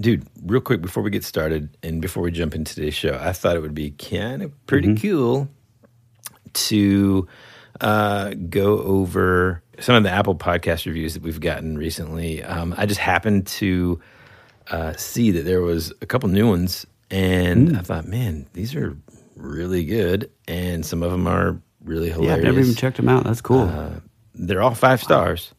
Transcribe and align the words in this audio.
dude, 0.00 0.26
real 0.44 0.60
quick 0.60 0.80
before 0.80 1.02
we 1.02 1.10
get 1.10 1.24
started 1.24 1.76
and 1.82 2.00
before 2.00 2.22
we 2.22 2.30
jump 2.30 2.54
into 2.54 2.74
today's 2.74 2.94
show, 2.94 3.18
I 3.20 3.32
thought 3.32 3.56
it 3.56 3.60
would 3.60 3.74
be 3.74 3.90
kind 3.92 4.42
of 4.42 4.66
pretty 4.66 4.94
cool 4.96 5.48
to 6.52 7.28
uh, 7.80 8.34
go 8.48 8.78
over 8.78 9.62
some 9.78 9.94
of 9.94 10.02
the 10.02 10.10
Apple 10.10 10.34
podcast 10.34 10.86
reviews 10.86 11.14
that 11.14 11.22
we've 11.22 11.40
gotten 11.40 11.78
recently. 11.78 12.42
Um, 12.42 12.74
I 12.76 12.86
just 12.86 13.00
happened 13.00 13.46
to 13.48 14.00
uh, 14.70 14.94
see 14.94 15.30
that 15.32 15.44
there 15.44 15.62
was 15.62 15.92
a 16.00 16.06
couple 16.06 16.28
new 16.28 16.48
ones, 16.48 16.86
and 17.10 17.76
I 17.76 17.80
thought, 17.80 18.06
man, 18.06 18.46
these 18.52 18.74
are 18.74 18.96
really 19.36 19.84
good, 19.84 20.30
and 20.46 20.84
some 20.84 21.02
of 21.02 21.10
them 21.10 21.26
are 21.26 21.60
really 21.82 22.10
hilarious. 22.10 22.28
Yeah. 22.28 22.36
I've 22.36 22.42
never 22.42 22.60
even 22.60 22.74
checked 22.74 22.96
them 22.98 23.08
out. 23.08 23.24
That's 23.24 23.40
cool. 23.40 23.62
Uh, 23.62 24.00
they're 24.34 24.62
all 24.62 24.74
five 24.74 25.02
stars, 25.02 25.54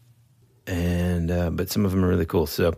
and 0.67 1.31
uh, 1.31 1.49
but 1.49 1.69
some 1.69 1.85
of 1.85 1.91
them 1.91 2.05
are 2.05 2.07
really 2.07 2.25
cool. 2.25 2.47
So, 2.47 2.73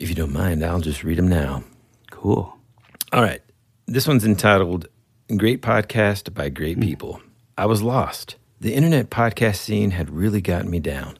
if 0.00 0.08
you 0.08 0.14
don't 0.14 0.32
mind, 0.32 0.64
I'll 0.64 0.80
just 0.80 1.04
read 1.04 1.18
them 1.18 1.28
now. 1.28 1.64
cool. 2.10 2.56
All 3.12 3.22
right. 3.22 3.40
This 3.86 4.06
one's 4.06 4.24
entitled 4.24 4.88
Great 5.36 5.62
Podcast 5.62 6.34
by 6.34 6.48
Great 6.48 6.76
hmm. 6.76 6.82
People. 6.82 7.20
I 7.56 7.66
was 7.66 7.82
lost. 7.82 8.36
The 8.60 8.74
internet 8.74 9.10
podcast 9.10 9.56
scene 9.56 9.92
had 9.92 10.10
really 10.10 10.40
gotten 10.40 10.70
me 10.70 10.80
down. 10.80 11.18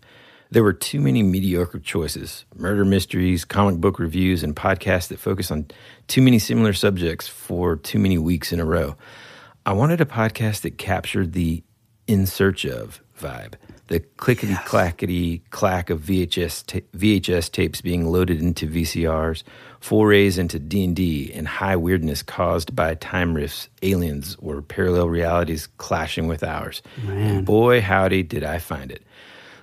There 0.51 0.62
were 0.62 0.73
too 0.73 1.01
many 1.01 1.23
mediocre 1.23 1.79
choices 1.79 2.45
murder 2.55 2.85
mysteries, 2.85 3.45
comic 3.45 3.80
book 3.80 3.99
reviews, 3.99 4.43
and 4.43 4.55
podcasts 4.55 5.09
that 5.09 5.19
focus 5.19 5.51
on 5.51 5.66
too 6.07 6.23
many 6.23 6.38
similar 6.38 6.73
subjects 6.73 7.27
for 7.27 7.77
too 7.77 7.99
many 7.99 8.19
weeks 8.19 8.52
in 8.52 8.61
a 8.61 8.65
row. 8.65 8.97
I 9.65 9.73
wanted 9.73 10.01
a 10.01 10.07
podcast 10.07 10.61
that 10.63 10.79
captured 10.79 11.33
the 11.33 11.63
in 12.07 12.27
search 12.27 12.65
of 12.65 13.01
vibe, 13.19 13.55
the 13.88 14.01
clickety 14.01 14.56
clackety 14.65 15.43
clack 15.51 15.91
of 15.91 16.01
VHS 16.01 16.66
ta- 16.66 16.87
VHS 16.97 17.51
tapes 17.51 17.80
being 17.80 18.07
loaded 18.07 18.41
into 18.41 18.69
VCRs, 18.69 19.43
forays 19.80 20.38
into 20.38 20.59
D 20.59 20.84
and 20.84 20.97
D, 20.97 21.33
and 21.33 21.47
high 21.47 21.77
weirdness 21.77 22.23
caused 22.23 22.74
by 22.74 22.95
time 22.95 23.35
rifts, 23.35 23.68
aliens, 23.82 24.37
or 24.41 24.63
parallel 24.63 25.09
realities 25.09 25.68
clashing 25.79 26.26
with 26.26 26.43
ours. 26.43 26.82
Man. 27.04 27.37
And 27.37 27.46
boy, 27.46 27.80
howdy, 27.80 28.23
did 28.23 28.45
I 28.45 28.59
find 28.59 28.91
it! 28.91 29.02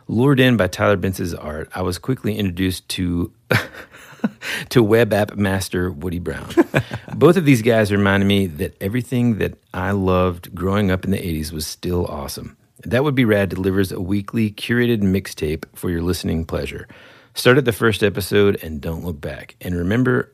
Lured 0.07 0.39
in 0.39 0.57
by 0.57 0.67
Tyler 0.67 0.97
Bentz's 0.97 1.33
art, 1.33 1.69
I 1.73 1.81
was 1.81 1.97
quickly 1.97 2.37
introduced 2.37 2.87
to 2.89 3.31
to 4.69 4.83
web 4.83 5.13
app 5.13 5.35
master 5.35 5.91
Woody 5.91 6.19
Brown. 6.19 6.49
Both 7.15 7.37
of 7.37 7.45
these 7.45 7.61
guys 7.61 7.91
reminded 7.91 8.25
me 8.25 8.47
that 8.47 8.75
everything 8.81 9.37
that 9.37 9.57
I 9.73 9.91
loved 9.91 10.53
growing 10.55 10.91
up 10.91 11.05
in 11.05 11.11
the 11.11 11.17
80s 11.17 11.51
was 11.51 11.67
still 11.67 12.05
awesome. 12.07 12.57
That 12.85 13.03
Would 13.03 13.15
Be 13.15 13.25
Rad 13.25 13.49
delivers 13.49 13.91
a 13.91 14.01
weekly 14.01 14.51
curated 14.51 15.01
mixtape 15.01 15.65
for 15.73 15.89
your 15.89 16.01
listening 16.01 16.45
pleasure. 16.45 16.87
Start 17.33 17.57
at 17.57 17.65
the 17.65 17.71
first 17.71 18.03
episode 18.03 18.61
and 18.61 18.81
don't 18.81 19.03
look 19.05 19.19
back. 19.19 19.55
And 19.61 19.75
remember, 19.75 20.33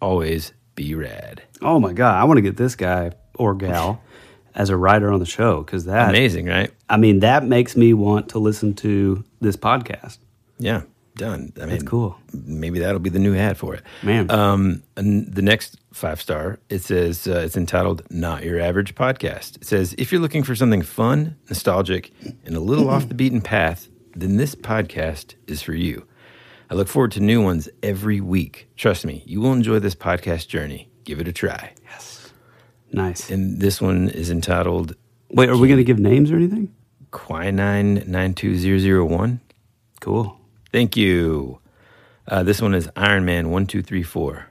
always 0.00 0.52
be 0.74 0.94
rad. 0.94 1.42
Oh 1.60 1.80
my 1.80 1.92
god, 1.92 2.14
I 2.14 2.24
want 2.24 2.38
to 2.38 2.42
get 2.42 2.56
this 2.56 2.76
guy 2.76 3.12
or 3.34 3.54
gal 3.54 4.02
as 4.54 4.70
a 4.70 4.76
writer 4.76 5.12
on 5.12 5.20
the 5.20 5.26
show 5.26 5.62
because 5.62 5.84
that. 5.86 6.10
Amazing, 6.10 6.46
right? 6.46 6.72
I 6.88 6.96
mean, 6.96 7.20
that 7.20 7.44
makes 7.44 7.76
me 7.76 7.92
want 7.92 8.30
to 8.30 8.38
listen 8.38 8.74
to 8.76 9.24
this 9.40 9.56
podcast. 9.56 10.18
Yeah, 10.58 10.82
done. 11.16 11.52
I 11.56 11.60
mean, 11.60 11.68
That's 11.70 11.82
cool. 11.82 12.16
Maybe 12.32 12.78
that'll 12.78 13.00
be 13.00 13.10
the 13.10 13.18
new 13.18 13.34
ad 13.34 13.58
for 13.58 13.74
it. 13.74 13.82
Man. 14.02 14.30
Um, 14.30 14.82
the 14.94 15.42
next 15.42 15.79
five 15.92 16.20
star, 16.20 16.58
it 16.68 16.80
says 16.82 17.26
uh, 17.26 17.42
it's 17.44 17.56
entitled 17.56 18.02
"Not 18.10 18.44
Your 18.44 18.60
Average 18.60 18.94
Podcast." 18.94 19.56
It 19.56 19.64
says 19.66 19.94
if 19.98 20.12
you're 20.12 20.20
looking 20.20 20.42
for 20.42 20.54
something 20.54 20.82
fun, 20.82 21.36
nostalgic, 21.48 22.12
and 22.44 22.54
a 22.56 22.60
little 22.60 22.88
off 22.88 23.08
the 23.08 23.14
beaten 23.14 23.40
path, 23.40 23.88
then 24.14 24.36
this 24.36 24.54
podcast 24.54 25.34
is 25.46 25.62
for 25.62 25.74
you. 25.74 26.06
I 26.70 26.74
look 26.74 26.88
forward 26.88 27.12
to 27.12 27.20
new 27.20 27.42
ones 27.42 27.68
every 27.82 28.20
week. 28.20 28.68
Trust 28.76 29.04
me, 29.04 29.22
you 29.26 29.40
will 29.40 29.52
enjoy 29.52 29.80
this 29.80 29.94
podcast 29.96 30.46
journey. 30.48 30.88
Give 31.04 31.20
it 31.20 31.26
a 31.28 31.32
try. 31.32 31.72
Yes, 31.84 32.32
nice. 32.92 33.28
And 33.30 33.60
this 33.60 33.80
one 33.80 34.08
is 34.08 34.30
entitled 34.30 34.94
Wait, 35.32 35.48
are 35.48 35.56
we 35.56 35.68
going 35.68 35.78
to 35.78 35.84
give 35.84 35.98
names 35.98 36.30
or 36.30 36.36
anything? 36.36 36.74
Quinine 37.12 38.04
nine 38.06 38.34
two 38.34 38.54
zero 38.56 38.78
zero 38.78 39.04
one. 39.04 39.40
Cool. 40.00 40.36
Thank 40.72 40.96
you. 40.96 41.58
Uh, 42.28 42.44
this 42.44 42.62
one 42.62 42.74
is 42.74 42.88
Iron 42.94 43.24
Man 43.24 43.50
one 43.50 43.66
two 43.66 43.82
three 43.82 44.04
four. 44.04 44.46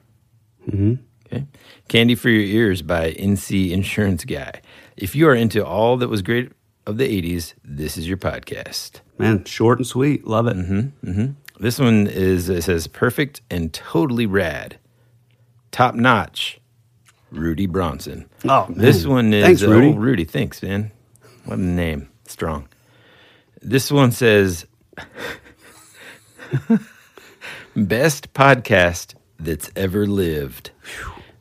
hmm 0.70 0.96
Okay. 1.32 1.46
Candy 1.88 2.16
for 2.16 2.30
Your 2.30 2.42
Ears 2.44 2.82
by 2.82 3.12
NC 3.14 3.72
Insurance 3.72 4.26
Guy. 4.26 4.62
If 4.98 5.16
you 5.16 5.28
are 5.28 5.36
into 5.36 5.64
all 5.66 5.96
that 5.98 6.08
was 6.10 6.22
great 6.24 6.52
of 6.88 6.98
the 6.98 7.06
80s, 7.22 7.54
this 7.64 7.98
is 7.98 8.08
your 8.08 8.18
podcast. 8.18 9.02
Man, 9.18 9.44
short 9.46 9.78
and 9.80 9.86
sweet. 9.88 10.26
Love 10.26 10.48
it. 10.48 10.56
hmm 10.56 11.26
This 11.60 11.78
one 11.78 12.08
is, 12.08 12.50
it 12.50 12.64
says, 12.64 12.88
perfect 12.88 13.42
and 13.52 13.72
totally 13.74 14.26
rad. 14.26 14.80
Top 15.72 15.94
notch, 15.94 16.60
Rudy 17.32 17.68
Bronson. 17.68 18.28
Oh, 18.46 18.66
man. 18.70 18.78
This 18.80 19.06
one 19.06 19.32
is 19.34 19.44
Thanks, 19.44 19.62
Rudy. 19.62 19.90
oh, 19.90 19.94
Rudy, 19.94 20.24
thanks, 20.26 20.64
man. 20.64 20.92
What 21.46 21.60
a 21.60 21.62
name. 21.62 22.10
Strong. 22.26 22.68
This 23.62 23.92
one 23.92 24.12
says, 24.12 24.66
best 27.76 28.34
podcast 28.34 29.14
that's 29.40 29.70
ever 29.76 30.08
lived. 30.08 30.72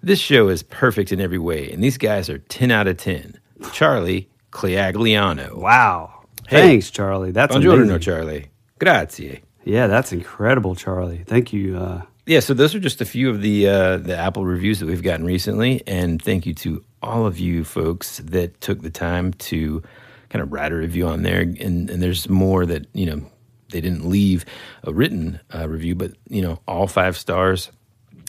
This 0.03 0.19
show 0.21 0.49
is 0.49 0.63
perfect 0.63 1.13
in 1.13 1.21
every 1.21 1.39
way, 1.39 1.71
and 1.71 1.83
these 1.83 1.99
guys 1.99 2.31
are 2.31 2.39
10 2.39 2.71
out 2.71 2.87
of 2.87 2.97
10. 2.99 3.39
Charlie 3.73 4.29
Cleagliano. 4.53 5.55
Wow. 5.55 6.25
Hey. 6.49 6.61
Thanks, 6.63 6.91
Charlie. 6.91 7.33
That's 7.33 7.55
Buongiorno, 7.55 7.83
amazing. 7.83 8.01
Charlie. 8.01 8.47
Grazie. 8.79 9.43
Yeah, 9.65 9.87
that's 9.87 10.13
incredible, 10.13 10.75
Charlie. 10.77 11.25
Thank 11.27 11.53
you. 11.53 11.77
Uh, 11.77 12.03
Yeah, 12.27 12.41
so 12.41 12.55
those 12.55 12.75
are 12.75 12.81
just 12.81 13.01
a 13.01 13.05
few 13.05 13.29
of 13.31 13.43
the 13.43 13.69
uh, 13.69 13.97
the 13.99 14.17
Apple 14.17 14.45
reviews 14.45 14.79
that 14.81 14.87
we've 14.87 15.03
gotten 15.03 15.27
recently, 15.27 15.83
and 15.87 16.23
thank 16.23 16.47
you 16.47 16.55
to 16.55 16.85
all 17.03 17.27
of 17.27 17.39
you 17.39 17.65
folks 17.65 18.19
that 18.25 18.61
took 18.61 18.83
the 18.83 18.91
time 18.91 19.33
to 19.35 19.83
kind 20.31 20.43
of 20.43 20.53
write 20.53 20.73
a 20.73 20.77
review 20.77 21.07
on 21.09 21.23
there. 21.23 21.41
And, 21.41 21.91
and 21.91 22.03
there's 22.03 22.29
more 22.29 22.65
that 22.67 22.87
you 22.95 23.07
know 23.07 23.23
they 23.71 23.81
didn't 23.81 24.09
leave 24.09 24.45
a 24.85 24.93
written 24.93 25.41
uh, 25.55 25.69
review, 25.69 25.95
but 25.95 26.13
you 26.29 26.41
know 26.43 26.61
all 26.69 26.87
five 26.87 27.17
stars. 27.17 27.71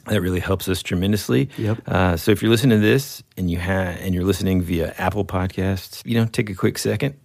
That 0.09 0.22
really 0.22 0.40
helps 0.40 0.68
us 0.68 0.84
tremendously. 0.84 1.50
Yep. 1.58 1.88
Uh, 1.88 2.18
so 2.18 2.31
if 2.31 2.42
you're 2.42 2.52
listening 2.52 2.80
to 2.80 2.86
this 2.86 3.24
and 3.38 3.50
you 3.50 3.58
have 3.58 4.00
and 4.02 4.14
you're 4.14 4.24
listening 4.24 4.62
via 4.62 4.94
Apple 4.97 5.24
Podcasts, 5.24 6.02
you 6.06 6.16
know, 6.16 6.25
take 6.25 6.50
a 6.50 6.56
quick 6.56 6.78
second, 6.78 7.16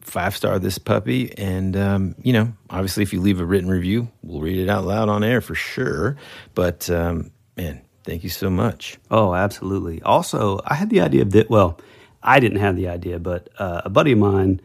five 0.00 0.36
star 0.36 0.58
this 0.60 0.78
puppy 0.78 1.36
and 1.36 1.76
um, 1.76 2.14
you 2.22 2.32
know 2.32 2.52
obviously 2.70 3.02
if 3.02 3.12
you 3.12 3.20
leave 3.20 3.40
a 3.40 3.44
written 3.44 3.68
review 3.68 4.06
we'll 4.22 4.40
read 4.40 4.56
it 4.56 4.70
out 4.70 4.84
loud 4.84 5.08
on 5.08 5.24
air 5.24 5.40
for 5.40 5.56
sure 5.56 6.16
but 6.54 6.88
um, 6.90 7.32
man 7.56 7.82
thank 8.04 8.22
you 8.22 8.30
so 8.30 8.48
much 8.48 8.98
oh, 9.10 9.34
absolutely. 9.34 10.02
Also, 10.02 10.60
I 10.64 10.74
had 10.74 10.90
the 10.90 11.00
idea 11.00 11.22
of 11.22 11.30
that. 11.32 11.50
Well, 11.50 11.78
I 12.22 12.40
didn't 12.40 12.58
have 12.58 12.76
the 12.76 12.88
idea, 12.88 13.18
but 13.18 13.48
uh, 13.58 13.82
a 13.84 13.90
buddy 13.90 14.12
of 14.12 14.18
mine, 14.18 14.60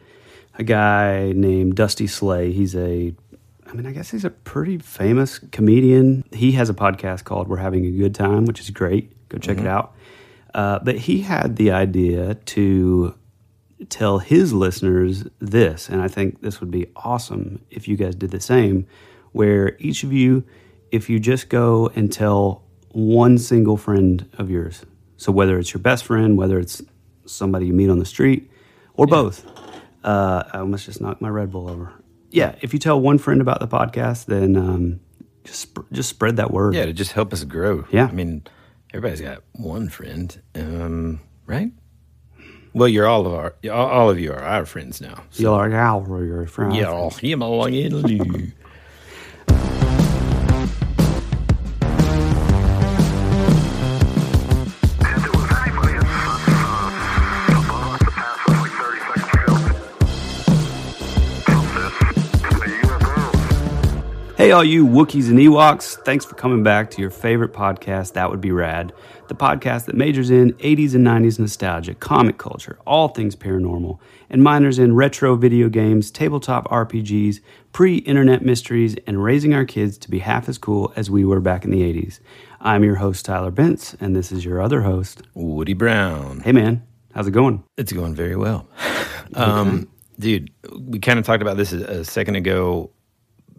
a 0.58 0.64
guy 0.64 1.32
named 1.36 1.76
Dusty 1.76 2.08
Slay, 2.08 2.52
he's 2.52 2.76
a, 2.76 3.14
I 3.72 3.74
mean, 3.74 3.88
I 3.88 3.92
guess 3.92 4.12
he's 4.12 4.26
a 4.26 4.30
pretty 4.30 4.80
famous 4.80 5.40
comedian. 5.40 6.26
He 6.34 6.52
has 6.54 6.70
a 6.70 6.74
podcast 6.74 7.24
called 7.24 7.48
We're 7.48 7.58
Having 7.58 7.86
a 7.86 7.92
Good 7.92 8.14
Time, 8.14 8.44
which 8.44 8.60
is 8.60 8.70
great. 8.70 9.30
Go 9.30 9.38
check 9.38 9.60
it 9.60 9.66
out. 9.66 9.96
Uh, 10.54 10.80
but 10.80 10.98
he 10.98 11.22
had 11.22 11.56
the 11.56 11.72
idea 11.72 12.36
to 12.36 13.16
tell 13.88 14.20
his 14.20 14.52
listeners 14.52 15.24
this, 15.40 15.88
and 15.88 16.02
I 16.02 16.10
think 16.10 16.42
this 16.42 16.60
would 16.60 16.70
be 16.70 16.88
awesome 16.98 17.64
if 17.70 17.88
you 17.88 17.96
guys 17.96 18.14
did 18.14 18.32
the 18.32 18.42
same, 18.42 18.88
where 19.32 19.78
each 19.80 20.04
of 20.04 20.12
you, 20.12 20.44
if 20.92 21.10
you 21.10 21.18
just 21.18 21.48
go 21.48 21.90
and 21.96 22.12
tell 22.12 22.64
one 22.90 23.38
single 23.38 23.78
friend 23.78 24.30
of 24.38 24.50
yours, 24.50 24.86
so 25.16 25.32
whether 25.32 25.58
it's 25.58 25.74
your 25.74 25.82
best 25.82 26.04
friend, 26.04 26.38
whether 26.38 26.60
it's 26.60 26.82
somebody 27.26 27.68
you 27.68 27.74
meet 27.74 27.90
on 27.90 28.00
the 28.00 28.06
street, 28.06 28.52
or 28.96 29.08
both, 29.08 29.46
uh, 30.04 30.44
I 30.52 30.60
almost 30.60 30.86
just 30.86 31.00
knocked 31.00 31.22
my 31.22 31.30
Red 31.30 31.52
Bull 31.54 31.70
over. 31.70 31.94
Yeah, 32.32 32.56
if 32.62 32.74
you 32.74 32.80
tell 32.80 33.00
one 33.00 33.18
friend 33.18 33.42
about 33.42 33.60
the 33.60 33.68
podcast, 33.68 34.26
then 34.26 34.56
um, 34.58 35.00
just 35.44 35.70
just 35.92 36.10
spread 36.10 36.38
that 36.38 36.52
word. 36.52 36.74
yeah 36.76 36.86
to 36.86 36.94
just 36.94 37.12
help 37.14 37.34
us 37.34 37.44
grow 37.44 37.86
Yeah. 37.92 38.06
i 38.08 38.12
mean 38.12 38.44
everybody's 38.94 39.22
got 39.22 39.42
one 39.54 39.90
friend 39.90 40.40
um, 40.56 41.20
right 41.48 41.72
well 42.74 42.88
you're 42.88 43.08
all 43.08 43.26
of 43.26 43.34
our 43.34 43.56
all 43.74 44.10
of 44.10 44.20
you 44.20 44.32
are 44.32 44.40
our 44.44 44.66
friends 44.66 45.02
now 45.02 45.24
You're 45.34 45.52
like, 45.52 45.74
"Ow, 45.74 46.06
we're 46.08 46.26
your 46.26 46.46
friend." 46.46 46.76
yeah 46.76 46.90
all 46.92 47.10
him 47.10 47.42
along 47.42 47.74
Hey, 64.42 64.50
all 64.50 64.64
you 64.64 64.88
Wookiees 64.88 65.30
and 65.30 65.38
Ewoks, 65.38 66.04
thanks 66.04 66.26
for 66.26 66.34
coming 66.34 66.64
back 66.64 66.90
to 66.90 67.00
your 67.00 67.12
favorite 67.12 67.54
podcast, 67.54 68.14
That 68.14 68.32
Would 68.32 68.42
Be 68.42 68.52
Rad, 68.52 68.92
the 69.28 69.36
podcast 69.36 69.86
that 69.86 69.94
majors 69.94 70.32
in 70.32 70.54
80s 70.54 70.96
and 70.96 71.06
90s 71.06 71.38
nostalgia, 71.38 71.94
comic 71.94 72.40
culture, 72.40 72.80
all 72.88 73.10
things 73.10 73.36
paranormal, 73.36 74.00
and 74.32 74.44
minors 74.44 74.80
in 74.80 74.96
retro 74.96 75.36
video 75.36 75.70
games, 75.70 76.10
tabletop 76.10 76.68
RPGs, 76.70 77.40
pre 77.72 77.98
internet 77.98 78.42
mysteries, 78.42 78.96
and 79.06 79.24
raising 79.24 79.54
our 79.54 79.64
kids 79.64 79.96
to 80.00 80.10
be 80.10 80.18
half 80.18 80.50
as 80.50 80.58
cool 80.58 80.92
as 80.96 81.12
we 81.12 81.24
were 81.24 81.40
back 81.40 81.64
in 81.64 81.70
the 81.70 81.84
80s. 81.84 82.20
I'm 82.60 82.84
your 82.84 82.96
host, 82.96 83.24
Tyler 83.24 83.52
Bentz, 83.52 83.96
and 84.02 84.16
this 84.16 84.32
is 84.32 84.44
your 84.44 84.60
other 84.60 84.82
host. 84.82 85.22
Woody 85.36 85.74
Brown. 85.76 86.40
Hey, 86.40 86.52
man, 86.52 86.82
how's 87.14 87.28
it 87.28 87.32
going? 87.32 87.64
It's 87.78 87.94
going 87.94 88.16
very 88.16 88.36
well. 88.36 88.68
Um, 89.34 89.88
dude, 90.20 90.52
we 90.78 91.00
kind 91.00 91.18
of 91.18 91.26
talked 91.26 91.42
about 91.42 91.56
this 91.56 91.72
a, 91.72 92.00
a 92.00 92.04
second 92.04 92.36
ago, 92.36 92.92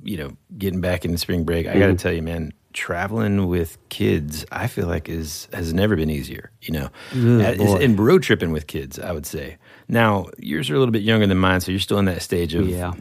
you 0.02 0.16
know, 0.16 0.31
getting 0.58 0.81
back 0.81 1.04
into 1.04 1.19
spring 1.19 1.44
break. 1.44 1.66
I 1.66 1.78
got 1.78 1.87
to 1.88 1.94
tell 1.94 2.12
you, 2.12 2.22
man, 2.22 2.52
traveling 2.72 3.46
with 3.46 3.76
kids, 3.88 4.44
I 4.50 4.66
feel 4.66 4.87
like 4.87 5.08
is 5.08 5.49
has 5.52 5.72
never 5.72 5.94
been 5.96 6.10
easier, 6.10 6.50
you 6.62 6.72
know. 6.72 6.88
And 7.12 7.99
road 7.99 8.22
tripping 8.22 8.52
with 8.52 8.66
kids, 8.66 8.99
I 8.99 9.12
would 9.12 9.26
say. 9.26 9.56
Now, 9.88 10.26
yours 10.38 10.70
are 10.70 10.75
a 10.75 10.78
little 10.78 10.93
bit 10.93 11.02
younger 11.02 11.26
than 11.26 11.38
mine, 11.38 11.60
so 11.60 11.70
you're 11.70 11.81
still 11.81 11.99
in 11.99 12.06
that 12.06 12.22
stage 12.22 12.54
of 12.54 12.69
Yeah. 12.69 12.90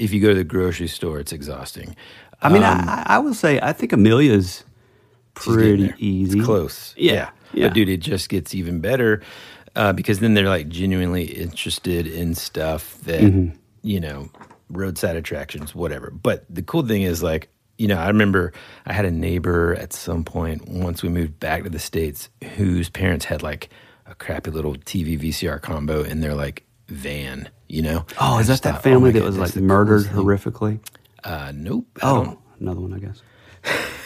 if 0.00 0.12
you 0.12 0.20
go 0.20 0.28
to 0.30 0.34
the 0.34 0.44
grocery 0.44 0.88
store, 0.88 1.20
it's 1.20 1.32
exhausting. 1.32 1.94
I 2.40 2.48
mean, 2.48 2.64
I, 2.64 3.04
I 3.06 3.18
will 3.20 3.34
say, 3.34 3.60
I 3.60 3.72
think 3.72 3.92
Amelia's 3.92 4.64
pretty 5.34 5.92
easy. 5.98 6.38
It's 6.38 6.44
close. 6.46 6.94
Yeah, 6.96 7.30
yeah. 7.52 7.68
But 7.68 7.74
dude, 7.74 7.88
it 7.88 7.98
just 7.98 8.28
gets 8.28 8.54
even 8.54 8.80
better 8.80 9.22
uh, 9.76 9.92
because 9.92 10.18
then 10.18 10.34
they're 10.34 10.48
like 10.48 10.68
genuinely 10.68 11.24
interested 11.24 12.06
in 12.06 12.34
stuff 12.34 12.98
that, 13.02 13.20
Mm-hmm. 13.20 13.56
you 13.82 14.00
know, 14.00 14.28
roadside 14.72 15.16
attractions, 15.16 15.74
whatever. 15.74 16.10
But 16.10 16.44
the 16.48 16.62
cool 16.62 16.86
thing 16.86 17.02
is 17.02 17.22
like, 17.22 17.48
you 17.78 17.88
know, 17.88 17.98
I 17.98 18.08
remember 18.08 18.52
I 18.86 18.92
had 18.92 19.04
a 19.04 19.10
neighbor 19.10 19.74
at 19.74 19.92
some 19.92 20.24
point 20.24 20.68
once 20.68 21.02
we 21.02 21.08
moved 21.08 21.38
back 21.40 21.64
to 21.64 21.70
the 21.70 21.78
States 21.78 22.28
whose 22.56 22.88
parents 22.90 23.24
had 23.24 23.42
like 23.42 23.70
a 24.06 24.14
crappy 24.14 24.50
little 24.50 24.74
TV 24.74 25.18
VCR 25.18 25.60
combo 25.60 26.02
in 26.02 26.20
their 26.20 26.34
like 26.34 26.64
van, 26.88 27.48
you 27.68 27.82
know? 27.82 28.06
Oh, 28.20 28.38
is 28.38 28.48
that 28.48 28.62
that 28.62 28.74
thought, 28.74 28.82
family 28.82 29.12
my 29.12 29.20
that 29.20 29.24
was 29.24 29.38
like 29.38 29.56
murdered 29.56 30.04
horrifically? 30.06 30.80
Uh, 31.24 31.52
nope. 31.54 31.86
Oh, 32.02 32.38
another 32.60 32.80
one, 32.80 32.94
I 32.94 32.98
guess. 32.98 33.22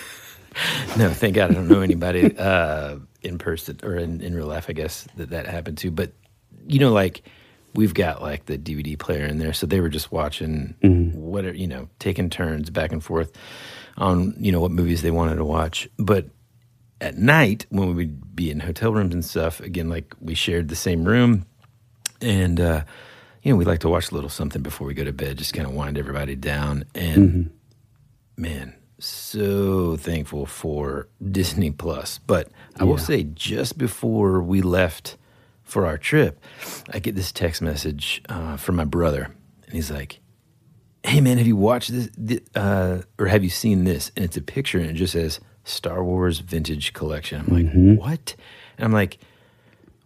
No, 0.96 1.10
thank 1.10 1.34
God 1.34 1.50
I 1.50 1.54
don't 1.54 1.68
know 1.68 1.82
anybody 1.82 2.36
uh, 2.38 2.96
in 3.20 3.36
person 3.36 3.78
or 3.82 3.96
in, 3.96 4.22
in 4.22 4.34
real 4.34 4.46
life, 4.46 4.66
I 4.68 4.72
guess, 4.72 5.06
that 5.16 5.30
that 5.30 5.46
happened 5.46 5.76
to. 5.78 5.90
But, 5.90 6.12
you 6.66 6.78
know, 6.78 6.92
like 6.92 7.22
we've 7.76 7.94
got 7.94 8.22
like 8.22 8.46
the 8.46 8.58
DVD 8.58 8.98
player 8.98 9.26
in 9.26 9.38
there. 9.38 9.52
So 9.52 9.66
they 9.66 9.80
were 9.80 9.88
just 9.88 10.10
watching 10.10 10.74
whatever, 11.14 11.56
you 11.56 11.66
know, 11.66 11.88
taking 11.98 12.30
turns 12.30 12.70
back 12.70 12.90
and 12.90 13.04
forth 13.04 13.32
on, 13.96 14.34
you 14.38 14.50
know, 14.50 14.60
what 14.60 14.70
movies 14.70 15.02
they 15.02 15.10
wanted 15.10 15.36
to 15.36 15.44
watch. 15.44 15.88
But 15.98 16.26
at 17.00 17.18
night, 17.18 17.66
when 17.68 17.88
we 17.88 17.94
would 17.94 18.34
be 18.34 18.50
in 18.50 18.60
hotel 18.60 18.92
rooms 18.92 19.14
and 19.14 19.24
stuff, 19.24 19.60
again, 19.60 19.88
like 19.90 20.14
we 20.20 20.34
shared 20.34 20.68
the 20.68 20.76
same 20.76 21.04
room. 21.04 21.44
And, 22.22 22.58
uh, 22.58 22.84
you 23.42 23.52
know, 23.52 23.56
we 23.56 23.66
like 23.66 23.80
to 23.80 23.88
watch 23.90 24.10
a 24.10 24.14
little 24.14 24.30
something 24.30 24.62
before 24.62 24.86
we 24.86 24.94
go 24.94 25.04
to 25.04 25.12
bed, 25.12 25.36
just 25.36 25.52
kind 25.52 25.68
of 25.68 25.74
wind 25.74 25.98
everybody 25.98 26.34
down. 26.34 26.84
And 26.94 27.50
man, 28.36 28.74
so 28.98 29.96
thankful 29.96 30.46
for 30.46 31.08
Disney 31.30 31.70
Plus. 31.70 32.18
But 32.26 32.48
I 32.80 32.84
will 32.84 32.98
say, 32.98 33.24
just 33.24 33.76
before 33.76 34.40
we 34.40 34.62
left 34.62 35.18
for 35.66 35.84
our 35.84 35.98
trip, 35.98 36.40
I 36.90 37.00
get 37.00 37.14
this 37.14 37.30
text 37.30 37.60
message 37.60 38.22
uh, 38.30 38.56
from 38.56 38.76
my 38.76 38.84
brother, 38.86 39.34
and 39.66 39.74
he's 39.74 39.90
like, 39.90 40.20
"Hey 41.04 41.20
man, 41.20 41.36
have 41.36 41.46
you 41.46 41.56
watched 41.56 41.90
this? 41.92 42.40
Uh, 42.54 43.02
or 43.18 43.26
have 43.26 43.44
you 43.44 43.50
seen 43.50 43.84
this?" 43.84 44.10
And 44.16 44.24
it's 44.24 44.38
a 44.38 44.42
picture, 44.42 44.78
and 44.78 44.88
it 44.88 44.94
just 44.94 45.12
says 45.12 45.40
Star 45.64 46.02
Wars 46.02 46.38
Vintage 46.38 46.94
Collection. 46.94 47.40
I'm 47.40 47.54
like, 47.54 47.98
"What?" 47.98 48.34
And 48.78 48.86
I'm 48.86 48.92
like. 48.92 49.18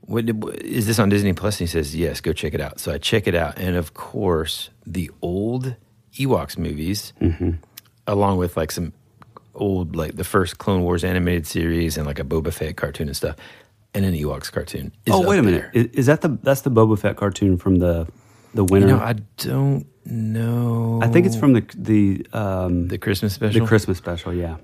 What, 0.06 0.24
is 0.64 0.88
this 0.88 0.98
on 0.98 1.08
Disney 1.08 1.34
Plus? 1.34 1.60
And 1.60 1.68
he 1.68 1.70
says, 1.70 1.94
yes, 1.94 2.20
go 2.20 2.32
check 2.32 2.52
it 2.52 2.60
out. 2.60 2.80
So 2.80 2.90
I 2.90 2.98
check 2.98 3.28
it 3.28 3.36
out. 3.36 3.56
And 3.60 3.76
of 3.76 3.94
course, 3.94 4.70
the 4.84 5.08
old 5.22 5.76
Ewoks 6.14 6.58
movies, 6.58 7.12
along 8.08 8.38
with 8.38 8.56
like 8.56 8.72
some 8.72 8.92
old, 9.54 9.94
like 9.94 10.16
the 10.16 10.24
first 10.24 10.58
Clone 10.58 10.82
Wars 10.82 11.04
animated 11.04 11.46
series 11.46 11.96
and 11.96 12.08
like 12.08 12.18
a 12.18 12.24
Boba 12.24 12.52
Fett 12.52 12.76
cartoon 12.76 13.06
and 13.06 13.16
stuff, 13.16 13.36
and 13.94 14.04
an 14.04 14.14
Ewoks 14.14 14.50
cartoon. 14.52 14.92
Oh, 15.08 15.26
wait 15.26 15.38
a 15.38 15.42
minute. 15.42 15.70
Is, 15.72 15.86
is 15.92 16.06
that 16.06 16.20
the 16.20 16.38
that's 16.42 16.60
the 16.62 16.70
Boba 16.70 16.98
Fett 16.98 17.16
cartoon 17.16 17.56
from 17.58 17.76
the 17.76 18.06
the 18.54 18.64
winter? 18.64 18.88
You 18.88 18.94
know, 18.94 19.00
I 19.00 19.14
don't 19.38 19.86
know. 20.04 21.00
I 21.02 21.08
think 21.08 21.26
it's 21.26 21.36
from 21.36 21.52
the 21.54 21.64
the 21.76 22.26
um, 22.32 22.88
the 22.88 22.98
Christmas 22.98 23.34
special. 23.34 23.60
the 23.60 23.66
Christmas 23.66 23.98
special. 23.98 24.32
Yeah. 24.34 24.56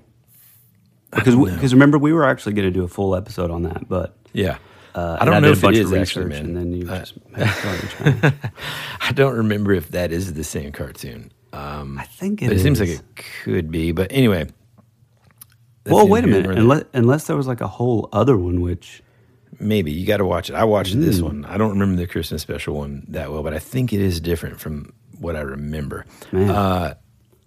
Because 1.11 1.35
because 1.35 1.73
remember 1.73 1.97
we 1.97 2.11
were 2.13 2.25
actually 2.25 2.53
going 2.53 2.67
to 2.67 2.71
do 2.71 2.83
a 2.83 2.87
full 2.87 3.15
episode 3.15 3.49
on 3.49 3.63
that, 3.63 3.87
but 3.87 4.17
Yeah. 4.33 4.57
uh, 4.93 5.17
I 5.21 5.25
don't 5.25 5.35
and 5.35 5.45
know 5.45 5.51
if 5.51 5.63
it 5.63 5.75
is 5.75 5.93
actually, 5.93 6.25
man. 6.25 6.45
and 6.47 6.57
then 6.57 6.73
you 6.73 6.89
Uh, 6.89 6.99
just 6.99 7.13
had 7.33 7.45
to 7.45 7.53
start 7.53 8.21
trying. 8.21 8.33
I 9.01 9.11
don't 9.13 9.35
remember 9.37 9.71
if 9.71 9.89
that 9.91 10.11
is 10.11 10.33
the 10.33 10.43
same 10.43 10.73
cartoon. 10.73 11.31
Um, 11.53 11.97
I 11.97 12.03
think 12.03 12.41
but 12.41 12.51
it 12.51 12.57
it 12.57 12.59
seems 12.59 12.79
like 12.81 12.89
it 12.89 13.01
could 13.43 13.71
be. 13.71 13.93
But 13.93 14.11
anyway. 14.11 14.47
well, 15.85 16.07
wait 16.07 16.25
a 16.25 16.27
minute. 16.27 16.57
Unless 16.57 16.83
unless 16.93 17.27
there 17.27 17.37
was 17.37 17.47
like 17.47 17.61
a 17.61 17.67
whole 17.67 18.09
other 18.11 18.37
one, 18.37 18.59
which 18.59 19.01
Maybe 19.59 19.91
you 19.91 20.05
got 20.05 20.17
to 20.17 20.25
watch 20.25 20.49
it. 20.49 20.55
I 20.55 20.63
watched 20.65 20.95
Mm. 20.95 21.01
this 21.05 21.21
one. 21.21 21.45
I 21.45 21.57
don't 21.57 21.71
remember 21.71 21.95
the 21.99 22.07
Christmas 22.07 22.41
special 22.41 22.75
one 22.75 23.05
that 23.09 23.31
well, 23.31 23.43
but 23.43 23.53
I 23.53 23.59
think 23.59 23.91
it 23.93 24.01
is 24.01 24.19
different 24.19 24.59
from 24.59 24.93
what 25.19 25.35
I 25.35 25.41
remember. 25.41 26.05
Uh, 26.31 26.93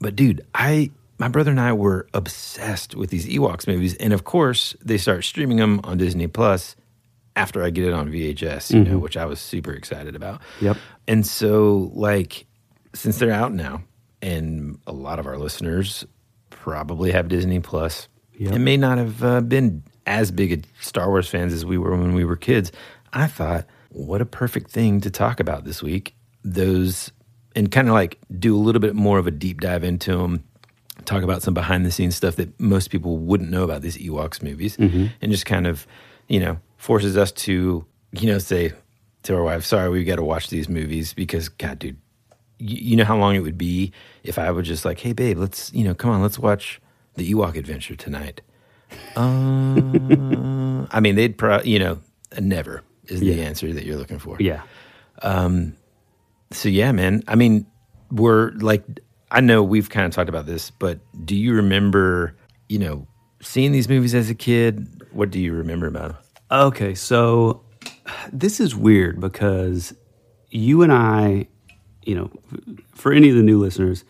but 0.01 0.17
dude, 0.17 0.45
I 0.55 0.91
my 1.19 1.29
brother 1.29 1.51
and 1.51 1.61
I 1.61 1.73
were 1.75 2.07
obsessed 2.15 2.95
with 2.97 3.11
these 3.11 3.27
Ewoks 3.29 3.67
movies, 3.69 3.95
and 3.97 4.13
of 4.13 4.25
course 4.25 4.75
they 4.83 4.97
start 4.99 5.23
streaming 5.25 5.59
them 5.59 5.81
on 5.85 5.99
Disney 5.99 6.27
Plus 6.27 6.75
after 7.37 7.63
I 7.63 7.71
get 7.71 7.85
it 7.87 7.93
on 7.93 8.11
VHS, 8.11 8.73
you 8.73 8.83
know, 8.83 8.99
which 8.99 9.17
I 9.17 9.25
was 9.27 9.39
super 9.39 9.71
excited 9.73 10.17
about. 10.17 10.41
Mm-hmm. 10.41 10.65
Yep. 10.67 10.77
And 11.07 11.27
so, 11.27 11.91
like, 11.95 12.47
since 12.95 13.19
they're 13.19 13.31
out 13.33 13.53
now, 13.53 13.83
and 14.23 14.79
a 14.87 14.93
lot 14.93 15.19
of 15.21 15.27
our 15.27 15.39
listeners 15.39 16.05
probably 16.51 17.13
have 17.13 17.29
Disney 17.29 17.61
Plus, 17.61 18.09
Yep. 18.39 18.53
and 18.55 18.65
may 18.65 18.77
not 18.79 18.97
have 18.99 19.23
uh, 19.23 19.41
been 19.43 19.83
as 20.11 20.33
big 20.33 20.53
a 20.53 20.83
Star 20.83 21.09
Wars 21.09 21.29
fans 21.29 21.53
as 21.53 21.65
we 21.65 21.79
were 21.79 21.97
when 21.97 22.15
we 22.15 22.25
were 22.25 22.37
kids. 22.37 22.73
I 23.13 23.29
thought, 23.29 23.65
what 23.91 24.21
a 24.21 24.27
perfect 24.27 24.71
thing 24.71 25.01
to 25.03 25.11
talk 25.11 25.41
about 25.41 25.65
this 25.65 25.83
week. 25.83 26.15
Those, 26.45 27.13
and 27.55 27.71
kind 27.71 27.89
of 27.89 27.95
like 27.95 28.19
do 28.39 28.57
a 28.57 28.59
little 28.59 28.81
bit 28.81 28.95
more 28.95 29.19
of 29.19 29.27
a 29.27 29.31
deep 29.31 29.61
dive 29.61 29.85
into 29.85 30.17
them, 30.17 30.45
talk 31.05 31.23
about 31.23 31.43
some 31.43 31.55
behind 31.55 31.87
the 31.87 31.91
scenes 31.91 32.17
stuff 32.17 32.37
that 32.37 32.59
most 32.59 32.91
people 32.91 33.19
wouldn't 33.19 33.51
know 33.51 33.63
about 33.63 33.83
these 33.83 33.97
Ewoks 33.99 34.43
movies, 34.43 34.77
mm-hmm. 34.77 35.07
and 35.23 35.33
just 35.33 35.47
kind 35.47 35.67
of, 35.67 35.87
you 36.29 36.41
know, 36.41 36.59
forces 36.77 37.17
us 37.17 37.31
to, 37.33 37.85
you 38.13 38.27
know, 38.27 38.39
say 38.39 38.73
to 39.23 39.35
our 39.35 39.43
wife, 39.43 39.65
sorry, 39.65 39.91
we 39.91 40.03
got 40.03 40.17
to 40.17 40.25
watch 40.25 40.49
these 40.49 40.69
movies 40.69 41.15
because, 41.15 41.49
God, 41.49 41.79
dude, 41.79 41.97
you, 42.59 42.91
you 42.91 42.97
know 42.97 43.05
how 43.05 43.17
long 43.17 43.37
it 43.37 43.41
would 43.41 43.59
be 43.59 43.93
if 44.25 44.39
I 44.39 44.51
would 44.51 44.65
just 44.65 44.85
like, 44.85 44.99
hey, 44.99 45.13
babe, 45.13 45.39
let's, 45.39 45.73
you 45.73 45.85
know, 45.85 45.95
come 45.95 46.11
on, 46.11 46.21
let's 46.23 46.39
watch 46.39 46.81
the 47.15 47.33
Ewok 47.33 47.57
Adventure 47.57 47.97
tonight. 47.97 48.41
Uh, 49.17 50.87
I 50.91 51.01
mean, 51.01 51.15
they'd 51.17 51.37
probably, 51.37 51.71
you 51.71 51.79
know, 51.79 52.01
never 52.41 52.83
is 53.07 53.21
the 53.21 53.43
answer 53.43 53.73
that 53.73 53.85
you're 53.85 53.97
looking 53.97 54.19
for. 54.19 54.37
yeah, 54.41 54.63
Um, 55.23 55.77
So 56.53 56.69
yeah, 56.69 56.93
man. 56.93 57.23
I 57.29 57.35
mean, 57.35 57.67
we're 58.11 58.51
like, 58.53 58.85
I 59.31 59.41
know 59.41 59.63
we've 59.63 59.91
kind 59.91 60.07
of 60.07 60.13
talked 60.13 60.29
about 60.29 60.47
this, 60.47 60.71
but 60.71 60.99
do 61.25 61.37
you 61.37 61.55
remember, 61.55 62.37
you 62.69 62.79
know, 62.79 63.07
seeing 63.41 63.73
these 63.73 63.89
movies 63.89 64.15
as 64.15 64.31
a 64.31 64.35
kid? 64.35 64.87
What 65.13 65.31
do 65.31 65.39
you 65.41 65.53
remember 65.53 65.87
about 65.87 66.09
them? 66.11 66.19
Okay, 66.51 66.95
so 66.95 67.63
this 68.33 68.59
is 68.61 68.75
weird 68.75 69.21
because 69.21 69.95
you 70.51 70.83
and 70.83 70.93
I, 70.93 71.47
you 72.05 72.15
know, 72.17 72.31
for 72.95 73.13
any 73.13 73.29
of 73.31 73.37
the 73.37 73.43
new 73.43 73.59
listeners, 73.61 74.05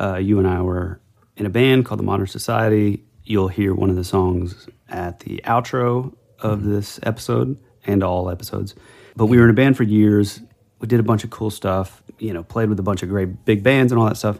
uh, 0.00 0.16
you 0.16 0.38
and 0.38 0.48
I 0.48 0.62
were 0.62 1.00
in 1.36 1.46
a 1.46 1.50
band 1.50 1.84
called 1.84 2.00
the 2.00 2.04
Modern 2.04 2.26
Society. 2.26 3.04
You'll 3.26 3.48
hear 3.48 3.74
one 3.74 3.90
of 3.90 3.96
the 3.96 4.04
songs 4.04 4.68
at 4.88 5.20
the 5.20 5.40
outro 5.44 6.14
of 6.40 6.62
this 6.64 6.98
episode 7.02 7.58
and 7.86 8.02
all 8.02 8.30
episodes. 8.30 8.74
But 9.16 9.26
we 9.26 9.36
were 9.38 9.44
in 9.44 9.50
a 9.50 9.54
band 9.54 9.76
for 9.76 9.82
years. 9.82 10.40
We 10.80 10.86
did 10.88 11.00
a 11.00 11.02
bunch 11.02 11.24
of 11.24 11.30
cool 11.30 11.50
stuff, 11.50 12.02
you 12.18 12.32
know, 12.32 12.42
played 12.42 12.68
with 12.68 12.78
a 12.78 12.82
bunch 12.82 13.02
of 13.02 13.08
great 13.08 13.44
big 13.44 13.62
bands 13.62 13.90
and 13.92 14.00
all 14.00 14.06
that 14.06 14.16
stuff. 14.16 14.38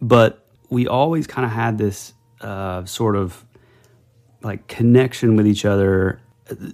But 0.00 0.44
we 0.70 0.86
always 0.86 1.26
kind 1.26 1.46
of 1.46 1.52
had 1.52 1.78
this 1.78 2.12
uh, 2.40 2.84
sort 2.84 3.16
of 3.16 3.44
like 4.42 4.68
connection 4.68 5.34
with 5.36 5.46
each 5.46 5.64
other 5.64 6.20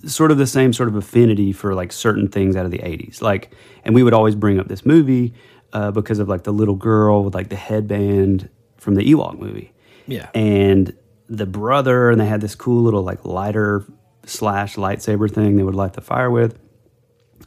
sort 0.06 0.30
of 0.30 0.38
the 0.38 0.46
same 0.46 0.72
sort 0.72 0.88
of 0.88 0.94
affinity 0.96 1.52
for 1.52 1.74
like 1.74 1.92
certain 1.92 2.28
things 2.28 2.54
out 2.54 2.64
of 2.64 2.70
the 2.70 2.78
80s 2.78 3.20
like 3.22 3.50
and 3.84 3.92
we 3.94 4.02
would 4.04 4.12
always 4.12 4.34
bring 4.36 4.60
up 4.60 4.68
this 4.68 4.84
movie 4.86 5.34
uh, 5.72 5.90
because 5.90 6.18
of 6.20 6.28
like 6.28 6.44
the 6.44 6.52
little 6.52 6.76
girl 6.76 7.24
with 7.24 7.34
like 7.34 7.48
the 7.48 7.56
headband 7.56 8.48
from 8.76 8.94
the 8.94 9.02
ewok 9.02 9.36
movie 9.38 9.72
Yeah. 10.06 10.28
and 10.34 10.94
the 11.28 11.46
brother 11.46 12.10
and 12.10 12.20
they 12.20 12.26
had 12.26 12.40
this 12.40 12.54
cool 12.54 12.82
little 12.82 13.02
like 13.02 13.24
lighter 13.24 13.84
slash 14.26 14.76
lightsaber 14.76 15.30
thing 15.30 15.56
they 15.56 15.62
would 15.62 15.74
light 15.74 15.94
the 15.94 16.00
fire 16.00 16.30
with 16.30 16.58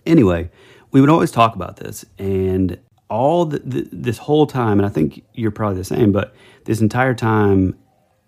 anyway 0.05 0.49
we 0.91 1.01
would 1.01 1.09
always 1.09 1.31
talk 1.31 1.55
about 1.55 1.77
this 1.77 2.05
and 2.17 2.79
all 3.09 3.45
the, 3.45 3.59
the, 3.59 3.87
this 3.91 4.17
whole 4.17 4.47
time, 4.47 4.79
and 4.79 4.85
I 4.85 4.89
think 4.89 5.23
you're 5.33 5.51
probably 5.51 5.77
the 5.77 5.83
same, 5.83 6.11
but 6.11 6.35
this 6.65 6.81
entire 6.81 7.13
time, 7.13 7.77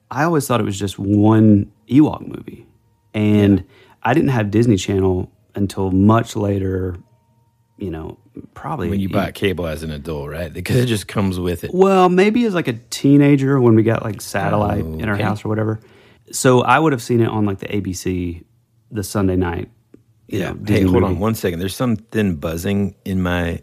I 0.10 0.24
always 0.24 0.48
thought 0.48 0.60
it 0.60 0.66
was 0.66 0.80
just 0.80 0.98
one 0.98 1.72
Ewok 1.90 2.26
movie, 2.26 2.66
and 3.14 3.66
I 4.04 4.14
didn't 4.14 4.30
have 4.30 4.52
Disney 4.52 4.78
Channel 4.78 5.32
until 5.56 5.92
much 5.92 6.36
later. 6.36 6.98
You 7.78 7.92
know, 7.92 8.20
probably 8.54 8.90
when 8.90 9.00
you 9.00 9.10
bought 9.10 9.34
cable 9.34 9.68
as 9.68 9.84
an 9.84 9.92
adult, 9.92 10.30
right? 10.30 10.52
Because 10.52 10.76
it 10.78 10.86
just 10.88 11.08
comes 11.08 11.40
with 11.40 11.64
it. 11.64 11.72
Well, 11.74 12.10
maybe 12.10 12.46
as 12.46 12.54
like 12.54 12.68
a 12.68 12.74
teenager 12.90 13.60
when 13.60 13.76
we 13.76 13.84
got 13.84 14.04
like 14.04 14.22
satellite 14.22 14.84
in 14.86 15.08
our 15.08 15.16
house 15.18 15.44
or 15.46 15.50
whatever. 15.50 15.80
So 16.32 16.62
I 16.62 16.78
would 16.80 16.94
have 16.94 17.02
seen 17.02 17.22
it 17.22 17.28
on 17.28 17.46
like 17.46 17.60
the 17.60 17.68
ABC 17.68 18.44
the 18.92 19.04
Sunday 19.04 19.36
night. 19.36 19.70
Yeah. 20.28 20.52
know, 20.52 20.60
Hey, 20.68 20.82
hold 20.84 20.94
movie. 20.94 21.06
on 21.06 21.20
one 21.20 21.36
second. 21.36 21.60
There's 21.60 21.76
something 21.76 22.36
buzzing 22.36 22.96
in 23.06 23.22
my 23.22 23.62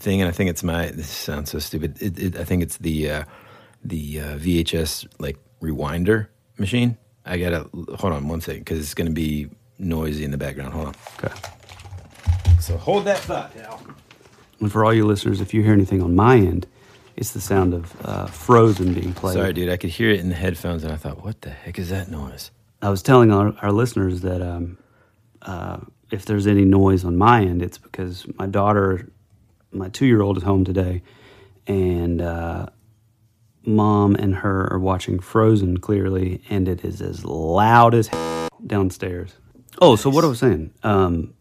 thing, 0.00 0.20
and 0.20 0.28
I 0.28 0.32
think 0.32 0.50
it's 0.50 0.62
my. 0.64 0.88
This 0.90 1.08
sounds 1.08 1.50
so 1.50 1.58
stupid. 1.60 2.00
It, 2.02 2.18
it, 2.18 2.36
I 2.36 2.44
think 2.44 2.62
it's 2.62 2.78
the 2.78 3.10
uh, 3.10 3.24
the 3.84 4.20
uh, 4.20 4.24
VHS 4.38 5.06
like 5.18 5.38
rewinder 5.62 6.26
machine. 6.58 6.96
I 7.24 7.38
gotta 7.38 7.68
hold 7.96 8.12
on 8.12 8.26
one 8.28 8.40
second 8.40 8.62
because 8.62 8.80
it's 8.80 8.94
gonna 8.94 9.10
be 9.10 9.48
noisy 9.78 10.24
in 10.24 10.30
the 10.32 10.38
background. 10.38 10.72
Hold 10.72 10.88
on. 10.88 10.94
Okay. 11.22 11.34
So 12.60 12.76
hold 12.76 13.04
that 13.04 13.18
thought, 13.18 13.56
Al. 13.58 13.80
And 14.60 14.70
for 14.70 14.84
all 14.84 14.92
you 14.92 15.06
listeners, 15.06 15.40
if 15.40 15.54
you 15.54 15.62
hear 15.62 15.72
anything 15.72 16.02
on 16.02 16.14
my 16.14 16.36
end, 16.36 16.66
it's 17.16 17.32
the 17.32 17.40
sound 17.40 17.74
of 17.74 18.06
uh, 18.06 18.26
Frozen 18.26 18.94
being 18.94 19.12
played. 19.12 19.34
Sorry, 19.34 19.52
dude. 19.52 19.68
I 19.68 19.76
could 19.76 19.90
hear 19.90 20.10
it 20.10 20.20
in 20.20 20.28
the 20.28 20.34
headphones, 20.34 20.84
and 20.84 20.92
I 20.92 20.96
thought, 20.96 21.24
what 21.24 21.40
the 21.42 21.50
heck 21.50 21.78
is 21.78 21.90
that 21.90 22.10
noise? 22.10 22.50
I 22.80 22.90
was 22.90 23.02
telling 23.02 23.32
our, 23.32 23.54
our 23.60 23.72
listeners 23.72 24.20
that 24.20 24.40
um, 24.40 24.78
uh, 25.42 25.78
if 26.10 26.24
there's 26.24 26.46
any 26.46 26.64
noise 26.64 27.04
on 27.04 27.16
my 27.16 27.40
end, 27.40 27.62
it's 27.62 27.78
because 27.78 28.26
my 28.36 28.46
daughter, 28.46 29.08
my 29.72 29.88
two 29.88 30.06
year 30.06 30.22
old, 30.22 30.36
is 30.36 30.44
home 30.44 30.64
today, 30.64 31.02
and 31.66 32.22
uh, 32.22 32.66
mom 33.64 34.14
and 34.14 34.36
her 34.36 34.72
are 34.72 34.78
watching 34.78 35.18
Frozen 35.18 35.78
clearly, 35.78 36.40
and 36.48 36.68
it 36.68 36.84
is 36.84 37.02
as 37.02 37.24
loud 37.24 37.94
as 37.94 38.08
downstairs. 38.66 39.34
Oh, 39.80 39.96
so 39.96 40.10
what 40.10 40.24
I 40.24 40.28
was 40.28 40.38
saying, 40.38 40.72
um, 40.82 41.34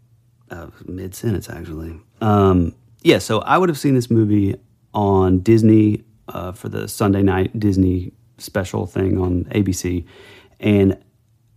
uh, 0.50 0.68
mid 0.86 1.16
sentence 1.16 1.50
actually. 1.50 2.00
Um, 2.22 2.74
yeah, 3.08 3.20
so 3.20 3.40
I 3.40 3.58
would 3.58 3.70
have 3.70 3.78
seen 3.78 3.96
this 3.96 4.12
movie 4.12 4.56
on 4.94 5.40
Disney 5.40 6.04
uh, 6.28 6.52
for 6.52 6.68
the 6.68 6.90
Sunday 6.90 7.24
night 7.24 7.58
Disney 7.58 8.12
special 8.38 8.86
thing 8.86 9.18
on 9.18 9.46
ABC, 9.46 10.06
and 10.60 11.02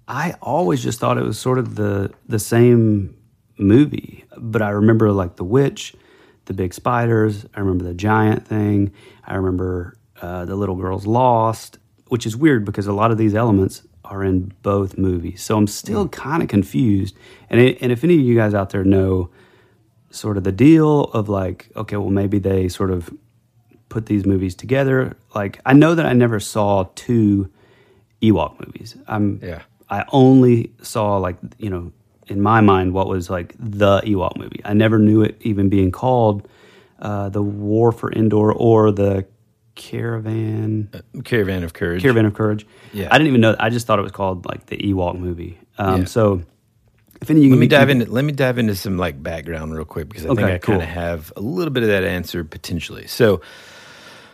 I 0.06 0.36
always 0.40 0.80
just 0.80 1.00
thought 1.00 1.18
it 1.18 1.24
was 1.24 1.40
sort 1.40 1.58
of 1.58 1.74
the 1.74 2.12
the 2.28 2.38
same 2.38 3.16
movie. 3.58 4.24
But 4.38 4.62
I 4.62 4.68
remember 4.68 5.10
like 5.10 5.34
the 5.34 5.44
witch, 5.44 5.96
the 6.44 6.54
big 6.54 6.72
spiders. 6.72 7.44
I 7.52 7.58
remember 7.58 7.82
the 7.82 7.94
giant 7.94 8.46
thing. 8.46 8.92
I 9.26 9.34
remember 9.34 9.98
uh, 10.22 10.44
the 10.44 10.54
little 10.54 10.76
girl's 10.76 11.04
lost, 11.04 11.78
which 12.06 12.26
is 12.26 12.36
weird 12.36 12.64
because 12.64 12.86
a 12.86 12.92
lot 12.92 13.10
of 13.10 13.18
these 13.18 13.34
elements 13.34 13.82
are 14.04 14.22
in 14.22 14.52
both 14.62 14.96
movies. 14.96 15.42
So 15.42 15.56
I'm 15.56 15.66
still 15.66 16.06
kind 16.08 16.44
of 16.44 16.48
confused. 16.48 17.16
And 17.48 17.60
it, 17.60 17.78
and 17.80 17.90
if 17.90 18.04
any 18.04 18.14
of 18.14 18.20
you 18.20 18.36
guys 18.36 18.54
out 18.54 18.70
there 18.70 18.84
know 18.84 19.30
sort 20.10 20.36
of 20.36 20.44
the 20.44 20.52
deal 20.52 21.04
of 21.04 21.28
like, 21.28 21.70
okay, 21.76 21.96
well 21.96 22.10
maybe 22.10 22.38
they 22.38 22.68
sort 22.68 22.90
of 22.90 23.10
put 23.88 24.06
these 24.06 24.24
movies 24.26 24.54
together. 24.54 25.16
Like 25.34 25.60
I 25.66 25.72
know 25.72 25.94
that 25.94 26.06
I 26.06 26.12
never 26.12 26.40
saw 26.40 26.88
two 26.94 27.50
Ewok 28.22 28.58
movies. 28.64 28.96
I'm 29.06 29.40
Yeah. 29.42 29.62
I 29.88 30.04
only 30.12 30.72
saw 30.82 31.16
like 31.16 31.36
you 31.58 31.70
know 31.70 31.92
in 32.28 32.40
my 32.40 32.60
mind 32.60 32.92
what 32.92 33.08
was 33.08 33.28
like 33.30 33.54
the 33.58 34.00
Ewok 34.02 34.36
movie. 34.36 34.60
I 34.64 34.74
never 34.74 34.98
knew 34.98 35.22
it 35.22 35.36
even 35.40 35.68
being 35.68 35.90
called 35.90 36.46
uh, 37.00 37.28
the 37.30 37.42
War 37.42 37.90
for 37.92 38.12
Endor 38.12 38.52
or 38.52 38.92
the 38.92 39.26
Caravan 39.74 40.90
Caravan 41.24 41.64
of 41.64 41.72
Courage. 41.72 42.02
Caravan 42.02 42.26
of 42.26 42.34
Courage. 42.34 42.66
Yeah. 42.92 43.08
I 43.10 43.18
didn't 43.18 43.28
even 43.28 43.40
know. 43.40 43.56
I 43.58 43.70
just 43.70 43.86
thought 43.86 43.98
it 43.98 44.02
was 44.02 44.12
called 44.12 44.46
like 44.46 44.66
the 44.66 44.76
Ewok 44.76 45.18
movie. 45.18 45.58
Um, 45.78 46.00
Yeah. 46.00 46.04
So 46.06 46.42
if 47.20 47.30
any 47.30 47.40
of 47.40 47.44
you 47.44 47.50
Let 47.50 47.58
me 47.58 47.66
dive 47.66 47.90
into 47.90 48.10
let 48.10 48.24
me 48.24 48.32
dive 48.32 48.58
into 48.58 48.74
some 48.74 48.96
like 48.98 49.22
background 49.22 49.74
real 49.74 49.84
quick 49.84 50.08
because 50.08 50.24
I 50.24 50.28
think 50.28 50.40
Okay, 50.40 50.54
I 50.54 50.58
kind 50.58 50.82
of 50.82 50.88
have 50.88 51.32
a 51.36 51.40
little 51.40 51.72
bit 51.72 51.82
of 51.82 51.88
that 51.90 52.04
answer 52.04 52.44
potentially. 52.44 53.06
So, 53.06 53.40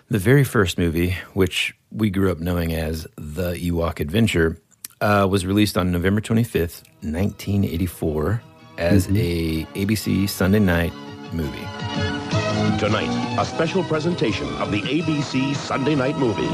the 0.09 0.19
very 0.19 0.45
first 0.45 0.79
movie, 0.79 1.17
which 1.35 1.75
we 1.91 2.11
grew 2.11 2.31
up 2.31 2.39
knowing 2.39 2.73
as 2.73 3.07
the 3.17 3.55
Ewok 3.55 3.99
Adventure, 4.01 4.61
uh, 5.01 5.27
was 5.29 5.45
released 5.45 5.77
on 5.77 5.91
November 5.91 6.21
twenty 6.21 6.45
fifth, 6.45 6.85
nineteen 7.03 7.65
eighty 7.65 7.87
four, 7.87 8.41
as 8.79 9.07
Mm-hmm. 9.09 9.17
a 9.79 9.85
ABC 9.87 10.29
Sunday 10.29 10.61
night 10.61 10.93
movie. 11.33 11.59
Tonight, 12.79 13.09
a 13.41 13.45
special 13.45 13.83
presentation 13.85 14.47
of 14.57 14.71
the 14.71 14.83
ABC 14.83 15.55
Sunday 15.57 15.95
Night 15.95 16.17
Movie. 16.19 16.47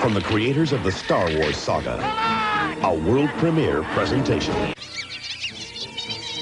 From 0.00 0.14
the 0.14 0.20
creators 0.20 0.72
of 0.72 0.82
the 0.82 0.90
Star 0.92 1.30
Wars 1.36 1.56
saga, 1.56 1.96
a 2.84 2.92
world 2.92 3.30
premiere 3.38 3.82
presentation. 3.94 4.54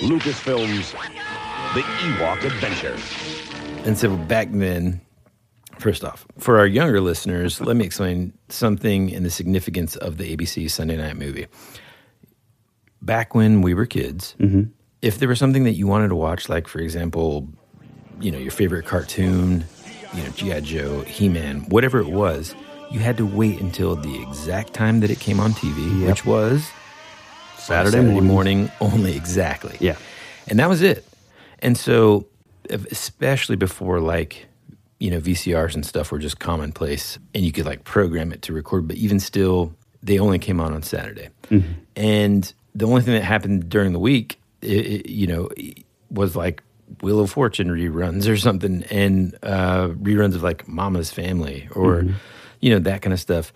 Lucasfilm's 0.00 0.92
The 1.75 1.82
Ewok 1.82 2.44
Adventure. 2.44 2.97
And 3.87 3.99
so 3.99 4.16
back 4.16 4.49
then, 4.50 5.02
first 5.78 6.02
off, 6.02 6.26
for 6.38 6.59
our 6.59 6.66
younger 6.66 7.02
listeners, 7.02 7.61
let 7.61 7.76
me 7.76 7.85
explain 7.85 8.32
something 8.49 9.11
in 9.11 9.23
the 9.23 9.30
significance 9.30 9.97
of 9.97 10.16
the 10.16 10.35
ABC 10.35 10.70
Sunday 10.70 10.97
night 10.97 11.18
movie. 11.18 11.47
Back 13.02 13.35
when 13.35 13.61
we 13.61 13.75
were 13.75 13.85
kids, 13.85 14.35
mm-hmm. 14.38 14.62
if 15.02 15.18
there 15.18 15.28
was 15.28 15.38
something 15.38 15.64
that 15.64 15.75
you 15.75 15.87
wanted 15.87 16.09
to 16.09 16.16
watch, 16.16 16.49
like 16.49 16.68
for 16.68 16.78
example, 16.78 17.49
you 18.18 18.30
know, 18.30 18.38
your 18.38 18.50
favorite 18.50 18.87
cartoon, 18.87 19.64
you 20.14 20.23
know, 20.23 20.30
G.I. 20.30 20.61
Joe, 20.61 21.02
He 21.02 21.28
Man, 21.28 21.61
whatever 21.68 22.00
it 22.00 22.09
was, 22.09 22.54
you 22.90 23.00
had 23.00 23.16
to 23.18 23.26
wait 23.26 23.61
until 23.61 23.94
the 23.97 24.20
exact 24.23 24.75
time 24.75 25.00
that 25.00 25.11
it 25.11 25.20
came 25.20 25.38
on 25.40 25.52
TV, 25.52 26.06
which 26.06 26.25
was 26.26 26.68
Saturday, 27.56 28.00
morning. 28.00 28.26
morning. 28.26 28.70
only, 28.80 29.16
exactly. 29.16 29.76
Yeah. 29.80 29.97
And 30.49 30.59
that 30.59 30.68
was 30.68 30.82
it. 30.82 31.06
And 31.61 31.76
so, 31.76 32.26
especially 32.68 33.56
before 33.56 34.00
like, 34.00 34.47
you 34.99 35.11
know, 35.11 35.20
VCRs 35.20 35.75
and 35.75 35.87
stuff 35.87 36.11
were 36.11 36.18
just 36.18 36.40
commonplace 36.40 37.18
and 37.35 37.44
you 37.44 37.52
could 37.52 37.66
like 37.66 37.85
program 37.85 38.32
it 38.32 38.42
to 38.42 38.52
record, 38.52 38.88
but 38.88 38.97
even 38.97 39.20
still, 39.20 39.73
they 40.02 40.18
only 40.18 40.38
came 40.38 40.61
on 40.61 40.73
on 40.73 40.82
Saturday. 40.82 41.28
And 41.97 42.52
the 42.75 42.87
only 42.87 43.02
thing 43.02 43.14
that 43.14 43.23
happened 43.23 43.68
during 43.68 43.92
the 43.92 43.99
week, 43.99 44.40
it, 44.62 44.87
it, 44.87 45.11
you 45.11 45.26
know, 45.26 45.49
was 46.11 46.35
like 46.35 46.62
Wheel 47.02 47.20
of 47.20 47.30
Fortune 47.30 47.68
reruns 47.68 48.28
or 48.28 48.37
something 48.37 48.82
and 48.90 49.37
uh, 49.42 49.88
reruns 49.88 50.35
of 50.35 50.42
like 50.42 50.66
Mama's 50.66 51.12
Family 51.12 51.68
or, 51.75 52.04
you 52.61 52.71
know, 52.71 52.79
that 52.81 53.02
kind 53.02 53.12
of 53.12 53.21
stuff 53.21 53.52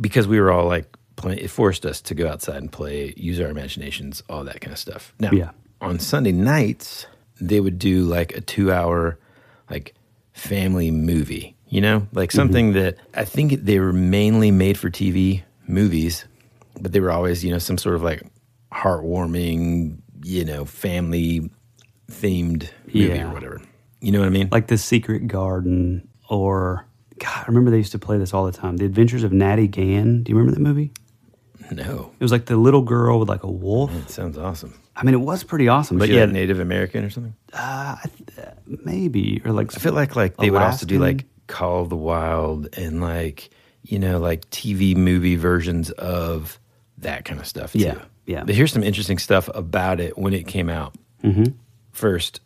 because 0.00 0.26
we 0.26 0.40
were 0.40 0.50
all 0.50 0.66
like, 0.66 0.96
play, 1.16 1.36
it 1.36 1.48
forced 1.50 1.84
us 1.84 2.00
to 2.02 2.14
go 2.14 2.28
outside 2.28 2.56
and 2.56 2.72
play, 2.72 3.12
use 3.16 3.38
our 3.40 3.48
imaginations, 3.48 4.22
all 4.28 4.44
that 4.44 4.60
kind 4.60 4.72
of 4.72 4.78
stuff. 4.78 5.14
Now, 5.20 5.30
Yeah. 5.32 5.50
on 5.80 5.98
Sunday 5.98 6.32
nights, 6.32 7.06
they 7.40 7.60
would 7.60 7.78
do 7.78 8.04
like 8.04 8.32
a 8.36 8.40
two 8.40 8.72
hour, 8.72 9.18
like 9.70 9.94
family 10.32 10.90
movie, 10.90 11.54
you 11.68 11.80
know, 11.80 12.06
like 12.12 12.30
mm-hmm. 12.30 12.36
something 12.36 12.72
that 12.72 12.96
I 13.14 13.24
think 13.24 13.64
they 13.64 13.78
were 13.78 13.92
mainly 13.92 14.50
made 14.50 14.78
for 14.78 14.90
TV 14.90 15.42
movies, 15.68 16.24
but 16.80 16.92
they 16.92 17.00
were 17.00 17.10
always, 17.12 17.44
you 17.44 17.50
know, 17.52 17.58
some 17.58 17.78
sort 17.78 17.94
of 17.94 18.02
like 18.02 18.22
heartwarming, 18.72 19.98
you 20.24 20.44
know, 20.44 20.64
family 20.64 21.50
themed 22.10 22.68
movie 22.86 23.00
Yeah. 23.08 23.30
or 23.30 23.34
whatever. 23.34 23.60
You 24.00 24.12
know 24.12 24.18
what 24.20 24.26
I 24.26 24.30
mean? 24.30 24.48
like 24.50 24.66
the 24.66 24.78
Secret 24.78 25.28
Garden 25.28 26.08
or 26.28 26.86
God, 27.18 27.42
I 27.42 27.44
remember 27.46 27.70
they 27.70 27.78
used 27.78 27.92
to 27.92 27.98
play 27.98 28.18
this 28.18 28.34
all 28.34 28.46
the 28.46 28.52
time. 28.52 28.76
The 28.76 28.84
Adventures 28.84 29.24
of 29.24 29.32
Natty 29.32 29.68
Gann. 29.68 30.22
Do 30.22 30.30
you 30.30 30.36
remember 30.36 30.56
that 30.56 30.62
movie? 30.62 30.92
no. 31.70 32.12
It 32.18 32.22
was 32.22 32.32
like 32.32 32.46
the 32.46 32.56
little 32.56 32.82
girl 32.82 33.18
with 33.18 33.28
like 33.28 33.42
a 33.44 33.50
wolf. 33.50 33.94
It 33.94 34.10
sounds 34.10 34.36
awesome. 34.36 34.74
I 34.94 35.04
mean, 35.04 35.14
it 35.14 35.20
was 35.20 35.42
pretty 35.42 35.68
awesome. 35.68 35.98
Was 35.98 36.08
but 36.08 36.14
yeah, 36.14 36.24
like 36.24 36.32
Native 36.32 36.60
American 36.60 37.04
or 37.04 37.10
something? 37.10 37.34
uh, 37.52 37.96
I 38.02 38.06
th- 38.36 38.48
maybe 38.84 39.40
or 39.44 39.52
like 39.52 39.74
I 39.74 39.78
feel 39.78 39.94
like 39.94 40.14
like 40.16 40.36
they 40.36 40.50
would 40.50 40.60
also 40.60 40.86
do 40.86 40.98
like 40.98 41.24
Call 41.46 41.82
of 41.82 41.88
the 41.88 41.96
Wild 41.96 42.68
and 42.76 43.00
like 43.00 43.50
you 43.82 43.98
know 43.98 44.18
like 44.18 44.48
TV 44.50 44.94
movie 44.94 45.36
versions 45.36 45.90
of 45.92 46.58
that 46.98 47.24
kind 47.24 47.40
of 47.40 47.46
stuff. 47.46 47.72
Too. 47.72 47.78
Yeah, 47.78 48.02
yeah. 48.26 48.44
But 48.44 48.54
here's 48.54 48.72
some 48.72 48.82
interesting 48.82 49.18
stuff 49.18 49.48
about 49.54 49.98
it 49.98 50.18
when 50.18 50.34
it 50.34 50.46
came 50.46 50.68
out. 50.68 50.94
Mm-hmm. 51.24 51.56
First, 51.92 52.40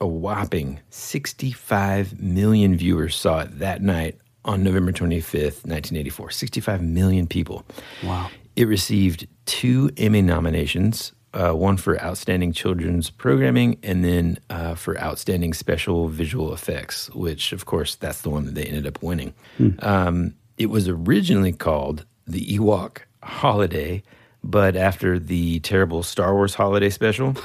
a 0.00 0.06
whopping 0.06 0.80
65 0.90 2.20
million 2.20 2.76
viewers 2.76 3.16
saw 3.16 3.40
it 3.40 3.58
that 3.58 3.82
night 3.82 4.16
on 4.44 4.62
November 4.62 4.92
25th, 4.92 5.64
1984. 5.64 6.30
65 6.30 6.82
million 6.82 7.26
people. 7.26 7.64
Wow. 8.02 8.30
It 8.56 8.66
received 8.66 9.26
two 9.46 9.90
Emmy 9.96 10.22
nominations, 10.22 11.12
uh, 11.34 11.52
one 11.52 11.76
for 11.76 12.00
Outstanding 12.00 12.52
Children's 12.52 13.10
Programming 13.10 13.78
and 13.82 14.04
then 14.04 14.38
uh, 14.50 14.74
for 14.74 14.98
Outstanding 14.98 15.52
Special 15.52 16.08
Visual 16.08 16.52
Effects, 16.52 17.10
which, 17.10 17.52
of 17.52 17.66
course, 17.66 17.94
that's 17.96 18.22
the 18.22 18.30
one 18.30 18.46
that 18.46 18.54
they 18.54 18.64
ended 18.64 18.86
up 18.86 19.02
winning. 19.02 19.34
Um, 19.80 20.34
it 20.56 20.66
was 20.66 20.88
originally 20.88 21.52
called 21.52 22.04
the 22.26 22.44
Ewok 22.46 22.98
Holiday, 23.22 24.02
but 24.42 24.76
after 24.76 25.18
the 25.18 25.60
terrible 25.60 26.02
Star 26.02 26.34
Wars 26.34 26.54
Holiday 26.54 26.90
Special, 26.90 27.36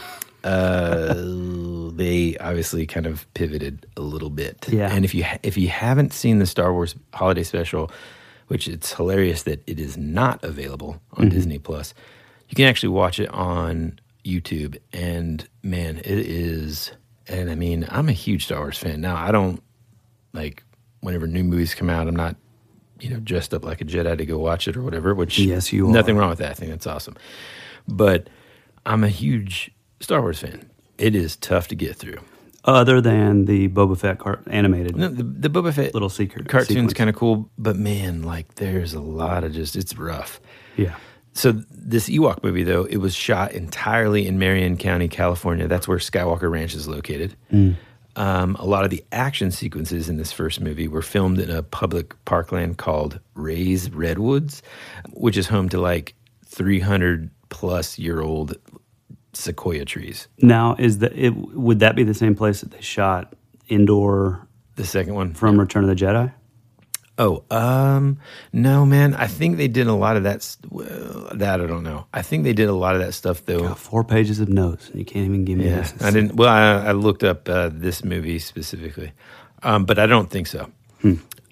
uh, 0.43 1.13
they 1.95 2.37
obviously 2.39 2.85
kind 2.85 3.05
of 3.05 3.31
pivoted 3.33 3.85
a 3.97 4.01
little 4.01 4.29
bit. 4.29 4.65
Yeah. 4.69 4.89
And 4.91 5.05
if 5.05 5.13
you 5.15 5.23
ha- 5.23 5.39
if 5.43 5.57
you 5.57 5.67
haven't 5.69 6.13
seen 6.13 6.39
the 6.39 6.45
Star 6.45 6.73
Wars 6.73 6.95
Holiday 7.13 7.43
Special, 7.43 7.91
which 8.47 8.67
it's 8.67 8.93
hilarious 8.93 9.43
that 9.43 9.63
it 9.67 9.79
is 9.79 9.97
not 9.97 10.43
available 10.43 11.01
on 11.13 11.29
Disney 11.29 11.59
Plus, 11.59 11.93
you 12.49 12.55
can 12.55 12.65
actually 12.65 12.89
watch 12.89 13.19
it 13.19 13.29
on 13.29 13.99
YouTube. 14.25 14.77
And 14.91 15.47
man, 15.63 15.97
it 15.99 16.05
is. 16.07 16.91
And 17.27 17.49
I 17.49 17.55
mean, 17.55 17.85
I'm 17.89 18.09
a 18.09 18.13
huge 18.13 18.45
Star 18.45 18.59
Wars 18.59 18.77
fan. 18.77 18.99
Now 19.01 19.15
I 19.15 19.31
don't 19.31 19.61
like 20.33 20.63
whenever 21.01 21.27
new 21.27 21.43
movies 21.43 21.73
come 21.75 21.89
out. 21.89 22.07
I'm 22.07 22.15
not 22.15 22.35
you 22.99 23.09
know 23.09 23.19
dressed 23.19 23.53
up 23.53 23.65
like 23.65 23.81
a 23.81 23.85
Jedi 23.85 24.17
to 24.17 24.25
go 24.25 24.37
watch 24.39 24.67
it 24.67 24.75
or 24.77 24.81
whatever. 24.83 25.13
Which 25.15 25.37
Yes, 25.39 25.71
you 25.73 25.87
nothing 25.87 26.17
are. 26.17 26.21
wrong 26.21 26.29
with 26.29 26.39
that. 26.39 26.51
I 26.51 26.53
think 26.53 26.71
that's 26.71 26.87
awesome. 26.87 27.15
But 27.87 28.29
I'm 28.85 29.03
a 29.03 29.09
huge 29.09 29.71
Star 30.03 30.21
Wars 30.21 30.39
fan. 30.39 30.69
It 30.97 31.15
is 31.15 31.35
tough 31.37 31.69
to 31.69 31.75
get 31.75 31.95
through. 31.95 32.19
Other 32.65 33.01
than 33.01 33.45
the 33.45 33.67
Boba 33.67 33.97
Fett 33.97 34.19
car- 34.19 34.41
animated. 34.47 34.95
No, 34.95 35.09
the, 35.09 35.23
the 35.23 35.49
Boba 35.49 35.73
Fett 35.73 35.93
Little 35.93 36.09
secret 36.09 36.47
cartoon's 36.47 36.93
kind 36.93 37.09
of 37.09 37.15
cool, 37.15 37.49
but 37.57 37.75
man, 37.75 38.23
like 38.23 38.55
there's 38.55 38.93
a 38.93 39.01
lot 39.01 39.43
of 39.43 39.51
just 39.53 39.75
it's 39.75 39.97
rough. 39.97 40.39
Yeah. 40.77 40.95
So 41.33 41.51
this 41.71 42.09
Ewok 42.09 42.43
movie, 42.43 42.63
though, 42.63 42.83
it 42.83 42.97
was 42.97 43.15
shot 43.15 43.53
entirely 43.53 44.27
in 44.27 44.37
Marin 44.39 44.77
County, 44.77 45.07
California. 45.07 45.67
That's 45.67 45.87
where 45.87 45.97
Skywalker 45.97 46.49
Ranch 46.49 46.75
is 46.75 46.87
located. 46.87 47.35
Um, 48.15 48.55
a 48.59 48.65
lot 48.65 48.83
of 48.83 48.91
the 48.91 49.03
action 49.11 49.49
sequences 49.49 50.07
in 50.07 50.17
this 50.17 50.31
first 50.31 50.61
movie 50.61 50.87
were 50.87 51.01
filmed 51.01 51.39
in 51.39 51.49
a 51.49 51.63
public 51.63 52.13
parkland 52.25 52.77
called 52.77 53.19
Roy's 53.33 53.89
Redwoods, 53.89 54.61
which 55.13 55.35
is 55.35 55.47
home 55.47 55.69
to 55.69 55.81
like 55.81 56.13
300 56.45 57.31
plus 57.49 57.97
year 57.97 58.21
old 58.21 58.55
sequoia 59.33 59.85
trees. 59.85 60.27
Now, 60.41 60.75
is 60.79 60.99
the 60.99 61.11
it 61.17 61.31
would 61.35 61.79
that 61.79 61.95
be 61.95 62.03
the 62.03 62.13
same 62.13 62.35
place 62.35 62.61
that 62.61 62.71
they 62.71 62.81
shot 62.81 63.33
Endor 63.69 64.47
The 64.75 64.85
second 64.85 65.13
one 65.15 65.33
from 65.33 65.59
Return 65.59 65.83
of 65.83 65.89
the 65.89 65.95
Jedi? 65.95 66.33
Oh, 67.19 67.43
um, 67.51 68.17
no, 68.51 68.87
man. 68.87 69.13
I 69.13 69.27
think 69.27 69.57
they 69.57 69.67
did 69.67 69.85
a 69.85 69.93
lot 69.93 70.17
of 70.17 70.23
that. 70.23 70.55
Well, 70.69 71.29
that 71.35 71.61
I 71.61 71.67
don't 71.67 71.83
know. 71.83 72.07
I 72.11 72.23
think 72.23 72.43
they 72.43 72.53
did 72.53 72.69
a 72.69 72.73
lot 72.73 72.95
of 72.95 73.01
that 73.01 73.13
stuff 73.13 73.45
though. 73.45 73.75
Four 73.75 74.03
pages 74.03 74.39
of 74.39 74.49
notes, 74.49 74.89
and 74.89 74.97
you 74.97 75.05
can't 75.05 75.25
even 75.25 75.45
give 75.45 75.59
me 75.59 75.65
Yeah, 75.69 75.81
this. 75.81 76.01
I 76.01 76.09
didn't. 76.09 76.35
Well, 76.35 76.49
I, 76.49 76.87
I 76.89 76.91
looked 76.93 77.23
up 77.23 77.47
uh, 77.47 77.69
this 77.71 78.03
movie 78.03 78.39
specifically, 78.39 79.11
um, 79.61 79.85
but 79.85 79.99
I 79.99 80.07
don't 80.07 80.29
think 80.29 80.47
so. 80.47 80.71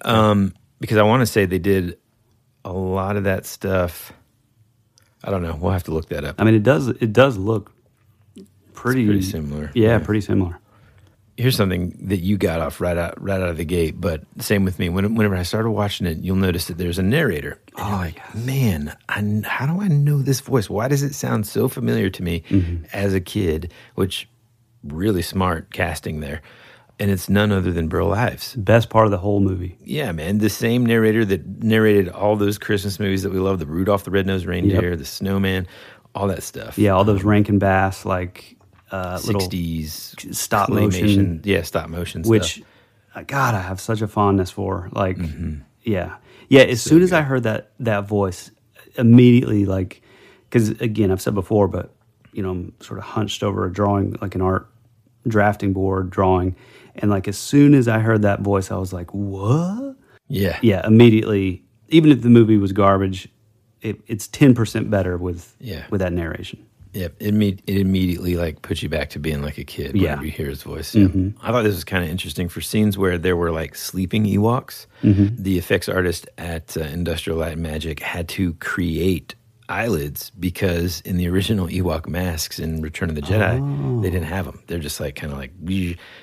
Um, 0.04 0.52
because 0.80 0.96
I 0.98 1.02
want 1.04 1.20
to 1.20 1.26
say 1.26 1.46
they 1.46 1.60
did 1.60 1.96
a 2.64 2.72
lot 2.72 3.16
of 3.16 3.24
that 3.24 3.46
stuff. 3.46 4.12
I 5.24 5.30
don't 5.30 5.42
know. 5.42 5.56
We'll 5.60 5.72
have 5.72 5.84
to 5.84 5.92
look 5.92 6.08
that 6.08 6.24
up. 6.24 6.36
I 6.38 6.44
mean, 6.44 6.54
it 6.54 6.62
does. 6.62 6.88
It 6.88 7.12
does 7.12 7.36
look 7.36 7.72
pretty, 8.74 9.04
pretty 9.06 9.22
similar. 9.22 9.70
Yeah, 9.74 9.88
Yeah. 9.90 9.98
pretty 9.98 10.20
similar. 10.20 10.58
Here's 11.36 11.56
something 11.56 11.96
that 12.08 12.18
you 12.18 12.36
got 12.36 12.60
off 12.60 12.80
right 12.80 12.96
out 12.96 13.20
right 13.20 13.40
out 13.40 13.48
of 13.48 13.56
the 13.56 13.64
gate, 13.64 13.98
but 13.98 14.22
same 14.38 14.64
with 14.64 14.78
me. 14.78 14.90
When, 14.90 15.14
whenever 15.14 15.34
I 15.34 15.44
started 15.44 15.70
watching 15.70 16.06
it, 16.06 16.18
you'll 16.18 16.36
notice 16.36 16.66
that 16.66 16.76
there's 16.76 16.98
a 16.98 17.02
narrator. 17.02 17.58
And 17.78 17.86
you're 17.86 17.96
oh, 17.96 17.98
like, 17.98 18.34
man, 18.34 18.94
I, 19.08 19.40
how 19.44 19.66
do 19.66 19.80
I 19.80 19.88
know 19.88 20.20
this 20.20 20.40
voice? 20.40 20.68
Why 20.68 20.88
does 20.88 21.02
it 21.02 21.14
sound 21.14 21.46
so 21.46 21.68
familiar 21.68 22.10
to 22.10 22.22
me 22.22 22.42
mm-hmm. 22.50 22.84
as 22.92 23.14
a 23.14 23.20
kid? 23.20 23.72
Which 23.94 24.28
really 24.84 25.22
smart 25.22 25.72
casting 25.72 26.20
there, 26.20 26.42
and 27.02 27.10
it's 27.10 27.28
none 27.28 27.50
other 27.50 27.72
than 27.72 27.88
Burl 27.88 28.12
Ives. 28.12 28.54
Best 28.54 28.88
part 28.88 29.06
of 29.06 29.10
the 29.10 29.18
whole 29.18 29.40
movie. 29.40 29.76
Yeah, 29.84 30.12
man, 30.12 30.38
the 30.38 30.48
same 30.48 30.86
narrator 30.86 31.24
that 31.24 31.44
narrated 31.62 32.08
all 32.08 32.36
those 32.36 32.58
Christmas 32.58 33.00
movies 33.00 33.22
that 33.24 33.32
we 33.32 33.40
love: 33.40 33.58
the 33.58 33.66
Rudolph 33.66 34.04
the 34.04 34.10
Red-Nosed 34.12 34.46
Reindeer, 34.46 34.94
the 34.96 35.04
Snowman, 35.04 35.66
all 36.14 36.28
that 36.28 36.42
stuff. 36.42 36.78
Yeah, 36.78 36.90
all 36.92 37.04
those 37.04 37.24
Rankin 37.24 37.58
Bass 37.58 38.04
like 38.04 38.56
uh, 38.92 39.20
little 39.26 39.40
sixties 39.40 40.14
stop 40.30 40.68
motion. 40.68 41.40
yeah, 41.44 41.62
stop 41.62 41.88
motion, 41.88 42.22
which 42.22 42.54
stuff. 42.54 42.66
uh, 43.16 43.22
God, 43.26 43.54
I 43.54 43.60
have 43.60 43.80
such 43.80 44.00
a 44.02 44.06
fondness 44.08 44.50
for. 44.50 44.88
Like, 44.92 45.16
Mm-hmm. 45.18 45.62
yeah, 45.82 46.16
yeah. 46.48 46.62
As 46.62 46.80
soon 46.82 47.02
as 47.02 47.12
I 47.12 47.22
heard 47.22 47.42
that 47.42 47.72
that 47.80 48.06
voice, 48.06 48.50
immediately 48.96 49.64
like, 49.66 50.02
because 50.48 50.68
again, 50.80 51.10
I've 51.10 51.20
said 51.22 51.34
before, 51.34 51.68
but 51.68 51.90
you 52.32 52.42
know, 52.42 52.50
I'm 52.50 52.72
sort 52.80 52.98
of 52.98 53.04
hunched 53.04 53.42
over 53.42 53.66
a 53.66 53.72
drawing, 53.72 54.16
like 54.22 54.34
an 54.34 54.40
art 54.40 54.68
drafting 55.26 55.72
board 55.72 56.10
drawing, 56.10 56.56
and 56.96 57.10
like 57.10 57.28
as 57.28 57.38
soon 57.38 57.74
as 57.74 57.88
I 57.88 57.98
heard 58.00 58.22
that 58.22 58.40
voice, 58.40 58.70
I 58.70 58.76
was 58.76 58.92
like, 58.92 59.12
what? 59.12 59.96
yeah, 60.28 60.58
Yeah, 60.62 60.86
immediately. 60.86 61.62
Even 61.88 62.10
if 62.10 62.22
the 62.22 62.30
movie 62.30 62.56
was 62.56 62.72
garbage, 62.72 63.28
it, 63.82 64.00
it's 64.06 64.26
ten 64.28 64.54
percent 64.54 64.90
better 64.90 65.16
with 65.18 65.54
Yeah. 65.60 65.84
with 65.90 66.00
that 66.00 66.12
narration. 66.12 66.64
Yeah, 66.94 67.06
it, 67.20 67.34
imme- 67.34 67.58
it 67.66 67.76
immediately 67.78 68.36
like 68.36 68.60
puts 68.60 68.82
you 68.82 68.88
back 68.90 69.08
to 69.10 69.18
being 69.18 69.40
like 69.42 69.56
a 69.56 69.64
kid 69.64 69.96
Yeah. 69.96 70.02
whenever 70.10 70.24
you 70.26 70.30
hear 70.30 70.48
his 70.48 70.62
voice. 70.62 70.94
Yeah. 70.94 71.06
I 71.42 71.50
thought 71.50 71.62
this 71.62 71.74
was 71.74 71.84
kind 71.84 72.04
of 72.04 72.10
interesting 72.10 72.48
for 72.50 72.60
scenes 72.60 72.98
where 72.98 73.16
there 73.16 73.34
were 73.36 73.50
like 73.50 73.74
sleeping 73.74 74.24
Ewoks. 74.24 74.86
The 75.02 75.56
effects 75.58 75.88
artist 75.88 76.28
at 76.38 76.76
uh, 76.76 76.80
Industrial 76.82 77.38
Light 77.38 77.52
and 77.54 77.62
Magic 77.62 78.00
had 78.00 78.28
to 78.30 78.52
create 78.54 79.34
eyelids 79.72 80.30
because 80.30 81.00
in 81.02 81.16
the 81.16 81.28
original 81.28 81.66
Ewok 81.66 82.06
masks 82.06 82.58
in 82.58 82.82
Return 82.82 83.08
of 83.08 83.14
the 83.14 83.22
Jedi, 83.22 84.02
they 84.02 84.10
didn't 84.10 84.28
have 84.28 84.44
them. 84.44 84.62
They're 84.66 84.78
just 84.78 85.00
like 85.00 85.16
kind 85.16 85.32
of 85.32 85.38
like 85.38 85.52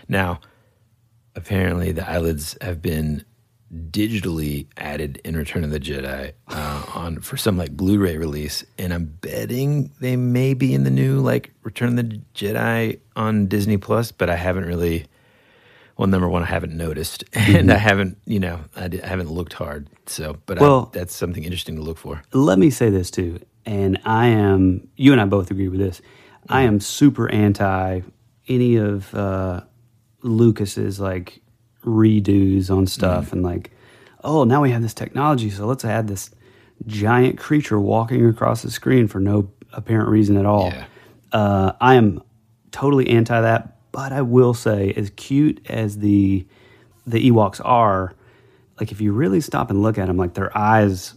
now. 0.07 0.39
Apparently, 1.35 1.91
the 1.91 2.09
eyelids 2.09 2.57
have 2.61 2.81
been 2.81 3.23
digitally 3.91 4.67
added 4.77 5.21
in 5.23 5.37
Return 5.37 5.63
of 5.63 5.69
the 5.71 5.79
Jedi 5.79 6.33
uh, 6.47 6.83
on 6.93 7.19
for 7.21 7.37
some 7.37 7.57
like 7.57 7.71
Blu-ray 7.77 8.17
release, 8.17 8.63
and 8.77 8.93
I'm 8.93 9.05
betting 9.05 9.91
they 9.99 10.15
may 10.15 10.53
be 10.53 10.73
in 10.73 10.83
the 10.83 10.89
new 10.89 11.19
like 11.19 11.53
Return 11.63 11.89
of 11.89 11.95
the 11.95 12.21
Jedi 12.33 12.99
on 13.15 13.47
Disney 13.47 13.77
Plus, 13.77 14.11
but 14.11 14.29
I 14.29 14.35
haven't 14.35 14.65
really. 14.65 15.05
Well, 15.99 16.07
number 16.07 16.29
one, 16.29 16.43
I 16.43 16.45
haven't 16.45 16.77
noticed, 16.77 17.25
and 17.33 17.69
I 17.73 17.77
haven't, 17.77 18.17
you 18.25 18.39
know, 18.39 18.61
I, 18.73 18.85
I 18.85 19.05
haven't 19.05 19.31
looked 19.31 19.51
hard. 19.51 19.89
So, 20.05 20.37
but 20.45 20.57
Well- 20.57 20.89
I, 20.93 20.99
that's 20.99 21.13
something 21.13 21.43
interesting 21.43 21.75
to 21.75 21.81
look 21.81 21.97
for. 21.97 22.23
let 22.31 22.57
me 22.57 22.69
say 22.69 22.89
this 22.89 23.11
too, 23.11 23.41
and 23.65 23.99
I 24.05 24.27
am. 24.27 24.87
You 24.95 25.11
and 25.11 25.19
I 25.19 25.25
both 25.25 25.51
agree 25.51 25.67
with 25.67 25.81
this. 25.81 26.01
I 26.47 26.61
am 26.61 26.79
super 26.79 27.29
anti 27.29 27.99
any 28.47 28.77
of 28.77 29.13
uh, 29.13 29.61
Lucas's 30.23 31.01
like 31.01 31.41
redos 31.85 32.71
on 32.71 32.87
stuff, 32.87 33.33
and 33.33 33.43
like, 33.43 33.71
oh, 34.23 34.45
now 34.45 34.61
we 34.61 34.71
have 34.71 34.81
this 34.81 34.93
technology, 34.93 35.49
so 35.49 35.65
let's 35.65 35.83
add 35.83 36.07
this 36.07 36.29
giant 36.87 37.37
creature 37.37 37.77
walking 37.77 38.25
across 38.25 38.61
the 38.61 38.71
screen 38.71 39.09
for 39.09 39.19
no 39.19 39.51
apparent 39.73 40.07
reason 40.09 40.37
at 40.37 40.45
all. 40.45 40.69
Yeah. 40.69 40.85
Uh, 41.33 41.73
I 41.81 41.95
am 41.95 42.23
totally 42.71 43.09
anti 43.09 43.39
that, 43.41 43.78
but 43.91 44.11
I 44.11 44.21
will 44.21 44.53
say, 44.53 44.93
as 44.95 45.11
cute 45.11 45.65
as 45.69 45.97
the 45.97 46.45
the 47.05 47.31
Ewoks 47.31 47.61
are, 47.63 48.13
like 48.79 48.91
if 48.91 49.01
you 49.01 49.11
really 49.11 49.41
stop 49.41 49.69
and 49.69 49.81
look 49.81 49.97
at 49.97 50.07
them, 50.07 50.17
like 50.17 50.33
their 50.33 50.55
eyes 50.57 51.15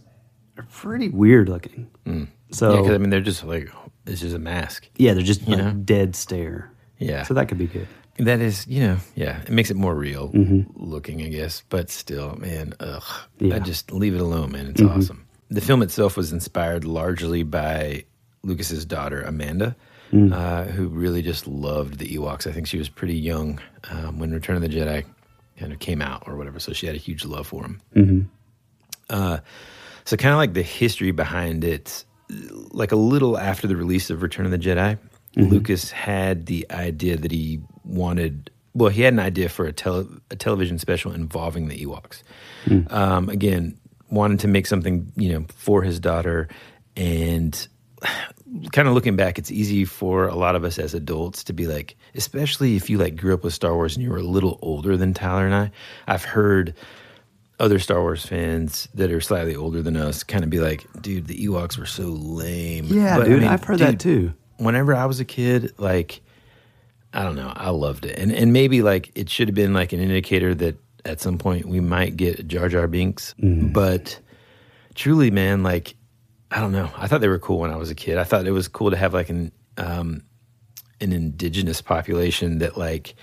are 0.57 0.65
pretty 0.71 1.09
weird 1.09 1.49
looking. 1.49 1.89
Mm. 2.05 2.27
So 2.51 2.73
Yeah, 2.73 2.81
because 2.81 2.95
I 2.95 2.97
mean, 2.97 3.09
they're 3.09 3.21
just 3.21 3.43
like 3.43 3.69
it's 4.05 4.21
just 4.21 4.35
a 4.35 4.39
mask. 4.39 4.87
Yeah, 4.97 5.13
they're 5.13 5.23
just 5.23 5.47
like 5.47 5.57
know? 5.57 5.71
dead 5.71 6.15
stare. 6.15 6.71
Yeah. 6.99 7.23
so 7.23 7.33
that 7.33 7.47
could 7.47 7.57
be 7.57 7.67
good. 7.67 7.87
That 8.19 8.39
is, 8.39 8.67
you 8.67 8.81
know, 8.81 8.97
yeah, 9.15 9.41
it 9.41 9.49
makes 9.49 9.71
it 9.71 9.75
more 9.75 9.95
real 9.95 10.29
mm-hmm. 10.29 10.61
looking, 10.75 11.21
I 11.23 11.29
guess. 11.29 11.63
But 11.69 11.89
still, 11.89 12.35
man, 12.35 12.73
ugh, 12.79 13.03
Yeah. 13.39 13.55
I 13.55 13.59
just 13.59 13.91
leave 13.91 14.13
it 14.13 14.21
alone, 14.21 14.51
man. 14.51 14.67
It's 14.67 14.81
mm-hmm. 14.81 14.99
awesome. 14.99 15.25
The 15.49 15.61
film 15.61 15.81
itself 15.81 16.15
was 16.15 16.31
inspired 16.31 16.85
largely 16.85 17.43
by 17.43 18.05
Lucas's 18.43 18.85
daughter 18.85 19.21
Amanda, 19.23 19.75
uh, 20.13 20.65
who 20.65 20.87
really 20.87 21.21
just 21.21 21.47
loved 21.47 21.97
the 21.97 22.15
Ewoks. 22.15 22.45
I 22.47 22.51
think 22.51 22.67
she 22.67 22.77
was 22.77 22.89
pretty 22.89 23.15
young 23.15 23.59
um, 23.89 24.19
when 24.19 24.31
Return 24.31 24.55
of 24.55 24.61
the 24.61 24.69
Jedi 24.69 25.03
kind 25.57 25.73
of 25.73 25.79
came 25.79 26.01
out 26.01 26.23
or 26.27 26.35
whatever, 26.35 26.59
so 26.59 26.73
she 26.73 26.85
had 26.85 26.95
a 26.95 26.99
huge 26.99 27.25
love 27.25 27.47
for 27.47 27.63
him. 27.63 27.81
Uh, 29.09 29.39
so 30.05 30.17
kind 30.17 30.31
of 30.33 30.37
like 30.37 30.53
the 30.53 30.61
history 30.61 31.11
behind 31.11 31.63
it, 31.63 32.03
like 32.71 32.91
a 32.91 32.95
little 32.95 33.37
after 33.37 33.67
the 33.67 33.75
release 33.75 34.09
of 34.09 34.21
Return 34.21 34.45
of 34.45 34.51
the 34.51 34.57
Jedi, 34.59 34.97
Lucas 35.49 35.89
had 35.91 36.45
the 36.45 36.65
idea 36.71 37.17
that 37.17 37.31
he 37.31 37.59
wanted. 37.83 38.51
Well, 38.75 38.89
he 38.89 39.01
had 39.01 39.13
an 39.13 39.19
idea 39.19 39.49
for 39.49 39.65
a, 39.65 39.73
tele, 39.73 40.07
a 40.29 40.35
television 40.35 40.77
special 40.79 41.11
involving 41.11 41.67
the 41.69 41.85
Ewoks. 41.85 42.21
Um, 42.91 43.29
again, 43.29 43.77
wanted 44.11 44.39
to 44.41 44.47
make 44.47 44.67
something 44.67 45.11
you 45.15 45.33
know 45.33 45.45
for 45.55 45.81
his 45.81 45.99
daughter, 45.99 46.47
and 46.95 47.67
kind 48.71 48.87
of 48.87 48.93
looking 48.93 49.15
back, 49.15 49.37
it's 49.39 49.51
easy 49.51 49.85
for 49.85 50.27
a 50.27 50.35
lot 50.35 50.55
of 50.55 50.63
us 50.63 50.77
as 50.77 50.93
adults 50.93 51.43
to 51.45 51.53
be 51.53 51.67
like, 51.67 51.95
especially 52.15 52.75
if 52.75 52.89
you 52.89 52.97
like 52.97 53.15
grew 53.15 53.33
up 53.33 53.43
with 53.43 53.53
Star 53.53 53.73
Wars 53.73 53.95
and 53.95 54.03
you 54.03 54.09
were 54.11 54.17
a 54.17 54.23
little 54.23 54.59
older 54.61 54.97
than 54.97 55.13
Tyler 55.13 55.45
and 55.45 55.55
I. 55.55 55.71
I've 56.07 56.23
heard 56.23 56.75
other 57.59 57.79
Star 57.79 58.01
Wars 58.01 58.25
fans 58.25 58.87
that 58.93 59.11
are 59.11 59.21
slightly 59.21 59.55
older 59.55 59.81
than 59.81 59.95
us 59.95 60.23
kind 60.23 60.43
of 60.43 60.49
be 60.49 60.59
like, 60.59 60.85
dude, 61.01 61.27
the 61.27 61.45
Ewoks 61.45 61.77
were 61.77 61.85
so 61.85 62.03
lame. 62.03 62.85
Yeah, 62.85 63.17
But, 63.17 63.25
I 63.25 63.29
dude, 63.29 63.39
mean, 63.41 63.47
I've 63.49 63.63
heard 63.63 63.79
that 63.79 63.99
too. 63.99 64.33
Whenever 64.57 64.93
I 64.93 65.05
was 65.05 65.19
a 65.19 65.25
kid, 65.25 65.71
like, 65.77 66.21
I 67.13 67.23
don't 67.23 67.35
know, 67.35 67.53
I 67.55 67.69
loved 67.69 68.05
it. 68.05 68.17
And 68.17 68.31
and 68.31 68.53
maybe 68.53 68.81
like 68.81 69.11
it 69.15 69.29
should 69.29 69.47
have 69.47 69.55
been 69.55 69.73
like 69.73 69.93
an 69.93 69.99
indicator 69.99 70.55
that 70.55 70.77
at 71.05 71.21
some 71.21 71.37
point 71.37 71.67
we 71.67 71.79
might 71.79 72.17
get 72.17 72.47
Jar 72.47 72.69
Jar 72.69 72.87
Binks. 72.87 73.35
Mm. 73.41 73.71
But 73.73 74.19
truly, 74.95 75.31
man, 75.31 75.63
like, 75.63 75.95
I 76.53 76.59
don't 76.59 76.71
know. 76.71 76.91
I 76.95 77.07
thought 77.07 77.21
they 77.21 77.27
were 77.27 77.39
cool 77.39 77.59
when 77.59 77.71
I 77.71 77.77
was 77.77 77.89
a 77.89 77.95
kid. 77.95 78.17
I 78.17 78.23
thought 78.23 78.45
it 78.45 78.51
was 78.51 78.67
cool 78.67 78.91
to 78.91 78.97
have 78.97 79.13
like 79.13 79.29
an 79.29 79.51
um, 79.77 80.21
an 81.01 81.11
indigenous 81.11 81.81
population 81.81 82.59
that 82.59 82.77
like 82.77 83.15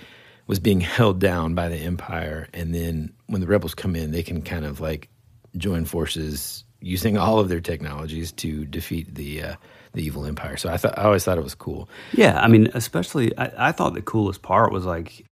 was 0.47 0.59
being 0.59 0.81
held 0.97 1.19
down 1.19 1.55
by 1.55 1.69
the 1.69 1.77
empire 1.77 2.47
and 2.53 2.73
then 2.73 3.13
when 3.27 3.41
the 3.41 3.47
rebels 3.47 3.73
come 3.73 3.95
in 3.95 4.11
they 4.11 4.23
can 4.23 4.41
kind 4.41 4.65
of 4.65 4.79
like 4.79 5.09
join 5.57 5.85
forces 5.85 6.63
using 6.81 7.17
all 7.17 7.39
of 7.39 7.49
their 7.49 7.61
technologies 7.61 8.31
to 8.31 8.65
defeat 8.65 9.15
the 9.15 9.41
uh, 9.41 9.55
the 9.93 10.03
evil 10.03 10.25
empire 10.25 10.57
so 10.57 10.69
i 10.69 10.77
thought 10.77 10.97
i 10.97 11.03
always 11.03 11.23
thought 11.23 11.37
it 11.37 11.43
was 11.43 11.55
cool 11.55 11.89
Yeah, 12.13 12.39
I 12.41 12.47
mean, 12.47 12.69
especially 12.73 13.37
I, 13.37 13.69
I 13.69 13.71
thought 13.71 13.93
the 13.93 14.01
coolest 14.01 14.41
part 14.41 14.71
was 14.71 14.85
like 14.85 15.25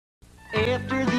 After 0.54 1.06
these 1.06 1.19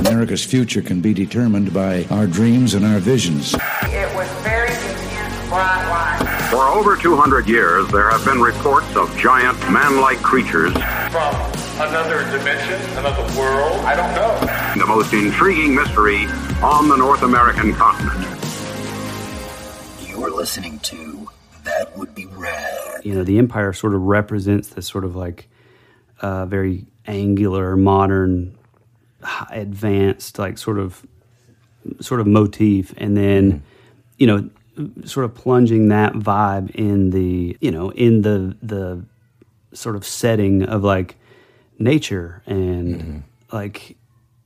America's 0.00 0.44
future 0.44 0.80
can 0.82 1.00
be 1.00 1.12
determined 1.12 1.72
by 1.74 2.04
our 2.10 2.26
dreams 2.26 2.74
and 2.74 2.84
our 2.84 2.98
visions. 2.98 3.54
It 3.54 4.14
was 4.14 4.28
very 4.42 4.70
intense, 4.70 5.48
bright 5.48 5.88
light. 5.90 6.48
For 6.50 6.62
over 6.68 6.96
200 6.96 7.48
years, 7.48 7.88
there 7.88 8.08
have 8.10 8.24
been 8.24 8.40
reports 8.40 8.94
of 8.96 9.14
giant 9.18 9.58
man-like 9.70 10.18
creatures. 10.18 10.72
From 10.72 11.34
another 11.80 12.20
dimension, 12.36 12.80
another 12.98 13.22
world, 13.38 13.80
I 13.84 13.96
don't 13.96 14.14
know. 14.14 14.80
The 14.80 14.86
most 14.86 15.12
intriguing 15.12 15.74
mystery 15.74 16.26
on 16.62 16.88
the 16.88 16.96
North 16.96 17.22
American 17.22 17.72
continent. 17.74 18.24
You're 20.08 20.30
listening 20.30 20.78
to 20.80 21.28
That 21.64 21.96
Would 21.98 22.14
Be 22.14 22.26
Rad. 22.26 23.04
you 23.04 23.14
know 23.14 23.24
the 23.24 23.38
empire 23.38 23.72
sort 23.72 23.94
of 23.94 24.02
represents 24.02 24.68
this 24.70 24.86
sort 24.86 25.04
of 25.04 25.14
like 25.16 25.48
uh, 26.20 26.46
very 26.46 26.86
angular 27.06 27.76
modern 27.76 28.52
h- 28.52 28.57
advanced 29.50 30.38
like 30.38 30.58
sort 30.58 30.78
of 30.78 31.06
sort 32.00 32.20
of 32.20 32.26
motif 32.26 32.94
and 32.96 33.16
then 33.16 33.52
mm-hmm. 33.52 33.64
you 34.18 34.26
know 34.26 34.50
sort 35.04 35.24
of 35.24 35.34
plunging 35.34 35.88
that 35.88 36.12
vibe 36.12 36.70
in 36.70 37.10
the 37.10 37.56
you 37.60 37.70
know 37.70 37.90
in 37.90 38.22
the 38.22 38.56
the 38.62 39.04
sort 39.72 39.96
of 39.96 40.04
setting 40.04 40.62
of 40.62 40.82
like 40.84 41.16
nature. 41.78 42.42
And 42.46 42.94
mm-hmm. 42.94 43.18
like 43.56 43.96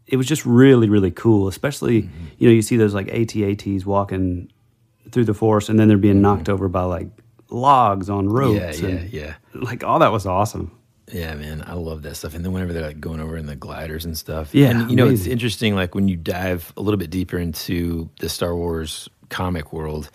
it 0.06 0.16
was 0.16 0.26
just 0.26 0.44
really 0.44 0.88
really 0.88 1.10
cool 1.10 1.48
especially 1.48 2.02
mm-hmm. 2.02 2.24
you 2.38 2.48
know 2.48 2.54
you 2.54 2.62
see 2.62 2.76
those 2.76 2.94
like 2.94 3.08
AT-ATs 3.08 3.86
walking 3.86 4.52
through 5.10 5.24
the 5.24 5.34
forest 5.34 5.68
and 5.68 5.78
then 5.78 5.88
they're 5.88 5.96
being 5.96 6.20
knocked 6.20 6.48
over 6.48 6.68
by 6.68 6.82
like 6.82 7.08
logs 7.48 8.10
on 8.10 8.28
ropes 8.28 8.80
yeah 8.80 8.88
and, 8.88 9.12
yeah 9.12 9.34
like 9.54 9.84
all 9.84 9.98
that 9.98 10.12
was 10.12 10.26
awesome 10.26 10.76
Yeah, 11.10 11.34
man, 11.34 11.64
I 11.66 11.74
love 11.74 12.02
that 12.02 12.14
stuff. 12.14 12.34
And 12.34 12.44
then 12.44 12.52
whenever 12.52 12.72
they're 12.72 12.86
like 12.86 13.00
going 13.00 13.20
over 13.20 13.36
in 13.36 13.46
the 13.46 13.56
gliders 13.56 14.04
and 14.04 14.16
stuff. 14.16 14.54
Yeah, 14.54 14.70
and 14.70 14.90
you 14.90 14.96
know, 14.96 15.08
it's 15.08 15.26
interesting. 15.26 15.74
Like 15.74 15.94
when 15.94 16.08
you 16.08 16.16
dive 16.16 16.72
a 16.76 16.80
little 16.80 16.98
bit 16.98 17.10
deeper 17.10 17.38
into 17.38 18.08
the 18.20 18.28
Star 18.28 18.54
Wars 18.54 19.08
comic 19.28 19.72
world, 19.72 20.10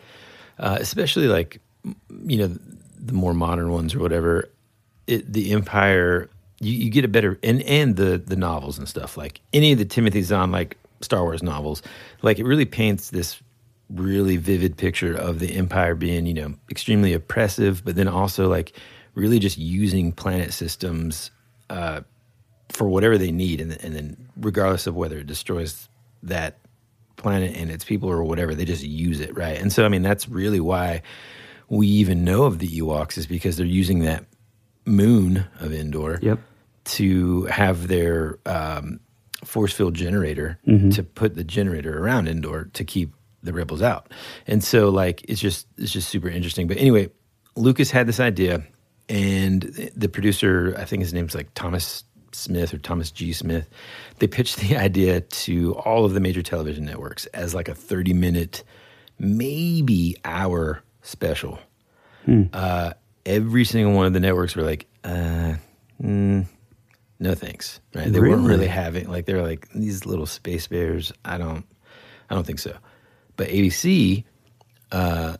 uh, 0.59 0.77
especially 0.79 1.27
like 1.27 1.59
you 2.23 2.37
know 2.37 2.57
the 2.99 3.13
more 3.13 3.33
modern 3.33 3.71
ones 3.71 3.93
or 3.93 3.99
whatever. 3.99 4.49
It, 5.07 5.31
the 5.31 5.51
Empire, 5.51 6.29
you, 6.59 6.73
you 6.73 6.89
get 6.89 7.05
a 7.05 7.07
better 7.07 7.37
and 7.43 7.61
and 7.63 7.95
the 7.95 8.17
the 8.17 8.35
novels 8.35 8.77
and 8.77 8.87
stuff. 8.87 9.17
Like 9.17 9.41
any 9.53 9.73
of 9.73 9.79
the 9.79 9.85
Timothy 9.85 10.21
Zahn 10.21 10.51
like 10.51 10.77
Star 11.01 11.23
Wars 11.23 11.43
novels, 11.43 11.81
like 12.21 12.39
it 12.39 12.45
really 12.45 12.65
paints 12.65 13.09
this 13.09 13.41
really 13.89 14.37
vivid 14.37 14.77
picture 14.77 15.13
of 15.13 15.39
the 15.39 15.55
empire 15.55 15.95
being 15.95 16.25
you 16.25 16.33
know 16.33 16.53
extremely 16.69 17.13
oppressive 17.13 17.85
but 17.85 17.95
then 17.95 18.05
also 18.05 18.49
like 18.49 18.73
really 19.17 19.39
just 19.39 19.57
using 19.57 20.11
planet 20.11 20.53
systems 20.53 21.31
uh, 21.69 22.01
for 22.69 22.87
whatever 22.87 23.17
they 23.17 23.31
need 23.31 23.59
and, 23.61 23.71
and 23.83 23.95
then 23.95 24.29
regardless 24.37 24.85
of 24.87 24.95
whether 24.95 25.17
it 25.17 25.27
destroys 25.27 25.89
that 26.23 26.57
planet 27.15 27.55
and 27.57 27.71
its 27.71 27.83
people 27.83 28.09
or 28.09 28.23
whatever 28.23 28.53
they 28.53 28.65
just 28.65 28.83
use 28.83 29.19
it 29.19 29.35
right 29.35 29.59
and 29.59 29.73
so 29.73 29.83
i 29.85 29.87
mean 29.89 30.03
that's 30.03 30.29
really 30.29 30.59
why 30.59 31.01
we 31.69 31.87
even 31.87 32.23
know 32.23 32.43
of 32.43 32.59
the 32.59 32.67
ewoks 32.79 33.17
is 33.17 33.25
because 33.25 33.57
they're 33.57 33.65
using 33.65 33.99
that 33.99 34.23
moon 34.85 35.45
of 35.59 35.73
endor 35.73 36.19
Yep. 36.21 36.39
to 36.85 37.45
have 37.45 37.87
their 37.87 38.37
um, 38.45 38.99
force 39.43 39.73
field 39.73 39.95
generator 39.95 40.59
Mm-hmm. 40.67 40.91
to 40.91 41.03
put 41.03 41.35
the 41.35 41.43
generator 41.43 41.97
around 42.01 42.27
Endor 42.27 42.69
to 42.73 42.83
keep 42.83 43.13
the 43.43 43.53
rebels 43.53 43.81
out. 43.81 44.11
And 44.47 44.63
so 44.63 44.89
like 44.89 45.23
it's 45.29 45.39
just 45.41 45.67
it's 45.77 45.91
just 45.91 46.09
super 46.09 46.27
interesting. 46.29 46.67
But 46.67 46.77
anyway, 46.77 47.09
Lucas 47.55 47.91
had 47.91 48.07
this 48.07 48.19
idea 48.19 48.63
and 49.09 49.61
the 49.95 50.09
producer, 50.09 50.75
I 50.77 50.85
think 50.85 51.01
his 51.01 51.13
name's 51.13 51.33
like 51.35 51.53
Thomas 51.53 52.03
Smith 52.33 52.73
or 52.73 52.77
Thomas 52.77 53.09
G. 53.11 53.31
Smith, 53.33 53.69
they 54.19 54.27
pitched 54.27 54.57
the 54.57 54.75
idea 54.77 55.21
to 55.21 55.75
all 55.75 56.05
of 56.05 56.13
the 56.13 56.19
major 56.19 56.41
television 56.41 56.85
networks 56.85 57.25
as 57.27 57.55
like 57.55 57.67
a 57.69 57.75
30 57.75 58.13
minute, 58.13 58.63
maybe 59.19 60.15
hour 60.25 60.83
special. 61.01 61.59
Uh, 62.51 62.91
every 63.25 63.63
single 63.63 63.93
one 63.93 64.05
of 64.05 64.11
the 64.11 64.19
networks 64.19 64.53
were 64.55 64.63
like, 64.63 64.85
uh, 65.05 65.53
mm, 66.03 66.45
no 67.19 67.35
thanks. 67.35 67.79
Right? 67.95 68.11
They 68.11 68.19
weren't 68.19 68.41
Really? 68.41 68.49
really 68.49 68.67
having 68.67 69.07
like 69.07 69.25
they 69.25 69.33
were 69.33 69.43
like 69.43 69.69
these 69.73 70.05
little 70.05 70.25
space 70.25 70.67
bears. 70.67 71.13
I 71.23 71.37
don't, 71.37 71.63
I 72.29 72.35
don't 72.35 72.45
think 72.45 72.59
so. 72.59 72.75
But 73.37 73.47
ABC, 73.47 74.25
uh, 74.91 75.37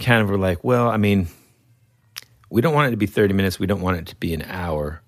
kind 0.00 0.20
of 0.22 0.28
were 0.28 0.36
like, 0.38 0.64
well, 0.64 0.88
I 0.88 0.96
mean, 0.96 1.28
we 2.50 2.60
don't 2.60 2.74
want 2.74 2.88
it 2.88 2.90
to 2.92 2.96
be 2.96 3.06
thirty 3.06 3.34
minutes. 3.34 3.58
We 3.58 3.66
don't 3.66 3.80
want 3.82 3.96
it 3.98 4.06
to 4.06 4.16
be 4.16 4.32
an 4.34 4.42
hour. 4.42 5.02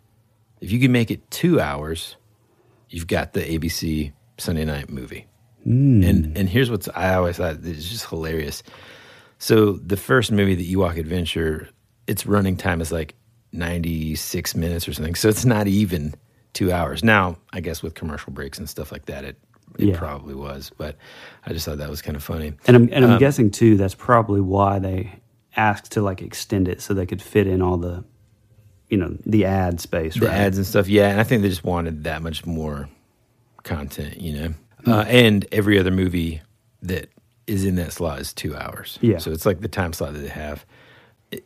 If 0.60 0.72
you 0.72 0.80
can 0.80 0.90
make 0.92 1.10
it 1.10 1.30
two 1.30 1.60
hours, 1.60 2.16
you've 2.88 3.06
got 3.06 3.32
the 3.32 3.40
ABC 3.42 4.12
Sunday 4.38 4.64
night 4.64 4.90
movie. 4.90 5.26
And 5.64 6.36
and 6.36 6.48
here's 6.48 6.70
what's 6.70 6.88
I 6.94 7.14
always 7.14 7.36
thought 7.36 7.56
it's 7.62 7.88
just 7.88 8.06
hilarious. 8.08 8.62
So 9.38 9.72
the 9.74 9.96
first 9.96 10.32
movie, 10.32 10.54
the 10.54 10.74
Ewok 10.74 10.96
Adventure, 10.98 11.68
its 12.06 12.24
running 12.26 12.56
time 12.56 12.80
is 12.80 12.90
like 12.90 13.14
96 13.52 14.54
minutes 14.56 14.88
or 14.88 14.92
something. 14.94 15.14
So 15.14 15.28
it's 15.28 15.44
not 15.44 15.66
even 15.68 16.14
two 16.54 16.72
hours. 16.72 17.04
Now, 17.04 17.36
I 17.52 17.60
guess 17.60 17.82
with 17.82 17.94
commercial 17.94 18.32
breaks 18.32 18.58
and 18.58 18.68
stuff 18.68 18.90
like 18.90 19.06
that, 19.06 19.24
it 19.24 19.36
it 19.78 19.88
Yeah. 19.88 19.98
probably 19.98 20.34
was. 20.34 20.72
But 20.76 20.96
I 21.44 21.52
just 21.52 21.66
thought 21.66 21.78
that 21.78 21.90
was 21.90 22.00
kind 22.02 22.16
of 22.16 22.22
funny. 22.22 22.54
and 22.66 22.76
i'm 22.76 22.88
and 22.92 23.04
i'm 23.04 23.12
Um, 23.12 23.18
guessing 23.18 23.50
too 23.50 23.76
that's 23.76 23.94
probably 23.94 24.40
why 24.40 24.78
they 24.78 25.12
asked 25.58 25.92
to 25.92 26.02
like 26.02 26.22
extend 26.22 26.68
it 26.68 26.80
so 26.80 26.94
they 26.94 27.04
could 27.04 27.20
fit 27.20 27.46
in 27.46 27.60
all 27.60 27.76
the 27.76 28.04
you 28.88 28.96
know 28.96 29.14
the 29.26 29.44
ad 29.44 29.80
space 29.80 30.14
the 30.14 30.26
right 30.26 30.34
ads 30.34 30.56
and 30.56 30.66
stuff. 30.66 30.88
Yeah, 30.88 31.10
and 31.10 31.20
I 31.20 31.24
think 31.24 31.42
they 31.42 31.48
just 31.48 31.64
wanted 31.64 32.04
that 32.04 32.22
much 32.22 32.46
more 32.46 32.88
content, 33.64 34.20
you 34.20 34.32
know. 34.38 34.54
Uh, 34.86 35.04
and 35.08 35.46
every 35.52 35.78
other 35.78 35.90
movie 35.90 36.40
that 36.82 37.10
is 37.46 37.64
in 37.64 37.74
that 37.74 37.92
slot 37.92 38.20
is 38.20 38.32
two 38.32 38.56
hours. 38.56 38.98
Yeah. 39.02 39.18
so 39.18 39.32
it's 39.32 39.44
like 39.44 39.60
the 39.60 39.68
time 39.68 39.92
slot 39.92 40.14
that 40.14 40.20
they 40.20 40.28
have. 40.28 40.64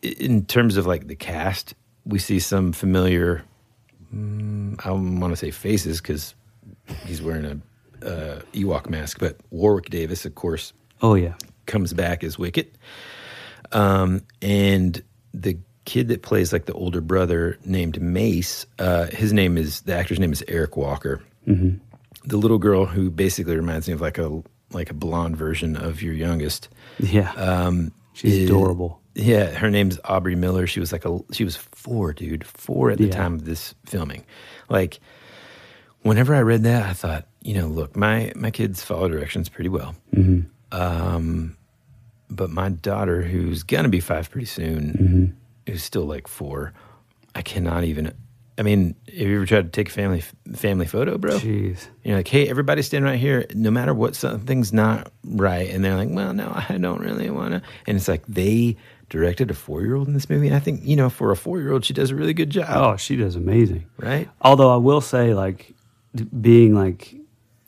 In 0.02 0.44
terms 0.44 0.76
of 0.76 0.86
like 0.86 1.08
the 1.08 1.16
cast, 1.16 1.74
we 2.04 2.18
see 2.18 2.38
some 2.38 2.72
familiar. 2.72 3.42
Mm, 4.14 4.78
I 4.80 4.88
don't 4.88 5.18
want 5.18 5.32
to 5.32 5.36
say 5.36 5.50
faces 5.50 6.00
because 6.00 6.34
he's 7.06 7.22
wearing 7.22 7.44
a 7.44 8.06
uh, 8.06 8.42
Ewok 8.52 8.88
mask, 8.90 9.18
but 9.18 9.38
Warwick 9.50 9.90
Davis, 9.90 10.24
of 10.24 10.34
course, 10.34 10.72
oh 11.00 11.14
yeah 11.14 11.34
comes 11.66 11.92
back 11.92 12.24
as 12.24 12.38
Wicket. 12.38 12.76
Um, 13.72 14.22
and 14.40 15.02
the 15.34 15.58
kid 15.84 16.08
that 16.08 16.22
plays 16.22 16.52
like 16.52 16.66
the 16.66 16.72
older 16.74 17.00
brother 17.00 17.58
named 17.64 18.00
Mace, 18.00 18.66
uh, 18.78 19.06
his 19.06 19.32
name 19.32 19.56
is 19.58 19.80
the 19.82 19.94
actor's 19.94 20.18
name 20.20 20.32
is 20.32 20.44
Eric 20.48 20.76
Walker. 20.76 21.22
Mm-hmm. 21.46 21.78
The 22.24 22.36
little 22.36 22.58
girl 22.58 22.86
who 22.86 23.10
basically 23.10 23.56
reminds 23.56 23.88
me 23.88 23.94
of 23.94 24.00
like 24.00 24.18
a 24.18 24.42
like 24.70 24.90
a 24.90 24.94
blonde 24.94 25.36
version 25.36 25.76
of 25.76 26.00
your 26.02 26.14
youngest. 26.14 26.68
yeah 26.98 27.32
Um, 27.32 27.92
she's 28.14 28.36
is- 28.36 28.48
adorable 28.50 29.00
Yeah, 29.14 29.50
her 29.50 29.68
name's 29.70 29.98
Aubrey 30.04 30.36
Miller. 30.36 30.66
She 30.66 30.80
was 30.80 30.92
like 30.92 31.04
a 31.04 31.18
she 31.32 31.44
was 31.44 31.56
four, 31.56 32.12
dude, 32.14 32.46
four 32.46 32.90
at 32.90 32.98
the 32.98 33.06
Yeah. 33.06 33.10
time 33.16 33.34
of 33.34 33.44
this 33.44 33.74
filming. 33.84 34.24
Like, 34.70 35.00
whenever 36.02 36.34
I 36.34 36.40
read 36.42 36.62
that, 36.62 36.84
I 36.88 36.92
thought, 36.94 37.26
you 37.42 37.54
know, 37.54 37.66
look, 37.66 37.96
my 37.96 38.32
my 38.36 38.50
kids 38.50 38.82
follow 38.82 39.08
directions 39.08 39.48
pretty 39.50 39.68
well. 39.68 39.94
Um, 40.70 41.56
but 42.36 42.50
my 42.50 42.68
daughter, 42.68 43.22
who's 43.22 43.62
gonna 43.62 43.88
be 43.88 44.00
five 44.00 44.30
pretty 44.30 44.46
soon, 44.46 45.36
who's 45.66 45.82
still 45.82 46.04
like 46.04 46.28
four, 46.28 46.72
I 47.34 47.42
cannot 47.42 47.84
even 47.84 48.12
I 48.58 48.62
mean, 48.62 48.94
have 49.08 49.16
you 49.16 49.36
ever 49.36 49.46
tried 49.46 49.62
to 49.62 49.68
take 49.70 49.88
a 49.88 49.92
family 49.92 50.22
family 50.54 50.86
photo, 50.86 51.16
bro? 51.16 51.38
Jeez. 51.38 51.88
You're 52.04 52.16
like, 52.16 52.28
hey, 52.28 52.48
everybody 52.48 52.82
stand 52.82 53.04
right 53.04 53.18
here. 53.18 53.46
No 53.54 53.70
matter 53.70 53.94
what, 53.94 54.14
something's 54.14 54.72
not 54.72 55.10
right, 55.24 55.70
and 55.70 55.84
they're 55.84 55.96
like, 55.96 56.10
well, 56.10 56.34
no, 56.34 56.52
I 56.68 56.76
don't 56.78 57.00
really 57.00 57.30
want 57.30 57.52
to. 57.52 57.62
And 57.86 57.96
it's 57.96 58.08
like 58.08 58.24
they 58.26 58.76
directed 59.08 59.50
a 59.50 59.54
four 59.54 59.82
year 59.82 59.94
old 59.94 60.06
in 60.06 60.14
this 60.14 60.28
movie. 60.28 60.48
And 60.48 60.56
I 60.56 60.60
think 60.60 60.84
you 60.84 60.96
know, 60.96 61.08
for 61.08 61.30
a 61.30 61.36
four 61.36 61.60
year 61.60 61.72
old, 61.72 61.84
she 61.84 61.94
does 61.94 62.10
a 62.10 62.14
really 62.14 62.34
good 62.34 62.50
job. 62.50 62.66
Oh, 62.68 62.96
she 62.96 63.16
does 63.16 63.36
amazing. 63.36 63.86
Right. 63.96 64.28
Although 64.42 64.72
I 64.72 64.76
will 64.76 65.00
say, 65.00 65.34
like, 65.34 65.74
being 66.40 66.74
like, 66.74 67.16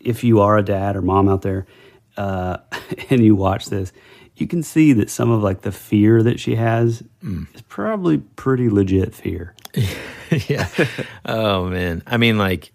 if 0.01 0.23
you 0.23 0.41
are 0.41 0.59
a 0.59 0.63
dad 0.63 0.97
or 0.97 1.03
mom 1.03 1.29
out 1.29 1.43
there, 1.43 1.67
uh, 2.19 2.59
and 3.11 3.25
you 3.25 3.35
watch 3.35 3.67
this, 3.67 3.93
you 4.37 4.47
can 4.47 4.63
see 4.63 4.93
that 4.95 5.11
some 5.11 5.31
of 5.31 5.43
like 5.43 5.63
the 5.63 5.73
fear 5.73 6.23
that 6.23 6.41
she 6.41 6.57
has 6.57 7.03
is 7.23 7.63
probably 7.69 8.19
pretty 8.19 8.69
legit 8.69 9.15
fear. 9.15 9.55
yeah. 10.49 10.69
Oh 11.25 11.69
man. 11.69 12.03
I 12.07 12.17
mean, 12.17 12.39
like 12.39 12.73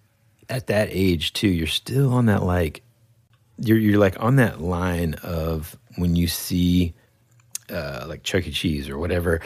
at 0.48 0.68
that 0.68 0.90
age 0.92 1.34
too, 1.34 1.50
you're 1.50 1.68
still 1.68 2.14
on 2.14 2.28
that 2.28 2.44
like 2.44 2.82
you're 3.58 3.78
you're 3.78 4.00
like 4.00 4.22
on 4.22 4.38
that 4.38 4.62
line 4.62 5.16
of 5.16 5.78
when 5.98 6.16
you 6.16 6.28
see 6.28 6.94
uh 7.70 8.06
like 8.08 8.24
Chuck 8.24 8.48
E. 8.48 8.52
Cheese 8.52 8.88
or 8.88 8.98
whatever, 8.98 9.42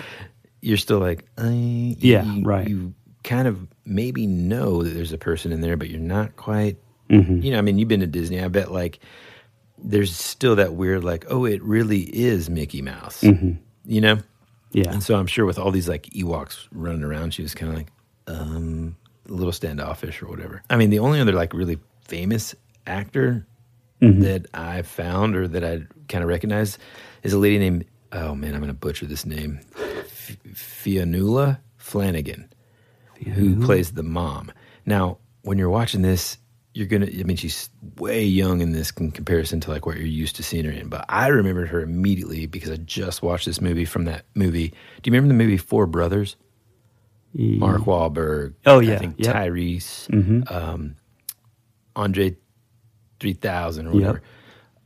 you're 0.62 0.78
still 0.78 1.00
like, 1.00 1.26
Yeah, 1.38 2.24
you, 2.24 2.44
right. 2.44 2.68
You 2.68 2.94
kind 3.24 3.48
of 3.48 3.68
maybe 3.86 4.28
know 4.28 4.84
that 4.84 4.92
there's 4.92 5.14
a 5.14 5.18
person 5.18 5.52
in 5.52 5.62
there, 5.62 5.78
but 5.78 5.90
you're 5.90 6.00
not 6.00 6.36
quite. 6.36 6.78
Mm-hmm. 7.10 7.42
You 7.42 7.52
know, 7.52 7.58
I 7.58 7.62
mean, 7.62 7.78
you've 7.80 7.90
been 7.90 8.00
to 8.00 8.08
Disney. 8.08 8.42
I 8.42 8.48
bet 8.48 8.72
like 8.72 9.00
there's 9.84 10.16
still 10.16 10.56
that 10.56 10.74
weird 10.74 11.04
like, 11.04 11.26
oh, 11.30 11.46
it 11.46 11.62
really 11.62 12.02
is 12.02 12.50
Mickey 12.50 12.82
Mouse. 12.82 13.22
You 13.24 14.02
know. 14.02 14.18
Yeah. 14.72 14.92
And 14.92 15.04
so 15.04 15.16
I'm 15.16 15.28
sure 15.28 15.46
with 15.46 15.60
all 15.60 15.70
these 15.72 15.88
like 15.88 16.04
Ewoks 16.08 16.68
running 16.72 17.04
around, 17.04 17.34
she 17.34 17.44
was 17.44 17.54
kind 17.54 17.72
of 17.72 17.78
like, 17.78 17.92
um, 18.26 18.96
a 19.30 19.32
little 19.32 19.52
standoffish 19.52 20.22
or 20.22 20.28
whatever. 20.28 20.64
I 20.70 20.78
mean, 20.78 20.90
the 20.90 21.00
only 21.00 21.20
other 21.20 21.34
like 21.34 21.54
really 21.54 21.78
famous 22.02 22.56
actor 22.88 23.46
that 24.02 24.48
I 24.54 24.82
found 24.82 25.36
or 25.36 25.48
that 25.48 25.64
I 25.64 25.84
kind 26.10 26.24
of 26.24 26.30
recognize 26.30 26.78
is 27.22 27.32
a 27.32 27.38
lady 27.38 27.58
named, 27.58 27.86
oh 28.12 28.36
man, 28.36 28.54
I'm 28.54 28.60
going 28.60 28.68
to 28.68 28.74
butcher 28.74 29.06
this 29.06 29.26
name, 29.26 29.62
F- 29.78 30.38
Fionnuala 30.54 31.60
Flanagan, 31.78 32.52
who 33.34 33.66
plays 33.66 33.94
the 33.94 34.04
mom. 34.04 34.52
Now, 34.86 35.20
when 35.44 35.58
you're 35.58 35.70
watching 35.70 36.02
this, 36.02 36.38
you're 36.74 36.88
gonna. 36.88 37.06
I 37.08 37.24
mean, 37.24 37.38
she's 37.38 37.70
way 37.98 38.24
young 38.24 38.62
in 38.62 38.72
this 38.72 38.92
in 38.92 39.12
comparison 39.12 39.60
to 39.62 39.70
like 39.72 39.86
what 39.86 39.98
you're 39.98 40.06
used 40.06 40.36
to 40.38 40.44
seeing 40.44 40.66
her 40.66 40.72
in. 40.72 40.90
But 40.90 41.06
I 41.10 41.28
remembered 41.28 41.70
her 41.70 41.82
immediately 41.82 42.46
because 42.48 42.72
I 42.72 42.78
just 42.78 43.22
watched 43.22 43.46
this 43.46 43.62
movie 43.62 43.86
from 43.86 44.06
that 44.06 44.26
movie. 44.36 44.70
Do 44.70 44.76
you 45.10 45.14
remember 45.14 45.28
the 45.30 45.38
movie 45.44 45.58
Four 45.58 45.86
Brothers? 45.88 46.36
Mark 47.36 47.82
Wahlberg. 47.82 48.54
Oh, 48.66 48.80
yeah. 48.80 48.94
I 48.94 48.98
think 49.00 49.16
Yep. 49.18 49.36
Tyrese, 49.36 50.52
um, 50.52 50.96
Andre 51.96 52.38
three 53.20 53.34
thousand 53.34 53.88
or 53.88 53.92
whatever. 53.94 54.22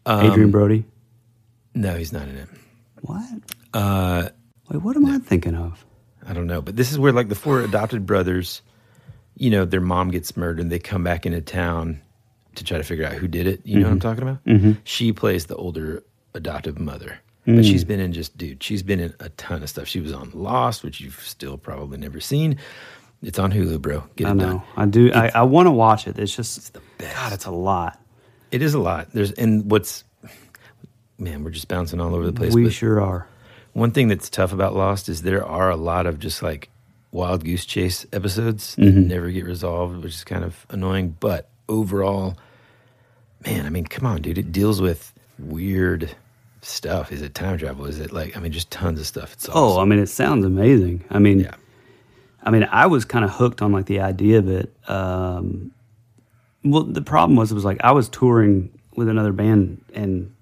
Adrien 0.06 0.52
Brody. 0.52 0.86
No, 1.76 1.96
he's 1.96 2.14
not 2.14 2.28
in 2.28 2.38
it. 2.38 2.48
What? 3.02 3.24
Uh, 3.74 4.30
Wait, 4.70 4.82
what 4.82 4.96
am 4.96 5.06
I 5.06 5.20
thinking 5.20 5.56
of? 5.56 5.86
I 6.26 6.34
don't 6.34 6.48
know, 6.48 6.62
but 6.62 6.76
this 6.76 6.92
is 6.92 6.98
where 7.00 7.12
like 7.12 7.30
the 7.30 7.36
four 7.36 7.62
adopted 7.62 8.06
brothers, 8.06 8.62
you 9.38 9.50
know, 9.50 9.66
their 9.66 9.82
mom 9.82 10.12
gets 10.12 10.36
murdered 10.36 10.60
and 10.60 10.72
they 10.72 10.80
come 10.80 11.04
back 11.04 11.26
into 11.26 11.42
town 11.42 12.02
to 12.56 12.64
try 12.64 12.78
to 12.78 12.84
figure 12.84 13.06
out 13.06 13.14
who 13.14 13.28
did 13.28 13.48
it. 13.48 13.62
You 13.64 13.80
know 13.80 13.86
what 13.86 13.92
I'm 13.92 14.00
talking 14.00 14.24
about? 14.24 14.44
Mm-hmm. 14.46 14.72
She 14.84 15.14
plays 15.14 15.46
the 15.46 15.56
older 15.56 16.04
adoptive 16.34 16.80
mother. 16.80 17.20
But 17.46 17.64
she's 17.64 17.86
been 17.86 18.02
in 18.02 18.12
just, 18.12 18.38
dude, 18.38 18.62
she's 18.62 18.84
been 18.84 19.00
in 19.00 19.14
a 19.22 19.30
ton 19.30 19.64
of 19.64 19.70
stuff. 19.70 19.88
She 19.88 20.02
was 20.02 20.12
on 20.12 20.32
Lost, 20.34 20.84
which 20.84 21.00
you've 21.00 21.22
still 21.22 21.58
probably 21.58 21.98
never 21.98 22.20
seen. 22.20 22.58
It's 23.24 23.40
on 23.40 23.54
Hulu, 23.54 23.82
bro. 23.82 24.04
Get 24.18 24.28
it 24.28 24.32
I 24.32 24.34
know. 24.34 24.46
done. 24.46 24.62
I 24.76 24.86
do. 24.86 25.14
I, 25.14 25.32
I 25.34 25.44
want 25.44 25.68
to 25.68 25.72
watch 25.72 26.10
it. 26.10 26.20
It's 26.20 26.36
just, 26.36 26.74
the 26.74 26.82
best. 26.98 27.16
God, 27.16 27.32
it's 27.32 27.46
a 27.46 27.52
lot. 27.52 28.02
It 28.52 28.62
is 28.62 28.74
a 28.74 28.80
lot. 28.80 29.14
There's, 29.14 29.32
and 29.32 29.72
what's, 29.72 30.04
man, 31.18 31.46
we're 31.46 31.52
just 31.52 31.70
bouncing 31.70 32.02
all 32.02 32.14
over 32.14 32.26
the 32.26 32.34
place. 32.34 32.54
we 32.54 32.70
sure 32.70 33.00
are. 33.00 33.30
One 33.72 33.92
thing 33.92 34.10
that's 34.10 34.30
tough 34.30 34.52
about 34.52 34.76
Lost 34.76 35.08
is 35.08 35.22
there 35.22 35.46
are 35.46 35.70
a 35.70 35.78
lot 35.78 36.06
of 36.06 36.20
just 36.20 36.44
like 36.44 36.68
wild 37.12 37.44
goose 37.46 37.66
chase 37.66 38.06
episodes 38.14 38.76
Mm-hmm. 38.76 39.08
never 39.08 39.30
get 39.32 39.46
resolved, 39.46 40.04
which 40.04 40.14
is 40.14 40.24
kind 40.24 40.44
of 40.44 40.66
annoying. 40.70 41.16
But 41.20 41.50
overall, 41.70 42.38
man, 43.46 43.66
I 43.66 43.70
mean, 43.70 43.86
come 43.86 44.06
on, 44.06 44.22
dude, 44.22 44.38
it 44.38 44.52
deals 44.52 44.82
with 44.82 45.14
weird 45.40 46.16
stuff. 46.62 47.12
Is 47.12 47.22
it 47.22 47.34
time 47.34 47.58
travel? 47.58 47.86
Is 47.86 48.00
it 48.00 48.12
like, 48.12 48.36
I 48.36 48.40
mean, 48.40 48.52
just 48.52 48.70
tons 48.72 49.00
of 49.00 49.06
stuff. 49.08 49.34
It's 49.34 49.48
Oh. 49.54 49.80
I 49.80 49.86
mean, 49.86 50.00
it 50.00 50.08
sounds 50.08 50.46
amazing. 50.46 51.04
I 51.10 51.20
mean, 51.20 51.40
Yeah. 51.42 51.56
I 52.44 52.50
mean, 52.52 52.68
I 52.72 52.86
was 52.88 53.04
kind 53.04 53.26
of 53.26 53.32
hooked 53.32 53.62
on 53.62 53.72
like 53.74 53.86
the 53.88 54.00
idea 54.00 54.40
of 54.40 54.48
it. 54.50 54.74
Um, 54.90 55.72
well, 56.64 56.84
the 56.84 57.02
problem 57.02 57.36
was, 57.36 57.52
it 57.52 57.56
was 57.56 57.66
like 57.66 57.78
I 57.84 57.92
was 57.92 58.08
touring 58.10 58.70
with 58.96 59.10
another 59.10 59.32
band 59.34 59.84
and 59.94 60.34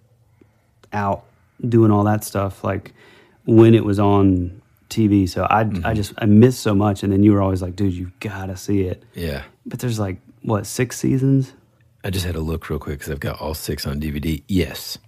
out 0.94 1.24
doing 1.68 1.92
all 1.92 2.04
that 2.04 2.24
stuff, 2.24 2.64
like 2.64 2.94
when 3.46 3.74
it 3.76 3.84
was 3.84 4.00
on 4.00 4.62
TV. 4.90 5.28
So 5.28 5.44
I, 5.44 5.62
I 5.62 5.64
mm-hmm. 5.64 5.94
just, 5.96 6.14
I 6.18 6.26
missed 6.26 6.62
so 6.62 6.74
much. 6.76 7.04
And 7.04 7.12
then 7.12 7.24
you 7.24 7.34
were 7.34 7.42
always 7.42 7.62
like, 7.62 7.76
dude, 7.76 7.94
you 7.94 8.12
gotta 8.20 8.58
see 8.58 8.82
it. 8.82 9.04
yeah. 9.14 9.44
But 9.66 9.80
there's 9.80 10.00
like, 10.00 10.18
what, 10.42 10.66
six 10.66 10.98
seasons? 11.00 11.54
I 12.04 12.12
just 12.12 12.26
had 12.26 12.36
to 12.36 12.42
look 12.42 12.70
real 12.70 12.78
quick 12.78 13.00
because 13.00 13.12
I've 13.12 13.20
got 13.20 13.42
all 13.42 13.56
six 13.56 13.88
on 13.88 14.00
DVD. 14.00 14.44
Yes. 14.48 15.00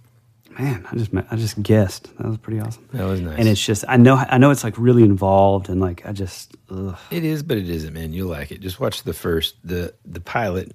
Man, 0.58 0.84
I 0.90 0.96
just, 0.96 1.12
I 1.30 1.36
just 1.36 1.62
guessed. 1.62 2.16
That 2.18 2.26
was 2.26 2.38
pretty 2.38 2.58
awesome. 2.58 2.88
That 2.92 3.04
was 3.04 3.20
nice. 3.20 3.38
And 3.38 3.48
it's 3.48 3.64
just, 3.64 3.84
I 3.86 3.96
know, 3.96 4.16
I 4.16 4.38
know 4.38 4.50
it's 4.50 4.64
like 4.64 4.76
really 4.76 5.04
involved 5.04 5.68
and 5.68 5.80
like, 5.80 6.04
I 6.04 6.10
just, 6.10 6.56
ugh. 6.68 6.98
It 7.12 7.24
is, 7.24 7.44
but 7.44 7.58
it 7.58 7.70
isn't, 7.70 7.94
man. 7.94 8.12
You'll 8.12 8.30
like 8.30 8.50
it. 8.50 8.60
Just 8.60 8.80
watch 8.80 9.04
the 9.04 9.12
first 9.12 9.54
the 9.62 9.94
the 10.04 10.20
pilot. 10.20 10.74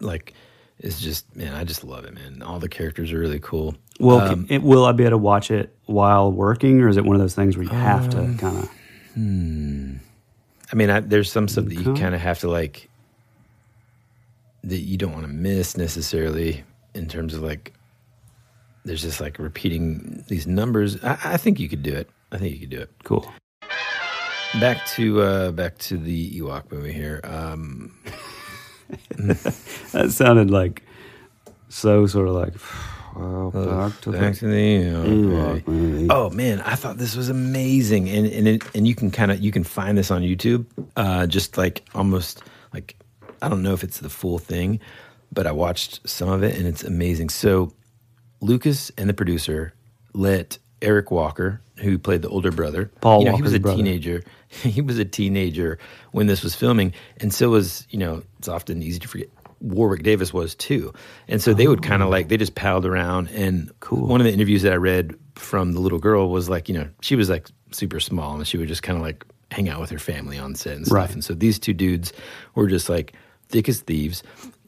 Like, 0.00 0.34
is 0.80 1.00
just 1.00 1.36
man. 1.36 1.54
I 1.54 1.64
just 1.64 1.84
love 1.84 2.04
it, 2.04 2.14
man. 2.14 2.42
All 2.42 2.58
the 2.58 2.68
characters 2.68 3.12
are 3.12 3.18
really 3.18 3.38
cool. 3.40 3.76
Well, 4.00 4.20
Um, 4.20 4.46
it, 4.48 4.62
will 4.62 4.84
I 4.84 4.92
be 4.92 5.04
able 5.04 5.10
to 5.12 5.18
watch 5.18 5.50
it 5.50 5.74
while 5.86 6.32
working, 6.32 6.80
or 6.80 6.88
is 6.88 6.96
it 6.96 7.04
one 7.04 7.14
of 7.16 7.20
those 7.20 7.34
things 7.34 7.56
where 7.56 7.64
you 7.64 7.70
have 7.70 8.14
Um, 8.14 8.36
to 8.36 8.40
kind 8.40 8.56
of? 8.58 8.70
I 10.72 10.76
mean, 10.76 10.90
I, 10.90 11.00
there's 11.00 11.30
some 11.30 11.48
stuff 11.48 11.64
that 11.66 11.74
you 11.74 11.94
kind 11.94 12.14
of 12.14 12.20
have 12.20 12.38
to 12.40 12.48
like 12.48 12.88
that 14.64 14.78
you 14.78 14.96
don't 14.96 15.12
want 15.12 15.24
to 15.26 15.32
miss 15.32 15.76
necessarily 15.76 16.64
in 16.94 17.06
terms 17.08 17.34
of 17.34 17.42
like. 17.42 17.72
There's 18.84 19.02
just 19.02 19.20
like 19.20 19.38
repeating 19.38 20.24
these 20.28 20.46
numbers. 20.46 21.02
I, 21.04 21.18
I 21.24 21.36
think 21.36 21.60
you 21.60 21.68
could 21.68 21.82
do 21.82 21.92
it. 21.94 22.08
I 22.32 22.38
think 22.38 22.54
you 22.54 22.60
could 22.60 22.70
do 22.70 22.80
it. 22.80 22.90
Cool. 23.04 23.30
Back 24.60 24.86
to 24.96 25.20
uh 25.20 25.50
back 25.52 25.76
to 25.78 25.98
the 25.98 26.30
Ewok 26.40 26.72
movie 26.72 26.92
here. 26.92 27.20
Um, 27.24 27.92
That 29.92 30.08
sounded 30.10 30.50
like 30.50 30.82
so 31.68 32.06
sort 32.06 32.28
of 32.28 32.34
like. 32.34 32.54
Well, 33.14 33.50
back 33.50 34.00
to 34.02 34.12
back 34.12 34.34
the 34.34 34.38
to 34.40 34.46
the 34.46 34.84
Ewok 34.84 35.62
Ewok. 35.62 36.06
Oh 36.10 36.30
man, 36.30 36.60
I 36.60 36.74
thought 36.74 36.98
this 36.98 37.16
was 37.16 37.28
amazing, 37.28 38.08
and 38.08 38.26
and 38.26 38.48
it, 38.48 38.62
and 38.74 38.86
you 38.86 38.94
can 38.94 39.10
kind 39.10 39.30
of 39.30 39.40
you 39.40 39.50
can 39.52 39.64
find 39.64 39.98
this 39.98 40.10
on 40.10 40.22
YouTube, 40.22 40.66
uh, 40.96 41.26
just 41.26 41.58
like 41.58 41.84
almost 41.94 42.42
like 42.72 42.96
I 43.42 43.48
don't 43.48 43.62
know 43.62 43.72
if 43.72 43.82
it's 43.82 44.00
the 44.00 44.10
full 44.10 44.38
thing, 44.38 44.80
but 45.32 45.46
I 45.46 45.52
watched 45.52 46.08
some 46.08 46.28
of 46.28 46.42
it 46.42 46.56
and 46.56 46.66
it's 46.66 46.84
amazing. 46.84 47.30
So 47.30 47.72
Lucas 48.40 48.90
and 48.96 49.08
the 49.08 49.14
producer 49.14 49.74
let 50.12 50.58
Eric 50.82 51.10
Walker, 51.10 51.60
who 51.76 51.98
played 51.98 52.22
the 52.22 52.28
older 52.28 52.50
brother, 52.50 52.90
Paul 53.00 53.20
you 53.20 53.30
know, 53.30 53.36
he 53.36 53.42
was 53.42 53.54
a 53.54 53.60
brother. 53.60 53.76
teenager. 53.76 54.22
he 54.48 54.80
was 54.80 54.98
a 54.98 55.04
teenager 55.04 55.78
when 56.12 56.26
this 56.26 56.42
was 56.42 56.54
filming, 56.54 56.92
and 57.18 57.32
so 57.32 57.50
was 57.50 57.86
you 57.90 57.98
know 57.98 58.22
it's 58.38 58.48
often 58.48 58.82
easy 58.82 58.98
to 58.98 59.08
forget. 59.08 59.28
Warwick 59.60 60.02
Davis 60.02 60.32
was 60.32 60.54
too, 60.54 60.92
and 61.28 61.40
so 61.42 61.52
they 61.54 61.66
would 61.68 61.82
kind 61.82 62.02
of 62.02 62.08
like 62.08 62.28
they 62.28 62.36
just 62.36 62.54
palled 62.54 62.84
around. 62.86 63.28
And 63.30 63.68
Oh. 63.70 63.74
Cool. 63.80 64.06
one 64.06 64.20
of 64.20 64.24
the 64.26 64.32
interviews 64.32 64.62
that 64.62 64.72
I 64.72 64.76
read 64.76 65.14
from 65.34 65.72
the 65.72 65.80
little 65.80 65.98
girl 65.98 66.30
was 66.30 66.48
like, 66.48 66.68
you 66.68 66.74
know, 66.74 66.88
she 67.02 67.16
was 67.16 67.28
like 67.28 67.48
super 67.70 68.00
small, 68.00 68.36
and 68.36 68.46
she 68.46 68.56
would 68.58 68.68
just 68.68 68.82
kind 68.82 68.96
of 68.96 69.02
like 69.02 69.24
hang 69.50 69.68
out 69.68 69.80
with 69.80 69.90
her 69.90 69.98
family 69.98 70.38
on 70.38 70.54
set 70.54 70.76
and 70.76 70.86
stuff. 70.86 70.96
Right. 70.96 71.12
And 71.12 71.24
so 71.24 71.34
these 71.34 71.58
two 71.58 71.74
dudes 71.74 72.12
were 72.54 72.68
just 72.68 72.88
like 72.88 73.14
thick 73.48 73.68
as 73.68 73.80
thieves. 73.80 74.22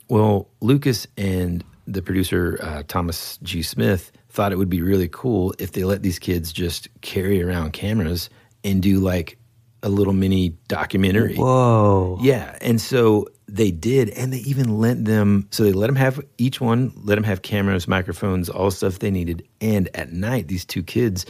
Well, 0.08 0.48
Lucas 0.60 1.06
and 1.16 1.64
the 1.86 2.02
producer 2.02 2.58
uh, 2.62 2.82
Thomas 2.88 3.38
G. 3.42 3.62
Smith 3.62 4.12
thought 4.28 4.52
it 4.52 4.56
would 4.56 4.70
be 4.70 4.82
really 4.82 5.08
cool 5.08 5.54
if 5.58 5.72
they 5.72 5.84
let 5.84 6.02
these 6.02 6.18
kids 6.18 6.52
just 6.52 6.88
carry 7.00 7.42
around 7.42 7.72
cameras 7.72 8.28
and 8.64 8.82
do 8.82 8.98
like 9.00 9.38
a 9.82 9.88
little 9.88 10.12
mini 10.12 10.50
documentary. 10.68 11.34
Whoa. 11.36 12.18
Yeah, 12.22 12.56
and 12.60 12.80
so 12.80 13.26
they 13.52 13.70
did, 13.70 14.08
and 14.08 14.32
they 14.32 14.38
even 14.38 14.78
lent 14.78 15.04
them. 15.04 15.46
So 15.50 15.62
they 15.64 15.72
let 15.72 15.88
them 15.88 15.96
have 15.96 16.18
each 16.38 16.58
one, 16.58 16.90
let 17.04 17.16
them 17.16 17.24
have 17.24 17.42
cameras, 17.42 17.86
microphones, 17.86 18.48
all 18.48 18.70
stuff 18.70 18.98
they 18.98 19.10
needed. 19.10 19.46
And 19.60 19.94
at 19.94 20.10
night, 20.10 20.48
these 20.48 20.64
two 20.64 20.82
kids 20.82 21.26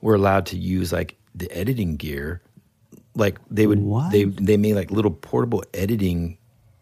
were 0.00 0.14
allowed 0.14 0.46
to 0.46 0.56
use 0.56 0.92
like 0.92 1.16
the 1.34 1.50
editing 1.50 1.96
gear. 1.96 2.40
Like 3.16 3.38
they 3.50 3.66
would, 3.66 3.80
What? 3.80 4.12
they 4.12 4.24
they 4.24 4.56
made 4.56 4.74
like 4.74 4.92
little 4.92 5.10
portable 5.10 5.64
editing 5.74 6.38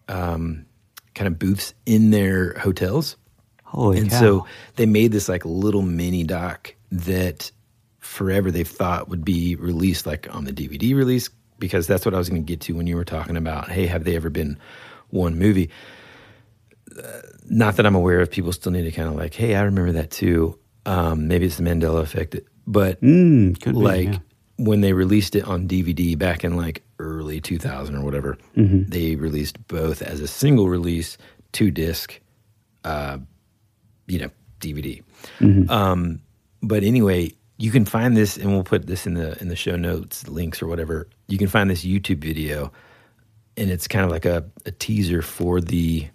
um, 0.09 0.67
kind 1.15 1.27
of 1.27 1.39
booths 1.39 1.73
in 1.87 2.11
their 2.11 2.53
hotels. 2.59 3.17
Holy 3.65 3.99
and 3.99 4.11
cow. 4.11 4.21
so 4.21 4.47
they 4.77 4.85
made 4.87 5.11
this 5.11 5.27
like 5.29 5.45
little 5.47 5.83
mini 5.83 6.23
doc 6.23 6.75
that 6.93 7.51
forever 7.99 8.51
they 8.51 8.63
thought 8.65 9.09
would 9.09 9.25
be 9.25 9.57
released 9.57 10.07
like 10.07 10.33
on 10.35 10.45
the 10.45 10.53
DVD 10.53 10.95
release 10.95 11.31
because 11.59 11.87
that's 11.87 12.05
what 12.05 12.15
I 12.15 12.19
was 12.19 12.29
going 12.29 12.43
to 12.43 12.47
get 12.47 12.61
to 12.63 12.75
when 12.75 12.87
you 12.87 12.97
were 12.97 13.05
talking 13.05 13.37
about, 13.37 13.71
hey, 13.71 13.87
have 13.87 14.05
they 14.05 14.17
ever 14.17 14.31
been 14.31 14.59
one 15.11 15.39
movie? 15.39 15.71
Uh, 16.97 17.21
not 17.49 17.77
that 17.77 17.87
I'm 17.87 17.95
aware 17.95 18.21
of. 18.21 18.31
People 18.31 18.53
still 18.53 18.73
need 18.73 18.83
to 18.85 18.93
kind 18.93 19.09
of 19.09 19.15
like, 19.17 19.35
hey, 19.35 19.55
I 19.55 19.63
remember 19.63 19.93
that 19.93 20.11
too. 20.11 20.59
Um, 20.85 21.29
maybe 21.29 21.47
it's 21.47 21.57
the 21.57 21.65
Mandela 21.65 22.01
effect, 22.01 22.37
but 22.67 23.01
Mm, 23.01 23.61
could 23.61 23.75
be, 23.75 23.79
like 23.81 24.07
yeah. 24.09 24.19
when 24.57 24.81
they 24.83 24.93
released 24.93 25.35
it 25.35 25.45
on 25.45 25.67
DVD 25.67 26.17
back 26.17 26.45
in 26.45 26.57
like 26.57 26.83
early 26.99 27.41
2000 27.41 27.97
or 27.97 28.05
whatever, 28.05 28.39
Mhm. 28.57 28.89
they 28.89 29.17
released 29.17 29.67
both 29.67 30.01
as 30.01 30.21
a 30.21 30.29
single 30.29 30.69
release, 30.69 31.19
two 31.53 31.71
disc, 31.73 32.21
uh, 32.85 33.19
you 34.07 34.19
know, 34.21 34.31
DVD. 34.61 35.03
Mhm. 35.41 35.69
Um, 35.69 36.21
but 36.63 36.85
anyway, 36.85 37.33
you 37.59 37.71
can 37.71 37.85
find 37.85 38.17
this, 38.17 38.37
and 38.37 38.53
we'll 38.53 38.65
put 38.65 38.87
this 38.87 39.07
in 39.07 39.15
the 39.15 39.41
in 39.41 39.49
the 39.49 39.57
show 39.57 39.77
notes, 39.77 40.29
links 40.29 40.63
or 40.63 40.67
whatever. 40.67 41.09
You 41.29 41.39
can 41.39 41.49
find 41.49 41.71
this 41.71 41.85
YouTube 41.85 42.19
video, 42.19 42.73
and 43.57 43.71
it's 43.71 43.89
kind 43.89 44.05
of 44.05 44.11
like 44.11 44.25
a, 44.25 44.45
a 44.65 44.71
teaser 44.71 45.23
for 45.23 45.61
the. 45.61 46.09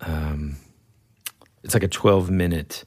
Um, 0.00 0.56
it's 1.62 1.72
like 1.72 1.82
a 1.82 1.88
12 1.88 2.30
minute 2.30 2.84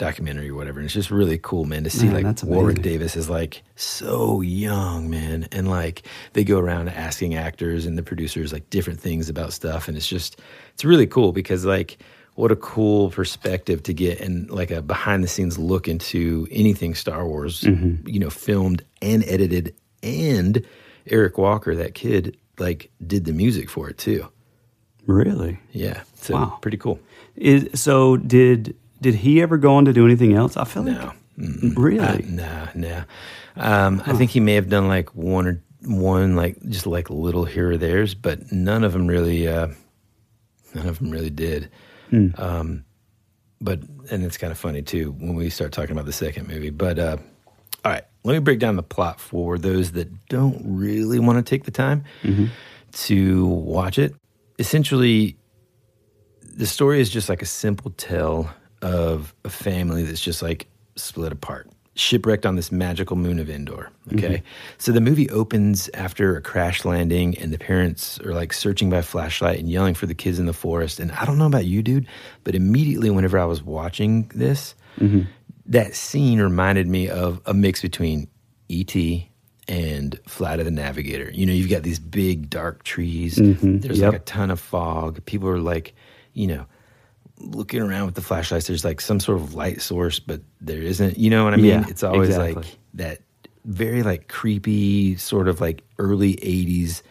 documentary 0.00 0.48
or 0.48 0.54
whatever. 0.54 0.80
And 0.80 0.86
it's 0.86 0.94
just 0.94 1.10
really 1.10 1.38
cool, 1.38 1.66
man, 1.66 1.84
to 1.84 1.90
see 1.90 2.08
Man, 2.08 2.24
like 2.24 2.42
Warwick. 2.42 2.82
Davis 2.82 3.14
is 3.14 3.30
like 3.30 3.62
so 3.76 4.40
young, 4.40 5.08
man. 5.08 5.46
And 5.52 5.68
like 5.68 6.02
they 6.32 6.42
go 6.42 6.58
around 6.58 6.88
asking 6.88 7.36
actors 7.36 7.86
and 7.86 7.96
the 7.96 8.02
producers 8.02 8.52
like 8.52 8.68
different 8.70 8.98
things 8.98 9.28
about 9.28 9.52
stuff. 9.52 9.86
And 9.86 9.96
it's 9.96 10.08
just, 10.08 10.40
it's 10.72 10.84
really 10.84 11.06
cool 11.06 11.32
because 11.32 11.64
like, 11.64 11.98
what 12.40 12.50
a 12.52 12.56
cool 12.56 13.10
perspective 13.10 13.82
to 13.84 13.92
get 13.92 14.20
and 14.20 14.50
like 14.50 14.70
a 14.70 14.80
behind 14.82 15.22
the 15.22 15.28
scenes 15.28 15.58
look 15.58 15.86
into 15.88 16.46
anything 16.50 16.94
Star 16.94 17.26
Wars, 17.26 17.62
Mhm. 17.62 18.06
you 18.08 18.18
know, 18.18 18.30
filmed 18.30 18.82
and 19.02 19.22
edited. 19.26 19.74
And 20.02 20.64
Eric 21.06 21.36
Walker, 21.38 21.74
that 21.76 21.94
kid, 21.94 22.36
like 22.58 22.90
did 23.06 23.24
the 23.26 23.32
music 23.32 23.68
for 23.68 23.88
it 23.90 23.98
too. 23.98 24.26
Really? 25.06 25.58
Yeah. 25.72 26.02
So 26.14 26.34
Wow. 26.34 26.58
pretty 26.62 26.76
cool. 26.78 26.98
Is 27.36 27.68
so 27.80 28.16
did 28.16 28.74
did 29.00 29.14
he 29.14 29.40
ever 29.42 29.56
go 29.58 29.74
on 29.74 29.84
to 29.86 29.92
do 29.92 30.04
anything 30.04 30.34
else? 30.34 30.56
I 30.56 30.64
feel 30.64 30.82
like 30.84 30.96
No. 30.96 31.12
really. 31.76 31.98
Uh, 32.00 32.18
nah, 32.28 32.66
nah. 32.74 33.02
Um, 33.56 34.02
I 34.06 34.12
think 34.14 34.30
he 34.30 34.40
may 34.40 34.54
have 34.54 34.68
done 34.68 34.88
like 34.88 35.14
one 35.14 35.46
or 35.46 35.62
one, 35.86 36.36
like 36.36 36.56
just 36.68 36.86
like 36.86 37.08
little 37.10 37.44
here 37.46 37.70
or 37.72 37.76
there's, 37.78 38.14
but 38.14 38.52
none 38.52 38.84
of 38.84 38.92
them 38.92 39.06
really, 39.06 39.48
uh, 39.48 39.68
none 40.74 40.86
of 40.86 40.98
them 40.98 41.10
really 41.10 41.30
did. 41.30 41.68
Hmm. 42.10 42.28
Um, 42.36 42.84
but 43.60 43.80
and 44.10 44.24
it's 44.24 44.36
kind 44.36 44.50
of 44.50 44.58
funny 44.58 44.82
too 44.82 45.12
when 45.12 45.34
we 45.34 45.50
start 45.50 45.72
talking 45.72 45.92
about 45.92 46.06
the 46.06 46.12
second 46.12 46.48
movie. 46.48 46.70
But 46.70 46.98
uh, 46.98 47.16
all 47.84 47.92
right, 47.92 48.04
let 48.24 48.32
me 48.34 48.38
break 48.40 48.58
down 48.58 48.76
the 48.76 48.82
plot 48.82 49.20
for 49.20 49.58
those 49.58 49.92
that 49.92 50.26
don't 50.26 50.60
really 50.64 51.18
want 51.18 51.44
to 51.44 51.48
take 51.48 51.64
the 51.64 51.70
time 51.70 52.04
to 52.92 53.46
watch 53.46 53.98
it. 53.98 54.14
Essentially, 54.58 55.36
the 56.42 56.66
story 56.66 57.00
is 57.00 57.08
just 57.08 57.28
like 57.28 57.42
a 57.42 57.46
simple 57.46 57.90
tale 57.92 58.50
of 58.82 59.34
a 59.44 59.50
family 59.50 60.02
that's 60.02 60.20
just 60.20 60.42
like 60.42 60.66
split 60.96 61.32
apart, 61.32 61.70
shipwrecked 62.00 62.46
on 62.46 62.56
this 62.56 62.72
magical 62.72 63.16
moon 63.16 63.38
of 63.38 63.48
Endor. 63.50 63.90
Okay. 64.12 64.38
Mhm. 64.38 64.42
So 64.78 64.90
the 64.92 65.00
movie 65.00 65.28
opens 65.30 65.88
after 65.94 66.36
a 66.36 66.40
crash 66.40 66.84
landing, 66.84 67.36
and 67.38 67.52
the 67.52 67.58
parents 67.58 68.18
are 68.20 68.32
like 68.34 68.52
searching 68.52 68.88
by 68.90 69.02
flashlight 69.02 69.58
and 69.60 69.68
yelling 69.68 69.94
for 69.94 70.06
the 70.06 70.14
kids 70.14 70.38
in 70.38 70.46
the 70.46 70.52
forest. 70.52 70.98
And 71.00 71.12
I 71.12 71.24
don't 71.24 71.38
know 71.38 71.46
about 71.46 71.66
you, 71.66 71.82
dude, 71.82 72.06
but 72.44 72.54
immediately 72.54 73.10
whenever 73.10 73.38
I 73.38 73.44
was 73.44 73.62
watching 73.62 74.30
this, 74.34 74.74
Mm-hmm. 74.98 75.20
that 75.66 75.94
scene 75.94 76.40
reminded 76.40 76.88
me 76.88 77.08
of 77.08 77.40
a 77.46 77.54
mix 77.54 77.80
between 77.80 78.26
E.T. 78.68 79.30
and 79.68 80.18
Flight 80.26 80.58
of 80.58 80.64
the 80.64 80.70
Navigator. 80.72 81.30
You 81.32 81.46
know, 81.46 81.52
you've 81.52 81.70
got 81.70 81.84
these 81.84 82.00
big 82.00 82.50
dark 82.50 82.82
trees. 82.82 83.36
Mhm, 83.36 83.80
There's 83.82 84.00
yep. 84.00 84.12
like 84.12 84.20
a 84.22 84.24
ton 84.24 84.50
of 84.50 84.58
fog. 84.58 85.24
People 85.26 85.48
are 85.48 85.60
like, 85.60 85.94
you 86.34 86.48
know, 86.48 86.66
looking 87.40 87.82
around 87.82 88.06
with 88.06 88.14
the 88.14 88.20
flashlights. 88.22 88.66
There's 88.66 88.84
like 88.84 89.00
some 89.00 89.18
sort 89.20 89.40
of 89.40 89.54
light 89.54 89.80
source, 89.82 90.18
but 90.20 90.40
there 90.60 90.80
isn't. 90.82 91.18
You 91.18 91.30
know 91.30 91.44
what 91.44 91.54
I 91.54 91.56
mean? 91.56 91.66
Yeah, 91.66 91.84
it's 91.88 92.02
always 92.02 92.28
exactly. 92.28 92.54
like 92.62 92.76
that 92.94 93.18
very 93.64 94.02
like 94.02 94.28
creepy 94.28 95.16
sort 95.16 95.48
of 95.48 95.60
like 95.60 95.82
early 95.98 96.34
80s 96.36 97.02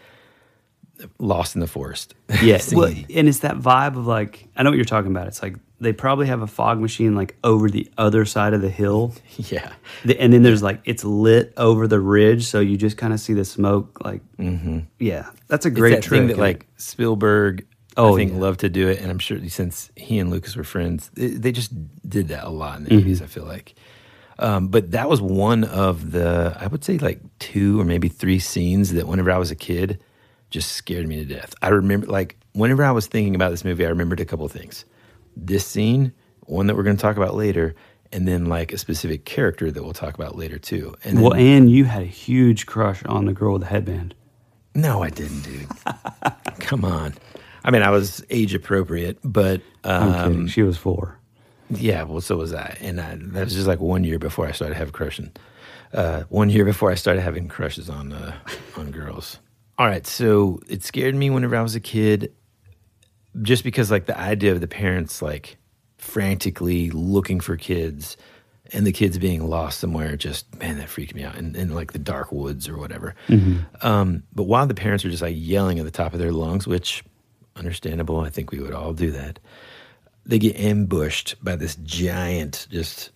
lost 1.18 1.54
in 1.54 1.60
the 1.60 1.66
forest. 1.66 2.14
Yeah, 2.42 2.60
well, 2.72 2.86
and 3.14 3.28
it's 3.28 3.40
that 3.40 3.56
vibe 3.58 3.96
of 3.96 4.06
like 4.06 4.46
I 4.56 4.62
know 4.62 4.70
what 4.70 4.76
you're 4.76 4.84
talking 4.84 5.10
about. 5.10 5.26
It's 5.26 5.42
like 5.42 5.56
they 5.80 5.92
probably 5.92 6.26
have 6.26 6.42
a 6.42 6.46
fog 6.46 6.78
machine 6.78 7.14
like 7.16 7.36
over 7.42 7.68
the 7.70 7.90
other 7.98 8.24
side 8.24 8.54
of 8.54 8.60
the 8.62 8.68
hill. 8.70 9.14
Yeah, 9.36 9.72
The- 10.04 10.20
and 10.20 10.32
then 10.32 10.42
there's 10.42 10.62
like 10.62 10.80
it's 10.84 11.02
lit 11.04 11.52
over 11.56 11.88
the 11.88 11.98
ridge, 12.00 12.44
so 12.46 12.60
you 12.60 12.76
just 12.76 12.96
kind 12.96 13.12
of 13.12 13.20
see 13.20 13.32
the 13.32 13.44
smoke. 13.44 14.00
Like, 14.04 14.20
mm-hmm. 14.38 14.80
yeah, 14.98 15.30
that's 15.48 15.66
a 15.66 15.68
It's 15.68 15.78
great 15.78 15.94
that 15.96 16.02
trick. 16.02 16.20
thing 16.20 16.28
that 16.28 16.38
like 16.38 16.66
Spielberg, 16.76 17.66
Oh, 17.96 18.14
I 18.14 18.16
think, 18.16 18.32
yeah. 18.32 18.38
loved 18.38 18.60
to 18.60 18.68
do 18.68 18.88
it, 18.88 19.00
and 19.00 19.10
I'm 19.10 19.18
sure 19.18 19.38
since 19.48 19.90
he 19.96 20.18
and 20.18 20.30
Lucas 20.30 20.54
were 20.56 20.64
friends, 20.64 21.10
they, 21.14 21.28
they 21.28 21.52
just 21.52 21.72
did 22.08 22.28
that 22.28 22.44
a 22.44 22.48
lot 22.48 22.78
in 22.78 22.84
the 22.84 22.90
Mhm. 22.90 23.04
80s. 23.04 23.20
I 23.22 23.26
feel 23.26 23.44
like, 23.44 23.74
um, 24.38 24.68
but 24.68 24.92
that 24.92 25.08
was 25.10 25.20
one 25.20 25.64
of 25.64 26.12
the 26.12 26.56
I 26.58 26.66
would 26.68 26.84
say 26.84 26.98
like 26.98 27.20
two 27.40 27.80
or 27.80 27.84
maybe 27.84 28.08
three 28.08 28.38
scenes 28.38 28.92
that 28.92 29.06
whenever 29.08 29.30
I 29.30 29.38
was 29.38 29.50
a 29.50 29.56
kid, 29.56 29.98
just 30.50 30.72
scared 30.72 31.06
me 31.08 31.16
to 31.16 31.24
death. 31.24 31.54
I 31.62 31.68
remember 31.68 32.06
like 32.06 32.36
whenever 32.52 32.84
I 32.84 32.90
was 32.92 33.06
thinking 33.06 33.34
about 33.34 33.50
this 33.50 33.64
movie, 33.64 33.84
I 33.84 33.88
remembered 33.88 34.20
a 34.20 34.24
couple 34.24 34.46
of 34.46 34.52
things. 34.52 34.84
This 35.36 35.66
scene, 35.66 36.12
one 36.46 36.66
that 36.68 36.76
we're 36.76 36.82
going 36.84 36.96
to 36.96 37.02
talk 37.02 37.16
about 37.16 37.34
later, 37.34 37.74
and 38.12 38.26
then 38.26 38.46
like 38.46 38.72
a 38.72 38.78
specific 38.78 39.24
character 39.24 39.70
that 39.70 39.82
we'll 39.82 39.92
talk 39.92 40.14
about 40.14 40.36
later 40.36 40.58
too. 40.58 40.94
And 41.04 41.16
then, 41.18 41.24
well, 41.24 41.34
and 41.34 41.70
you 41.70 41.84
had 41.84 42.02
a 42.02 42.06
huge 42.06 42.66
crush 42.66 43.04
on 43.04 43.26
the 43.26 43.32
girl 43.32 43.52
with 43.54 43.62
the 43.62 43.68
headband. 43.68 44.14
no, 44.74 45.02
I 45.02 45.10
didn't, 45.10 45.42
dude. 45.42 45.66
Come 46.60 46.84
on. 46.84 47.14
I 47.64 47.70
mean, 47.70 47.82
I 47.82 47.90
was 47.90 48.24
age 48.30 48.54
appropriate, 48.54 49.18
but 49.22 49.60
um. 49.84 50.46
She 50.48 50.62
was 50.62 50.76
four. 50.76 51.18
yeah, 51.70 52.02
well, 52.02 52.20
so 52.20 52.36
was 52.36 52.52
I, 52.52 52.76
and 52.80 53.00
I, 53.00 53.16
that 53.16 53.44
was 53.44 53.54
just 53.54 53.66
like 53.68 53.80
one 53.80 54.02
year 54.04 54.18
before 54.18 54.46
I 54.46 54.52
started 54.52 54.76
having 54.76 54.92
crushing. 54.92 55.30
Uh, 55.92 56.22
one 56.28 56.50
year 56.50 56.64
before 56.64 56.90
I 56.90 56.94
started 56.94 57.20
having 57.20 57.48
crushes 57.48 57.88
on 57.90 58.12
uh, 58.12 58.36
on 58.76 58.90
girls. 58.90 59.38
All 59.78 59.86
right, 59.86 60.06
so 60.06 60.60
it 60.68 60.82
scared 60.84 61.14
me 61.14 61.30
whenever 61.30 61.56
I 61.56 61.62
was 61.62 61.74
a 61.74 61.80
kid, 61.80 62.32
just 63.42 63.64
because 63.64 63.90
like 63.90 64.06
the 64.06 64.18
idea 64.18 64.52
of 64.52 64.60
the 64.60 64.68
parents 64.68 65.22
like 65.22 65.56
frantically 65.98 66.90
looking 66.90 67.40
for 67.40 67.56
kids 67.56 68.16
and 68.72 68.86
the 68.86 68.92
kids 68.92 69.18
being 69.18 69.46
lost 69.48 69.78
somewhere 69.80 70.16
just 70.16 70.58
man 70.58 70.78
that 70.78 70.88
freaked 70.88 71.14
me 71.14 71.22
out 71.24 71.36
in, 71.36 71.54
in 71.54 71.74
like 71.74 71.92
the 71.92 71.98
dark 71.98 72.32
woods 72.32 72.68
or 72.68 72.78
whatever 72.78 73.14
um, 73.82 74.22
but 74.34 74.44
while 74.44 74.66
the 74.66 74.74
parents 74.74 75.04
are 75.04 75.10
just 75.10 75.22
like 75.22 75.34
yelling 75.36 75.78
at 75.78 75.84
the 75.84 75.90
top 75.90 76.12
of 76.14 76.18
their 76.18 76.32
lungs 76.32 76.66
which 76.66 77.04
understandable 77.60 78.20
i 78.20 78.28
think 78.30 78.50
we 78.50 78.58
would 78.60 78.74
all 78.74 78.92
do 78.92 79.10
that 79.10 79.38
they 80.26 80.38
get 80.38 80.56
ambushed 80.56 81.36
by 81.42 81.54
this 81.56 81.76
giant 81.84 82.66
just 82.70 83.10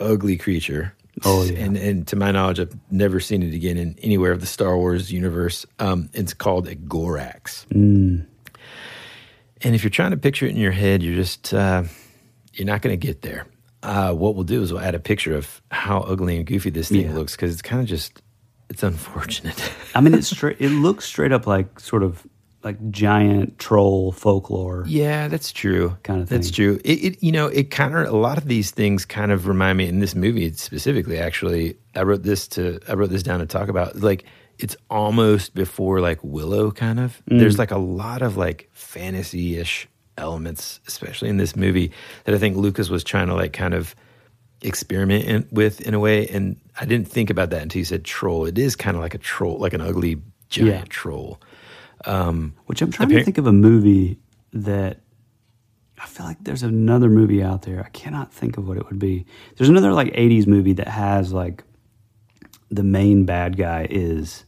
ugly 0.00 0.36
creature 0.36 0.94
Oh, 1.24 1.42
yeah. 1.42 1.58
and 1.58 1.76
and 1.76 2.06
to 2.08 2.16
my 2.16 2.30
knowledge 2.30 2.60
i've 2.60 2.76
never 2.92 3.18
seen 3.18 3.42
it 3.42 3.52
again 3.52 3.76
in 3.76 3.96
anywhere 4.00 4.30
of 4.32 4.40
the 4.40 4.46
star 4.46 4.76
wars 4.76 5.10
universe 5.12 5.66
um, 5.80 6.08
it's 6.12 6.32
called 6.32 6.68
a 6.68 6.76
gorax 6.76 7.66
Mm. 7.66 8.24
and 9.62 9.74
if 9.74 9.82
you're 9.82 9.90
trying 9.90 10.12
to 10.12 10.16
picture 10.16 10.46
it 10.46 10.50
in 10.50 10.56
your 10.56 10.70
head, 10.72 11.02
you're 11.02 11.16
just 11.16 11.52
uh, 11.52 11.82
you're 12.54 12.66
not 12.66 12.82
going 12.82 12.98
to 12.98 13.06
get 13.06 13.22
there. 13.22 13.46
Uh, 13.82 14.12
what 14.12 14.34
we'll 14.34 14.44
do 14.44 14.62
is 14.62 14.72
we'll 14.72 14.82
add 14.82 14.94
a 14.94 15.00
picture 15.00 15.34
of 15.36 15.60
how 15.70 16.00
ugly 16.00 16.36
and 16.36 16.46
goofy 16.46 16.70
this 16.70 16.88
thing 16.88 17.02
Yeah. 17.08 17.14
looks 17.14 17.34
because 17.36 17.52
it's 17.52 17.62
kind 17.62 17.80
of 17.82 17.88
just 17.88 18.22
it's 18.70 18.82
unfortunate. 18.84 19.60
I 19.96 20.00
mean, 20.00 20.14
it's 20.14 20.28
straight. 20.36 20.60
It 20.60 20.70
looks 20.70 21.04
straight 21.06 21.32
up 21.32 21.46
like 21.46 21.80
sort 21.80 22.02
of 22.04 22.24
like 22.68 22.90
giant 22.90 23.58
troll 23.58 24.12
folklore. 24.12 24.84
yeah, 24.86 25.28
that's 25.28 25.52
true. 25.52 25.96
Kind 26.02 26.20
of 26.22 26.28
That's 26.28 26.50
true. 26.50 26.78
It, 26.84 26.98
it 27.06 27.22
you 27.22 27.32
know 27.32 27.46
it 27.48 27.70
kind 27.70 27.94
of 27.96 28.06
a 28.12 28.16
lot 28.16 28.38
of 28.38 28.46
these 28.46 28.70
things 28.70 29.04
kind 29.04 29.32
of 29.32 29.46
remind 29.48 29.78
me 29.78 29.88
in 29.88 30.00
this 30.00 30.14
movie 30.14 30.52
specifically. 30.52 31.18
Actually, 31.18 31.76
I 31.94 32.02
wrote 32.02 32.22
this 32.22 32.46
to 32.48 32.78
I 32.88 32.92
wrote 32.94 33.10
this 33.10 33.22
down 33.22 33.40
to 33.40 33.46
talk 33.46 33.68
about 33.68 33.96
like 33.96 34.24
it's 34.58 34.76
almost 34.90 35.54
before 35.54 36.00
like 36.00 36.18
Willow 36.22 36.70
kind 36.70 36.98
of. 37.00 37.22
Mm. 37.30 37.38
There's 37.38 37.58
like 37.58 37.70
a 37.70 37.78
lot 37.78 38.22
of 38.22 38.36
like 38.36 38.68
fantasy 38.72 39.56
ish 39.56 39.86
elements, 40.16 40.80
especially 40.88 41.28
in 41.28 41.36
this 41.36 41.54
movie, 41.54 41.92
that 42.24 42.34
I 42.34 42.38
think 42.38 42.56
Lucas 42.56 42.90
was 42.90 43.04
trying 43.04 43.28
to 43.28 43.34
like 43.34 43.52
kind 43.52 43.72
of 43.72 43.94
experiment 44.62 45.24
in, 45.24 45.48
with 45.52 45.80
in 45.82 45.94
a 45.94 46.00
way. 46.00 46.26
And 46.28 46.56
I 46.80 46.84
didn't 46.86 47.08
think 47.08 47.30
about 47.30 47.50
that 47.50 47.62
until 47.62 47.78
you 47.78 47.84
said 47.84 48.04
troll. 48.04 48.46
It 48.46 48.58
is 48.58 48.74
kind 48.76 48.96
of 48.96 49.00
like 49.02 49.14
a 49.14 49.18
troll, 49.18 49.58
like 49.58 49.74
an 49.74 49.80
ugly 49.80 50.20
giant 50.48 50.70
Yeah. 50.74 50.84
troll. 50.88 51.40
Um, 52.04 52.54
Which 52.66 52.80
I'm 52.82 52.90
trying 52.90 53.08
to 53.10 53.24
think 53.24 53.38
of 53.38 53.46
a 53.46 53.52
movie 53.52 54.18
that 54.52 55.00
I 56.00 56.06
feel 56.06 56.26
like 56.26 56.38
there's 56.42 56.62
another 56.62 57.08
movie 57.08 57.42
out 57.42 57.62
there. 57.62 57.82
I 57.84 57.88
cannot 57.90 58.32
think 58.32 58.56
of 58.56 58.68
what 58.68 58.76
it 58.76 58.86
would 58.86 58.98
be. 58.98 59.26
There's 59.56 59.68
another 59.68 59.92
like 59.92 60.12
80s 60.14 60.46
movie 60.46 60.74
that 60.74 60.88
has 60.88 61.32
like 61.32 61.64
the 62.70 62.84
main 62.84 63.24
bad 63.24 63.56
guy 63.56 63.86
is 63.90 64.44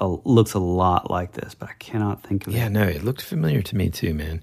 a, 0.00 0.08
looks 0.08 0.52
a 0.54 0.58
lot 0.58 1.10
like 1.10 1.32
this, 1.32 1.54
but 1.54 1.68
I 1.70 1.74
cannot 1.78 2.22
think 2.22 2.46
of 2.46 2.52
Yeah, 2.52 2.58
it. 2.58 2.62
Yeah, 2.64 2.68
no, 2.68 2.82
it 2.82 3.02
looked 3.04 3.22
familiar 3.22 3.62
to 3.62 3.76
me 3.76 3.88
too, 3.90 4.12
man. 4.14 4.42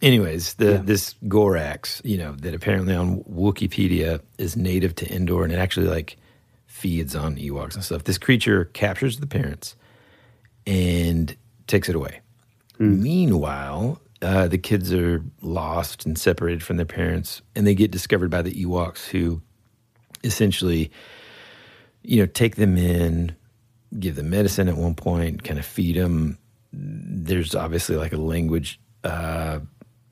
Anyways, 0.00 0.54
the 0.54 0.72
Yeah. 0.72 0.76
this 0.84 1.14
Gorax, 1.24 2.00
you 2.04 2.18
know, 2.18 2.32
that 2.32 2.54
apparently 2.54 2.94
on 2.94 3.24
Wikipedia 3.24 4.20
is 4.36 4.56
native 4.56 4.94
to 4.96 5.12
Endor, 5.12 5.42
and 5.42 5.52
it 5.52 5.58
actually 5.58 5.88
like 5.88 6.16
feeds 6.66 7.16
on 7.16 7.36
Ewoks 7.36 7.74
and 7.74 7.82
stuff. 7.82 8.04
This 8.04 8.18
creature 8.18 8.66
captures 8.66 9.18
the 9.18 9.26
parents 9.26 9.74
and 10.68 11.34
takes 11.66 11.88
it 11.88 11.96
away. 11.96 12.20
Meanwhile, 12.78 14.00
uh, 14.22 14.46
the 14.46 14.58
kids 14.58 14.92
are 14.92 15.24
lost 15.42 16.06
and 16.06 16.16
separated 16.16 16.62
from 16.62 16.76
their 16.76 16.86
parents, 16.86 17.42
and 17.56 17.66
they 17.66 17.74
get 17.74 17.90
discovered 17.90 18.30
by 18.30 18.42
the 18.42 18.52
Ewoks, 18.52 19.08
who 19.08 19.40
essentially, 20.22 20.90
you 22.02 22.20
know, 22.20 22.26
take 22.26 22.54
them 22.56 22.76
in, 22.76 23.34
give 23.98 24.14
them 24.14 24.30
medicine 24.30 24.68
at 24.68 24.76
one 24.76 24.94
point, 24.94 25.42
kind 25.42 25.58
of 25.58 25.66
feed 25.66 25.96
them. 25.96 26.38
There's 26.72 27.54
obviously 27.54 27.96
like 27.96 28.12
a 28.12 28.16
language 28.18 28.78
uh, 29.02 29.60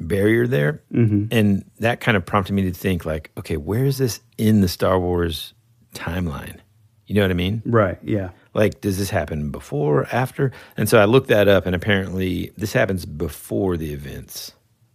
barrier 0.01 0.47
there, 0.47 0.83
and 1.31 1.65
that 1.79 2.01
kind 2.01 2.17
of 2.17 2.27
prompted 2.27 2.55
me 2.55 2.63
to 2.63 2.73
think, 2.73 3.05
like, 3.05 3.31
okay, 3.37 3.59
where 3.59 3.85
is 3.85 3.99
this 3.99 4.21
in 4.39 4.61
the 4.61 4.69
Star 4.69 4.99
Wars 4.99 5.55
timeline? 5.95 6.59
You 7.07 7.15
know 7.15 7.23
what 7.23 7.31
I 7.31 7.35
mean? 7.35 7.63
Right. 7.65 7.99
Yeah. 8.03 8.31
Like, 8.57 8.81
does 8.81 8.97
this 8.97 9.11
happen 9.11 9.51
before, 9.51 10.09
after? 10.11 10.51
And 10.79 10.89
so 10.89 10.99
I 10.99 11.05
looked 11.05 11.29
that 11.29 11.47
up, 11.47 11.67
and 11.67 11.77
apparently 11.77 12.53
this 12.57 12.73
happens 12.73 13.05
before 13.05 13.77
the 13.77 13.93
events 13.93 14.53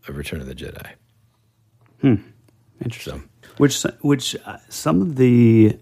of 0.07 0.17
Return 0.17 0.41
of 0.41 0.47
the 0.47 0.55
Jedi. 0.55 0.89
Hmm. 2.01 2.15
Interesting. 2.83 3.29
Which 3.57 3.83
which 4.01 4.35
uh, 4.47 4.57
some 4.69 5.03
of 5.03 5.15
the 5.15 5.77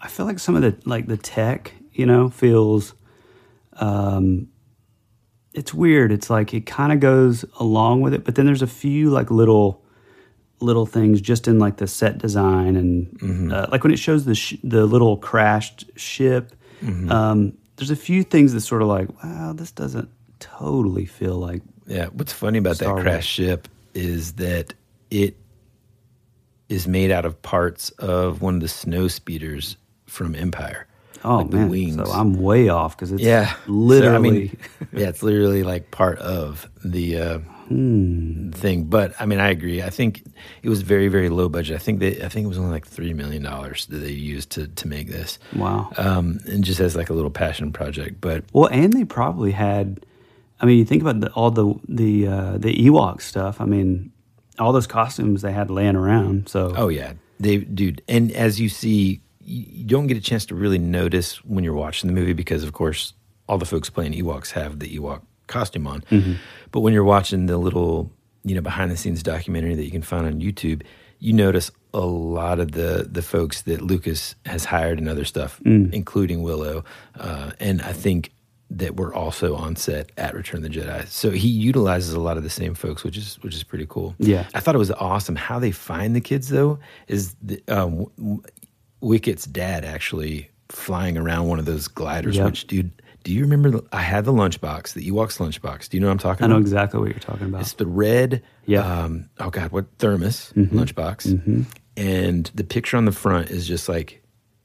I 0.00 0.08
feel 0.08 0.26
like 0.26 0.40
some 0.40 0.56
of 0.56 0.62
the 0.62 0.76
like 0.84 1.06
the 1.06 1.16
tech, 1.16 1.72
you 1.92 2.04
know, 2.04 2.30
feels 2.30 2.94
um 3.74 4.48
it's 5.54 5.72
weird. 5.72 6.10
It's 6.10 6.30
like 6.30 6.52
it 6.52 6.66
kind 6.66 6.92
of 6.92 6.98
goes 6.98 7.44
along 7.60 8.00
with 8.00 8.12
it, 8.12 8.24
but 8.24 8.34
then 8.34 8.46
there's 8.46 8.62
a 8.62 8.66
few 8.66 9.10
like 9.10 9.30
little 9.30 9.84
little 10.60 10.84
things 10.86 11.20
just 11.20 11.46
in 11.46 11.60
like 11.60 11.76
the 11.76 11.86
set 11.86 12.18
design 12.18 12.74
and 12.74 13.52
uh, 13.52 13.68
like 13.70 13.84
when 13.84 13.92
it 13.92 13.98
shows 14.00 14.24
the 14.24 14.34
sh- 14.34 14.56
the 14.64 14.84
little 14.84 15.16
crashed 15.16 15.84
ship. 15.94 16.56
Um, 16.82 17.56
there's 17.76 17.90
a 17.90 17.96
few 17.96 18.22
things 18.22 18.52
that 18.52 18.60
sort 18.60 18.82
of 18.82 18.88
like, 18.88 19.22
wow, 19.22 19.52
this 19.54 19.72
doesn't 19.72 20.08
totally 20.38 21.06
feel 21.06 21.34
like 21.36 21.62
Yeah, 21.86 22.06
what's 22.06 22.32
funny 22.32 22.58
about 22.58 22.76
Star 22.76 22.88
that 22.88 22.94
Wars. 22.94 23.02
crash 23.04 23.26
ship 23.26 23.68
is 23.94 24.34
that 24.34 24.74
it 25.10 25.36
is 26.68 26.86
made 26.86 27.10
out 27.10 27.24
of 27.24 27.40
parts 27.42 27.90
of 27.98 28.40
one 28.42 28.54
of 28.56 28.60
the 28.60 28.68
snow 28.68 29.08
speeders 29.08 29.76
from 30.06 30.34
Empire. 30.34 30.86
oh 31.24 31.38
like 31.38 31.50
the 31.50 31.56
man. 31.56 31.68
wings. 31.68 31.96
So 31.96 32.04
I'm 32.04 32.40
way 32.40 32.68
off 32.68 32.96
because 32.96 33.12
it's 33.12 33.22
yeah, 33.22 33.54
literally. 33.66 34.12
So, 34.12 34.16
I 34.16 34.18
mean, 34.18 34.56
yeah, 34.92 35.08
it's 35.08 35.22
literally 35.22 35.62
like 35.64 35.90
part 35.90 36.18
of 36.18 36.68
the 36.84 37.18
uh, 37.18 37.38
Hmm. 37.70 38.50
thing. 38.50 38.84
But 38.84 39.14
I 39.20 39.26
mean, 39.26 39.38
I 39.38 39.50
agree. 39.50 39.80
I 39.80 39.90
think 39.90 40.24
it 40.64 40.68
was 40.68 40.82
very, 40.82 41.06
very 41.06 41.28
low 41.28 41.48
budget. 41.48 41.76
I 41.76 41.78
think 41.78 42.00
they, 42.00 42.20
I 42.20 42.28
think 42.28 42.44
it 42.44 42.48
was 42.48 42.58
only 42.58 42.72
like 42.72 42.84
three 42.84 43.14
million 43.14 43.44
dollars 43.44 43.86
that 43.86 43.98
they 43.98 44.10
used 44.10 44.50
to 44.50 44.66
to 44.66 44.88
make 44.88 45.08
this. 45.08 45.38
Wow. 45.54 45.92
Um, 45.96 46.40
and 46.46 46.64
just 46.64 46.80
as 46.80 46.96
like 46.96 47.10
a 47.10 47.12
little 47.12 47.30
passion 47.30 47.72
project. 47.72 48.20
But 48.20 48.42
Well, 48.52 48.66
and 48.66 48.92
they 48.92 49.04
probably 49.04 49.52
had. 49.52 50.04
I 50.60 50.66
mean, 50.66 50.78
you 50.78 50.84
think 50.84 51.00
about 51.00 51.20
the, 51.20 51.30
all 51.32 51.52
the 51.52 51.72
the 51.88 52.26
uh, 52.26 52.58
the 52.58 52.74
Ewok 52.74 53.22
stuff. 53.22 53.60
I 53.60 53.66
mean, 53.66 54.10
all 54.58 54.72
those 54.72 54.88
costumes 54.88 55.42
they 55.42 55.52
had 55.52 55.70
laying 55.70 55.94
around. 55.94 56.48
So 56.48 56.74
Oh 56.76 56.88
yeah, 56.88 57.12
they 57.38 57.58
dude. 57.58 58.02
And 58.08 58.32
as 58.32 58.60
you 58.60 58.68
see, 58.68 59.20
you 59.40 59.64
you 59.68 59.84
don't 59.84 60.08
get 60.08 60.16
a 60.16 60.20
chance 60.20 60.44
to 60.46 60.56
really 60.56 60.78
notice 60.78 61.36
when 61.44 61.62
you're 61.62 61.74
watching 61.74 62.08
the 62.08 62.14
movie 62.14 62.32
because, 62.32 62.64
of 62.64 62.72
course, 62.72 63.14
all 63.48 63.58
the 63.58 63.64
folks 63.64 63.90
playing 63.90 64.12
Ewoks 64.14 64.50
have 64.50 64.80
the 64.80 64.98
Ewok 64.98 65.22
costume 65.46 65.86
on. 65.86 66.02
But 66.70 66.80
when 66.80 66.92
you're 66.92 67.04
watching 67.04 67.46
the 67.46 67.58
little, 67.58 68.10
you 68.44 68.54
know, 68.54 68.60
behind 68.60 68.90
the 68.90 68.96
scenes 68.96 69.22
documentary 69.22 69.74
that 69.74 69.84
you 69.84 69.90
can 69.90 70.02
find 70.02 70.26
on 70.26 70.40
YouTube, 70.40 70.82
you 71.18 71.32
notice 71.32 71.70
a 71.92 72.00
lot 72.00 72.60
of 72.60 72.72
the 72.72 73.08
the 73.10 73.22
folks 73.22 73.62
that 73.62 73.82
Lucas 73.82 74.34
has 74.46 74.64
hired 74.64 74.98
and 74.98 75.08
other 75.08 75.24
stuff, 75.24 75.60
including 75.64 76.42
Willow, 76.42 76.84
uh, 77.18 77.50
and 77.58 77.82
I 77.82 77.92
think 77.92 78.32
that 78.70 78.96
were 78.96 79.12
also 79.12 79.56
on 79.56 79.74
set 79.74 80.12
at 80.16 80.32
Return 80.34 80.64
of 80.64 80.72
the 80.72 80.78
Jedi. 80.78 81.04
So 81.08 81.30
he 81.30 81.48
utilizes 81.48 82.14
a 82.14 82.20
lot 82.20 82.36
of 82.36 82.44
the 82.44 82.50
same 82.50 82.74
folks, 82.74 83.02
which 83.02 83.16
is 83.16 83.38
which 83.42 83.54
is 83.54 83.64
pretty 83.64 83.86
cool. 83.88 84.14
Yeah. 84.18 84.46
I 84.54 84.60
thought 84.60 84.76
it 84.76 84.78
was 84.78 84.92
awesome 84.92 85.34
how 85.34 85.58
they 85.58 85.72
find 85.72 86.14
the 86.14 86.20
kids 86.20 86.48
though. 86.50 86.78
Is 87.08 87.34
the, 87.42 87.60
um, 87.66 88.06
Wicket's 89.02 89.46
dad 89.46 89.84
actually 89.84 90.48
flying 90.68 91.18
around 91.18 91.48
one 91.48 91.58
of 91.58 91.64
those 91.64 91.88
gliders? 91.88 92.36
Yep. 92.36 92.46
Which, 92.46 92.66
dude, 92.68 92.92
do 93.24 93.32
you 93.32 93.42
remember? 93.42 93.70
the- 93.70 93.84
I 93.92 94.02
had 94.02 94.24
the 94.24 94.32
lunchbox, 94.32 94.94
the 94.94 95.10
Ewoks 95.10 95.38
lunchbox. 95.38 95.88
Do 95.88 95.96
you 95.96 96.00
know 96.00 96.06
what 96.08 96.12
I'm 96.12 96.18
talking 96.18 96.44
about? 96.44 96.54
I 96.54 96.58
know 96.58 96.60
exactly 96.60 97.00
what 97.00 97.10
you're 97.10 97.18
talking 97.18 97.46
about. 97.48 97.60
It's 97.62 97.74
the 97.74 97.86
red, 97.86 98.42
Yeah. 98.66 98.82
Mm-hmm. 98.82 99.04
um, 99.04 99.30
oh 99.40 99.50
God, 99.50 99.72
what 99.72 99.86
thermos 99.98 100.52
lunchbox, 100.56 101.66
and 101.96 102.50
the 102.54 102.64
picture 102.64 102.96
on 102.96 103.04
the 103.04 103.12
front 103.12 103.50
is 103.50 103.66
just 103.66 103.88
like, 103.88 104.22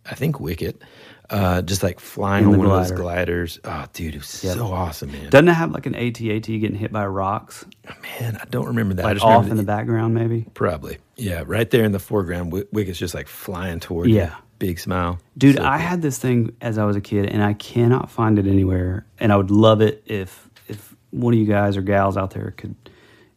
I 0.09 0.15
think 0.15 0.39
Wicket, 0.39 0.81
uh, 1.31 1.63
just 1.63 1.81
like 1.81 1.99
flying 1.99 2.45
In 2.45 2.51
on 2.53 2.57
one 2.59 2.67
of 2.67 2.73
those 2.87 2.91
gliders. 2.97 3.59
Oh, 3.63 3.85
dude, 3.93 4.13
it 4.13 4.19
was 4.19 4.27
so 4.27 4.67
awesome, 4.67 5.11
man. 5.11 5.29
Doesn't 5.31 5.47
it 5.49 5.53
have 5.53 5.71
like 5.71 5.87
an 5.87 5.95
AT-AT 5.95 6.43
getting 6.45 6.75
hit 6.75 6.91
by 6.91 7.05
rocks, 7.07 7.65
man, 8.03 8.37
I 8.39 8.45
don't 8.45 8.67
remember 8.67 8.93
that. 8.95 9.05
I 9.05 9.07
like 9.09 9.15
just 9.15 9.25
off 9.25 9.43
in 9.45 9.49
the 9.51 9.55
the- 9.57 9.63
background, 9.63 10.13
maybe? 10.13 10.45
Probably, 10.53 10.99
yeah, 11.15 11.43
right 11.45 11.69
there 11.69 11.83
in 11.83 11.91
the 11.93 11.99
foreground. 11.99 12.51
Wick- 12.51 12.71
Wicket's 12.71 12.99
just 12.99 13.15
like 13.15 13.27
flying 13.27 13.79
toward 13.79 14.09
Yeah. 14.09 14.25
you, 14.27 14.31
big 14.59 14.79
smile, 14.79 15.19
Dude, 15.37 15.57
So 15.57 15.63
I 15.63 15.77
cool. 15.77 15.87
had 15.87 16.01
this 16.01 16.17
thing 16.17 16.55
as 16.61 16.77
I 16.77 16.85
was 16.85 16.95
a 16.95 17.01
kid, 17.01 17.25
and 17.27 17.43
I 17.43 17.53
cannot 17.53 18.09
find 18.09 18.39
it 18.39 18.47
anywhere. 18.47 19.05
And 19.19 19.31
I 19.33 19.35
would 19.37 19.51
love 19.51 19.81
it 19.81 20.03
if 20.05 20.49
if 20.67 20.95
one 21.11 21.33
of 21.33 21.39
you 21.39 21.45
guys 21.45 21.77
or 21.77 21.81
gals 21.81 22.17
out 22.17 22.31
there 22.31 22.53
could, 22.57 22.75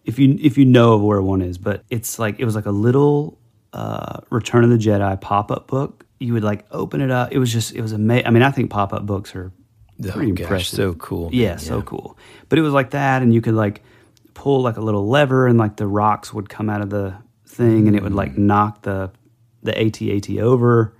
if 0.04 0.18
you 0.18 0.36
if 0.40 0.56
you 0.58 0.64
know 0.64 0.94
of 0.94 1.02
where 1.02 1.20
one 1.22 1.42
is. 1.42 1.58
But 1.58 1.84
it's 1.90 2.18
like 2.18 2.38
it 2.38 2.44
was 2.44 2.54
like 2.54 2.66
a 2.66 2.70
little 2.70 3.38
uh, 3.72 4.20
Return 4.30 4.64
of 4.64 4.70
the 4.70 4.76
Jedi 4.78 5.20
pop 5.20 5.50
up 5.50 5.66
book. 5.66 6.04
You 6.20 6.32
would 6.34 6.44
like 6.44 6.64
open 6.70 7.00
it 7.00 7.10
up. 7.10 7.32
It 7.32 7.38
was 7.38 7.52
just 7.52 7.74
it 7.74 7.80
was 7.82 7.92
amazing. 7.92 8.26
I 8.26 8.30
mean, 8.30 8.42
I 8.42 8.50
think 8.50 8.70
pop 8.70 8.92
up 8.92 9.04
books 9.06 9.34
are 9.36 9.52
Oh, 10.04 10.12
pretty 10.12 10.30
gosh, 10.30 10.42
impressive. 10.44 10.76
so 10.76 10.94
cool, 10.94 11.30
Yeah, 11.32 11.48
man, 11.50 11.58
so 11.58 11.76
yeah. 11.78 11.82
cool. 11.84 12.16
But 12.48 12.60
it 12.60 12.62
was 12.62 12.72
like 12.72 12.90
that, 12.90 13.20
and 13.20 13.34
you 13.34 13.40
could 13.40 13.54
like 13.54 13.82
pull 14.34 14.62
like 14.62 14.76
a 14.76 14.80
little 14.80 15.08
lever, 15.08 15.48
and 15.48 15.58
like 15.58 15.74
the 15.76 15.88
rocks 15.88 16.32
would 16.32 16.48
come 16.48 16.70
out 16.70 16.80
of 16.82 16.90
the 16.90 17.14
thing, 17.46 17.88
and 17.88 17.96
it 17.96 18.04
would 18.04 18.14
like 18.14 18.34
Mm. 18.34 18.38
knock 18.38 18.82
the 18.82 19.10
the 19.64 19.76
AT-AT 19.76 20.38
over. 20.38 20.94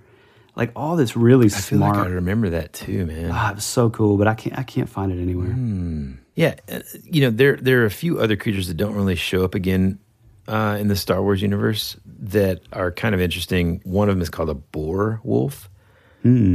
Like 0.59 0.73
all 0.75 0.97
this 0.97 1.15
really 1.15 1.45
I 1.45 1.49
smart. 1.49 1.95
like 1.95 2.07
I 2.07 2.09
remember 2.09 2.49
that 2.49 2.73
too, 2.73 3.05
man. 3.05 3.31
Ah, 3.33 3.51
it 3.51 3.55
was 3.55 3.63
so 3.63 3.89
cool, 3.89 4.17
but 4.17 4.27
I 4.27 4.33
can't 4.33 4.59
I 4.59 4.63
can't 4.63 4.89
find 4.89 5.09
it 5.09 5.21
anywhere. 5.21 5.47
Hmm. 5.47 6.15
Yeah, 6.35 6.55
uh, 6.69 6.81
you 7.05 7.21
know 7.21 7.29
there 7.29 7.55
there 7.55 7.81
are 7.81 7.85
a 7.85 7.89
few 7.89 8.19
other 8.19 8.35
creatures 8.35 8.67
that 8.67 8.75
don't 8.75 8.93
really 8.93 9.15
show 9.15 9.45
up 9.45 9.55
again 9.55 9.99
uh, 10.49 10.75
in 10.77 10.89
the 10.89 10.97
Star 10.97 11.21
Wars 11.21 11.41
universe 11.41 11.95
that 12.05 12.59
are 12.73 12.91
kind 12.91 13.15
of 13.15 13.21
interesting. 13.21 13.79
One 13.85 14.09
of 14.09 14.15
them 14.15 14.21
is 14.21 14.29
called 14.29 14.49
a 14.49 14.53
boar 14.53 15.21
wolf, 15.23 15.69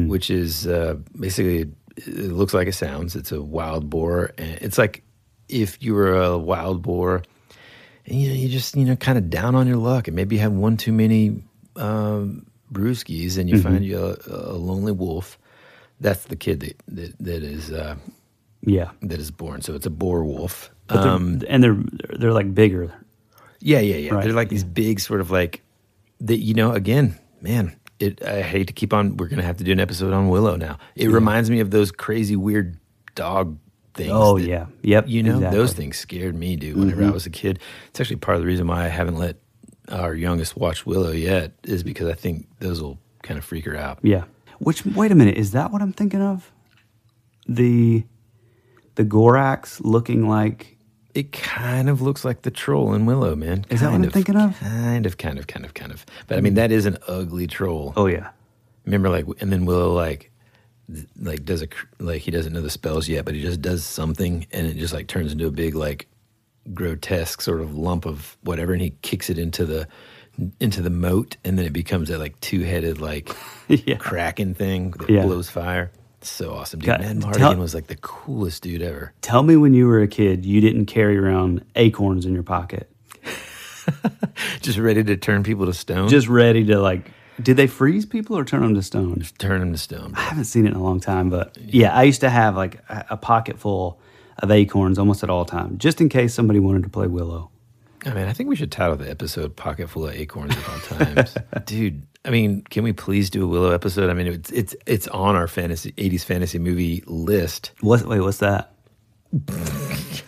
which 0.09 0.29
is 0.29 0.67
uh, 0.67 0.97
basically 1.19 1.73
it 1.97 2.33
looks 2.33 2.53
like 2.53 2.69
it 2.69 2.75
sounds. 2.75 3.17
It's 3.17 3.33
a 3.33 3.41
wild 3.41 3.89
boar, 3.89 4.33
and 4.37 4.59
it's 4.61 4.77
like 4.77 5.03
if 5.49 5.83
you 5.83 5.95
were 5.95 6.15
a 6.15 6.37
wild 6.37 6.83
boar, 6.83 7.23
and 8.05 8.21
you 8.21 8.29
know 8.29 8.35
you 8.35 8.51
just 8.51 8.77
you 8.77 8.85
know 8.85 8.97
kind 8.97 9.17
of 9.17 9.31
down 9.31 9.55
on 9.55 9.67
your 9.67 9.79
luck, 9.79 10.09
and 10.09 10.15
maybe 10.15 10.37
you 10.37 10.43
had 10.43 10.53
one 10.53 10.77
too 10.77 10.93
many 10.93 11.43
um, 11.77 12.45
brewskis, 12.73 13.39
and 13.39 13.49
you 13.49 13.61
find 13.61 13.85
you 13.85 13.99
a, 13.99 14.17
a 14.27 14.57
lonely 14.57 14.93
wolf. 14.93 15.39
That's 16.01 16.25
the 16.25 16.37
kid 16.37 16.61
that 16.61 16.77
that, 16.89 17.19
that 17.21 17.43
is. 17.43 17.71
Uh, 17.73 17.97
Yeah, 18.67 18.91
that 19.03 19.19
is 19.21 19.31
born. 19.31 19.61
So 19.63 19.75
it's 19.75 19.87
a 19.87 19.91
boar 19.91 20.25
wolf. 20.25 20.71
they're, 20.89 20.99
Um, 20.99 21.41
and 21.49 21.63
they're 21.63 21.77
they're 22.19 22.33
like 22.33 22.55
bigger. 22.55 22.93
yeah, 23.61 23.81
yeah, 23.81 23.97
yeah. 23.97 24.15
Right, 24.15 24.25
They're 24.25 24.33
like 24.33 24.49
these 24.49 24.65
big, 24.65 25.01
sort 25.01 25.21
of 25.21 25.31
like 25.31 25.63
that. 26.21 26.39
You 26.39 26.55
know, 26.55 26.73
again, 26.73 27.19
man. 27.41 27.77
It. 28.01 28.23
I 28.25 28.43
hate 28.43 28.67
to 28.67 28.73
keep 28.73 28.93
on. 28.93 29.17
We're 29.17 29.29
gonna 29.29 29.43
have 29.45 29.59
to 29.59 29.65
do 29.65 29.71
an 29.73 29.81
episode 29.81 30.13
on 30.13 30.29
Willow 30.29 30.57
now. 30.57 30.79
It 30.97 31.09
reminds 31.11 31.49
me 31.51 31.61
of 31.61 31.71
those 31.71 31.93
crazy, 31.93 32.35
weird 32.37 32.77
dog 33.15 33.57
things. 33.95 34.11
Oh, 34.13 34.37
that- 34.39 34.49
yeah. 34.49 34.67
Yep, 34.83 35.05
You 35.09 35.23
know, 35.23 35.37
exactly. 35.37 35.47
Mm-hmm. 35.47 35.57
those 35.57 35.73
things 35.75 35.97
scared 35.99 36.35
me, 36.35 36.57
dude. 36.57 36.77
Whenever 36.77 37.05
I 37.05 37.11
was 37.11 37.27
a 37.27 37.31
kid, 37.31 37.61
it's 37.89 38.01
actually 38.01 38.17
part 38.17 38.35
of 38.37 38.43
the 38.43 38.47
reason 38.49 38.67
why 38.67 38.85
I 38.85 38.89
haven't 38.89 39.17
let 39.17 39.37
our 39.91 40.15
youngest 40.15 40.57
watch 40.57 40.87
Willow 40.87 41.13
yet. 41.13 41.53
Is 41.65 41.83
because 41.83 42.09
I 42.09 42.15
think 42.15 42.47
those 42.61 42.81
will 42.83 42.99
kind 43.23 43.39
of 43.39 43.45
freak 43.45 43.65
her 43.67 43.77
out. 43.77 43.99
Yeah. 44.03 44.25
Which 44.59 44.85
wait 44.87 45.11
a 45.13 45.15
minute, 45.15 45.37
is 45.37 45.51
that 45.53 45.71
what 45.73 45.83
I'm 45.83 45.93
thinking 45.93 46.23
of? 46.23 46.53
The 47.47 48.05
the 48.95 49.05
Gorax 49.05 49.81
looking 49.85 50.29
like 50.29 50.77
It 51.15 51.33
kind 51.33 51.89
of 51.89 52.01
looks 52.01 52.25
like 52.25 52.43
the 52.43 52.51
troll 52.51 52.95
in 52.95 53.07
Willow, 53.07 53.37
man. 53.37 53.65
Is 53.71 53.81
that 53.81 53.93
what 53.93 54.01
I'm 54.03 54.11
thinking 54.11 54.37
of? 54.37 54.59
Kind 54.61 55.07
of, 55.07 55.17
kind 55.19 55.39
of, 55.39 55.47
kind 55.47 55.65
of, 55.65 55.75
kind 55.75 55.93
of. 55.93 56.07
But 56.27 56.39
I 56.39 56.41
mean, 56.41 56.55
that 56.55 56.71
is 56.73 56.87
an 56.87 56.99
ugly 57.07 57.47
troll. 57.47 57.93
oh 57.97 58.07
yeah. 58.07 58.31
Remember, 58.85 59.09
like, 59.09 59.27
and 59.41 59.51
then 59.51 59.65
Willow, 59.65 59.95
like, 59.95 60.31
like 61.19 61.45
does 61.45 61.63
a 61.63 61.69
like 61.99 62.21
he 62.23 62.31
doesn't 62.31 62.53
know 62.53 62.61
the 62.61 62.69
spells 62.71 63.09
yet, 63.09 63.25
but 63.25 63.35
he 63.35 63.41
just 63.41 63.63
does 63.63 63.85
something, 63.85 64.47
and 64.53 64.67
it 64.67 64.77
just 64.77 64.93
like 64.93 65.07
turns 65.07 65.33
into 65.33 65.47
a 65.47 65.51
big 65.51 65.75
like 65.75 66.07
grotesque 66.73 67.41
sort 67.43 67.61
of 67.61 67.75
lump 67.77 68.07
of 68.07 68.37
whatever, 68.43 68.73
and 68.73 68.81
he 68.83 68.91
kicks 69.03 69.29
it 69.29 69.39
into 69.39 69.65
the 69.67 69.87
into 70.61 70.83
the 70.83 70.91
moat, 70.91 71.37
and 71.45 71.57
then 71.59 71.65
it 71.65 71.73
becomes 71.73 72.09
that 72.09 72.19
like 72.19 72.39
two 72.41 72.61
headed 72.63 73.01
like 73.01 73.31
Yeah. 73.69 73.97
kraken 73.97 74.55
thing 74.55 74.91
that 74.93 75.11
Yeah. 75.11 75.23
blows 75.25 75.49
fire. 75.51 75.93
So 76.23 76.55
awesome, 76.55 76.81
dude. 76.81 76.87
God, 76.87 77.01
Ned 77.03 77.21
tell- 77.35 77.55
was 77.57 77.75
like 77.75 77.87
the 77.89 77.97
coolest 77.97 78.63
dude 78.63 78.81
ever. 78.83 79.13
Tell 79.21 79.43
me 79.43 79.57
when 79.57 79.75
you 79.75 79.87
were 79.87 80.01
a 80.01 80.09
kid 80.09 80.45
you 80.47 80.61
didn't 80.61 80.87
carry 80.87 81.19
around 81.19 81.63
acorns 81.77 82.25
in 82.27 82.33
your 82.33 82.43
pocket. 82.43 82.91
Just 84.61 84.79
ready 84.79 85.05
to 85.05 85.17
turn 85.17 85.43
people 85.43 85.67
to 85.67 85.75
stone. 85.75 86.09
Just 86.09 86.29
ready 86.29 86.65
to 86.67 86.79
like 86.81 87.11
Did 87.43 87.57
they 87.57 87.67
freeze 87.67 88.07
people 88.07 88.37
or 88.39 88.45
turn 88.45 88.63
them 88.63 88.75
to 88.75 88.83
stone? 88.83 89.19
Just 89.19 89.39
Turn 89.39 89.61
them 89.61 89.73
to 89.73 89.79
stone. 89.79 90.15
I 90.17 90.21
haven't 90.23 90.45
seen 90.45 90.67
it 90.67 90.71
in 90.71 90.77
a 90.77 90.83
long 90.83 91.01
time, 91.01 91.29
but 91.31 91.57
yeah, 91.61 91.95
I 91.95 92.05
used 92.05 92.23
to 92.23 92.31
have 92.31 92.57
like 92.57 92.77
a, 92.89 93.05
a 93.11 93.17
pocket 93.17 93.59
full 93.59 94.01
of 94.39 94.51
acorns 94.51 94.99
almost 94.99 95.23
at 95.23 95.31
all 95.31 95.45
time, 95.45 95.79
just 95.79 96.01
in 96.01 96.09
case 96.09 96.35
somebody 96.35 96.59
wanted 96.61 96.83
to 96.85 96.89
play 96.89 97.07
Willow. 97.07 97.51
Oh, 98.07 98.11
I 98.11 98.15
mean, 98.15 98.27
I 98.27 98.33
think 98.33 98.49
we 98.49 98.57
should 98.57 98.71
title 98.73 98.97
the 98.97 99.11
episode 99.11 99.57
"Pocket 99.57 99.89
Full 99.89 100.07
of 100.07 100.15
Acorns 100.15 100.57
at 100.57 100.69
All 100.69 100.79
Times," 100.81 101.37
dude. 101.65 102.07
I 102.27 102.31
mean, 102.31 102.63
can 102.63 102.85
we 102.85 102.93
please 102.93 103.31
do 103.31 103.45
a 103.45 103.47
Willow 103.47 103.71
episode? 103.71 104.11
I 104.11 104.15
mean, 104.15 104.27
it's 104.27 104.51
it's 104.51 104.75
it's 104.87 105.09
on 105.09 105.37
our 105.37 105.49
fantasy 105.49 105.93
'80s 105.93 106.25
fantasy 106.25 106.59
movie 106.59 107.03
list. 107.07 107.73
What? 107.81 108.05
Wait, 108.07 108.21
what's 108.21 108.39
that? 108.39 108.75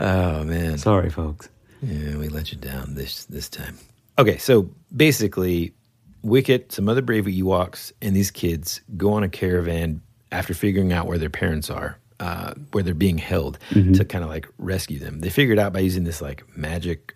Oh 0.00 0.44
man, 0.44 0.78
Sorry, 0.78 1.10
folks. 1.10 1.48
Yeah, 1.82 2.16
we 2.16 2.28
let 2.28 2.52
you 2.52 2.58
down 2.58 2.94
this 2.94 3.24
this 3.24 3.48
time. 3.48 3.78
Okay, 4.18 4.38
so 4.38 4.70
basically, 4.94 5.74
Wicket, 6.22 6.72
some 6.72 6.88
other 6.88 7.02
brave 7.02 7.24
Ewoks, 7.24 7.92
and 8.00 8.14
these 8.14 8.30
kids 8.30 8.80
go 8.96 9.12
on 9.12 9.22
a 9.24 9.28
caravan 9.28 10.00
after 10.32 10.54
figuring 10.54 10.92
out 10.92 11.06
where 11.06 11.18
their 11.18 11.30
parents 11.30 11.70
are, 11.70 11.98
uh, 12.20 12.54
where 12.72 12.82
they're 12.82 12.94
being 12.94 13.18
held, 13.18 13.58
to 13.72 14.04
kind 14.04 14.24
of 14.24 14.30
like 14.30 14.46
rescue 14.58 14.98
them. 14.98 15.20
They 15.20 15.30
figure 15.30 15.52
it 15.52 15.58
out 15.58 15.72
by 15.72 15.80
using 15.80 16.04
this 16.04 16.20
like 16.20 16.42
magic 16.56 17.14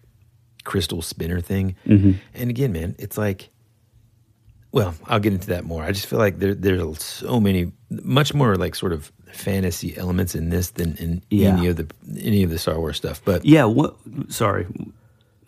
crystal 0.64 1.02
spinner 1.02 1.40
thing. 1.40 1.74
And 1.84 2.18
again, 2.50 2.72
man, 2.72 2.94
it's 2.98 3.18
like, 3.18 3.50
well, 4.70 4.94
I'll 5.06 5.20
get 5.20 5.34
into 5.34 5.48
that 5.48 5.64
more. 5.64 5.82
I 5.82 5.92
just 5.92 6.06
feel 6.06 6.18
like 6.18 6.38
there 6.38 6.54
there's 6.54 7.02
so 7.02 7.38
many, 7.40 7.72
much 7.90 8.32
more 8.32 8.56
like 8.56 8.74
sort 8.74 8.92
of 8.94 9.12
fantasy 9.32 9.96
elements 9.96 10.34
in 10.34 10.48
this 10.50 10.70
than 10.70 10.96
in 10.96 11.22
Yeah. 11.30 11.56
any 11.56 11.66
of 11.66 11.76
the 11.76 11.86
any 12.18 12.42
of 12.42 12.50
the 12.50 12.58
Star 12.58 12.78
Wars 12.78 12.96
stuff. 12.96 13.20
But 13.24 13.44
Yeah. 13.44 13.64
What? 13.64 13.96
Sorry. 14.28 14.66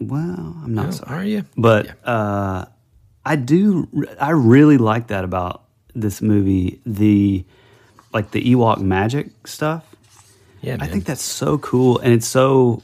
Well, 0.00 0.60
I'm 0.62 0.74
not 0.74 0.88
Oh, 0.88 0.90
sorry. 0.90 1.16
are 1.20 1.24
you? 1.24 1.44
But 1.56 1.86
Yeah. 1.86 1.92
uh, 2.12 2.64
I 3.24 3.36
do. 3.36 3.88
I 4.20 4.30
really 4.30 4.76
like 4.76 5.06
that 5.06 5.24
about 5.24 5.63
this 5.94 6.20
movie. 6.22 6.80
The 6.86 7.44
like 8.12 8.30
the 8.30 8.42
Ewok 8.42 8.80
magic 8.80 9.46
stuff. 9.46 9.84
Yeah, 10.60 10.78
I 10.80 10.86
think 10.86 11.04
that's 11.04 11.22
so 11.22 11.58
cool, 11.58 11.98
and 11.98 12.12
it's 12.12 12.26
so. 12.26 12.82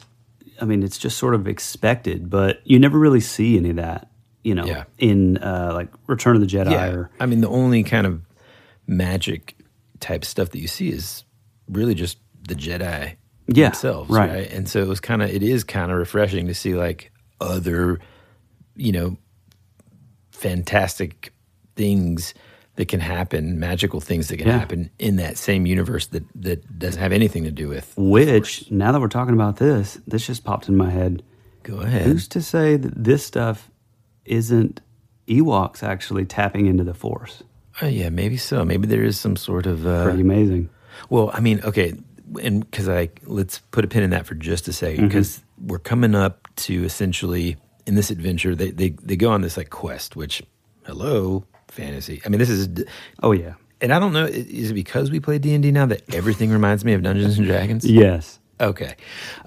I 0.61 0.67
mean, 0.67 0.83
it's 0.83 0.99
just 0.99 1.17
sort 1.17 1.35
of 1.35 1.49
expected, 1.49 2.29
but 2.29 2.61
you 2.65 2.79
never 2.79 2.99
really 2.99 3.21
see 3.21 3.57
any 3.57 3.71
of 3.71 3.77
that. 3.77 4.09
You 4.43 4.55
know, 4.55 4.65
Yeah. 4.67 4.85
in 4.99 5.37
uh, 5.39 5.71
like 5.75 5.89
Return 6.07 6.35
of 6.35 6.41
the 6.43 6.47
Jedi 6.47 6.71
yeah. 6.73 6.91
or 6.91 7.11
I 7.21 7.27
mean, 7.27 7.41
the 7.41 7.49
only 7.49 7.83
kind 7.83 8.07
of 8.07 8.23
magic 8.87 9.57
type 10.01 10.25
stuff 10.25 10.51
that 10.51 10.59
you 10.61 10.69
see 10.69 10.89
is 10.91 11.25
really 11.69 11.95
just 11.95 12.19
the 12.49 12.55
Jedi 12.55 13.17
Yeah, 13.49 13.69
themselves, 13.69 14.11
right. 14.11 14.31
right? 14.31 14.51
And 14.53 14.67
so 14.69 14.81
it 14.81 14.89
was 14.89 14.99
kind 15.01 15.23
of 15.23 15.31
it 15.31 15.43
is 15.43 15.63
kind 15.65 15.91
of 15.93 15.99
refreshing 15.99 16.47
to 16.49 16.55
see 16.55 16.75
like 16.75 17.13
other, 17.41 18.01
you 18.77 18.93
know, 18.93 19.17
fantastic 20.31 21.33
things 21.77 22.35
that 22.81 22.89
can 22.89 23.01
happen, 23.01 23.61
magical 23.61 24.01
things 24.01 24.29
that 24.29 24.39
can 24.39 24.49
Yeah. 24.49 24.59
happen 24.59 24.89
in 24.99 25.17
that 25.17 25.37
same 25.37 25.67
universe 25.67 26.07
that 26.09 26.25
that 26.35 26.79
doesn't 26.79 27.01
have 27.01 27.13
anything 27.13 27.45
to 27.45 27.51
do 27.51 27.69
with. 27.69 27.93
which. 27.97 28.71
Now 28.71 28.91
that 28.93 29.01
we're 29.01 29.09
talking 29.09 29.35
about 29.35 29.57
this, 29.59 29.99
this 30.07 30.27
just 30.27 30.45
popped 30.45 30.67
in 30.69 30.77
my 30.77 30.89
head. 30.91 31.23
Go 31.63 31.77
ahead. 31.81 32.03
Who's 32.07 32.27
to 32.29 32.41
say 32.41 32.77
that 32.77 33.05
this 33.05 33.23
stuff 33.25 33.71
isn't 34.25 34.81
Ewoks 35.29 35.83
actually 35.83 36.25
tapping 36.25 36.67
into 36.67 36.83
the 36.85 36.95
Force? 36.95 37.43
Oh, 37.83 37.87
yeah, 37.87 38.09
maybe 38.09 38.37
so. 38.39 38.65
Maybe 38.65 38.87
there 38.87 39.03
is 39.05 39.19
some 39.21 39.37
sort 39.37 39.67
of 39.67 39.87
uh, 39.87 40.05
Pretty 40.05 40.23
amazing. 40.23 40.71
Well, 41.11 41.31
I 41.35 41.41
mean, 41.41 41.61
okay, 41.65 41.95
and 42.43 42.69
because 42.71 42.89
I 42.89 43.11
let's 43.27 43.59
put 43.73 43.85
a 43.85 43.89
pin 43.89 44.03
in 44.03 44.11
that 44.11 44.25
for 44.27 44.35
just 44.35 44.69
a 44.69 44.73
second 44.73 45.09
because 45.09 45.43
we're 45.59 45.79
coming 45.79 46.15
up 46.15 46.49
to 46.57 46.85
essentially 46.85 47.57
in 47.87 47.95
this 47.95 48.11
adventure 48.11 48.55
they, 48.55 48.71
they 48.71 48.91
they 49.03 49.17
go 49.17 49.31
on 49.31 49.41
this 49.43 49.57
like 49.57 49.69
quest, 49.71 50.17
which 50.17 50.43
hello 50.87 51.45
fantasy. 51.71 52.21
I 52.25 52.29
mean, 52.29 52.39
this 52.39 52.51
is 52.51 52.69
Oh 53.23 53.33
yeah. 53.33 53.55
and 53.81 53.93
I 53.93 53.99
don't 53.99 54.13
know, 54.13 54.27
is 54.27 54.71
it 54.71 54.75
because 54.75 55.11
we 55.11 55.21
play 55.21 55.39
D 55.39 55.55
and 55.55 55.63
D 55.63 55.71
now 55.71 55.87
that 55.87 56.15
everything 56.15 56.51
reminds 56.51 56.85
me 56.85 56.93
of 56.93 57.03
Dungeons 57.03 57.39
and 57.39 57.47
Dragons? 57.47 57.85
Yes. 57.85 58.39
Okay, 58.61 58.95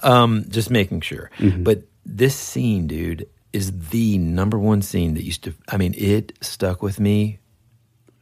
um, 0.01 0.45
just 0.49 0.71
making 0.71 1.01
sure. 1.01 1.29
Mm-hmm. 1.37 1.63
But 1.63 1.83
this 2.03 2.35
scene, 2.35 2.87
dude, 2.87 3.29
is 3.51 3.89
the 3.89 4.17
number 4.17 4.57
one 4.57 4.81
scene 4.81 5.13
that 5.13 5.23
used 5.23 5.43
to. 5.43 5.53
I 5.69 5.77
mean, 5.77 5.93
it 5.95 6.33
stuck 6.41 6.81
with 6.81 6.99
me. 6.99 7.39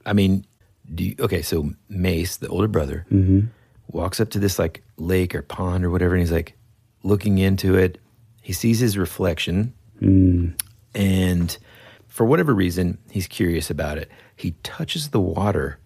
I 0.06 0.12
mean, 0.12 0.46
do 0.94 1.06
you, 1.06 1.16
okay? 1.20 1.42
So 1.42 1.72
Mace, 1.88 2.38
the 2.38 2.50
older 2.50 2.68
brother, 2.68 3.06
mm-hmm. 3.10 3.48
walks 3.88 4.20
up 4.20 4.32
to 4.32 4.40
this 4.40 4.60
like 4.60 4.84
lake 4.98 5.34
or 5.34 5.42
pond 5.42 5.86
or 5.86 5.90
whatever, 5.90 6.14
and 6.14 6.22
he's 6.22 6.32
like 6.32 6.58
looking 7.04 7.38
into 7.38 7.76
it. 7.76 7.98
He 8.42 8.52
sees 8.52 8.80
his 8.80 8.98
reflection, 8.98 9.74
mm. 10.02 10.54
and 10.94 11.58
for 12.12 12.26
whatever 12.26 12.54
reason, 12.54 12.98
he's 13.10 13.26
curious 13.26 13.70
about 13.70 13.98
it. 13.98 14.12
He 14.36 14.52
touches 14.64 15.10
the 15.12 15.20
water, 15.22 15.80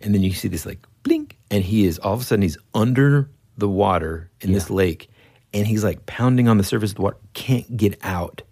and 0.00 0.12
then 0.12 0.22
you 0.22 0.32
see 0.32 0.48
this 0.48 0.66
like 0.66 0.80
blink, 1.04 1.38
and 1.50 1.62
he 1.62 1.86
is 1.86 1.98
all 2.00 2.12
of 2.14 2.20
a 2.20 2.24
sudden 2.24 2.42
he's 2.42 2.58
under 2.74 3.30
the 3.56 3.68
water 3.68 4.30
in 4.40 4.52
this 4.52 4.68
lake, 4.68 5.08
and 5.54 5.66
he's 5.66 5.84
like 5.84 6.06
pounding 6.06 6.48
on 6.48 6.58
the 6.58 6.64
surface 6.64 6.90
of 6.90 6.96
the 6.96 7.02
water, 7.02 7.16
can't 7.34 7.76
get 7.76 7.96
out 8.02 8.42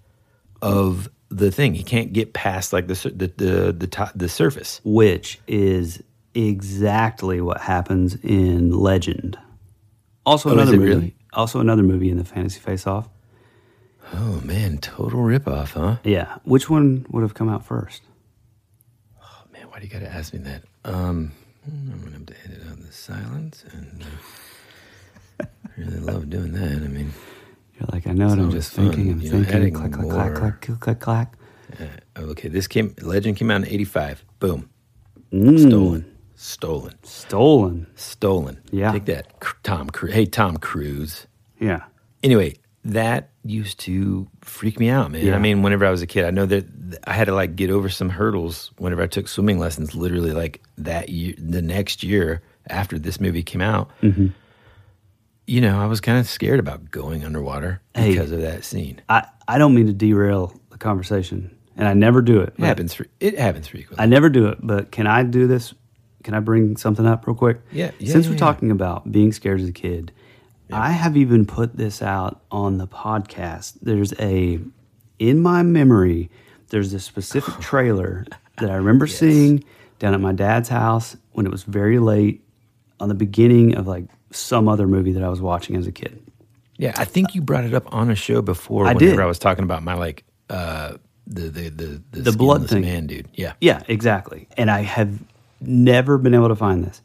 of 0.62 1.08
the 1.28 1.50
thing. 1.50 1.74
He 1.74 1.82
can't 1.82 2.12
get 2.12 2.34
past 2.34 2.72
like 2.72 2.86
the 2.86 2.94
the 3.14 3.26
the 3.36 3.72
the, 3.72 3.86
top, 3.88 4.12
the 4.14 4.28
surface. 4.28 4.80
Which 4.84 5.40
is 5.48 6.00
exactly 6.34 7.40
what 7.40 7.60
happens 7.60 8.14
in 8.22 8.70
Legend. 8.70 9.36
Also 10.24 10.50
Oh, 10.50 10.52
another 10.52 10.76
movie. 10.76 10.88
really? 10.88 11.14
Also 11.32 11.58
another 11.58 11.82
movie 11.82 12.10
in 12.10 12.16
the 12.16 12.24
Fantasy 12.24 12.60
Face 12.60 12.86
Off. 12.86 13.08
Oh 14.14 14.40
man, 14.44 14.78
total 14.78 15.20
ripoff, 15.20 15.72
huh? 15.72 15.96
Yeah. 16.04 16.36
Which 16.44 16.70
one 16.70 17.06
would 17.11 17.22
have 17.22 17.34
come 17.34 17.48
out 17.48 17.64
first? 17.66 18.02
Oh 19.22 19.42
Man, 19.52 19.66
why 19.70 19.78
do 19.80 19.86
you 19.86 19.92
got 19.92 20.00
to 20.00 20.09
ask 20.11 20.32
me 20.32 20.40
that? 20.40 20.62
Um, 20.84 21.32
I'm 21.66 22.00
gonna 22.00 22.12
have 22.12 22.26
to 22.26 22.34
edit 22.44 22.62
out 22.70 22.78
the 22.80 22.92
silence, 22.92 23.64
and 23.72 24.02
uh, 25.40 25.44
I 25.44 25.46
really 25.76 25.98
love 26.00 26.30
doing 26.30 26.52
that. 26.52 26.82
I 26.82 26.88
mean, 26.88 27.12
You're 27.78 27.88
like, 27.92 28.06
I 28.06 28.12
know 28.12 28.28
what 28.28 28.38
It's 28.38 28.44
I'm 28.44 28.50
just 28.50 28.72
fun, 28.72 28.86
thinking. 28.92 29.12
I'm 29.12 29.20
you 29.20 29.30
thinking. 29.30 29.54
adding 29.54 29.74
Clack, 29.74 29.92
clack, 29.92 30.09
clack, 30.09 30.34
clack, 30.34 30.61
clack, 30.62 30.80
clack, 30.80 31.00
clack. 31.00 31.34
uh, 32.16 32.20
okay, 32.30 32.48
this 32.48 32.66
came. 32.66 32.94
Legend 33.02 33.36
came 33.36 33.50
out 33.50 33.62
in 33.62 33.68
'85. 33.68 34.24
Boom, 34.40 34.70
Mm. 35.32 35.59
stolen, 35.68 36.16
stolen, 36.34 36.94
Stolen. 37.02 37.86
stolen. 37.96 38.62
Yeah. 38.70 38.92
take 38.92 39.04
that, 39.04 39.26
Tom. 39.62 39.90
Cru- 39.90 40.11
hey, 40.11 40.24
Tom 40.24 40.56
Cruise. 40.56 41.26
Yeah. 41.61 41.84
Anyway, 42.22 42.54
that 42.84 43.30
used 43.49 43.80
to 43.80 44.28
freak 44.42 44.78
me 44.78 44.88
out, 44.90 45.11
man. 45.11 45.24
Yeah. 45.24 45.34
I 45.34 45.38
mean, 45.38 45.62
whenever 45.62 45.86
I 45.86 45.90
was 45.90 46.03
a 46.03 46.07
kid, 46.07 46.24
I 46.24 46.30
know 46.30 46.46
that 46.46 46.66
I 47.05 47.12
had 47.12 47.24
to 47.26 47.34
like 47.34 47.57
get 47.57 47.70
over 47.70 47.88
some 47.88 48.09
hurdles 48.11 48.70
whenever 48.78 49.03
I 49.03 49.07
took 49.07 49.26
swimming 49.28 49.59
lessons. 49.59 49.94
Literally, 49.94 50.32
like 50.32 50.62
that 50.76 51.09
year, 51.09 51.34
the 51.38 51.62
next 51.62 52.03
year 52.03 52.42
after 52.68 52.99
this 52.99 53.20
movie 53.20 53.42
came 53.42 53.62
out, 53.62 53.90
Mm-hmm. 54.03 54.26
you 55.46 55.61
know, 55.61 55.80
I 55.80 55.86
was 55.86 56.01
kind 56.01 56.18
of 56.18 56.26
scared 56.28 56.61
about 56.61 56.90
going 56.90 57.24
underwater 57.24 57.80
Hey. 57.94 58.11
because 58.12 58.32
of 58.32 58.40
that 58.42 58.64
scene. 58.64 59.01
I, 59.09 59.26
I 59.46 59.59
don't 59.59 59.74
mean 59.74 59.86
to 59.86 59.92
derail 59.94 60.53
the 60.70 60.78
conversation, 60.78 61.57
and 61.76 61.88
I 61.88 61.94
never 61.94 62.20
do 62.20 62.40
it. 62.40 62.55
It 62.59 62.64
happens. 62.64 62.94
Fre- 62.94 63.05
it 63.20 63.38
happens 63.38 63.68
frequently. 63.68 64.03
I 64.03 64.07
never 64.07 64.28
do 64.28 64.49
it, 64.49 64.59
but 64.61 64.90
can 64.92 65.07
I 65.07 65.22
do 65.22 65.46
this? 65.46 65.72
Can 66.24 66.34
I 66.34 66.40
bring 66.40 66.76
something 66.76 67.07
up 67.07 67.26
real 67.26 67.36
quick? 67.36 67.61
Yeah, 67.72 67.92
yeah, 67.99 68.12
Since 68.12 68.26
yeah, 68.26 68.32
we're 68.32 68.38
talking 68.38 68.70
about 68.70 69.11
being 69.11 69.32
scared 69.32 69.61
as 69.61 69.68
a 69.68 69.72
kid, 69.72 70.12
I 70.72 70.90
have 70.90 71.16
even 71.16 71.46
put 71.46 71.76
this 71.76 72.02
out 72.02 72.40
on 72.50 72.78
the 72.78 72.86
podcast. 72.86 73.74
There's 73.82 74.12
a, 74.18 74.58
in 75.18 75.40
my 75.40 75.62
memory, 75.62 76.30
there's 76.68 76.92
a 76.92 77.00
specific 77.00 77.54
trailer 77.60 78.26
that 78.58 78.70
I 78.70 78.74
remember 78.74 79.06
seeing 79.06 79.64
down 79.98 80.14
at 80.14 80.20
my 80.20 80.32
dad's 80.32 80.68
house 80.68 81.16
when 81.32 81.46
it 81.46 81.52
was 81.52 81.62
very 81.62 81.98
late 81.98 82.42
on 83.00 83.08
the 83.08 83.14
beginning 83.14 83.76
of 83.76 83.86
like 83.86 84.04
some 84.30 84.68
other 84.68 84.86
movie 84.86 85.12
that 85.12 85.22
I 85.22 85.28
was 85.28 85.40
watching 85.40 85.76
as 85.76 85.86
a 85.86 85.92
kid. 85.92 86.22
Yeah, 86.76 86.92
I 86.96 87.04
think 87.04 87.34
you 87.34 87.40
brought 87.40 87.64
it 87.64 87.74
up 87.74 87.92
on 87.92 88.10
a 88.10 88.14
show 88.14 88.40
before. 88.42 88.86
I 88.86 88.92
whenever 88.92 89.16
did. 89.16 89.20
I 89.20 89.26
was 89.26 89.38
talking 89.38 89.64
about 89.64 89.82
my 89.82 89.94
like 89.94 90.22
uh, 90.48 90.94
the 91.26 91.42
the 91.48 91.68
the 91.70 92.02
the, 92.12 92.20
The 92.30 92.32
blood 92.36 92.68
thing. 92.68 92.82
man, 92.82 93.06
dude. 93.06 93.28
Yeah, 93.34 93.54
Yeah, 93.60 93.82
exactly. 93.88 94.46
And 94.56 94.70
I 94.70 94.82
have 94.82 95.18
never 95.60 96.18
been 96.18 96.34
able 96.34 96.48
to 96.48 96.56
find 96.56 96.84
this. 96.84 97.02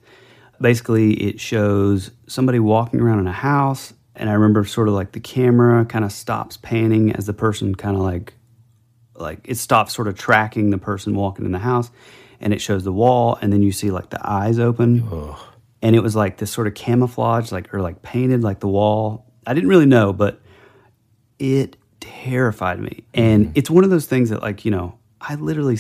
Basically, 0.64 1.14
it 1.14 1.40
shows 1.42 2.12
somebody 2.28 2.60
walking 2.60 3.02
around 3.02 3.20
in 3.20 3.28
a 3.28 3.34
house, 3.34 3.94
and 4.16 4.30
I 4.30 4.34
remember 4.34 4.64
sort 4.64 4.88
of 4.88 4.94
like 4.94 5.12
the 5.12 5.20
camera 5.20 5.84
kind 5.86 6.06
of 6.06 6.12
stops 6.12 6.56
panning 6.56 7.12
as 7.12 7.26
the 7.26 7.34
person 7.34 7.76
kind 7.76 7.98
of 7.98 8.02
like, 8.02 8.34
like 9.16 9.42
it 9.44 9.58
stops 9.58 9.94
sort 9.94 10.08
of 10.08 10.18
tracking 10.18 10.70
the 10.70 10.78
person 10.78 11.16
walking 11.16 11.46
in 11.46 11.52
the 11.52 11.60
house, 11.60 11.92
and 12.40 12.54
it 12.54 12.62
shows 12.62 12.84
the 12.86 12.94
wall, 12.94 13.38
and 13.42 13.52
then 13.52 13.62
you 13.62 13.72
see 13.74 13.92
like 13.92 14.10
the 14.10 14.20
eyes 14.24 14.58
open, 14.58 15.08
and 15.82 15.96
it 15.96 16.00
was 16.00 16.16
like 16.16 16.38
this 16.38 16.50
sort 16.50 16.68
of 16.68 16.74
camouflage, 16.76 17.52
like 17.52 17.74
or 17.74 17.82
like 17.82 18.02
painted 18.02 18.42
like 18.42 18.62
the 18.62 18.70
wall. 18.70 19.26
I 19.46 19.54
didn't 19.54 19.70
really 19.70 19.86
know, 19.86 20.14
but 20.14 20.40
it 21.40 21.76
terrified 22.00 22.80
me. 22.80 23.04
And 23.14 23.48
mm-hmm. 23.48 23.54
it's 23.56 23.70
one 23.70 23.84
of 23.84 23.90
those 23.90 24.06
things 24.06 24.30
that, 24.30 24.42
like, 24.42 24.64
you 24.64 24.72
know, 24.72 24.98
I 25.20 25.36
literally, 25.36 25.78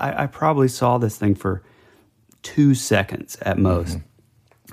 I 0.00 0.26
probably 0.26 0.68
saw 0.68 0.98
this 0.98 1.16
thing 1.16 1.36
for 1.36 1.62
two 2.42 2.74
seconds 2.74 3.36
at 3.42 3.54
mm-hmm. 3.54 3.62
most, 3.62 3.98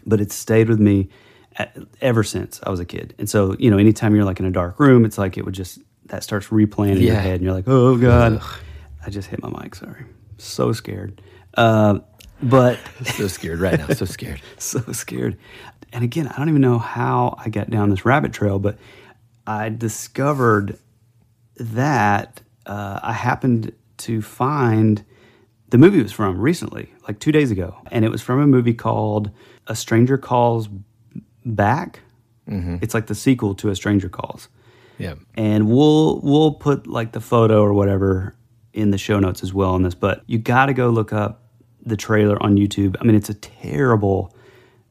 but 0.06 0.22
it 0.22 0.32
stayed 0.32 0.70
with 0.70 0.80
me 0.80 1.10
at, 1.56 1.78
ever 2.02 2.24
since 2.24 2.60
I 2.64 2.70
was 2.70 2.80
a 2.80 2.86
kid. 2.86 3.14
And 3.18 3.30
so, 3.30 3.56
you 3.60 3.70
know, 3.70 3.78
anytime 3.78 4.16
you're 4.16 4.26
like 4.26 4.40
in 4.40 4.46
a 4.46 4.52
dark 4.52 4.80
room, 4.80 5.06
it's 5.06 5.18
like 5.18 5.38
it 5.38 5.46
would 5.46 5.54
just 5.54 5.80
that 6.08 6.24
starts 6.24 6.48
replaying 6.48 6.98
in 6.98 7.02
your 7.04 7.16
head, 7.16 7.36
and 7.36 7.44
you're 7.44 7.54
like, 7.54 7.68
oh 7.68 7.98
god, 7.98 8.42
I 9.06 9.10
just 9.10 9.30
hit 9.30 9.42
my 9.42 9.50
mic. 9.62 9.76
Sorry, 9.76 10.06
so 10.38 10.72
scared. 10.72 11.22
Uh, 11.56 12.00
but 12.42 12.80
So 13.06 13.28
scared 13.28 13.60
right 13.60 13.80
now. 13.80 13.88
So 13.88 14.06
scared. 14.06 14.42
so 14.58 14.80
scared. 14.92 15.38
And 15.92 16.04
again, 16.04 16.28
I 16.28 16.38
don't 16.38 16.50
even 16.50 16.62
know 16.62 16.80
how 16.80 17.36
I 17.38 17.50
got 17.50 17.70
down 17.70 17.90
this 17.90 18.04
rabbit 18.04 18.34
trail, 18.34 18.60
but 18.60 18.78
I 19.46 19.70
discovered 19.70 20.80
that 21.58 22.42
uh, 22.66 23.00
I 23.04 23.14
happened 23.14 23.74
to 23.98 24.22
find 24.22 25.06
the 25.70 25.78
movie 25.78 26.02
was 26.02 26.12
from 26.12 26.40
recently, 26.40 26.92
like 27.08 27.20
two 27.20 27.32
days 27.32 27.52
ago, 27.52 27.76
and 27.92 28.06
it 28.06 28.10
was 28.10 28.22
from 28.22 28.40
a 28.40 28.48
movie 28.48 28.74
called 28.74 29.32
A 29.68 29.76
Stranger 29.76 30.18
Calls 30.18 30.70
Back. 31.46 32.00
Mm-hmm. 32.50 32.78
It's 32.82 32.94
like 32.94 33.08
the 33.08 33.16
sequel 33.16 33.56
to 33.56 33.70
A 33.70 33.76
Stranger 33.76 34.10
Calls, 34.10 34.50
Yeah. 34.98 35.16
and 35.36 35.70
we'll 35.70 36.20
we'll 36.22 36.52
put 36.54 36.88
like 36.88 37.12
the 37.14 37.22
photo 37.22 37.62
or 37.62 37.74
whatever 37.74 38.36
in 38.74 38.92
the 38.92 38.98
show 38.98 39.20
notes 39.20 39.44
as 39.44 39.54
well 39.54 39.72
on 39.72 39.84
this. 39.84 39.96
But 39.96 40.24
you 40.28 40.40
got 40.40 40.66
to 40.68 40.74
go 40.74 40.90
look 40.90 41.14
up 41.14 41.44
the 41.86 41.96
trailer 41.98 42.42
on 42.42 42.56
YouTube. 42.58 42.96
I 43.00 43.04
mean, 43.06 43.16
it's 43.16 43.30
a 43.30 43.34
terrible 43.34 44.36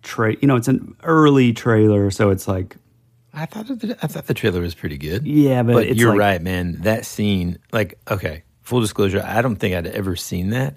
tra 0.03 0.35
You 0.41 0.49
know, 0.49 0.57
it's 0.57 0.69
an 0.69 0.95
early 1.03 1.53
trailer, 1.53 2.11
so 2.11 2.31
it's 2.31 2.49
like 2.49 2.77
I 3.35 3.47
thought 3.47 3.67
the, 3.69 3.97
I 4.03 4.07
thought 4.07 4.27
the 4.27 4.35
trailer 4.35 4.61
was 4.61 4.75
pretty 4.75 4.99
good. 4.99 5.27
Yeah, 5.27 5.63
but 5.63 5.87
it's 5.87 5.99
you're 6.01 6.11
like- 6.11 6.19
right, 6.19 6.43
man. 6.43 6.81
That 6.83 7.05
scene, 7.07 7.59
like, 7.73 7.99
okay, 8.11 8.45
full 8.63 8.81
disclosure, 8.81 9.23
I 9.25 9.41
don't 9.43 9.57
think 9.57 9.75
I'd 9.75 9.87
ever 9.87 10.17
seen 10.17 10.51
that. 10.51 10.77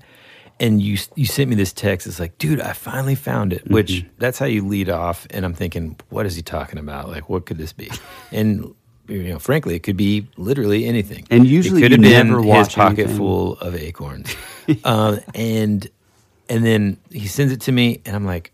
And 0.60 0.82
you 0.82 0.98
you 1.16 1.26
sent 1.26 1.50
me 1.50 1.56
this 1.56 1.74
text. 1.74 2.08
It's 2.08 2.20
like, 2.20 2.38
dude, 2.38 2.62
I 2.62 2.74
finally 2.74 3.16
found 3.16 3.52
it. 3.54 3.70
Which 3.70 3.92
Mm-hmm. 3.92 4.08
that's 4.20 4.40
how 4.40 4.46
you 4.46 4.66
lead 4.66 4.90
off. 4.90 5.28
And 5.32 5.44
I'm 5.46 5.54
thinking, 5.54 6.00
what 6.10 6.26
is 6.26 6.36
he 6.36 6.42
talking 6.42 6.80
about? 6.80 7.10
Like, 7.10 7.28
what 7.30 7.46
could 7.46 7.58
this 7.58 7.74
be? 7.74 7.92
And 8.32 8.74
you 9.08 9.24
know, 9.24 9.38
frankly, 9.40 9.76
it 9.76 9.84
could 9.84 9.98
be 9.98 10.28
literally 10.38 10.86
anything. 10.86 11.28
And 11.30 11.46
usually 11.46 11.82
it 11.82 11.90
could 11.90 11.92
have 11.92 12.02
been 12.02 12.44
his 12.44 12.70
pocket 12.70 13.00
anything. 13.02 13.18
full 13.18 13.54
of 13.60 13.76
acorns. 13.76 14.36
um, 14.84 15.20
and 15.36 15.88
and 16.50 16.66
then 16.66 16.98
he 17.12 17.28
sends 17.28 17.52
it 17.54 17.62
to 17.62 17.72
me, 17.72 18.02
and 18.06 18.16
I'm 18.16 18.26
like, 18.26 18.52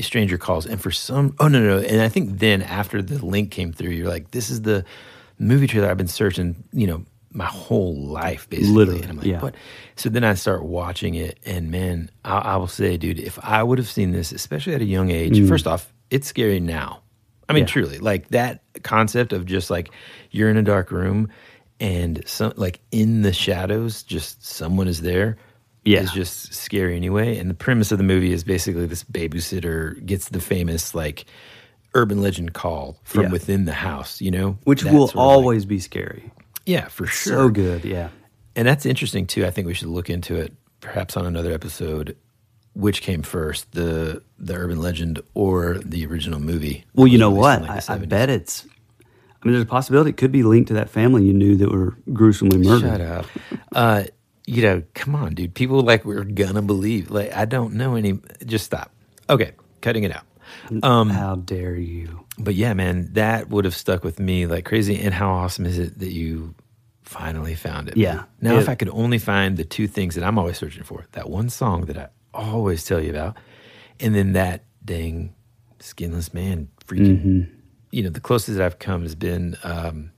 stranger 0.00 0.36
calls 0.36 0.66
and 0.66 0.82
for 0.82 0.90
some 0.90 1.36
oh 1.38 1.46
no 1.46 1.60
no 1.60 1.78
no. 1.80 1.86
and 1.86 2.00
i 2.02 2.08
think 2.08 2.40
then 2.40 2.62
after 2.62 3.00
the 3.00 3.24
link 3.24 3.52
came 3.52 3.72
through 3.72 3.90
you're 3.90 4.08
like 4.08 4.32
this 4.32 4.50
is 4.50 4.62
the 4.62 4.84
movie 5.38 5.68
trailer 5.68 5.88
i've 5.88 5.96
been 5.96 6.08
searching 6.08 6.56
you 6.72 6.84
know 6.84 7.04
my 7.34 7.44
whole 7.46 7.94
life 7.96 8.48
basically 8.48 8.72
Literally, 8.74 9.02
and 9.02 9.10
i'm 9.10 9.16
like 9.18 9.26
yeah. 9.26 9.40
what 9.40 9.54
so 9.96 10.08
then 10.08 10.24
i 10.24 10.34
start 10.34 10.64
watching 10.64 11.14
it 11.14 11.38
and 11.44 11.70
man 11.70 12.10
I, 12.24 12.38
I 12.38 12.56
will 12.56 12.68
say 12.68 12.96
dude 12.96 13.18
if 13.18 13.38
i 13.42 13.62
would 13.62 13.78
have 13.78 13.88
seen 13.88 14.12
this 14.12 14.32
especially 14.32 14.74
at 14.74 14.80
a 14.80 14.84
young 14.86 15.10
age 15.10 15.46
first 15.48 15.66
off 15.66 15.92
it's 16.10 16.26
scary 16.28 16.60
now 16.60 17.00
i 17.48 17.52
mean 17.52 17.64
Mm. 17.64 17.66
Yeah. 17.68 17.72
truly 17.72 17.98
like 17.98 18.28
that 18.28 18.62
concept 18.82 19.32
of 19.32 19.44
just 19.46 19.68
like 19.68 19.90
you're 20.30 20.48
in 20.48 20.56
a 20.56 20.62
dark 20.62 20.90
room 20.90 21.28
and 21.80 22.22
some 22.26 22.52
like 22.56 22.80
in 22.92 23.22
the 23.22 23.32
shadows 23.32 24.02
just 24.04 24.44
someone 24.46 24.86
is 24.88 25.00
there 25.02 25.36
Yeah. 25.84 26.00
is 26.02 26.12
just 26.12 26.54
scary 26.54 26.94
anyway. 26.96 27.36
And 27.36 27.50
the 27.50 27.54
premise 27.54 27.90
of 27.92 27.98
the 27.98 28.04
movie 28.04 28.32
is 28.32 28.44
basically 28.44 28.86
this 28.86 29.02
babysitter 29.04 30.04
gets 30.06 30.28
the 30.30 30.40
famous 30.40 30.94
like 30.94 31.26
urban 31.94 32.22
legend 32.22 32.54
call 32.54 32.96
from 33.02 33.24
Yeah. 33.24 33.30
within 33.32 33.64
the 33.66 33.72
house, 33.74 34.20
you 34.22 34.30
know, 34.30 34.56
which 34.64 34.82
That 34.82 34.94
will 34.94 35.04
of, 35.04 35.14
like- 35.14 35.22
always 35.22 35.64
be 35.66 35.78
scary. 35.80 36.30
Yeah, 36.66 36.88
for 36.88 37.06
sure. 37.06 37.32
So 37.32 37.48
good, 37.48 37.84
yeah. 37.84 38.08
And 38.56 38.66
that's 38.66 38.86
interesting 38.86 39.26
too. 39.26 39.44
I 39.44 39.50
think 39.50 39.66
we 39.66 39.74
should 39.74 39.88
look 39.88 40.10
into 40.10 40.36
it 40.36 40.52
perhaps 40.80 41.16
on 41.16 41.26
another 41.26 41.52
episode. 41.52 42.16
Which 42.74 43.02
came 43.02 43.22
first, 43.22 43.70
the 43.70 44.22
the 44.36 44.54
urban 44.54 44.80
legend 44.80 45.22
or 45.34 45.78
the 45.78 46.04
original 46.06 46.40
movie? 46.40 46.84
Well, 46.94 47.06
you 47.06 47.18
know 47.18 47.30
what? 47.30 47.62
in, 47.62 47.68
like, 47.68 47.84
the 47.84 47.92
I, 47.92 47.96
I 47.96 47.98
bet 47.98 48.30
it's. 48.30 48.66
I 49.00 49.46
mean, 49.46 49.52
there's 49.52 49.62
a 49.62 49.66
possibility 49.66 50.10
it 50.10 50.16
could 50.16 50.32
be 50.32 50.42
linked 50.42 50.68
to 50.68 50.74
that 50.74 50.90
family 50.90 51.24
you 51.24 51.34
knew 51.34 51.56
that 51.56 51.70
were 51.70 51.96
gruesomely 52.12 52.58
murdered. 52.58 52.98
Shut 52.98 53.00
up. 53.00 53.26
Uh, 53.72 54.04
you 54.46 54.62
know, 54.62 54.82
come 54.94 55.14
on, 55.14 55.34
dude. 55.34 55.54
People 55.54 55.82
like 55.82 56.04
we're 56.04 56.24
gonna 56.24 56.62
believe. 56.62 57.10
Like 57.10 57.32
I 57.32 57.44
don't 57.44 57.74
know 57.74 57.94
any. 57.94 58.18
Just 58.44 58.64
stop. 58.64 58.90
Okay, 59.30 59.52
cutting 59.80 60.02
it 60.02 60.10
out. 60.10 60.24
Um, 60.82 61.10
How 61.10 61.36
dare 61.36 61.76
you? 61.76 62.23
But 62.38 62.54
yeah, 62.54 62.74
man, 62.74 63.08
that 63.12 63.48
would 63.50 63.64
have 63.64 63.74
stuck 63.76 64.04
with 64.04 64.18
me 64.18 64.46
like 64.46 64.64
crazy. 64.64 65.00
And 65.00 65.14
how 65.14 65.30
awesome 65.32 65.66
is 65.66 65.78
it 65.78 65.98
that 66.00 66.12
you 66.12 66.54
finally 67.02 67.54
found 67.54 67.88
it? 67.88 67.96
Yeah. 67.96 68.24
Now, 68.40 68.56
It- 68.56 68.60
if 68.62 68.68
I 68.68 68.74
could 68.74 68.88
only 68.90 69.18
find 69.18 69.56
the 69.56 69.64
two 69.64 69.86
things 69.86 70.14
that 70.14 70.24
I'm 70.24 70.38
always 70.38 70.58
searching 70.58 70.82
for, 70.84 71.06
that 71.12 71.28
one 71.30 71.48
song 71.50 71.86
that 71.86 71.96
I 71.98 72.08
always 72.32 72.84
tell 72.84 73.00
you 73.00 73.10
about, 73.10 73.36
and 74.00 74.14
then 74.14 74.32
that 74.32 74.64
dang 74.84 75.34
skinless 75.80 76.32
man 76.34 76.68
freaking. 76.86 77.18
Mm-hmm. 77.24 77.40
You 77.92 78.02
know, 78.02 78.10
the 78.10 78.20
closest 78.20 78.58
that 78.58 78.64
I've 78.64 78.78
come 78.80 79.02
has 79.02 79.14
been 79.14 79.56
um, 79.62 80.10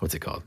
what's 0.00 0.14
it 0.14 0.18
called? 0.20 0.42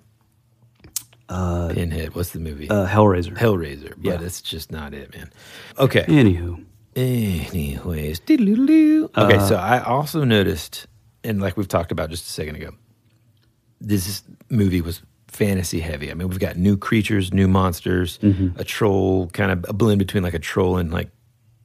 Uh, 1.29 1.69
Pinhead. 1.73 2.13
What's 2.15 2.31
the 2.31 2.39
movie? 2.39 2.69
Uh, 2.69 2.85
Hellraiser. 2.85 3.35
Hellraiser, 3.37 3.93
but 3.97 4.03
Yeah. 4.13 4.17
that's 4.17 4.41
just 4.41 4.71
not 4.71 4.93
it, 4.93 5.15
man. 5.15 5.31
Okay. 5.79 6.03
Anywho, 6.03 6.65
Anyways, 6.95 8.19
doodle-doo-doo. 8.19 9.09
okay. 9.17 9.37
Uh, 9.37 9.47
so 9.47 9.55
I 9.55 9.79
also 9.83 10.23
noticed, 10.25 10.85
and 11.23 11.41
like 11.41 11.57
we've 11.57 11.67
talked 11.67 11.91
about 11.91 12.09
just 12.09 12.25
a 12.27 12.29
second 12.31 12.55
ago, 12.55 12.71
this 13.81 14.23
movie 14.49 14.81
was 14.81 15.01
fantasy 15.27 15.79
heavy. 15.79 16.11
I 16.11 16.13
mean, 16.13 16.27
we've 16.29 16.39
got 16.39 16.57
new 16.57 16.77
creatures, 16.77 17.33
new 17.33 17.47
monsters, 17.47 18.19
Mm-hmm. 18.19 18.59
a 18.59 18.63
troll, 18.63 19.27
kind 19.29 19.51
of 19.51 19.65
a 19.67 19.73
blend 19.73 19.99
between 19.99 20.23
like 20.23 20.33
a 20.35 20.39
troll 20.39 20.77
and 20.77 20.91
like 20.91 21.09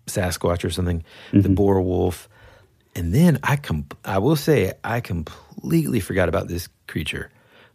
Sasquatch 0.06 0.64
or 0.64 0.70
something, 0.70 1.04
Mm-hmm. 1.32 1.40
the 1.42 1.48
boar 1.50 1.80
wolf, 1.82 2.28
and 2.96 3.14
then 3.14 3.38
I 3.42 3.56
com- 3.56 3.86
I 4.04 4.18
will 4.18 4.36
say 4.36 4.72
I 4.82 5.00
completely 5.00 6.00
forgot 6.00 6.28
about 6.28 6.48
this 6.48 6.68
creature, 6.86 7.30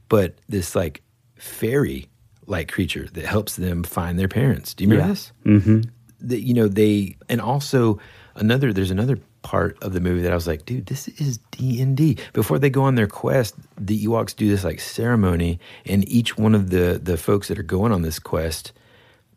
but 0.10 0.36
this 0.50 0.76
like 0.76 1.02
fairy 1.36 2.10
like 2.46 2.70
creature 2.72 3.08
that 3.14 3.26
helps 3.26 3.56
them 3.56 3.84
find 3.84 4.18
their 4.20 4.28
parents. 4.28 4.74
Do 4.74 4.84
you 4.84 4.90
remember 4.90 5.08
Yeah. 5.08 5.14
this? 5.14 5.32
Mm-hmm. 5.46 5.82
That 6.28 6.42
you 6.42 6.54
know 6.54 6.68
they 6.68 7.16
and 7.30 7.40
also 7.40 8.00
another. 8.36 8.74
There's 8.74 8.92
another 8.92 9.20
part 9.44 9.78
of 9.84 9.94
the 9.94 10.00
movie 10.00 10.22
that 10.22 10.32
I 10.32 10.36
was 10.36 10.48
like, 10.48 10.66
dude, 10.66 10.88
this 10.88 11.08
is 11.10 11.38
D 11.52 11.82
and 11.82 11.96
D. 11.96 12.18
Before 12.34 12.58
they 12.58 12.70
go 12.70 12.84
on 12.84 12.96
their 12.96 13.08
quest, 13.08 13.56
the 13.78 14.06
Ewoks 14.06 14.36
do 14.36 14.50
this 14.50 14.64
like 14.64 14.80
ceremony, 14.80 15.60
and 15.86 16.08
each 16.10 16.38
one 16.38 16.56
of 16.56 16.70
the 16.72 17.00
the 17.04 17.18
folks 17.18 17.48
that 17.50 17.60
are 17.60 17.64
going 17.64 17.92
on 17.92 18.02
this 18.02 18.20
quest 18.20 18.72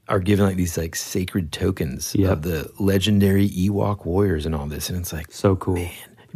are 0.08 0.20
given 0.20 0.46
like 0.46 0.56
these 0.56 0.78
like 0.78 0.94
sacred 0.94 1.50
tokens 1.52 2.14
Yep. 2.14 2.30
of 2.32 2.42
the 2.42 2.70
legendary 2.78 3.48
Ewok 3.48 4.06
warriors 4.06 4.46
and 4.46 4.54
all 4.54 4.66
this, 4.66 4.88
and 4.88 4.98
it's 4.98 5.12
like 5.12 5.32
so 5.32 5.56
cool. 5.56 5.84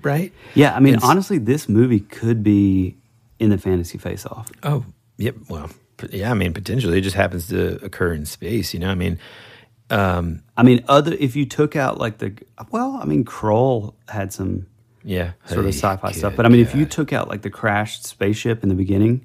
right? 0.03 0.33
Yeah, 0.55 0.75
I 0.75 0.81
mean, 0.81 0.95
It's- 0.95 1.09
honestly, 1.09 1.39
this 1.39 1.69
movie 1.69 2.01
could 2.01 2.43
be 2.43 2.97
in 3.39 3.51
the 3.51 3.59
fantasy 3.59 3.97
face 3.99 4.27
off. 4.27 4.51
Oh, 4.65 4.85
yep. 5.19 5.37
Well, 5.49 5.71
yeah. 6.11 6.31
I 6.31 6.35
mean, 6.35 6.53
potentially, 6.53 6.99
it 6.99 7.03
just 7.03 7.17
happens 7.17 7.47
to 7.49 7.83
occur 7.85 8.13
in 8.13 8.27
space. 8.27 8.75
You 8.75 8.81
know, 8.81 8.91
I 8.91 8.95
mean, 8.97 9.19
I 9.91 10.63
mean, 10.63 10.85
other 10.89 11.15
if 11.19 11.37
you 11.37 11.47
took 11.47 11.77
out 11.77 11.99
like 11.99 12.19
the 12.19 12.33
well, 12.71 12.99
I 13.01 13.05
mean, 13.05 13.25
Krull 13.25 13.95
had 14.09 14.33
some 14.33 14.67
yeah, 15.03 15.33
sort 15.47 15.61
of 15.65 15.75
sci-fi 15.75 16.13
stuff, 16.13 16.37
but 16.37 16.45
I 16.47 16.49
mean, 16.51 16.61
if 16.61 16.75
you 16.75 16.85
took 16.87 17.13
out 17.13 17.29
like 17.29 17.43
the 17.43 17.51
crashed 17.51 18.05
spaceship 18.05 18.63
in 18.63 18.69
the 18.69 18.75
beginning, 18.75 19.25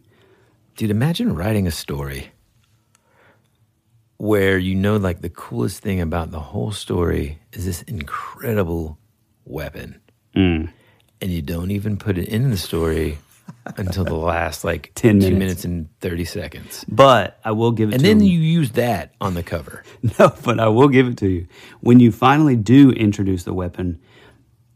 dude, 0.77 0.89
imagine 0.89 1.35
writing 1.35 1.67
a 1.67 1.71
story 1.71 2.31
where 4.17 4.57
you 4.57 4.73
know, 4.75 4.95
like, 4.95 5.19
the 5.21 5.29
coolest 5.29 5.81
thing 5.81 5.99
about 5.99 6.31
the 6.31 6.39
whole 6.39 6.71
story 6.71 7.39
is 7.51 7.65
this 7.65 7.81
incredible 7.83 8.97
weapon, 9.43 9.99
Mm. 10.35 10.69
and 11.21 11.31
you 11.31 11.41
don't 11.41 11.71
even 11.71 11.97
put 11.97 12.17
it 12.17 12.27
in 12.29 12.49
the 12.49 12.57
story 12.57 13.17
until 13.77 14.03
the 14.03 14.15
last 14.15 14.63
like 14.63 14.91
10 14.95 15.17
minutes. 15.19 15.37
minutes 15.39 15.65
and 15.65 15.89
thirty 15.99 16.25
seconds, 16.25 16.85
but 16.87 17.39
I 17.43 17.51
will 17.51 17.71
give 17.71 17.89
it 17.89 17.93
and 17.95 18.01
to 18.03 18.07
then 18.07 18.19
him. 18.19 18.27
you 18.27 18.39
use 18.39 18.71
that 18.71 19.13
on 19.19 19.33
the 19.33 19.43
cover. 19.43 19.83
No, 20.19 20.33
but 20.43 20.59
I 20.59 20.67
will 20.67 20.87
give 20.89 21.07
it 21.07 21.17
to 21.17 21.27
you. 21.27 21.47
When 21.81 21.99
you 21.99 22.11
finally 22.11 22.55
do 22.55 22.91
introduce 22.91 23.43
the 23.43 23.53
weapon, 23.53 23.99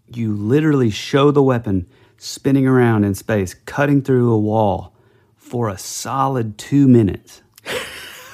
you 0.08 0.34
literally 0.34 0.90
show 0.90 1.32
the 1.32 1.44
weapon 1.44 1.88
spinning 2.18 2.66
around 2.68 3.04
in 3.06 3.14
space, 3.16 3.54
cutting 3.54 4.02
through 4.02 4.32
a 4.34 4.40
wall 4.40 4.94
for 5.38 5.70
a 5.70 5.78
solid 5.78 6.58
two 6.58 6.88
minutes. 6.88 7.42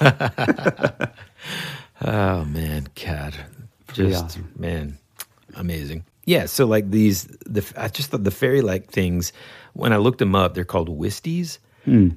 Oh 2.02 2.44
man, 2.44 2.88
God, 3.06 3.34
Pretty 3.86 4.10
just 4.10 4.24
awesome. 4.24 4.52
man, 4.58 4.98
amazing. 5.54 6.04
Yeah, 6.26 6.44
so 6.46 6.66
like 6.66 6.90
these, 6.90 7.24
the 7.46 7.64
I 7.76 7.88
just 7.88 8.10
thought 8.10 8.22
the 8.24 8.30
fairy 8.30 8.60
like 8.60 8.90
things. 8.90 9.32
When 9.76 9.92
I 9.92 9.98
looked 9.98 10.18
them 10.18 10.34
up, 10.34 10.54
they're 10.54 10.64
called 10.64 10.88
Wisties. 10.88 11.58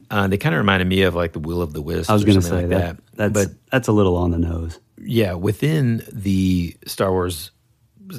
Uh, 0.10 0.28
they 0.28 0.38
kind 0.38 0.56
of 0.56 0.60
reminded 0.60 0.88
me 0.88 1.04
of 1.04 1.14
like 1.14 1.34
the 1.34 1.40
Will 1.40 1.62
of 1.62 1.74
the 1.74 1.82
Wisps. 1.82 2.08
Hmm. 2.08 2.12
I 2.12 2.16
was 2.16 2.26
going 2.26 2.40
to 2.40 2.46
say 2.46 2.62
like 2.66 2.70
that. 2.70 2.98
That's 3.14 3.34
but 3.34 3.48
that's 3.72 3.88
a 3.88 3.92
little 3.92 4.16
on 4.18 4.32
the 4.32 4.40
nose. 4.40 4.80
yeah, 4.98 5.34
within 5.34 6.04
the 6.12 6.76
Star 6.88 7.12
Wars, 7.12 7.52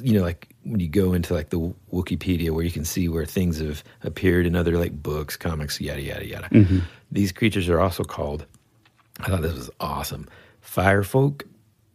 you 0.02 0.12
know, 0.16 0.22
like 0.22 0.54
when 0.62 0.78
you 0.78 0.88
go 0.88 1.12
into 1.12 1.34
like 1.34 1.50
the 1.50 1.74
Wikipedia 1.92 2.50
where 2.50 2.62
you 2.62 2.70
can 2.70 2.84
see 2.84 3.08
where 3.08 3.26
things 3.26 3.58
have 3.58 3.82
appeared 4.04 4.46
in 4.46 4.54
other 4.54 4.78
like 4.78 5.02
books, 5.02 5.36
comics, 5.36 5.80
yada 5.80 6.00
yada 6.02 6.24
yada. 6.26 6.48
Mm-hmm. 6.50 6.78
These 7.10 7.32
creatures 7.32 7.68
are 7.68 7.80
also 7.80 8.04
called. 8.04 8.46
I 9.18 9.26
thought 9.28 9.42
this 9.42 9.54
was 9.54 9.70
awesome. 9.80 10.28
Firefolk, 10.64 11.42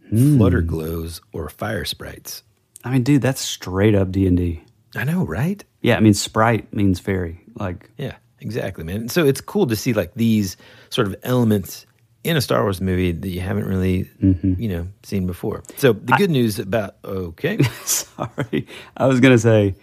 Hmm. 0.10 0.38
flutter 0.38 0.62
glows, 0.62 1.22
or 1.32 1.48
fire 1.50 1.86
sprites. 1.86 2.44
I 2.84 2.92
mean, 2.92 3.04
dude, 3.04 3.22
that's 3.22 3.40
straight 3.42 3.96
up 3.96 4.12
D 4.12 4.28
and 4.28 4.36
D. 4.36 4.65
I 4.96 5.04
know, 5.04 5.26
right? 5.26 5.64
Yeah, 5.82 5.98
I 5.98 6.00
mean, 6.00 6.14
sprite 6.14 6.74
means 6.74 7.00
fairy. 7.00 7.42
Like, 7.60 7.90
Yeah, 7.98 8.16
exactly, 8.40 8.84
man. 8.84 9.10
So 9.10 9.26
it's 9.26 9.42
cool 9.42 9.68
to 9.68 9.76
see 9.76 9.94
like 9.94 10.14
these 10.16 10.58
sort 10.90 11.08
of 11.08 11.16
elements 11.24 11.86
in 12.24 12.36
a 12.38 12.42
Star 12.42 12.64
Wars 12.64 12.82
movie 12.82 13.12
that 13.12 13.30
you 13.30 13.40
haven't 13.42 13.66
really, 13.66 14.10
you 14.20 14.68
know, 14.68 14.88
seen 15.04 15.28
before. 15.28 15.64
So 15.78 15.94
the 15.94 16.14
good 16.18 16.32
news 16.32 16.58
about 16.58 16.96
okay, 17.06 17.62
Sorry, 17.86 18.68
I 18.98 19.06
was 19.06 19.20
gonna 19.20 19.38
say 19.38 19.76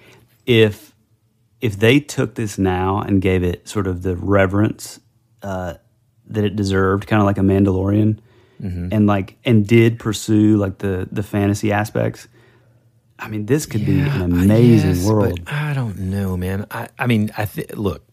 if 0.47 0.93
if 1.61 1.79
they 1.79 2.01
took 2.01 2.35
this 2.35 2.59
now 2.59 3.01
and 3.01 3.23
gave 3.23 3.45
it 3.45 3.69
sort 3.69 3.87
of 3.87 4.03
the 4.03 4.17
reverence 4.17 4.99
uh, 5.43 5.75
that 6.27 6.45
it 6.45 6.57
deserved, 6.57 7.07
kind 7.07 7.23
of 7.23 7.27
like 7.27 7.39
a 7.39 7.43
Mandalorian, 7.43 8.19
and 8.93 9.07
like 9.07 9.37
and 9.45 9.67
did 9.67 9.99
pursue 10.01 10.57
like 10.57 10.79
the 10.79 11.09
the 11.13 11.23
fantasy 11.23 11.71
aspects. 11.73 12.27
I 13.23 13.29
mean, 13.29 13.47
this 13.47 13.67
could 13.67 13.87
be 13.87 14.01
an 14.01 14.23
amazing 14.23 14.91
Yes, 14.97 15.07
world. 15.07 15.45
But 15.45 15.53
I 15.55 15.73
don't 15.75 15.97
know, 15.99 16.37
man. 16.37 16.67
I, 16.71 16.89
I 16.99 17.07
mean, 17.07 17.31
I 17.39 17.45
think. 17.45 17.77
Look, 17.77 18.05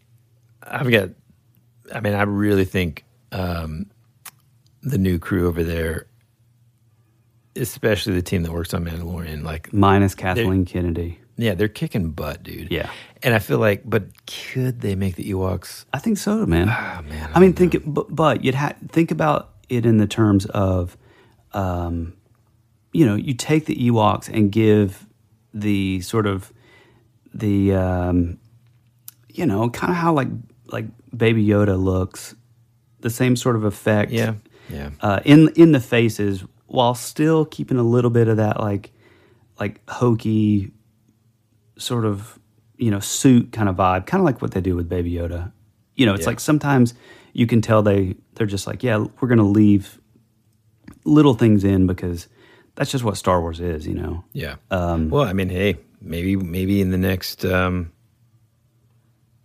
I've 0.63 0.89
got. 0.89 1.09
I 1.93 1.99
mean, 1.99 2.13
I 2.13 2.21
really 2.23 2.65
think 2.65 3.03
um, 3.31 3.87
the 4.83 4.97
new 4.99 5.17
crew 5.17 5.47
over 5.47 5.63
there, 5.63 6.05
especially 7.55 8.13
the 8.13 8.21
team 8.21 8.43
that 8.43 8.51
works 8.51 8.73
on 8.73 8.85
Mandalorian, 8.85 9.43
like 9.43 9.73
Minus 9.73 10.15
Kathleen 10.15 10.65
Kennedy. 10.65 11.19
yeah, 11.37 11.55
they're 11.55 11.67
kicking 11.67 12.11
butt, 12.11 12.43
dude. 12.43 12.71
Yeah. 12.71 12.89
and 13.23 13.33
I 13.33 13.39
feel 13.39 13.57
like, 13.57 13.81
but 13.85 14.03
could 14.27 14.81
they 14.81 14.95
make 14.95 15.15
the 15.15 15.29
Ewoks? 15.31 15.85
I 15.93 15.99
think 15.99 16.17
so, 16.17 16.45
man. 16.45 16.67
Ah, 16.69 17.01
man, 17.07 17.29
I 17.33 17.39
mean, 17.39 17.53
think, 17.53 17.75
but, 17.85 18.13
but 18.15 18.43
you'd 18.43 18.55
ha- 18.55 18.75
think 18.89 19.09
about 19.11 19.49
it 19.67 19.85
in 19.85 19.97
the 19.97 20.07
terms 20.07 20.45
of, 20.47 20.95
um, 21.53 22.13
you 22.93 23.05
know, 23.05 23.15
you 23.15 23.33
take 23.33 23.65
the 23.65 23.75
Ewoks 23.75 24.29
and 24.29 24.51
give 24.51 25.05
the 25.53 26.01
sort 26.01 26.25
of 26.27 26.51
the, 27.33 27.73
um, 27.73 28.39
you 29.29 29.45
know, 29.45 29.69
kind 29.69 29.91
of 29.91 29.97
how 29.97 30.13
like 30.13 30.27
like 30.67 30.85
Baby 31.15 31.45
Yoda 31.45 31.81
looks, 31.81 32.35
the 32.99 33.09
same 33.09 33.35
sort 33.35 33.55
of 33.55 33.63
effect, 33.63 34.11
Yeah, 34.11 34.35
yeah. 34.69 34.89
uh, 35.01 35.19
in 35.25 35.49
in 35.55 35.71
the 35.71 35.79
faces, 35.79 36.43
while 36.67 36.95
still 36.95 37.45
keeping 37.45 37.77
a 37.77 37.83
little 37.83 38.11
bit 38.11 38.27
of 38.27 38.37
that 38.37 38.59
like 38.59 38.91
like 39.59 39.81
hokey 39.89 40.71
sort 41.77 42.05
of 42.05 42.37
you 42.77 42.91
know 42.91 42.99
suit 42.99 43.51
kind 43.51 43.69
of 43.69 43.75
vibe, 43.75 44.05
kind 44.05 44.21
of 44.21 44.25
like 44.25 44.41
what 44.41 44.51
they 44.51 44.61
do 44.61 44.75
with 44.75 44.89
Baby 44.89 45.11
Yoda. 45.13 45.51
You 45.95 46.05
know, 46.05 46.13
it's 46.13 46.23
Yeah. 46.23 46.29
like 46.29 46.39
sometimes 46.39 46.93
you 47.33 47.45
can 47.45 47.61
tell 47.61 47.81
they 47.83 48.15
they're 48.35 48.47
just 48.47 48.65
like, 48.67 48.83
yeah, 48.83 48.97
we're 49.19 49.27
going 49.27 49.37
to 49.39 49.43
leave 49.43 49.99
little 51.05 51.33
things 51.33 51.63
in 51.63 51.87
because 51.87 52.27
that's 52.79 52.91
just 52.91 53.03
what 53.03 53.17
Star 53.17 53.41
Wars 53.41 53.59
is. 53.59 53.85
You 53.85 53.93
know, 53.93 54.23
Yeah. 54.31 54.55
Um, 54.71 55.09
well, 55.09 55.25
I 55.25 55.33
mean, 55.33 55.49
hey, 55.49 55.77
maybe 56.01 56.37
maybe 56.37 56.79
in 56.79 56.91
the 56.91 56.97
next, 56.97 57.43
um, 57.43 57.91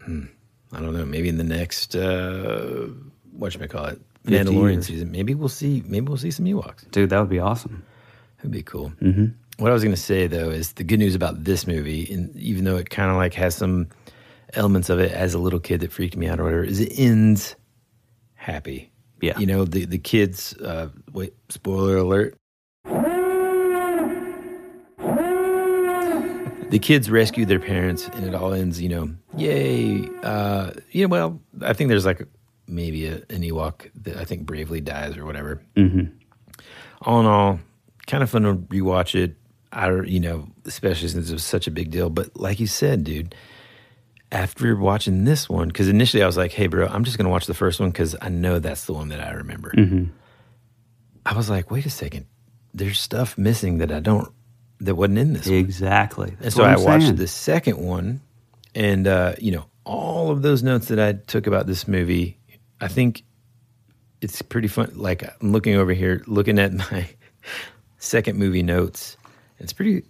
hmm, 0.00 0.26
I 0.72 0.80
don't 0.80 0.94
know, 0.94 1.04
maybe 1.04 1.28
in 1.28 1.36
the 1.36 1.42
next, 1.44 1.96
uh, 1.96 2.86
what 3.32 3.50
should 3.52 3.62
I 3.62 3.66
call 3.66 3.86
it, 3.86 4.00
Mandalorian 4.24 4.74
years. 4.74 4.86
season, 4.86 5.10
maybe 5.10 5.34
we'll 5.34 5.48
see, 5.48 5.82
maybe 5.84 6.06
we'll 6.06 6.16
see 6.16 6.30
some 6.30 6.44
Ewoks. 6.46 6.88
dude, 6.92 7.10
that 7.10 7.18
would 7.18 7.28
be 7.28 7.40
awesome. 7.40 7.84
It'd 8.38 8.52
be 8.52 8.62
cool. 8.62 8.92
Mm-hmm. 9.02 9.26
What 9.58 9.70
I 9.70 9.74
was 9.74 9.82
going 9.82 9.94
to 9.94 10.00
say 10.00 10.28
though 10.28 10.50
is 10.50 10.74
the 10.74 10.84
good 10.84 11.00
news 11.00 11.16
about 11.16 11.42
this 11.42 11.66
movie, 11.66 12.08
and 12.12 12.34
even 12.36 12.62
though 12.62 12.76
it 12.76 12.88
kind 12.88 13.10
of 13.10 13.16
like 13.16 13.34
has 13.34 13.56
some 13.56 13.88
elements 14.52 14.90
of 14.90 15.00
it 15.00 15.10
as 15.10 15.34
a 15.34 15.38
little 15.38 15.58
kid 15.58 15.80
that 15.80 15.90
freaked 15.92 16.16
me 16.16 16.28
out 16.28 16.38
or 16.38 16.44
whatever, 16.44 16.62
is 16.62 16.78
it 16.78 16.92
ends 16.96 17.56
happy. 18.34 18.92
Yeah. 19.20 19.38
you 19.38 19.46
know 19.46 19.64
the 19.64 19.86
the 19.86 19.98
kids. 19.98 20.54
Uh, 20.54 20.90
wait, 21.12 21.34
spoiler 21.48 21.96
alert. 21.96 22.36
The 26.74 26.78
kids 26.80 27.08
rescue 27.08 27.44
their 27.46 27.60
parents 27.60 28.08
and 28.14 28.26
it 28.26 28.34
all 28.34 28.52
ends 28.52 28.80
you 28.82 28.88
know 28.88 29.06
yay 29.36 30.08
uh 30.24 30.72
you 30.90 31.02
know 31.06 31.08
well 31.16 31.40
i 31.62 31.72
think 31.72 31.86
there's 31.88 32.04
like 32.04 32.20
maybe 32.66 33.06
a, 33.06 33.16
an 33.30 33.42
ewok 33.50 33.88
that 34.04 34.16
i 34.16 34.24
think 34.24 34.44
bravely 34.44 34.80
dies 34.80 35.16
or 35.16 35.24
whatever. 35.24 35.62
Mm-hmm. 35.76 36.06
all 37.02 37.20
in 37.20 37.26
all 37.26 37.60
kind 38.06 38.22
of 38.24 38.30
fun 38.30 38.42
to 38.42 38.54
rewatch 38.74 39.14
it. 39.14 39.36
I 39.72 39.86
don't- 39.88 40.08
you 40.08 40.20
know 40.20 40.48
especially 40.66 41.08
since 41.08 41.30
it 41.30 41.32
was 41.32 41.44
such 41.44 41.66
a 41.66 41.70
big 41.70 41.90
deal. 41.90 42.10
But 42.10 42.36
like 42.46 42.58
you 42.58 42.66
said 42.66 43.04
dude 43.04 43.34
after 44.32 44.74
watching 44.76 45.24
this 45.24 45.48
one 45.48 45.68
because 45.68 45.88
initially 45.88 46.22
i 46.22 46.26
was 46.26 46.36
like 46.36 46.50
hey 46.58 46.66
bro 46.66 46.88
i'm 46.88 47.04
just 47.04 47.16
gonna 47.18 47.30
watch 47.36 47.46
the 47.46 47.54
first 47.54 47.78
one 47.78 47.90
because 47.90 48.16
i 48.20 48.28
know 48.28 48.58
that's 48.58 48.84
the 48.86 48.92
one 48.92 49.08
that 49.10 49.20
i 49.20 49.30
remember. 49.30 49.70
I 51.24 51.34
was 51.36 51.48
like 51.48 51.70
wait 51.70 51.86
a 51.86 51.90
second. 51.90 52.26
There's 52.72 52.98
stuff 53.00 53.38
missing 53.38 53.78
that 53.78 53.92
i 53.92 54.00
don't 54.00 54.32
that 54.84 54.94
wasn't 54.94 55.18
in 55.18 55.32
this 55.34 55.46
one. 55.46 55.56
Exactly. 55.56 56.36
And 56.40 56.52
so 56.52 56.62
I 56.64 56.76
watched 56.76 57.04
saying. 57.04 57.16
the 57.16 57.26
second 57.28 57.78
one, 57.78 58.20
and 58.74 59.06
uh, 59.06 59.34
you 59.38 59.52
know 59.52 59.66
all 59.84 60.30
of 60.30 60.42
those 60.42 60.62
notes 60.62 60.88
that 60.88 60.98
I 61.00 61.12
took 61.12 61.46
about 61.46 61.66
this 61.66 61.86
movie. 61.86 62.38
I 62.80 62.88
think 62.88 63.24
it's 64.20 64.42
pretty 64.42 64.68
fun. 64.68 64.92
Like 64.94 65.22
I'm 65.22 65.52
looking 65.52 65.74
over 65.76 65.92
here, 65.92 66.22
looking 66.26 66.58
at 66.58 66.72
my 66.92 67.08
second 67.98 68.38
movie 68.38 68.62
notes. 68.62 69.16
It's 69.58 69.72
pretty. 69.72 70.02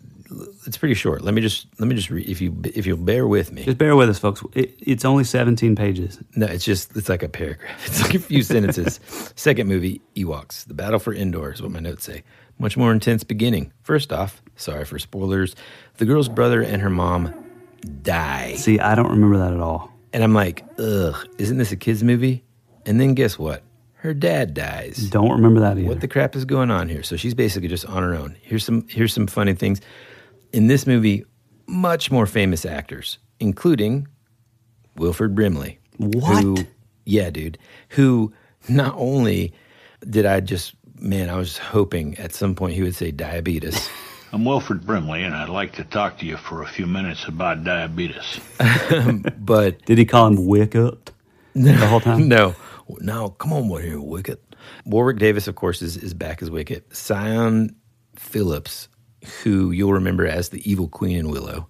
It's 0.67 0.79
pretty 0.79 0.95
short. 0.95 1.23
Let 1.23 1.35
me 1.35 1.43
just 1.43 1.67
let 1.79 1.87
me 1.87 1.95
just 1.95 2.11
read. 2.11 2.29
If 2.29 2.41
you 2.41 2.57
if 2.65 2.87
you'll 2.87 2.97
bear 2.97 3.27
with 3.29 3.53
me, 3.53 3.63
Just 3.65 3.79
bear 3.79 3.95
with 3.95 4.09
us, 4.09 4.19
folks. 4.19 4.43
It, 4.55 4.75
it's 4.81 5.05
only 5.05 5.23
17 5.23 5.77
pages. 5.77 6.19
no, 6.35 6.47
it's 6.47 6.65
just 6.65 6.97
it's 6.97 7.09
like 7.09 7.23
a 7.23 7.29
paragraph. 7.29 7.79
It's 7.87 8.03
like 8.03 8.15
a 8.15 8.19
few 8.19 8.43
sentences. 8.43 8.99
Second 9.37 9.69
movie, 9.69 10.01
Ewoks. 10.17 10.65
The 10.67 10.75
battle 10.75 10.99
for 10.99 11.15
Endor 11.15 11.53
is 11.53 11.61
what 11.63 11.71
my 11.71 11.79
notes 11.79 12.05
say. 12.05 12.23
Much 12.59 12.77
more 12.77 12.93
intense 12.93 13.25
beginning. 13.25 13.73
First 13.83 14.13
off, 14.13 14.43
sorry 14.57 14.85
for 14.85 14.99
spoilers. 14.99 15.57
The 15.97 16.05
girl's 16.05 16.29
brother 16.29 16.63
and 16.63 16.81
her 16.83 16.91
mom 16.91 17.35
die. 18.03 18.55
See, 18.57 18.79
I 18.79 18.95
don't 18.95 19.11
remember 19.11 19.39
that 19.39 19.53
at 19.53 19.61
all. 19.61 19.93
And 20.13 20.23
I'm 20.23 20.35
like, 20.35 20.65
ugh, 20.79 21.17
isn't 21.39 21.59
this 21.59 21.73
a 21.73 21.77
kids 21.77 22.03
movie? 22.05 22.45
And 22.87 23.01
then 23.01 23.15
guess 23.15 23.39
what? 23.39 23.63
Her 23.95 24.15
dad 24.15 24.55
dies. 24.55 25.09
Don't 25.11 25.31
remember 25.31 25.61
that 25.61 25.79
either. 25.79 25.89
What 25.89 26.01
the 26.01 26.09
crap 26.09 26.37
is 26.37 26.45
going 26.45 26.71
on 26.71 26.89
here? 26.89 27.03
So 27.03 27.17
she's 27.17 27.35
basically 27.35 27.69
just 27.69 27.87
on 27.87 28.03
her 28.03 28.15
own. 28.15 28.37
Here's 28.43 28.65
some 28.65 28.87
here's 28.89 29.15
some 29.15 29.27
funny 29.27 29.55
things. 29.55 29.81
In 30.53 30.67
this 30.67 30.87
movie, 30.87 31.25
much 31.67 32.11
more 32.11 32.27
famous 32.27 32.67
actors, 32.67 33.19
including 33.41 34.07
Wilford 34.97 35.35
Brimley. 35.35 35.79
What? 35.97 36.43
Who, 36.43 36.57
yeah, 37.07 37.31
dude. 37.31 37.59
Who 37.91 38.33
not 38.69 38.95
only 38.97 39.55
did 40.09 40.27
I 40.27 40.41
just 40.41 40.75
man, 40.99 41.31
I 41.31 41.37
was 41.37 41.59
hoping 41.59 42.19
at 42.19 42.35
some 42.35 42.55
point 42.55 42.75
he 42.75 42.83
would 42.83 42.95
say 42.95 43.11
diabetes. 43.11 43.89
I'm 44.33 44.45
Wilfred 44.45 44.85
Brimley, 44.85 45.23
and 45.23 45.33
I'd 45.33 45.49
like 45.49 45.75
to 45.75 45.85
talk 45.85 46.19
to 46.19 46.27
you 46.27 46.37
for 46.37 46.63
a 46.63 46.67
few 46.67 46.87
minutes 46.87 47.25
about 47.27 47.63
diabetes. 47.63 48.41
but 49.39 49.81
Did 49.87 49.97
he 49.97 50.05
call 50.05 50.27
him 50.27 50.47
Wicket 50.47 51.13
the 51.55 51.87
whole 51.87 52.01
time? 52.01 52.27
no, 52.27 52.57
no, 52.99 53.31
come 53.31 53.53
on, 53.53 53.69
what 53.69 53.85
here, 53.85 54.01
Wicket. 54.01 54.43
Warwick 54.85 55.19
Davis, 55.19 55.47
of 55.47 55.55
course, 55.55 55.83
is, 55.83 55.97
is 55.97 56.15
back 56.15 56.43
as 56.43 56.51
Wicket. 56.51 56.91
Siân 56.91 57.77
Phillips, 58.17 58.89
who 59.45 59.71
you'll 59.71 59.93
remember 59.93 60.27
as 60.27 60.49
the 60.49 60.69
evil 60.69 60.89
queen 60.89 61.17
in 61.17 61.29
Willow. 61.29 61.69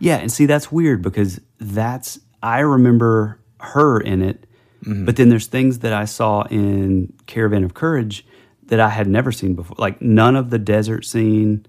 Yeah, 0.00 0.16
and 0.16 0.32
see 0.32 0.46
that's 0.46 0.72
weird 0.72 1.02
because 1.02 1.40
that's 1.60 2.18
I 2.42 2.60
remember 2.60 3.40
her 3.60 4.00
in 4.00 4.22
it, 4.22 4.44
mm-hmm. 4.84 5.04
but 5.04 5.14
then 5.14 5.28
there's 5.28 5.46
things 5.46 5.78
that 5.80 5.92
I 5.92 6.04
saw 6.04 6.42
in 6.42 7.12
Caravan 7.26 7.62
of 7.62 7.74
Courage 7.74 8.26
that 8.66 8.80
I 8.80 8.88
had 8.88 9.06
never 9.08 9.32
seen 9.32 9.54
before. 9.54 9.76
Like 9.78 10.00
none 10.02 10.36
of 10.36 10.50
the 10.50 10.58
desert 10.58 11.04
scene, 11.04 11.66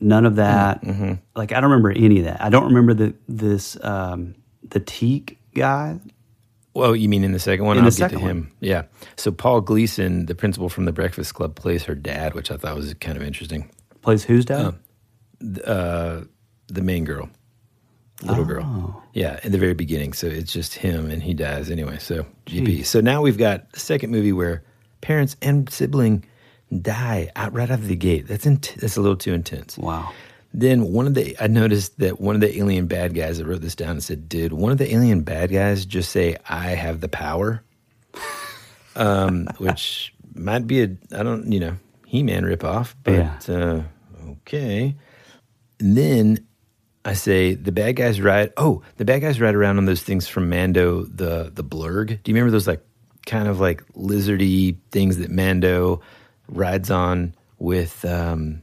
none 0.00 0.26
of 0.26 0.36
that. 0.36 0.82
Like 1.34 1.52
I 1.52 1.60
don't 1.60 1.70
remember 1.70 1.90
any 1.92 2.18
of 2.20 2.24
that. 2.24 2.42
I 2.42 2.48
don't 2.48 2.64
remember 2.64 2.94
the 2.94 3.14
this 3.28 3.76
um, 3.84 4.34
the 4.68 4.80
Teek 4.80 5.38
guy. 5.54 5.98
Well, 6.74 6.94
you 6.94 7.08
mean 7.08 7.24
in 7.24 7.32
the 7.32 7.38
second 7.38 7.64
one? 7.64 7.78
In 7.78 7.84
the 7.84 7.86
I'll 7.86 7.90
second 7.90 8.18
get 8.18 8.22
to 8.24 8.28
him. 8.28 8.52
Yeah. 8.60 8.82
So 9.16 9.32
Paul 9.32 9.62
Gleason, 9.62 10.26
the 10.26 10.34
principal 10.34 10.68
from 10.68 10.84
the 10.84 10.92
Breakfast 10.92 11.32
Club, 11.34 11.54
plays 11.54 11.84
her 11.84 11.94
dad, 11.94 12.34
which 12.34 12.50
I 12.50 12.58
thought 12.58 12.76
was 12.76 12.92
kind 12.94 13.16
of 13.16 13.22
interesting. 13.22 13.70
Plays 14.02 14.24
whose 14.24 14.44
dad? 14.44 14.74
Uh, 15.64 16.22
the 16.68 16.82
main 16.82 17.04
girl, 17.04 17.30
little 18.22 18.42
Oh. 18.44 18.46
girl. 18.46 19.02
Yeah, 19.14 19.40
in 19.42 19.52
the 19.52 19.58
very 19.58 19.72
beginning. 19.74 20.12
So 20.12 20.26
it's 20.26 20.52
just 20.52 20.74
him, 20.74 21.10
and 21.10 21.22
he 21.22 21.32
dies 21.32 21.70
anyway. 21.70 21.96
So 21.98 22.26
GP. 22.46 22.84
So 22.84 23.00
now 23.00 23.22
we've 23.22 23.38
got 23.38 23.72
the 23.72 23.80
second 23.80 24.10
movie 24.10 24.32
where 24.32 24.62
parents 25.06 25.36
and 25.40 25.70
sibling 25.70 26.24
die 26.82 27.30
out 27.36 27.52
right 27.52 27.70
out 27.70 27.78
of 27.78 27.86
the 27.88 27.96
gate. 27.96 28.26
That's 28.26 28.44
int- 28.46 28.74
that's 28.80 28.96
a 28.96 29.00
little 29.00 29.16
too 29.16 29.32
intense. 29.34 29.78
Wow. 29.78 30.12
Then 30.52 30.92
one 30.92 31.06
of 31.06 31.14
the 31.14 31.36
I 31.40 31.46
noticed 31.46 31.98
that 31.98 32.20
one 32.20 32.34
of 32.34 32.40
the 32.40 32.56
alien 32.58 32.86
bad 32.86 33.14
guys 33.14 33.38
that 33.38 33.46
wrote 33.46 33.60
this 33.60 33.74
down 33.76 33.90
and 33.90 34.02
said, 34.02 34.28
"Did 34.28 34.52
one 34.52 34.72
of 34.72 34.78
the 34.78 34.92
alien 34.92 35.20
bad 35.20 35.50
guys 35.52 35.84
just 35.86 36.10
say 36.10 36.36
I 36.48 36.70
have 36.70 37.00
the 37.00 37.08
power?" 37.08 37.62
Um, 38.96 39.46
which 39.58 40.14
might 40.34 40.66
be 40.66 40.82
a 40.82 40.88
I 41.12 41.22
don't 41.22 41.52
you 41.52 41.60
know 41.60 41.76
He 42.06 42.22
Man 42.22 42.44
ripoff, 42.44 42.94
but 43.04 43.12
Yeah. 43.12 43.38
uh, 43.48 43.82
okay. 44.30 44.96
And 45.78 45.96
then 45.96 46.46
I 47.04 47.12
say 47.12 47.54
the 47.54 47.72
bad 47.72 47.96
guys 47.96 48.22
ride. 48.22 48.52
Oh, 48.56 48.82
the 48.96 49.04
bad 49.04 49.20
guys 49.20 49.38
ride 49.38 49.54
around 49.54 49.76
on 49.76 49.84
those 49.84 50.02
things 50.02 50.26
from 50.26 50.48
Mando, 50.48 51.04
the 51.04 51.52
the 51.54 51.62
blurrg. 51.62 52.06
Do 52.22 52.30
you 52.30 52.34
remember 52.34 52.50
those 52.50 52.66
like 52.66 52.82
kind 53.26 53.48
of 53.48 53.60
like 53.60 53.84
lizardy 53.94 54.76
things 54.90 55.18
that 55.18 55.30
Mando 55.30 56.00
rides 56.48 56.90
on 56.90 57.34
with? 57.58 58.04
Um, 58.04 58.62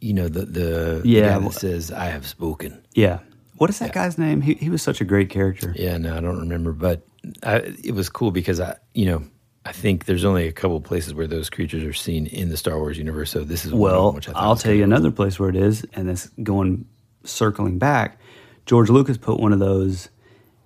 you 0.00 0.12
know 0.14 0.28
the 0.28 0.44
the, 0.46 1.02
Yeah. 1.04 1.30
guy 1.30 1.38
that 1.40 1.52
says 1.54 1.90
"I 1.90 2.04
have 2.06 2.26
spoken." 2.26 2.80
Yeah. 2.94 3.18
What 3.56 3.68
is 3.70 3.80
that 3.80 3.92
guy's 3.92 4.16
name? 4.18 4.40
He 4.40 4.54
he 4.54 4.70
was 4.70 4.82
such 4.82 5.00
a 5.00 5.04
great 5.04 5.30
character. 5.30 5.74
Yeah, 5.76 5.98
no, 5.98 6.16
I 6.16 6.20
don't 6.20 6.38
remember, 6.38 6.72
but 6.72 7.02
I, 7.42 7.74
it 7.82 7.92
was 7.92 8.08
cool 8.08 8.30
because 8.30 8.60
I, 8.60 8.76
you 8.94 9.06
know, 9.06 9.24
I 9.64 9.72
think 9.72 10.04
there's 10.04 10.24
only 10.24 10.46
a 10.46 10.52
couple 10.52 10.76
of 10.76 10.84
places 10.84 11.12
where 11.14 11.26
those 11.26 11.50
creatures 11.50 11.82
are 11.82 11.92
seen 11.92 12.26
in 12.26 12.50
the 12.50 12.56
Star 12.56 12.78
Wars 12.78 12.96
universe. 12.96 13.32
So 13.32 13.42
this 13.42 13.64
is 13.64 13.72
Well, 13.74 14.16
I 14.28 14.32
I'll 14.36 14.54
tell 14.54 14.72
you 14.72 14.84
another 14.84 15.10
place 15.10 15.40
where 15.40 15.48
it 15.48 15.56
is, 15.56 15.84
and 15.94 16.08
this 16.08 16.30
going 16.44 16.84
circling 17.24 17.78
back. 17.78 18.20
George 18.64 18.90
Lucas 18.90 19.16
put 19.18 19.40
one 19.40 19.52
of 19.52 19.58
those 19.58 20.08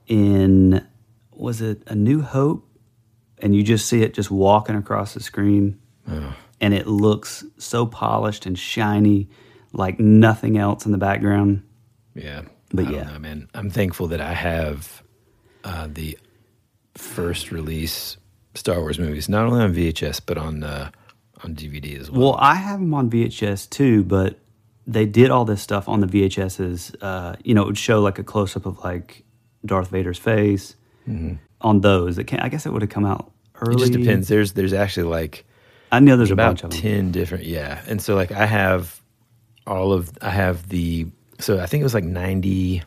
in 0.08 0.86
was 1.32 1.62
it 1.62 1.82
A 1.86 1.94
New 1.94 2.20
Hope, 2.20 2.68
and 3.42 3.54
you 3.54 3.62
just 3.62 3.86
see 3.86 4.02
it 4.02 4.14
just 4.14 4.30
walking 4.30 4.76
across 4.76 5.12
the 5.14 5.20
screen, 5.20 5.78
and 6.06 6.72
it 6.74 6.86
looks 6.86 7.44
so 7.58 7.84
polished 7.86 8.46
and 8.46 8.58
shiny, 8.58 9.28
like 9.72 9.98
nothing 10.00 10.56
else 10.56 10.86
in 10.86 10.92
the 10.92 10.98
background. 10.98 11.62
Yeah, 12.14 12.42
But 12.72 12.86
I 12.86 12.90
yeah. 12.90 13.02
know, 13.04 13.18
man. 13.18 13.48
I'm 13.54 13.68
thankful 13.70 14.06
that 14.08 14.20
I 14.20 14.32
have 14.32 15.02
uh, 15.64 15.88
the 15.92 16.18
first 16.94 17.50
release 17.50 18.16
Star 18.54 18.78
Wars 18.80 18.98
movies, 18.98 19.28
not 19.28 19.46
only 19.46 19.62
on 19.62 19.74
VHS 19.74 20.20
but 20.24 20.38
on 20.38 20.62
uh, 20.62 20.90
on 21.42 21.54
DVD 21.54 21.98
as 22.00 22.10
well. 22.10 22.20
Well, 22.20 22.36
I 22.38 22.54
have 22.54 22.78
them 22.80 22.94
on 22.94 23.10
VHS 23.10 23.68
too, 23.70 24.04
but 24.04 24.38
they 24.86 25.06
did 25.06 25.30
all 25.30 25.44
this 25.44 25.62
stuff 25.62 25.88
on 25.88 26.00
the 26.00 26.06
VHSs. 26.06 26.94
Uh, 27.00 27.34
you 27.44 27.54
know, 27.54 27.62
it 27.62 27.66
would 27.66 27.78
show 27.78 28.00
like 28.00 28.18
a 28.18 28.24
close 28.24 28.56
up 28.56 28.66
of 28.66 28.78
like 28.84 29.24
Darth 29.64 29.88
Vader's 29.90 30.18
face 30.18 30.76
on 31.60 31.80
those. 31.80 32.18
It 32.18 32.24
can, 32.24 32.40
I 32.40 32.48
guess 32.48 32.66
it 32.66 32.72
would 32.72 32.82
have 32.82 32.90
come 32.90 33.04
out 33.06 33.31
early. 33.62 33.74
It 33.76 33.78
just 33.78 33.92
depends. 33.92 34.28
There's 34.28 34.52
there's 34.52 34.72
actually 34.72 35.08
like 35.08 35.44
I 35.90 36.00
know 36.00 36.16
there's 36.16 36.30
a 36.30 36.34
about 36.34 36.60
bunch 36.60 36.64
of 36.64 36.70
them. 36.70 36.80
ten 36.80 37.12
different. 37.12 37.44
Yeah, 37.44 37.80
and 37.86 38.00
so 38.00 38.14
like 38.14 38.32
I 38.32 38.46
have 38.46 39.00
all 39.66 39.92
of 39.92 40.10
I 40.20 40.30
have 40.30 40.68
the 40.68 41.06
so 41.38 41.60
I 41.60 41.66
think 41.66 41.80
it 41.80 41.84
was 41.84 41.94
like 41.94 42.04
ninety. 42.04 42.82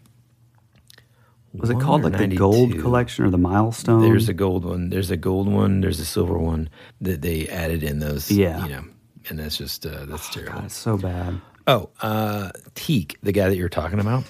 Was 1.53 1.69
it 1.69 1.80
called 1.80 2.03
like 2.03 2.17
the 2.17 2.28
Gold 2.28 2.78
Collection 2.80 3.23
or 3.23 3.30
the 3.30 3.38
Milestone? 3.38 4.01
There's 4.01 4.28
a 4.28 4.34
gold 4.34 4.65
one. 4.65 4.89
There's 4.89 5.09
a 5.09 5.15
gold 5.15 5.47
one. 5.47 5.80
There's 5.80 6.01
a 6.01 6.05
silver 6.05 6.38
one 6.38 6.69
that 6.99 7.21
they 7.21 7.47
added 7.47 7.82
in 7.82 7.99
those. 7.99 8.30
Yeah. 8.30 8.61
you 8.65 8.71
know, 8.71 8.84
and 9.30 9.39
that's 9.39 9.57
just 9.57 9.86
uh, 9.86 10.05
that's 10.05 10.30
terrible. 10.30 10.53
God, 10.55 10.65
it's 10.65 10.76
so 10.76 10.97
bad. 10.97 11.39
Oh, 11.67 11.89
uh, 12.01 12.51
Teek, 12.76 13.17
the 13.23 13.32
guy 13.32 13.47
that 13.47 13.55
you're 13.55 13.69
talking 13.69 13.99
about. 14.01 14.26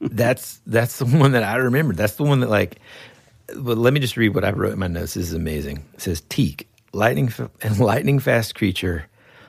that's 0.00 0.60
that's 0.66 0.98
the 0.98 1.06
one 1.06 1.32
that 1.32 1.44
I 1.44 1.56
remember. 1.56 1.94
That's 1.94 2.14
the 2.14 2.24
one 2.24 2.40
that 2.40 2.50
like. 2.50 2.80
But 3.56 3.78
let 3.78 3.92
me 3.94 4.00
just 4.00 4.16
read 4.16 4.34
what 4.34 4.44
I 4.44 4.50
wrote 4.52 4.72
in 4.74 4.78
my 4.78 4.88
notes. 4.88 5.14
This 5.14 5.28
is 5.28 5.32
amazing. 5.34 5.84
It 5.94 6.02
says 6.02 6.20
Teek, 6.28 6.68
lightning 6.92 7.32
and 7.62 7.78
lightning 7.80 8.18
fast 8.18 8.54
creature. 8.54 9.06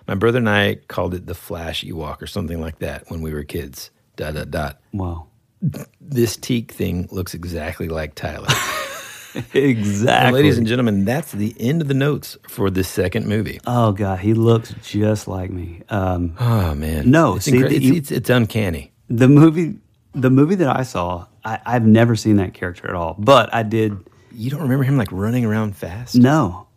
My 0.08 0.16
brother 0.16 0.38
and 0.40 0.50
I 0.50 0.76
called 0.88 1.14
it 1.14 1.26
the 1.28 1.36
Flash 1.36 1.84
Ewok 1.84 2.22
or 2.22 2.28
something 2.28 2.60
like 2.62 2.80
that 2.80 3.10
when 3.10 3.22
we 3.22 3.34
were 3.34 3.44
kids. 3.44 3.92
Dot 4.16 4.34
dot 4.36 4.52
dot. 4.52 4.80
Wow. 4.94 5.28
This 6.02 6.36
Teek 6.38 6.72
thing 6.72 7.08
looks 7.12 7.34
exactly 7.36 7.88
like 7.90 8.16
Tyler. 8.16 8.48
exactly. 9.54 10.08
And 10.28 10.34
ladies 10.34 10.58
and 10.58 10.66
gentlemen, 10.66 11.06
that's 11.06 11.32
the 11.34 11.56
end 11.60 11.82
of 11.82 11.88
the 11.88 11.94
notes 11.94 12.38
for 12.48 12.70
this 12.70 12.88
second 12.88 13.28
movie. 13.28 13.60
Oh 13.68 13.92
god, 13.92 14.20
he 14.20 14.34
looks 14.34 14.74
just 14.84 15.28
like 15.28 15.52
me. 15.52 15.82
Um, 15.90 16.34
Oh 16.40 16.74
man, 16.76 17.12
No, 17.12 17.36
it's, 17.36 17.46
see, 17.46 17.52
incre- 17.52 17.70
the- 17.70 17.76
it's, 17.76 17.98
it's, 17.98 18.12
it's 18.12 18.30
uncanny. 18.30 18.92
the 19.10 19.28
movie, 19.28 19.76
the 20.14 20.30
movie 20.32 20.56
that 20.56 20.76
I 20.76 20.84
saw, 20.84 21.28
I, 21.44 21.60
I've 21.66 21.86
never 21.86 22.16
seen 22.16 22.38
that 22.38 22.54
character 22.54 22.88
at 22.88 22.96
all, 22.96 23.16
but 23.18 23.54
I 23.54 23.64
did. 23.64 23.98
You 24.32 24.50
don't 24.50 24.62
remember 24.62 24.84
him 24.84 24.98
like 24.98 25.12
running 25.12 25.46
around 25.46 25.76
fast? 25.76 26.16
No, 26.16 26.68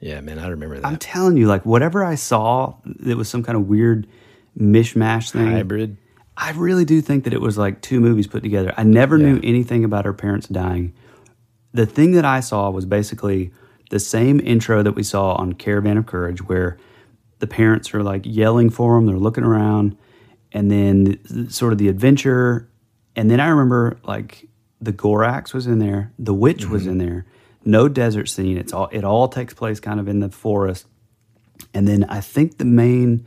Yeah, 0.00 0.20
man, 0.20 0.38
I 0.38 0.48
remember 0.48 0.80
that. 0.80 0.86
I'm 0.86 0.96
telling 0.96 1.36
you, 1.36 1.46
like 1.46 1.64
whatever 1.66 2.04
I 2.04 2.14
saw, 2.14 2.74
it 3.06 3.16
was 3.16 3.28
some 3.28 3.42
kind 3.42 3.56
of 3.56 3.68
weird 3.68 4.06
mishmash 4.58 5.30
thing. 5.30 5.50
Hybrid. 5.50 5.96
I 6.36 6.52
really 6.52 6.84
do 6.84 7.00
think 7.00 7.24
that 7.24 7.34
it 7.34 7.40
was 7.40 7.58
like 7.58 7.82
two 7.82 8.00
movies 8.00 8.26
put 8.26 8.42
together. 8.42 8.72
I 8.76 8.84
never 8.84 9.18
knew 9.18 9.38
anything 9.42 9.84
about 9.84 10.06
her 10.06 10.14
parents 10.14 10.48
dying. 10.48 10.94
The 11.72 11.86
thing 11.86 12.12
that 12.12 12.24
I 12.24 12.40
saw 12.40 12.70
was 12.70 12.86
basically 12.86 13.52
the 13.90 14.00
same 14.00 14.40
intro 14.40 14.82
that 14.82 14.92
we 14.92 15.02
saw 15.02 15.34
on 15.34 15.52
Caravan 15.52 15.98
of 15.98 16.06
Courage, 16.06 16.42
where 16.48 16.78
the 17.38 17.46
parents 17.46 17.92
are 17.94 18.02
like 18.02 18.22
yelling 18.24 18.70
for 18.70 18.94
them, 18.96 19.06
they're 19.06 19.18
looking 19.18 19.44
around, 19.44 19.96
and 20.52 20.70
then 20.70 21.50
sort 21.50 21.72
of 21.72 21.78
the 21.78 21.88
adventure. 21.88 22.68
And 23.16 23.30
then 23.30 23.40
I 23.40 23.48
remember 23.48 23.98
like 24.04 24.48
the 24.80 24.92
Gorax 24.92 25.52
was 25.52 25.66
in 25.66 25.78
there, 25.78 26.12
the 26.18 26.34
witch 26.34 26.66
was 26.66 26.82
mm-hmm. 26.82 26.92
in 26.92 26.98
there, 26.98 27.26
no 27.64 27.88
desert 27.88 28.28
scene. 28.28 28.56
It's 28.56 28.72
all 28.72 28.88
it 28.92 29.04
all 29.04 29.28
takes 29.28 29.54
place 29.54 29.80
kind 29.80 30.00
of 30.00 30.08
in 30.08 30.20
the 30.20 30.30
forest. 30.30 30.86
And 31.74 31.86
then 31.86 32.04
I 32.04 32.20
think 32.20 32.58
the 32.58 32.64
main 32.64 33.26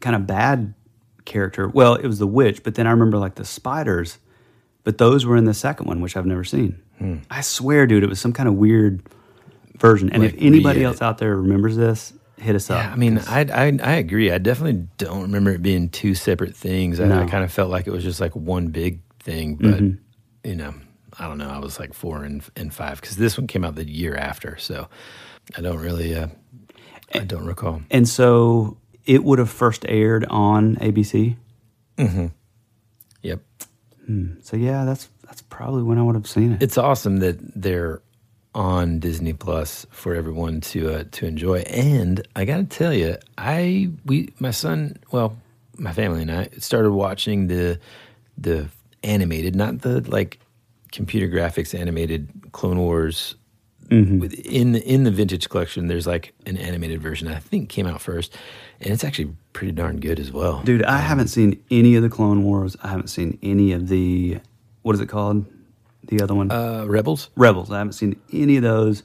kind 0.00 0.16
of 0.16 0.26
bad 0.26 0.74
character, 1.24 1.68
well, 1.68 1.94
it 1.94 2.06
was 2.06 2.18
the 2.18 2.26
witch, 2.26 2.62
but 2.62 2.74
then 2.74 2.86
I 2.86 2.90
remember 2.90 3.18
like 3.18 3.34
the 3.34 3.44
spiders, 3.44 4.18
but 4.84 4.98
those 4.98 5.26
were 5.26 5.36
in 5.36 5.44
the 5.44 5.54
second 5.54 5.86
one, 5.86 6.00
which 6.00 6.16
I've 6.16 6.26
never 6.26 6.44
seen. 6.44 6.80
Hmm. 6.98 7.18
I 7.30 7.42
swear, 7.42 7.86
dude, 7.86 8.02
it 8.02 8.08
was 8.08 8.20
some 8.20 8.32
kind 8.32 8.48
of 8.48 8.54
weird 8.54 9.02
version. 9.76 10.10
And 10.10 10.22
Like, 10.22 10.34
if 10.34 10.40
anybody 10.42 10.82
else 10.82 11.02
out 11.02 11.18
there 11.18 11.36
remembers 11.36 11.76
this, 11.76 12.12
hit 12.38 12.56
us 12.56 12.70
up. 12.70 12.84
I 12.84 12.96
mean, 12.96 13.18
I, 13.18 13.40
I 13.40 13.78
I 13.82 13.92
agree. 13.94 14.30
I 14.30 14.38
definitely 14.38 14.86
don't 14.96 15.22
remember 15.22 15.50
it 15.50 15.62
being 15.62 15.88
two 15.88 16.14
separate 16.14 16.56
things. 16.56 17.00
I, 17.00 17.06
No. 17.06 17.22
I 17.22 17.26
kind 17.26 17.44
of 17.44 17.52
felt 17.52 17.70
like 17.70 17.86
it 17.86 17.90
was 17.90 18.04
just 18.04 18.20
like 18.20 18.34
one 18.34 18.68
big 18.68 19.00
thing, 19.28 19.56
but 19.56 19.82
you 20.48 20.56
know, 20.56 20.74
I 21.18 21.28
don't 21.28 21.38
know. 21.38 21.50
I 21.50 21.58
was 21.58 21.78
like 21.78 21.92
four 21.94 22.24
and 22.24 22.42
and 22.56 22.72
five 22.72 23.00
because 23.00 23.16
this 23.16 23.36
one 23.36 23.46
came 23.46 23.64
out 23.64 23.74
the 23.74 23.84
year 23.88 24.16
after, 24.16 24.56
so 24.58 24.88
I 25.56 25.60
don't 25.60 25.78
really. 25.78 26.14
Uh, 26.14 26.28
I 27.14 27.20
don't 27.20 27.46
recall. 27.46 27.80
And 27.90 28.06
so 28.08 28.76
it 29.04 29.24
would 29.24 29.38
have 29.38 29.50
first 29.50 29.84
aired 29.88 30.24
on 30.28 30.76
ABC. 30.76 31.36
Mm-hmm. 31.96 32.26
Yep, 33.22 33.40
So 34.42 34.56
yeah, 34.56 34.84
that's 34.84 35.08
that's 35.26 35.42
probably 35.42 35.82
when 35.82 35.98
I 35.98 36.02
would 36.02 36.14
have 36.14 36.26
seen 36.26 36.52
it. 36.52 36.62
it's 36.62 36.78
awesome 36.78 37.16
that 37.18 37.38
they're 37.60 38.00
on 38.54 38.98
Disney 39.00 39.32
Plus 39.32 39.86
for 39.90 40.14
everyone 40.14 40.60
to 40.72 40.94
uh, 40.94 41.04
to 41.12 41.26
enjoy. 41.26 41.60
And 41.60 42.26
I 42.36 42.44
got 42.44 42.58
to 42.58 42.64
tell 42.64 42.92
you, 42.94 43.16
I 43.36 43.90
we 44.04 44.32
my 44.38 44.50
son, 44.52 44.96
well, 45.10 45.36
my 45.76 45.92
family 45.92 46.22
and 46.22 46.30
I 46.30 46.48
started 46.58 46.92
watching 46.92 47.46
the 47.48 47.78
the 48.36 48.68
animated, 49.02 49.54
not 49.54 49.82
the 49.82 50.00
like 50.02 50.38
computer 50.92 51.28
graphics 51.28 51.78
animated 51.78 52.28
Clone 52.52 52.78
Wars. 52.78 53.34
With, 53.90 54.34
in 54.34 54.72
the 54.72 54.82
in 54.86 55.04
the 55.04 55.10
vintage 55.10 55.48
collection, 55.48 55.88
there's 55.88 56.06
like 56.06 56.34
an 56.44 56.58
animated 56.58 57.00
version. 57.00 57.26
I 57.26 57.38
think 57.38 57.70
came 57.70 57.86
out 57.86 58.02
first, 58.02 58.36
and 58.80 58.92
it's 58.92 59.02
actually 59.02 59.34
pretty 59.54 59.72
darn 59.72 59.98
good 59.98 60.20
as 60.20 60.30
well. 60.30 60.60
Dude, 60.62 60.82
I 60.82 60.98
haven't 60.98 61.28
seen 61.28 61.62
any 61.70 61.94
of 61.94 62.02
the 62.02 62.10
Clone 62.10 62.44
Wars. 62.44 62.76
I 62.82 62.88
haven't 62.88 63.08
seen 63.08 63.38
any 63.42 63.72
of 63.72 63.88
the 63.88 64.40
what 64.82 64.94
is 64.94 65.00
it 65.00 65.08
called? 65.08 65.46
The 66.04 66.22
other 66.22 66.34
one? 66.34 66.50
Uh, 66.50 66.84
Rebels. 66.86 67.30
Rebels. 67.36 67.70
I 67.70 67.78
haven't 67.78 67.92
seen 67.92 68.20
any 68.32 68.56
of 68.56 68.62
those. 68.62 69.02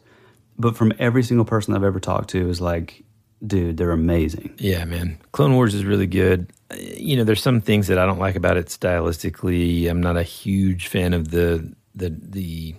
But 0.58 0.78
from 0.78 0.94
every 1.00 1.24
single 1.24 1.46
person 1.46 1.76
I've 1.76 1.84
ever 1.84 2.00
talked 2.00 2.30
to 2.32 2.50
is 2.50 2.62
like, 2.62 3.04
dude, 3.46 3.78
they're 3.78 3.92
amazing. 3.92 4.54
Yeah, 4.58 4.86
man. 4.86 5.18
Clone 5.32 5.54
Wars 5.56 5.74
is 5.76 5.84
really 5.86 6.08
good. 6.08 6.52
You 6.76 7.18
know, 7.18 7.24
there's 7.24 7.42
some 7.44 7.62
things 7.62 7.88
that 7.88 7.98
I 8.00 8.06
don't 8.06 8.20
like 8.20 8.36
about 8.36 8.58
it 8.58 8.68
stylistically. 8.68 9.90
I'm 9.90 10.02
not 10.02 10.18
a 10.18 10.24
huge 10.24 10.88
fan 10.88 11.14
of 11.14 11.30
the 11.32 11.74
the 11.96 12.10
the 12.10 12.76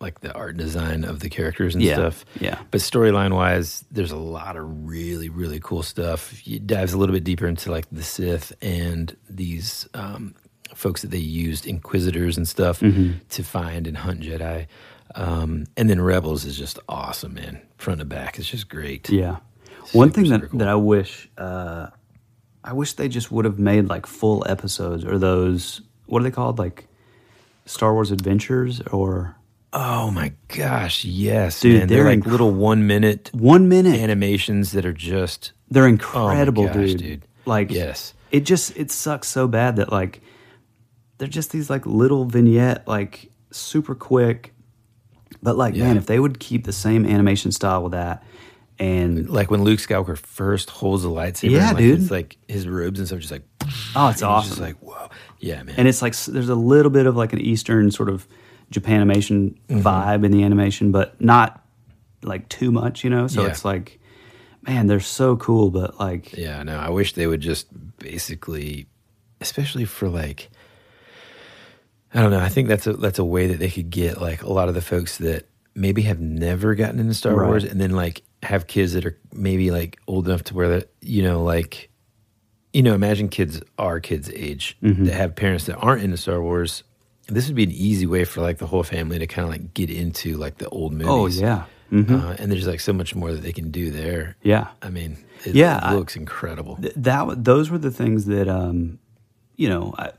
like 0.00 0.20
the 0.20 0.32
art 0.32 0.56
design 0.56 1.02
of 1.04 1.18
the 1.20 1.28
characters 1.28 1.74
and 1.74 1.82
Yeah, 1.82 1.94
stuff. 1.94 2.24
yeah. 2.40 2.60
But 2.70 2.80
storyline 2.80 3.34
wise, 3.34 3.84
there's 3.90 4.12
a 4.12 4.16
lot 4.16 4.56
of 4.56 4.86
really 4.88 5.28
really 5.28 5.58
cool 5.60 5.82
stuff. 5.82 6.40
It 6.46 6.66
dives 6.66 6.92
a 6.92 6.98
little 6.98 7.12
bit 7.14 7.24
deeper 7.24 7.46
into 7.48 7.70
like 7.70 7.86
the 7.90 8.04
Sith 8.04 8.52
and 8.62 9.14
these 9.28 9.88
um, 9.94 10.34
folks 10.74 11.02
that 11.02 11.10
they 11.10 11.18
used, 11.18 11.66
Inquisitors 11.66 12.36
and 12.36 12.46
stuff, 12.46 12.80
Mm-hmm. 12.80 13.18
to 13.30 13.42
find 13.42 13.86
and 13.88 13.96
hunt 13.96 14.20
Jedi. 14.20 14.66
Um, 15.14 15.64
and 15.76 15.88
then 15.90 16.00
Rebels 16.00 16.44
is 16.44 16.56
just 16.56 16.78
awesome, 16.88 17.34
man. 17.34 17.60
Front 17.78 17.98
to 18.00 18.04
back, 18.04 18.38
it's 18.38 18.48
just 18.48 18.68
great. 18.68 19.08
Yeah. 19.10 19.38
One 19.92 20.10
thing 20.10 20.28
that, 20.28 20.50
cool. 20.50 20.58
that 20.60 20.68
I 20.68 20.74
wish, 20.74 21.28
uh, 21.38 21.88
I 22.64 22.72
wish 22.72 22.92
they 22.94 23.08
just 23.08 23.30
would 23.32 23.44
have 23.44 23.58
made 23.58 23.88
like 23.88 24.06
full 24.06 24.44
episodes 24.48 25.04
or 25.04 25.18
those, 25.18 25.80
what 26.06 26.20
are 26.20 26.24
they 26.24 26.30
called? 26.30 26.58
Like 26.58 26.86
Star 27.66 27.92
Wars 27.94 28.10
Adventures 28.10 28.80
or 28.92 29.34
Oh 29.72 30.10
my 30.10 30.32
gosh, 30.48 31.04
yes, 31.04 31.60
Dude, 31.60 31.78
man. 31.80 31.88
They're, 31.88 31.98
they're 32.04 32.12
like 32.16 32.20
inc- 32.20 32.26
little 32.30 32.50
one 32.52 32.86
minute 32.86 33.30
one 33.34 33.68
minute. 33.68 34.00
animations 34.00 34.72
that 34.72 34.86
are 34.86 34.92
just 34.94 35.52
They're 35.70 35.84
Oh 35.84 35.88
incredible, 35.88 36.66
gosh, 36.66 36.74
dude. 36.74 36.98
dude. 36.98 37.22
Like, 37.44 37.70
Yes. 37.70 38.14
it 38.30 38.40
just 38.40 38.76
it 38.76 38.90
sucks 38.90 39.28
so 39.28 39.46
bad 39.46 39.76
that 39.76 39.92
like 39.92 40.20
they're 41.18 41.28
just 41.28 41.50
these 41.50 41.68
like 41.68 41.84
little 41.84 42.24
vignette, 42.24 42.86
like 42.88 43.30
super 43.50 43.94
quick. 43.94 44.54
But 45.42 45.56
like, 45.56 45.74
Yeah. 45.74 45.84
man, 45.84 45.96
if 45.98 46.06
they 46.06 46.18
would 46.18 46.38
keep 46.40 46.64
the 46.64 46.72
same 46.72 47.04
animation 47.04 47.52
style 47.52 47.82
with 47.82 47.92
that, 47.92 48.22
and 48.78 49.28
like 49.28 49.50
when 49.50 49.62
Luke 49.64 49.80
Skywalker 49.80 50.16
first 50.16 50.70
holds 50.70 51.02
the 51.02 51.10
lightsaber. 51.10 51.50
Yeah, 51.50 51.68
and, 51.70 51.74
like, 51.74 51.78
dude. 51.78 52.00
It's 52.00 52.10
like 52.10 52.36
his 52.48 52.68
robes 52.68 52.98
and 52.98 53.08
stuff, 53.08 53.20
just 53.20 53.32
like 53.32 53.42
oh, 53.96 54.08
it's 54.08 54.22
awesome. 54.22 54.48
Just 54.50 54.60
like 54.60 54.76
whoa, 54.80 55.08
yeah, 55.40 55.62
man. 55.62 55.74
and 55.78 55.88
it's 55.88 56.02
like 56.02 56.16
there's 56.16 56.48
a 56.48 56.54
little 56.54 56.90
bit 56.90 57.06
of 57.06 57.16
like 57.16 57.32
an 57.32 57.40
Eastern 57.40 57.90
sort 57.90 58.08
of 58.08 58.26
Japanimation 58.72 59.56
Mm-hmm. 59.68 59.80
vibe 59.80 60.24
in 60.24 60.30
the 60.32 60.42
animation, 60.44 60.92
but 60.92 61.20
not 61.20 61.64
like 62.22 62.48
too 62.48 62.70
much, 62.72 63.04
you 63.04 63.10
know. 63.10 63.26
So 63.26 63.42
Yeah. 63.42 63.48
it's 63.48 63.64
like, 63.64 63.98
man, 64.62 64.86
they're 64.86 65.00
so 65.00 65.36
cool, 65.36 65.70
but 65.70 65.98
like, 65.98 66.36
yeah, 66.36 66.62
no, 66.62 66.78
I 66.78 66.90
wish 66.90 67.12
they 67.14 67.26
would 67.26 67.40
just 67.40 67.66
basically, 67.98 68.86
especially 69.40 69.84
for 69.84 70.08
like, 70.08 70.50
I 72.14 72.22
don't 72.22 72.30
know. 72.30 72.40
I 72.40 72.48
think 72.48 72.68
that's 72.68 72.86
a 72.86 72.94
that's 72.94 73.18
a 73.18 73.24
way 73.24 73.46
that 73.48 73.58
they 73.58 73.70
could 73.70 73.90
get 73.90 74.20
like 74.20 74.42
a 74.42 74.52
lot 74.52 74.68
of 74.68 74.74
the 74.74 74.80
folks 74.80 75.18
that 75.18 75.46
maybe 75.74 76.02
have 76.02 76.20
never 76.20 76.74
gotten 76.74 76.98
into 76.98 77.14
Star 77.14 77.34
Right. 77.34 77.46
Wars, 77.48 77.64
and 77.64 77.80
then 77.80 77.90
like 77.90 78.22
have 78.42 78.66
kids 78.66 78.92
that 78.92 79.04
are 79.04 79.18
maybe 79.32 79.70
like 79.70 79.98
old 80.06 80.28
enough 80.28 80.44
to 80.44 80.54
where 80.54 80.68
that 80.68 80.90
you 81.00 81.22
know 81.22 81.42
like 81.42 81.90
you 82.72 82.82
know 82.82 82.94
imagine 82.94 83.28
kids 83.28 83.60
our 83.78 83.98
kids' 84.00 84.30
age 84.34 84.76
Mhm. 84.82 85.06
that 85.06 85.14
have 85.14 85.34
parents 85.36 85.64
that 85.66 85.76
aren't 85.76 86.02
into 86.02 86.16
Star 86.16 86.40
Wars. 86.42 86.82
This 87.26 87.46
would 87.46 87.56
be 87.56 87.64
an 87.64 87.72
easy 87.72 88.06
way 88.06 88.24
for 88.24 88.40
like 88.40 88.58
the 88.58 88.66
whole 88.66 88.82
family 88.82 89.18
to 89.18 89.26
kind 89.26 89.44
of 89.44 89.50
like 89.50 89.74
get 89.74 89.90
into 89.90 90.36
like 90.36 90.58
the 90.58 90.68
old 90.70 90.92
movies. 90.92 91.08
Oh, 91.08 91.26
yeah. 91.26 91.64
Mhm. 91.92 92.10
uh, 92.22 92.36
and 92.38 92.50
there's 92.52 92.66
like 92.66 92.80
so 92.80 92.92
much 92.92 93.14
more 93.14 93.32
that 93.32 93.42
they 93.42 93.52
can 93.52 93.70
do 93.70 93.90
there. 93.90 94.36
Yeah. 94.42 94.68
I 94.82 94.90
mean, 94.90 95.16
it, 95.44 95.54
Yeah, 95.54 95.78
it 95.78 95.82
I- 95.84 95.94
looks 95.94 96.16
incredible. 96.16 96.76
Th- 96.76 96.92
that 96.96 97.44
those 97.44 97.70
were 97.70 97.78
the 97.78 97.90
things 97.90 98.26
that 98.26 98.48
um, 98.48 98.98
you 99.56 99.68
know. 99.68 99.94
I, 99.98 100.10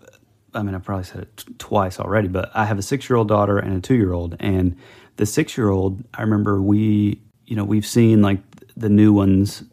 I 0.56 0.64
mean, 0.64 0.74
I 0.74 0.80
probably 0.80 1.04
said 1.06 1.22
it 1.22 1.38
t- 1.38 1.54
twice 1.60 2.00
already, 2.00 2.28
but 2.28 2.50
I 2.56 2.66
have 2.66 2.80
a 2.80 2.82
six-year-old 2.82 3.28
daughter 3.28 3.60
and 3.60 3.76
a 3.76 3.80
two-year-old, 3.80 4.36
and 4.40 4.76
the 5.18 5.28
six-year-old, 5.28 6.04
I 6.16 6.24
remember 6.24 6.60
we, 6.60 7.22
you 7.50 7.56
know, 7.56 7.64
we've 7.66 7.86
seen 7.86 8.22
like 8.22 8.40
the 8.78 8.90
new 8.90 9.12
ones 9.12 9.64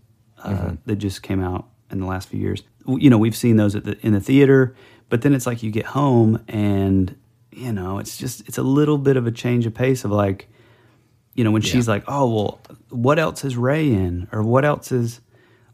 uh, 0.43 0.51
Mhm. 0.51 0.79
that 0.87 0.97
just 0.97 1.23
came 1.23 1.43
out 1.43 1.67
in 1.91 2.01
the 2.01 2.07
last 2.07 2.29
few 2.29 2.41
years. 2.41 2.63
You 2.87 3.11
know, 3.11 3.19
we've 3.19 3.37
seen 3.37 3.57
those 3.57 3.75
at 3.77 3.85
the, 3.85 3.99
in 4.07 4.13
the 4.13 4.21
theater, 4.21 4.75
but 5.09 5.23
then 5.23 5.35
it's 5.35 5.47
like 5.47 5.63
you 5.63 5.71
get 5.71 5.87
home 5.87 6.43
and 6.49 7.15
you 7.53 7.73
know, 7.73 7.99
it's 7.99 8.17
just 8.19 8.47
it's 8.49 8.59
a 8.59 8.63
little 8.63 8.99
bit 8.99 9.17
of 9.17 9.27
a 9.27 9.31
change 9.31 9.67
of 9.67 9.75
pace 9.75 10.05
of 10.05 10.11
like, 10.11 10.49
you 11.35 11.43
know, 11.45 11.51
when 11.51 11.63
she's 11.63 11.89
like, 11.89 12.05
oh 12.07 12.29
well, 12.35 12.61
what 12.91 13.19
else 13.19 13.45
is 13.45 13.57
Rey 13.57 13.93
in, 13.93 14.29
or 14.33 14.43
what 14.43 14.65
else 14.65 14.93
is 14.93 15.21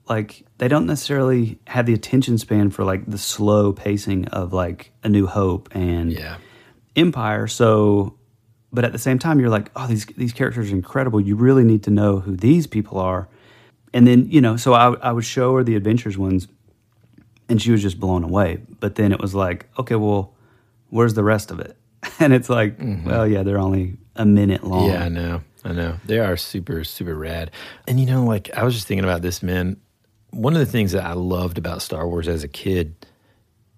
like 0.08 0.44
they 0.58 0.68
don't 0.68 0.86
necessarily 0.86 1.58
have 1.66 1.86
the 1.86 1.94
attention 1.94 2.38
span 2.38 2.70
for 2.70 2.84
like 2.84 3.04
the 3.06 3.18
slow 3.18 3.72
pacing 3.72 4.26
of 4.28 4.52
like 4.52 4.92
a 5.04 5.08
new 5.08 5.26
hope 5.26 5.68
and 5.74 6.12
yeah. 6.12 6.36
empire 6.96 7.46
so 7.46 8.14
but 8.72 8.84
at 8.84 8.92
the 8.92 8.98
same 8.98 9.18
time 9.18 9.38
you're 9.40 9.50
like 9.50 9.70
oh 9.76 9.86
these 9.86 10.06
these 10.16 10.32
characters 10.32 10.70
are 10.70 10.74
incredible 10.74 11.20
you 11.20 11.36
really 11.36 11.64
need 11.64 11.82
to 11.82 11.90
know 11.90 12.20
who 12.20 12.36
these 12.36 12.66
people 12.66 12.98
are 12.98 13.28
and 13.92 14.06
then 14.06 14.28
you 14.30 14.40
know 14.40 14.56
so 14.56 14.72
i, 14.74 14.92
I 14.94 15.12
would 15.12 15.24
show 15.24 15.54
her 15.56 15.64
the 15.64 15.76
adventures 15.76 16.16
ones 16.18 16.48
and 17.48 17.60
she 17.60 17.70
was 17.70 17.82
just 17.82 18.00
blown 18.00 18.24
away 18.24 18.58
but 18.80 18.94
then 18.94 19.12
it 19.12 19.20
was 19.20 19.34
like 19.34 19.68
okay 19.78 19.96
well 19.96 20.34
where's 20.90 21.14
the 21.14 21.24
rest 21.24 21.50
of 21.50 21.60
it 21.60 21.76
and 22.18 22.32
it's 22.32 22.48
like 22.48 22.78
mm-hmm. 22.78 23.08
well 23.08 23.26
yeah 23.26 23.42
they're 23.42 23.58
only 23.58 23.96
a 24.16 24.26
minute 24.26 24.64
long 24.64 24.88
Yeah, 24.88 25.04
I 25.04 25.08
know. 25.08 25.42
I 25.64 25.72
know. 25.72 25.96
They 26.04 26.18
are 26.18 26.36
super, 26.36 26.84
super 26.84 27.14
rad. 27.14 27.50
And 27.86 28.00
you 28.00 28.06
know, 28.06 28.24
like 28.24 28.50
I 28.56 28.64
was 28.64 28.74
just 28.74 28.86
thinking 28.86 29.04
about 29.04 29.22
this, 29.22 29.42
man. 29.42 29.76
One 30.30 30.54
of 30.54 30.60
the 30.60 30.66
things 30.66 30.92
that 30.92 31.04
I 31.04 31.12
loved 31.12 31.58
about 31.58 31.82
Star 31.82 32.08
Wars 32.08 32.26
as 32.26 32.42
a 32.42 32.48
kid 32.48 33.06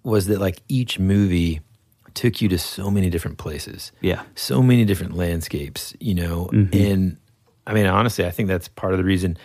was 0.03 0.27
that 0.27 0.39
like 0.39 0.61
each 0.67 0.99
movie 0.99 1.61
took 2.15 2.41
you 2.41 2.49
to 2.49 2.57
so 2.57 2.89
many 2.89 3.09
different 3.09 3.37
places. 3.37 3.91
Yeah. 4.01 4.23
So 4.35 4.63
many 4.63 4.85
different 4.85 5.15
landscapes, 5.15 5.93
you 5.99 6.15
know. 6.15 6.49
Mhm. 6.53 6.73
And 6.91 7.17
I 7.67 7.73
mean, 7.73 7.85
honestly, 7.85 8.25
I 8.25 8.31
think 8.31 8.47
that's 8.47 8.67
part 8.67 8.93
of 8.93 8.97
the 8.97 9.03
reason 9.05 9.37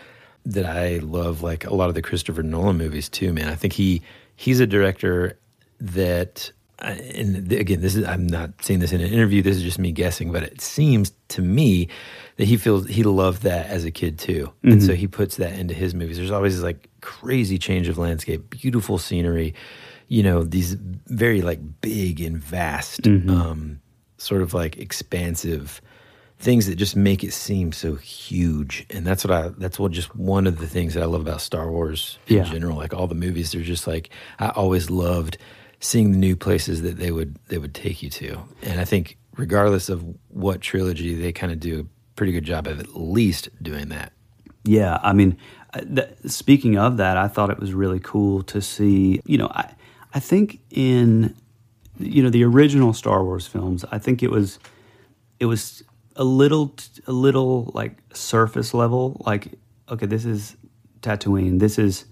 that 0.47 0.65
I 0.65 0.99
love 0.99 1.43
like 1.43 1.67
a 1.67 1.75
lot 1.75 1.89
of 1.89 1.95
the 1.95 2.03
Christopher 2.03 2.43
Nolan 2.43 2.79
movies 2.79 3.09
too, 3.09 3.33
man. 3.33 3.49
I 3.49 3.55
think 3.57 3.75
he 3.75 4.01
he's 4.37 4.61
a 4.61 4.67
director 4.67 5.39
that 5.81 6.51
and 6.83 7.53
again, 7.53 7.83
this 7.83 7.95
is 7.95 8.07
I'm 8.07 8.27
not 8.27 8.65
saying 8.65 8.81
this 8.81 8.93
in 8.93 9.03
an 9.03 9.13
interview. 9.13 9.43
This 9.43 9.57
is 9.57 9.63
just 9.63 9.79
me 9.79 9.93
guessing, 9.93 10.33
but 10.33 10.43
it 10.43 10.63
seems 10.63 11.13
to 11.29 11.43
me 11.43 11.89
that 12.39 12.47
he 12.47 12.57
feels 12.57 12.87
he 12.89 13.03
loved 13.03 13.43
that 13.43 13.67
as 13.67 13.85
a 13.85 13.91
kid 13.91 14.19
too, 14.19 14.51
and 14.63 14.81
Mhm. 14.81 14.87
so 14.87 14.95
he 14.95 15.07
puts 15.07 15.37
that 15.37 15.59
into 15.59 15.75
his 15.75 15.95
movies. 15.95 16.17
There's 16.17 16.31
always 16.31 16.55
this 16.55 16.63
like 16.65 16.89
crazy 17.03 17.59
change 17.59 17.89
of 17.89 17.99
landscape, 17.99 18.49
beautiful 18.49 18.97
scenery, 18.97 19.53
you 20.11 20.23
know, 20.25 20.43
these 20.43 20.75
very 21.07 21.41
like 21.41 21.61
big 21.81 22.21
and 22.21 22.37
vast, 22.37 23.03
Mhm. 23.03 23.31
um, 23.31 23.81
sort 24.19 24.43
of 24.43 24.53
like 24.53 24.77
expansive 24.77 25.81
things 26.39 26.67
that 26.67 26.75
just 26.77 26.97
make 26.97 27.23
it 27.23 27.33
seem 27.33 27.71
so 27.71 27.95
huge. 27.95 28.85
And 28.91 29.07
that's 29.07 29.25
what 29.25 29.31
I 29.33 29.49
that's 29.59 29.79
what 29.79 29.93
just 29.93 30.15
one 30.17 30.47
of 30.47 30.59
the 30.59 30.67
things 30.67 30.95
that 30.95 31.03
I 31.03 31.07
love 31.07 31.21
about 31.21 31.41
Star 31.41 31.71
Wars 31.71 32.19
in 32.27 32.39
Yeah. 32.39 32.45
general. 32.45 32.77
Like 32.77 32.93
all 32.93 33.07
the 33.07 33.15
movies, 33.15 33.53
they're 33.53 33.63
just 33.63 33.87
like 33.87 34.11
I 34.39 34.49
always 34.49 34.91
loved 34.91 35.39
seeing 35.81 36.13
the 36.13 36.19
new 36.19 36.35
places 36.37 36.83
that 36.83 36.99
they 36.99 37.11
would 37.11 37.37
they 37.49 37.59
would 37.59 37.75
take 37.75 38.03
you 38.03 38.11
to. 38.11 38.39
And 38.63 38.81
I 38.81 38.85
think 38.85 39.17
regardless 39.37 39.89
of 39.89 40.05
what 40.29 40.61
trilogy, 40.61 41.15
they 41.15 41.33
kind 41.33 41.53
of 41.53 41.61
do 41.61 41.81
a 41.81 41.85
pretty 42.17 42.33
good 42.33 42.45
job 42.45 42.67
of 42.67 42.81
at 42.81 42.97
least 42.97 43.49
doing 43.63 43.91
that. 43.91 44.13
Yeah, 44.65 44.99
I 45.03 45.13
mean, 45.15 45.37
uh, 45.73 45.81
th- 45.81 46.09
speaking 46.27 46.77
of 46.77 46.97
that, 46.99 47.17
I 47.17 47.29
thought 47.29 47.49
it 47.51 47.59
was 47.61 47.73
really 47.73 48.01
cool 48.03 48.43
to 48.45 48.61
see. 48.61 49.21
You 49.25 49.39
know, 49.39 49.49
I 49.55 49.71
I 50.13 50.21
think 50.21 50.61
in 50.71 51.35
you 51.99 52.23
know 52.23 52.31
the 52.31 52.45
original 52.45 52.93
Star 52.93 53.25
Wars 53.25 53.47
films, 53.47 53.85
I 53.91 53.99
think 53.99 54.23
it 54.23 54.31
was 54.31 54.59
it 55.39 55.47
was 55.47 55.83
a 56.17 56.25
little 56.25 56.75
a 57.07 57.13
little 57.13 57.71
like 57.75 57.99
surface 58.13 58.75
level. 58.75 59.21
Like, 59.25 59.59
okay, 59.89 60.07
this 60.07 60.25
is 60.25 60.57
Tatooine. 61.01 61.59
This 61.59 61.79
is 61.79 62.05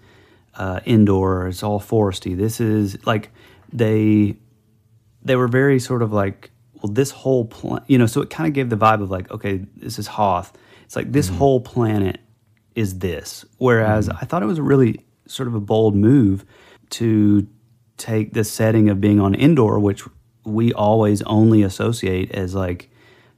uh, 0.54 0.80
Endor. 0.86 1.48
It's 1.48 1.62
all 1.62 1.80
foresty. 1.80 2.36
This 2.36 2.60
is 2.60 3.04
like 3.06 3.30
they 3.72 4.36
they 5.22 5.36
were 5.36 5.48
very 5.48 5.78
sort 5.78 6.02
of 6.02 6.12
like, 6.12 6.50
well, 6.82 6.92
this 6.92 7.10
whole 7.10 7.44
planet, 7.44 7.84
you 7.88 7.98
know, 7.98 8.06
so 8.06 8.20
it 8.20 8.30
kind 8.30 8.46
of 8.46 8.54
gave 8.54 8.70
the 8.70 8.76
vibe 8.76 9.02
of 9.02 9.10
like, 9.10 9.30
okay, 9.30 9.64
this 9.76 9.98
is 9.98 10.06
Hoth. 10.06 10.52
It's 10.84 10.96
like 10.96 11.12
this 11.12 11.28
whole 11.28 11.60
planet 11.60 12.20
is 12.74 13.00
this. 13.00 13.44
Whereas 13.58 14.08
I 14.08 14.20
thought 14.20 14.42
it 14.42 14.46
was 14.46 14.58
a 14.58 14.62
really 14.62 15.04
sort 15.26 15.48
of 15.48 15.54
a 15.54 15.60
bold 15.60 15.94
move 15.94 16.46
to 16.90 17.46
take 17.98 18.32
the 18.32 18.44
setting 18.44 18.88
of 18.88 19.00
being 19.00 19.20
on 19.20 19.34
Endor, 19.34 19.78
which 19.78 20.02
we 20.44 20.72
always 20.72 21.20
only 21.22 21.62
associate 21.62 22.30
as 22.32 22.54
like 22.54 22.90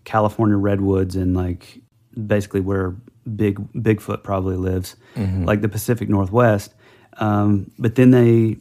California 0.05 0.57
redwoods 0.57 1.17
and 1.17 1.35
like 1.35 1.81
basically 2.27 2.61
where 2.61 2.95
big 3.37 3.57
Bigfoot 3.73 4.23
probably 4.23 4.57
lives, 4.57 4.97
Mhm. 5.17 5.45
like 5.47 5.61
the 5.61 5.69
Pacific 5.69 6.09
Northwest. 6.09 6.75
Um, 7.19 7.71
but 7.79 7.95
then 7.97 8.11
they 8.13 8.59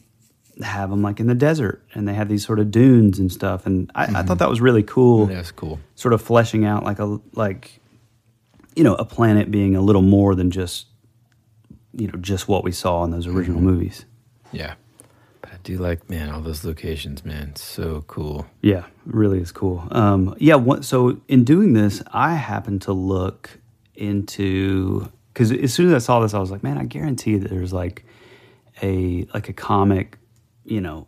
have 0.62 0.90
them 0.90 1.02
like 1.02 1.20
in 1.20 1.28
the 1.28 1.36
desert 1.36 1.82
and 1.94 2.08
they 2.08 2.14
have 2.14 2.28
these 2.28 2.46
sort 2.46 2.60
of 2.60 2.70
dunes 2.72 3.20
and 3.20 3.32
stuff. 3.32 3.66
And 3.66 3.90
I, 3.96 4.06
I 4.20 4.24
thought 4.24 4.40
that 4.40 4.50
was 4.50 4.60
really 4.60 4.84
cool. 4.84 5.28
That's 5.28 5.52
cool. 5.52 5.80
Sort 5.96 6.14
of 6.14 6.22
fleshing 6.22 6.66
out 6.66 6.84
like 6.84 7.00
a 7.00 7.20
like 7.34 7.80
you 8.76 8.84
know 8.84 8.96
a 8.96 9.06
planet 9.06 9.52
being 9.52 9.76
a 9.76 9.82
little 9.82 10.02
more 10.02 10.36
than 10.36 10.52
just 10.52 10.88
you 11.94 12.08
know 12.08 12.16
just 12.20 12.48
what 12.48 12.64
we 12.64 12.72
saw 12.72 13.04
in 13.04 13.12
those 13.12 13.28
original 13.28 13.60
Mhm. 13.60 13.64
movies. 13.64 14.06
Yeah. 14.52 14.74
Do 15.64 15.78
like, 15.78 16.10
man, 16.10 16.30
all 16.30 16.42
those 16.42 16.64
locations, 16.64 17.26
man. 17.26 17.56
So 17.56 18.04
cool. 18.08 18.48
Yeah, 18.62 18.86
really 19.06 19.40
is 19.40 19.52
cool. 19.52 19.88
Um, 19.92 20.36
yeah, 20.40 20.56
what, 20.56 20.86
so 20.86 21.20
in 21.28 21.44
doing 21.44 21.74
this, 21.74 22.02
I 22.12 22.36
happened 22.36 22.82
to 22.84 22.94
look 22.94 23.60
into 23.96 25.12
because 25.34 25.52
as 25.52 25.74
soon 25.74 25.88
as 25.88 25.94
I 25.94 26.06
saw 26.06 26.20
this, 26.20 26.34
I 26.34 26.40
was 26.40 26.52
like, 26.52 26.64
man, 26.64 26.78
I 26.78 26.86
guarantee 26.86 27.38
that 27.38 27.50
there's 27.50 27.74
like 27.74 28.06
a 28.82 29.28
like 29.34 29.50
a 29.50 29.54
comic, 29.54 30.18
you 30.66 30.82
know, 30.82 31.08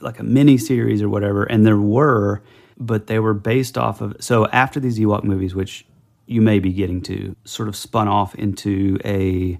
like 0.00 0.18
a 0.18 0.22
mini 0.22 0.58
series 0.58 1.02
or 1.02 1.08
whatever, 1.08 1.44
and 1.44 1.66
there 1.66 1.78
were, 1.78 2.42
but 2.78 3.06
they 3.06 3.18
were 3.18 3.34
based 3.34 3.76
off 3.76 4.00
of. 4.00 4.16
So 4.20 4.46
after 4.46 4.80
these 4.80 4.98
Ewok 4.98 5.24
movies, 5.24 5.54
which 5.54 5.86
you 6.26 6.40
may 6.40 6.58
be 6.58 6.72
getting 6.72 7.00
to, 7.02 7.36
sort 7.44 7.68
of 7.68 7.76
spun 7.76 8.08
off 8.08 8.34
into 8.34 8.98
a 9.04 9.58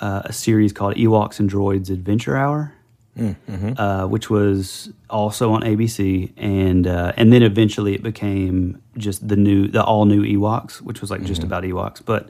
uh, 0.00 0.22
a 0.24 0.32
series 0.32 0.72
called 0.72 0.94
Ewoks 0.94 1.40
and 1.40 1.50
Droids 1.50 1.90
Adventure 1.90 2.36
Hour 2.36 2.72
Mm-hmm. 3.16 3.72
uh, 3.80 4.06
which 4.06 4.28
was 4.28 4.90
also 5.08 5.52
on 5.52 5.62
ABC, 5.62 6.32
and 6.36 6.86
uh, 6.86 7.12
and 7.16 7.32
then 7.32 7.42
eventually 7.42 7.94
it 7.94 8.02
became 8.02 8.82
just 8.98 9.26
the 9.26 9.36
new, 9.36 9.68
the 9.68 9.82
all 9.82 10.04
new 10.04 10.22
Ewoks, 10.22 10.82
which 10.82 11.00
was 11.00 11.10
like 11.10 11.22
just 11.24 11.40
Mhm. 11.40 11.44
about 11.46 11.64
Ewoks. 11.64 12.02
But 12.04 12.28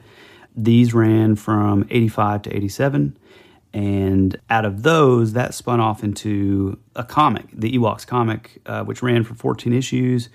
these 0.55 0.93
ran 0.93 1.35
from 1.35 1.85
eighty 1.89 2.07
five 2.07 2.41
to 2.43 2.55
eighty 2.55 2.69
seven, 2.69 3.17
and 3.73 4.37
out 4.49 4.63
of 4.63 4.83
those, 4.83 5.33
that 5.33 5.53
spun 5.53 5.81
off 5.81 6.05
into 6.05 6.79
a 6.95 7.03
comic, 7.03 7.45
the 7.51 7.77
Ewoks 7.77 8.07
comic, 8.07 8.61
uh, 8.65 8.83
which 8.85 9.03
ran 9.03 9.25
for 9.25 9.35
fourteen 9.35 9.73
issues, 9.73 10.29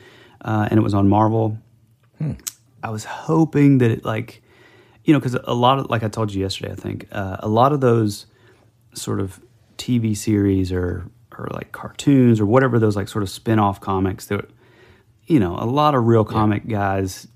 uh, 0.44 0.68
and 0.70 0.76
it 0.78 0.82
was 0.82 0.92
on 0.92 1.08
Marvel. 1.08 1.56
I 2.84 2.90
was 2.90 3.04
hoping 3.04 3.78
that 3.78 3.90
it 3.90 4.04
like, 4.04 4.42
you 5.04 5.14
know, 5.14 5.18
because 5.18 5.34
a 5.44 5.54
lot 5.54 5.78
of 5.78 5.88
like 5.88 6.02
I 6.02 6.08
told 6.08 6.32
you 6.34 6.42
yesterday, 6.42 6.72
I 6.72 6.76
think 6.76 7.08
uh, 7.10 7.38
a 7.40 7.48
lot 7.48 7.72
of 7.72 7.80
those 7.80 8.26
sort 8.94 9.18
of 9.18 9.40
TV 9.82 10.16
series 10.16 10.70
or 10.72 11.04
or 11.38 11.48
like 11.52 11.72
cartoons 11.72 12.40
or 12.40 12.46
whatever 12.46 12.78
those 12.78 12.94
like 12.96 13.08
sort 13.08 13.22
of 13.22 13.30
spin-off 13.30 13.80
comics 13.80 14.26
that 14.26 14.44
you 15.26 15.40
know 15.40 15.56
a 15.58 15.66
lot 15.66 15.94
of 15.94 16.04
real 16.06 16.24
comic 16.24 16.62
guys 16.68 17.26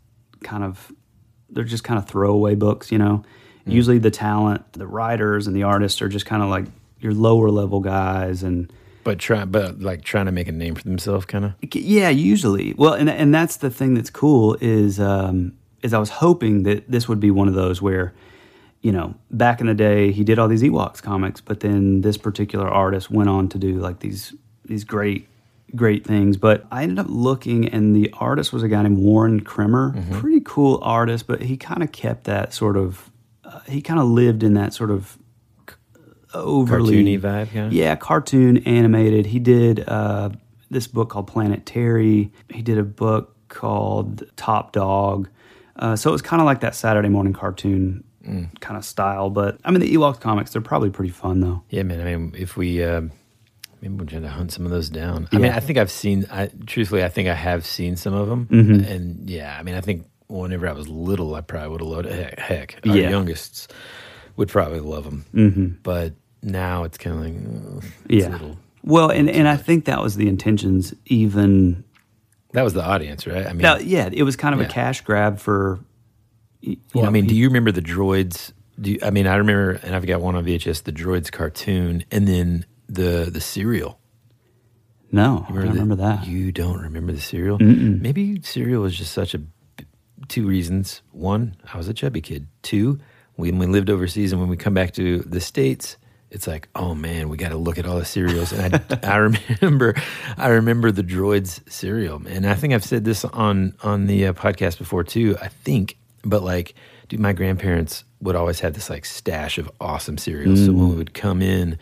kind 0.42 0.62
of 0.62 0.92
they're 1.51 1.64
just 1.64 1.82
kind 1.84 1.99
of 1.99 2.07
throwaway 2.07 2.55
books 2.55 2.92
you 2.92 2.99
know 2.99 3.22
usually 3.64 3.99
the 3.99 4.11
talent 4.11 4.61
the 4.74 4.86
writers 4.86 5.47
and 5.47 5.57
the 5.57 5.62
artists 5.64 6.01
are 6.03 6.09
just 6.09 6.26
kind 6.26 6.42
of 6.42 6.49
like 6.49 6.66
your 7.01 7.12
lower 7.12 7.51
level 7.51 7.80
guys 7.80 8.42
and 8.42 8.70
But 9.05 9.18
try, 9.18 9.44
but 9.44 9.80
like 9.80 10.03
trying 10.03 10.26
to 10.26 10.32
make 10.32 10.49
a 10.49 10.53
name 10.53 10.74
for 10.74 10.82
themselves, 10.84 11.24
kind 11.26 11.44
of. 11.44 11.53
yeah, 11.74 12.09
usually. 12.09 12.74
Well, 12.76 12.94
and 12.94 13.09
and 13.11 13.34
that's 13.34 13.57
the 13.59 13.70
thing 13.70 13.94
that's 13.94 14.11
cool 14.11 14.57
is 14.61 14.99
um, 14.99 15.53
is 15.82 15.92
I 15.92 15.99
was 15.99 16.11
hoping 16.11 16.62
that 16.64 16.90
this 16.90 17.07
would 17.09 17.20
be 17.20 17.30
one 17.30 17.49
of 17.49 17.55
those 17.55 17.80
where, 17.82 18.12
you 18.87 18.93
know, 18.93 19.16
back 19.32 19.61
in 19.61 19.66
the 19.66 19.74
day 19.74 20.12
he 20.12 20.22
did 20.22 20.39
all 20.39 20.47
these 20.47 20.62
Ewoks 20.62 21.03
comics, 21.03 21.41
but 21.41 21.59
then 21.59 22.03
this 22.03 22.16
particular 22.16 22.68
artist 22.68 23.11
went 23.11 23.28
on 23.28 23.49
to 23.49 23.59
do 23.59 23.80
like 23.80 23.99
these 23.99 24.32
these 24.64 24.84
great 24.84 25.26
great 25.74 26.07
things. 26.07 26.37
But 26.37 26.64
I 26.70 26.84
ended 26.84 27.01
up 27.01 27.07
looking, 27.09 27.68
and 27.68 27.97
the 27.97 28.14
artist 28.20 28.53
was 28.53 28.62
a 28.62 28.68
guy 28.68 28.80
named 28.82 28.99
Warren 28.99 29.41
Kremer. 29.41 29.93
Mm-hmm. 29.93 30.20
Pretty 30.20 30.41
cool 30.45 30.78
artist, 30.82 31.26
but 31.26 31.43
he 31.43 31.57
kind 31.57 31.82
of 31.82 31.91
kept 31.91 32.24
that 32.24 32.55
sort 32.55 32.76
of. 32.76 33.11
Uh, 33.43 33.59
he 33.66 33.82
kind 33.82 33.99
of 33.99 34.07
lived 34.07 34.45
in 34.45 34.55
that 34.55 34.72
sort 34.72 34.93
of 34.93 35.18
c- 35.68 35.74
overly 36.32 37.03
Cartoony 37.03 37.20
vibe, 37.20 37.51
kinda? 37.51 37.74
Yeah, 37.74 37.97
cartoon 37.97 38.59
animated. 38.59 39.26
He 39.26 39.41
did 39.41 39.80
uh, 39.89 40.30
this 40.70 40.87
book 40.87 41.11
called 41.11 41.26
Planet 41.26 41.66
Terry. 41.66 42.30
He 42.51 42.62
did 42.62 42.78
a 42.78 42.84
book 42.84 43.34
called 43.49 44.22
Top 44.37 44.70
Dog. 44.70 45.28
Uh, 45.74 45.97
so 45.97 46.09
it 46.09 46.12
was 46.12 46.22
kind 46.22 46.41
of 46.41 46.47
like 46.47 46.61
that 46.61 46.76
Saturday 46.76 47.09
morning 47.09 47.32
cartoon 47.32 48.05
Mm. 48.27 48.61
kind 48.61 48.77
of 48.77 48.85
style. 48.85 49.31
But 49.31 49.59
I 49.64 49.70
mean, 49.70 49.81
the 49.81 49.95
Ewok 49.95 50.20
comics, 50.20 50.53
they're 50.53 50.62
probably 50.62 50.91
pretty 50.91 51.12
fun 51.12 51.41
though. 51.41 51.62
Yeah, 51.70 51.83
man. 51.85 52.01
I 52.01 52.05
mean, 52.05 52.35
if 52.37 52.57
we 52.57 52.83
um, 52.83 53.12
maybe 53.81 53.95
we're 53.95 54.07
trying 54.07 54.22
to 54.22 54.29
hunt 54.29 54.53
some 54.53 54.64
of 54.64 54.70
those 54.72 54.89
down. 54.91 55.29
I 55.33 55.39
mean, 55.39 55.53
I 55.53 55.61
think 55.61 55.79
I've 55.79 55.91
seen. 55.91 56.27
I 56.31 56.51
truthfully, 56.66 57.05
I 57.05 57.09
think 57.09 57.29
I 57.29 57.35
have 57.35 57.64
seen 57.64 57.97
some 57.97 58.14
of 58.14 58.29
them. 58.29 58.47
Mhm. 58.51 58.91
And 58.91 59.31
yeah, 59.31 59.57
I 59.59 59.62
mean, 59.62 59.74
I 59.77 59.81
think 59.81 60.07
whenever 60.29 60.68
I 60.68 60.72
was 60.72 60.89
little, 60.89 61.35
I 61.35 61.41
probably 61.41 61.68
would 61.68 61.81
have 61.81 61.89
loved. 61.89 62.09
Heck, 62.09 62.39
heck 62.39 62.81
our 62.89 62.97
Yeah. 62.97 63.11
youngest 63.11 63.72
would 64.37 64.49
probably 64.49 64.81
love 64.81 65.05
them. 65.05 65.24
Mhm. 65.35 65.77
But 65.83 66.14
now 66.43 66.85
it's 66.85 66.99
kind 66.99 67.16
of 67.16 67.22
like, 67.22 67.77
ugh, 67.77 67.85
it's 68.09 68.27
a 68.27 68.29
Yeah. 68.29 68.33
little- 68.33 68.59
Well, 68.85 69.09
and, 69.11 69.29
and 69.31 69.49
I 69.49 69.57
think 69.57 69.85
that 69.87 70.01
was 70.03 70.16
the 70.16 70.29
intentions, 70.29 70.95
even. 71.07 71.85
that 72.53 72.62
was 72.62 72.72
the 72.74 72.85
audience, 72.85 73.27
right? 73.27 73.47
I 73.47 73.53
mean, 73.53 73.66
yeah, 73.87 74.09
it 74.12 74.22
was 74.22 74.37
kind 74.37 74.55
of 74.55 74.61
Yeah. 74.61 74.66
a 74.66 74.70
cash 74.70 75.01
grab 75.03 75.39
for. 75.39 75.79
You 76.61 76.77
Well, 76.95 77.05
know, 77.05 77.09
I 77.09 77.13
mean, 77.13 77.27
do 77.27 77.35
you 77.35 77.47
remember 77.49 77.73
the 77.73 77.83
droids? 77.83 78.53
Do 78.81 78.93
you, 78.93 78.99
I 79.03 79.11
mean, 79.11 79.27
I 79.27 79.37
remember, 79.37 79.73
and 79.83 79.95
I've 79.95 80.07
got 80.07 80.21
one 80.21 80.35
on 80.37 80.45
VHS, 80.45 80.83
the 80.85 80.93
droids 80.93 81.31
cartoon, 81.33 82.05
and 82.11 82.27
then 82.29 82.67
the 82.89 83.29
the 83.33 83.41
cereal. 83.41 83.99
No, 85.13 85.47
I 85.49 85.53
don't 85.53 85.69
remember 85.69 85.95
that. 85.97 86.27
You 86.27 86.53
don't 86.53 86.81
remember 86.81 87.13
the 87.13 87.21
cereal? 87.21 87.59
Mm-mm. 87.59 88.01
Maybe 88.01 88.41
cereal 88.43 88.83
was 88.83 88.97
just 88.97 89.13
such 89.13 89.35
a 89.35 89.41
two 90.29 90.47
reasons. 90.47 91.03
One, 91.13 91.57
I 91.73 91.77
was 91.79 91.89
a 91.89 91.95
chubby 91.95 92.21
kid. 92.21 92.49
Two, 92.63 92.99
when 93.37 93.59
we 93.59 93.67
lived 93.67 93.89
overseas 93.89 94.33
and 94.33 94.41
when 94.41 94.51
we 94.51 94.57
come 94.57 94.75
back 94.75 94.93
to 94.95 95.21
the 95.21 95.41
states, 95.41 95.97
it's 96.31 96.47
like, 96.47 96.69
oh 96.75 96.95
man, 96.95 97.29
we 97.29 97.37
got 97.37 97.51
to 97.51 97.57
look 97.57 97.79
at 97.79 97.87
all 97.87 97.99
the 97.99 98.05
cereals. 98.05 98.53
And 98.53 98.75
I, 98.75 98.99
I 99.05 99.17
remember, 99.17 99.95
I 100.37 100.49
remember 100.49 100.91
the 100.91 101.05
droids 101.05 101.61
cereal, 101.71 102.21
and 102.27 102.47
I 102.47 102.55
think 102.55 102.75
I've 102.75 102.85
said 102.85 103.05
this 103.05 103.25
on 103.25 103.75
on 103.83 104.07
the 104.07 104.27
uh, 104.27 104.33
podcast 104.33 104.77
before 104.79 105.05
too. 105.05 105.37
I 105.41 105.49
think, 105.49 105.97
but 106.29 106.43
like, 106.43 106.74
dude, 107.09 107.20
my 107.20 107.33
grandparents 107.33 108.05
would 108.20 108.37
always 108.37 108.61
have 108.61 108.74
this 108.74 108.91
like 108.91 109.05
stash 109.05 109.59
of 109.59 109.70
awesome 109.81 110.18
cereals. 110.18 110.64
So 110.64 110.72
when 110.72 110.91
we 110.91 110.97
would 110.97 111.14
come 111.14 111.41
in 111.43 111.79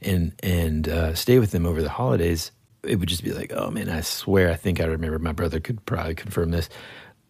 and 0.00 0.32
and 0.42 0.88
uh, 0.88 1.14
stay 1.14 1.38
with 1.38 1.50
them 1.52 1.66
over 1.66 1.82
the 1.82 1.88
holidays, 1.90 2.50
it 2.82 2.96
would 2.96 3.08
just 3.08 3.22
be 3.22 3.32
like, 3.32 3.52
oh 3.54 3.70
man, 3.70 3.88
I 3.88 4.00
swear, 4.00 4.50
I 4.50 4.54
think 4.56 4.80
I 4.80 4.84
remember. 4.84 5.18
My 5.18 5.32
brother 5.32 5.60
could 5.60 5.84
probably 5.86 6.14
confirm 6.14 6.50
this 6.50 6.68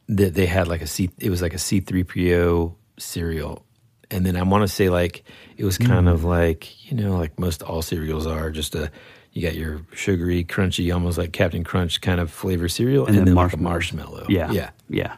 that 0.09 0.35
they 0.35 0.47
had 0.47 0.69
like 0.69 0.83
a 0.83 0.87
C. 0.87 1.11
It 1.19 1.31
was 1.31 1.43
like 1.43 1.55
a 1.55 1.59
C 1.59 1.81
three 1.81 2.05
PO 2.05 2.77
cereal, 2.99 3.65
and 4.11 4.25
then 4.25 4.37
I 4.37 4.43
want 4.43 4.63
to 4.63 4.69
say 4.69 4.89
like 4.91 5.25
it 5.57 5.65
was 5.65 5.79
kind 5.79 6.07
Mm. 6.07 6.13
of 6.13 6.25
like 6.25 6.91
you 6.91 6.97
know 6.97 7.17
like 7.17 7.39
most 7.39 7.63
all 7.63 7.83
cereals 7.83 8.27
are 8.27 8.51
just 8.51 8.75
a. 8.75 8.91
You 9.35 9.41
got 9.41 9.55
your 9.55 9.81
sugary, 9.95 10.45
crunchy, 10.45 10.93
almost 10.93 11.17
like 11.17 11.33
Captain 11.33 11.65
Crunch 11.65 12.03
kind 12.03 12.21
of 12.21 12.31
flavor 12.31 12.69
cereal, 12.69 13.07
and, 13.07 13.17
And 13.17 13.27
then, 13.29 13.35
then 13.35 13.43
like 13.45 13.55
a 13.55 13.57
marshmallow. 13.57 14.27
Yeah, 14.29 14.53
yeah, 14.53 14.71
yeah. 14.91 15.17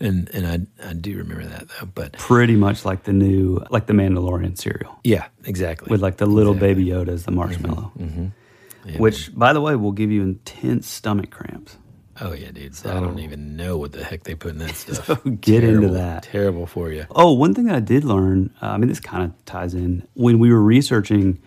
And 0.00 0.28
and 0.34 0.46
I 0.82 0.88
I 0.88 0.92
do 0.94 1.16
remember 1.18 1.44
that 1.46 1.68
though. 1.68 1.86
But 1.86 2.12
Pretty 2.14 2.56
much 2.56 2.84
like 2.84 3.04
the 3.04 3.12
new, 3.12 3.62
like 3.70 3.86
the 3.86 3.92
Mandalorian 3.92 4.56
cereal 4.58 4.98
yeah, 5.04 5.26
exactly. 5.44 5.90
with 5.90 6.00
like 6.02 6.16
the 6.16 6.26
little 6.26 6.54
Exactly. 6.54 6.74
baby 6.84 6.90
Yoda 6.90 7.08
as 7.08 7.24
the 7.24 7.32
marshmallow, 7.32 7.92
hmm 7.96 8.26
Yeah, 8.86 8.98
which, 8.98 9.36
by 9.36 9.52
the 9.52 9.60
way, 9.60 9.76
will 9.76 9.92
give 9.92 10.10
you 10.10 10.22
intense 10.22 10.88
stomach 10.88 11.30
cramps. 11.30 11.76
Oh 12.22 12.32
yeah, 12.34 12.50
dude. 12.50 12.74
I 12.84 13.00
don't 13.00 13.18
even 13.20 13.56
know 13.56 13.78
what 13.78 13.92
the 13.92 14.04
heck 14.04 14.24
they 14.24 14.34
put 14.34 14.50
in 14.52 14.58
that 14.58 14.74
stuff. 14.82 15.06
So 15.06 15.14
get 15.16 15.64
into 15.64 15.88
that. 15.88 16.22
Terrible 16.24 16.66
for 16.66 16.90
you. 16.90 17.06
Oh, 17.10 17.32
one 17.32 17.54
thing 17.54 17.64
that 17.66 17.76
I 17.76 17.80
did 17.80 18.04
learn, 18.04 18.52
uh, 18.60 18.66
I 18.66 18.76
mean, 18.76 18.88
this 18.88 19.00
kind 19.00 19.24
of 19.24 19.44
ties 19.46 19.72
in 19.74 20.06
when 20.14 20.38
we 20.38 20.52
were 20.52 20.60
researching. 20.60 21.40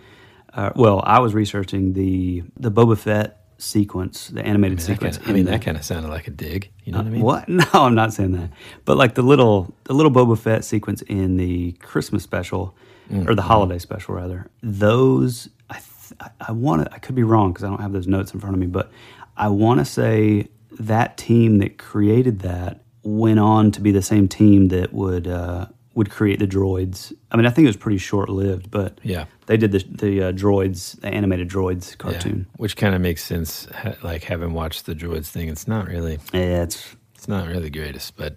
Uh, 0.52 0.72
well, 0.76 1.02
I 1.06 1.20
was 1.20 1.34
researching 1.34 1.94
the 1.94 2.44
the 2.60 2.72
Boba 2.72 2.98
Fett 2.98 3.43
sequence, 3.58 4.28
the 4.28 4.46
animated 4.46 4.80
That 4.80 4.84
sequence. 4.84 5.18
kinda, 5.18 5.30
I 5.30 5.34
mean, 5.34 5.48
in 5.48 5.52
that 5.54 5.62
kind 5.62 5.78
of 5.78 5.84
sounded 5.84 6.10
like 6.10 6.28
a 6.28 6.32
dig. 6.32 6.70
You 6.84 6.92
know 6.92 7.00
what 7.00 7.08
I 7.08 7.10
mean? 7.10 7.22
What? 7.22 7.48
No, 7.50 7.66
I'm 7.74 7.96
not 7.96 8.14
saying 8.14 8.32
that. 8.34 8.50
But 8.86 8.98
like 8.98 9.16
the 9.16 9.22
little 9.22 9.74
the 9.86 9.94
little 9.94 10.12
Boba 10.12 10.38
Fett 10.38 10.64
sequence 10.66 11.02
in 11.04 11.38
the 11.38 11.74
Christmas 11.74 12.24
special 12.24 12.76
Mm, 13.12 13.28
or 13.28 13.36
the 13.36 13.42
holiday 13.42 13.80
special 13.80 14.16
rather. 14.16 14.48
Those 14.62 15.50
I 15.70 15.74
th- 15.74 16.14
I- 16.22 16.30
I 16.48 16.52
want 16.54 16.86
to 16.86 16.94
I 16.94 17.00
could 17.00 17.16
be 17.16 17.24
wrong 17.24 17.52
because 17.52 17.66
I 17.66 17.68
don't 17.68 17.82
have 17.82 17.92
those 17.92 18.08
notes 18.08 18.34
in 18.34 18.40
front 18.40 18.56
of 18.56 18.62
me, 18.62 18.66
but 18.68 18.92
I 19.36 19.50
want 19.50 19.82
to 19.82 19.86
say 19.86 20.48
that 20.80 21.18
team 21.18 21.58
that 21.58 21.78
created 21.78 22.40
that 22.40 22.82
went 23.04 23.40
on 23.40 23.72
to 23.72 23.82
be 23.82 23.92
the 23.92 24.02
same 24.02 24.30
team 24.30 24.70
that 24.70 24.94
would 24.94 25.28
uh, 25.28 25.66
would 25.96 26.10
create 26.10 26.40
the 26.40 26.48
droids. 26.48 27.14
I 27.32 27.38
mean, 27.38 27.46
I 27.46 27.50
think 27.52 27.66
it 27.66 27.70
was 27.70 27.78
pretty 27.78 28.00
short 28.00 28.30
lived, 28.30 28.72
but 28.72 29.00
Yeah. 29.04 29.26
they 29.46 29.58
did 29.58 29.72
the 29.72 29.80
the 29.90 30.24
uh, 30.24 30.32
droids, 30.32 31.00
the 31.02 31.08
animated 31.10 31.50
droids 31.50 31.92
Yeah. 31.92 31.96
cartoon. 31.98 32.48
Which 32.58 32.76
kind 32.76 32.96
of 32.96 33.02
makes 33.02 33.24
sense. 33.24 33.68
ha- 33.74 33.96
Like 34.04 34.24
having 34.24 34.54
watched 34.54 34.86
the 34.86 34.96
droids 34.96 35.28
thing, 35.28 35.50
it's 35.50 35.68
not 35.68 35.88
really. 35.88 36.18
Yeah, 36.34 36.64
it's 36.64 36.96
It's 37.16 37.28
not 37.30 37.48
really 37.48 37.70
the 37.70 37.80
greatest, 37.80 38.18
but 38.18 38.36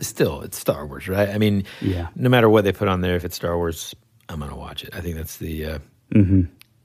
still, 0.00 0.42
it's 0.42 0.58
Star 0.58 0.86
Wars, 0.86 1.08
right? 1.08 1.30
I 1.30 1.38
mean, 1.38 1.64
Yeah. 1.80 2.08
no 2.14 2.28
matter 2.28 2.50
what 2.50 2.64
they 2.64 2.72
put 2.72 2.86
on 2.86 3.00
there, 3.00 3.16
if 3.16 3.24
it's 3.24 3.34
Star 3.36 3.56
Wars, 3.56 3.94
I'm 4.28 4.40
gonna 4.40 4.56
watch 4.58 4.84
it. 4.84 4.90
I 4.94 5.00
think 5.00 5.16
that's 5.16 5.38
the 5.38 5.64
uh, 5.64 5.78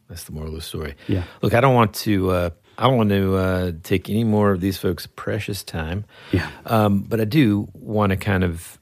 that's 0.08 0.24
the 0.26 0.32
moral 0.32 0.50
of 0.50 0.56
the 0.56 0.62
story. 0.62 0.92
Mm-hmm. 0.92 1.14
Yeah. 1.14 1.24
Look, 1.42 1.54
I 1.54 1.62
don't 1.62 1.76
want 1.76 1.94
to. 2.06 2.30
Uh, 2.32 2.50
I 2.78 2.84
don't 2.88 2.98
want 2.98 3.10
to 3.10 3.36
uh, 3.36 3.72
take 3.84 4.10
any 4.10 4.24
more 4.24 4.52
of 4.52 4.60
these 4.62 4.78
folks' 4.78 5.08
precious 5.16 5.64
time. 5.64 6.04
Yeah. 6.32 6.50
Um, 6.66 7.02
but 7.04 7.20
I 7.22 7.26
do 7.26 7.70
want 7.74 8.10
to 8.12 8.18
kind 8.18 8.44
of, 8.44 8.78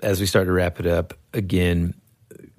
as 0.00 0.20
we 0.20 0.26
start 0.26 0.46
to 0.46 0.52
wrap 0.52 0.80
it 0.80 0.86
up 0.86 1.14
again, 1.32 1.94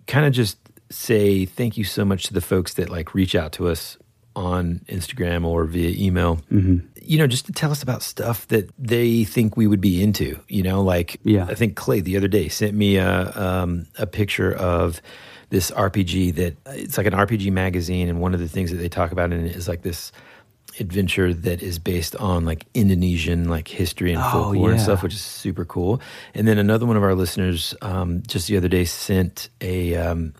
kind 0.08 0.26
of 0.26 0.34
just 0.34 0.58
say 0.90 1.46
thank 1.46 1.78
you 1.78 1.84
so 1.84 2.06
much 2.06 2.24
to 2.26 2.34
the 2.34 2.42
folks 2.42 2.76
that 2.76 2.90
like 2.90 3.14
reach 3.14 3.36
out 3.36 3.52
to 3.54 3.68
us 3.68 3.98
on 4.36 4.82
Instagram 4.88 5.46
or 5.46 5.66
via 5.66 5.90
email. 5.98 6.38
Mm-hmm. 6.52 6.78
You 7.02 7.18
know, 7.18 7.28
just 7.28 7.46
to 7.48 7.52
tell 7.52 7.72
us 7.72 7.82
about 7.82 8.04
stuff 8.04 8.48
that 8.50 8.70
they 8.78 9.24
think 9.24 9.58
we 9.58 9.66
would 9.66 9.82
be 9.82 10.04
into. 10.04 10.40
You 10.48 10.64
know, 10.64 10.82
like 10.82 11.20
Yeah. 11.24 11.46
I 11.46 11.56
think 11.56 11.76
Clay 11.76 12.02
the 12.02 12.18
other 12.18 12.28
day 12.28 12.48
sent 12.48 12.76
me 12.76 12.98
a 12.98 13.32
um, 13.36 13.88
a 13.98 14.06
picture 14.06 14.54
of 14.54 15.02
this 15.50 15.72
RPG 15.72 16.36
that 16.36 16.58
it's 16.68 16.98
like 16.98 17.08
an 17.08 17.14
RPG 17.14 17.52
magazine, 17.52 18.10
and 18.10 18.20
one 18.20 18.34
of 18.34 18.40
the 18.40 18.50
things 18.50 18.72
that 18.72 18.78
they 18.78 18.90
talk 18.90 19.12
about 19.12 19.32
in 19.32 19.46
it 19.46 19.56
is 19.56 19.68
like 19.68 19.82
this 19.82 20.12
adventure 20.80 21.34
that 21.34 21.62
is 21.62 21.80
based 21.80 22.16
on 22.18 22.46
like 22.46 22.66
Indonesian 22.74 23.50
like 23.50 23.68
history 23.68 24.12
and 24.14 24.22
Oh, 24.22 24.32
folklore 24.32 24.72
and 24.72 24.82
stuff, 24.82 25.04
which 25.04 25.14
is 25.14 25.22
super 25.22 25.66
cool. 25.66 26.02
And 26.34 26.48
then 26.48 26.58
another 26.58 26.86
one 26.86 26.98
of 26.98 27.04
our 27.04 27.16
listeners 27.16 27.74
um, 27.82 28.24
just 28.28 28.48
the 28.48 28.58
other 28.58 28.68
day 28.68 28.86
sent 28.86 29.50
a 29.62 29.96
um, 29.96 30.34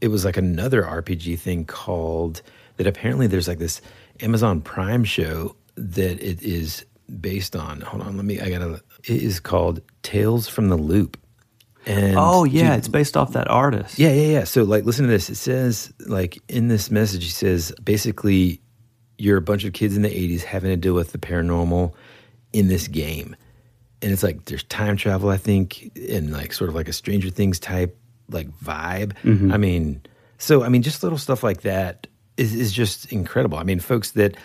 it 0.00 0.08
was 0.08 0.24
like 0.24 0.36
another 0.36 0.82
RPG 0.82 1.38
thing 1.38 1.64
called 1.64 2.42
that 2.76 2.86
apparently 2.86 3.26
there's 3.26 3.48
like 3.48 3.58
this 3.58 3.80
Amazon 4.20 4.60
Prime 4.60 5.04
show 5.04 5.56
that 5.76 6.20
it 6.22 6.42
is 6.42 6.84
based 7.20 7.54
on. 7.56 7.80
Hold 7.80 8.02
on, 8.02 8.16
let 8.16 8.24
me 8.26 8.40
I 8.40 8.50
gotta 8.50 8.82
it 9.04 9.22
is 9.22 9.40
called 9.40 9.80
Tales 10.02 10.48
from 10.48 10.68
the 10.68 10.76
Loop. 10.76 11.16
And 11.86 12.16
Oh 12.18 12.42
yeah, 12.44 12.70
dude, 12.70 12.78
it's 12.80 12.88
based 12.88 13.16
off 13.16 13.32
that 13.34 13.48
artist. 13.48 13.96
yeah, 13.98 14.10
yeah, 14.10 14.32
yeah. 14.38 14.44
So, 14.44 14.64
like, 14.64 14.84
listen 14.84 15.04
to 15.04 15.10
this. 15.10 15.30
It 15.30 15.36
says, 15.36 15.92
like, 16.08 16.36
in 16.48 16.66
this 16.66 16.90
message, 16.90 17.22
he 17.22 17.30
says, 17.30 17.72
basically, 17.84 18.60
you're 19.18 19.36
a 19.36 19.42
bunch 19.42 19.64
of 19.64 19.72
kids 19.72 19.96
in 19.96 20.02
the 20.02 20.08
80s 20.08 20.42
having 20.42 20.70
to 20.70 20.76
deal 20.76 20.94
with 20.94 21.12
the 21.12 21.18
paranormal 21.18 21.94
in 22.52 22.68
this 22.68 22.88
game. 22.88 23.36
And 24.02 24.12
it's 24.12 24.22
like, 24.22 24.44
there's 24.44 24.64
time 24.64 24.96
travel, 24.96 25.30
I 25.30 25.36
think, 25.36 25.90
and 26.10 26.32
like 26.32 26.52
sort 26.52 26.68
of 26.68 26.74
like 26.74 26.88
a 26.88 26.92
Stranger 26.92 27.30
Things 27.30 27.58
type, 27.58 27.98
like, 28.28 28.50
vibe. 28.58 29.14
Mm-hmm. 29.22 29.52
I 29.52 29.56
mean, 29.56 30.02
so, 30.38 30.62
I 30.62 30.68
mean, 30.68 30.82
just 30.82 31.02
little 31.02 31.18
stuff 31.18 31.42
like 31.42 31.62
that 31.62 32.06
is, 32.36 32.54
is 32.54 32.72
just 32.72 33.10
incredible. 33.12 33.58
I 33.58 33.62
mean, 33.62 33.80
folks 33.80 34.12
that 34.12 34.36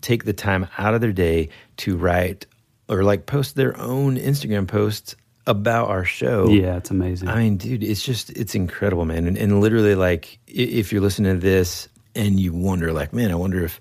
take 0.00 0.24
the 0.24 0.32
time 0.32 0.68
out 0.78 0.94
of 0.94 1.00
their 1.00 1.12
day 1.12 1.50
to 1.78 1.96
write 1.96 2.46
or 2.88 3.02
like 3.02 3.26
post 3.26 3.54
their 3.54 3.78
own 3.78 4.16
Instagram 4.16 4.66
posts 4.66 5.16
about 5.46 5.88
our 5.88 6.04
show. 6.04 6.48
Yeah, 6.48 6.76
it's 6.76 6.90
amazing. 6.90 7.28
I 7.28 7.36
mean, 7.36 7.56
dude, 7.56 7.82
it's 7.82 8.02
just 8.02 8.30
it's 8.30 8.54
incredible, 8.54 9.04
man. 9.04 9.26
And, 9.26 9.36
and 9.36 9.60
literally, 9.60 9.94
like, 9.94 10.38
if 10.46 10.92
you're 10.92 11.02
listening 11.02 11.34
to 11.34 11.40
this 11.40 11.88
and 12.18 12.38
you 12.38 12.52
wonder, 12.52 12.92
like, 12.92 13.12
man, 13.14 13.30
I 13.30 13.34
wonder 13.36 13.64
if 13.64 13.80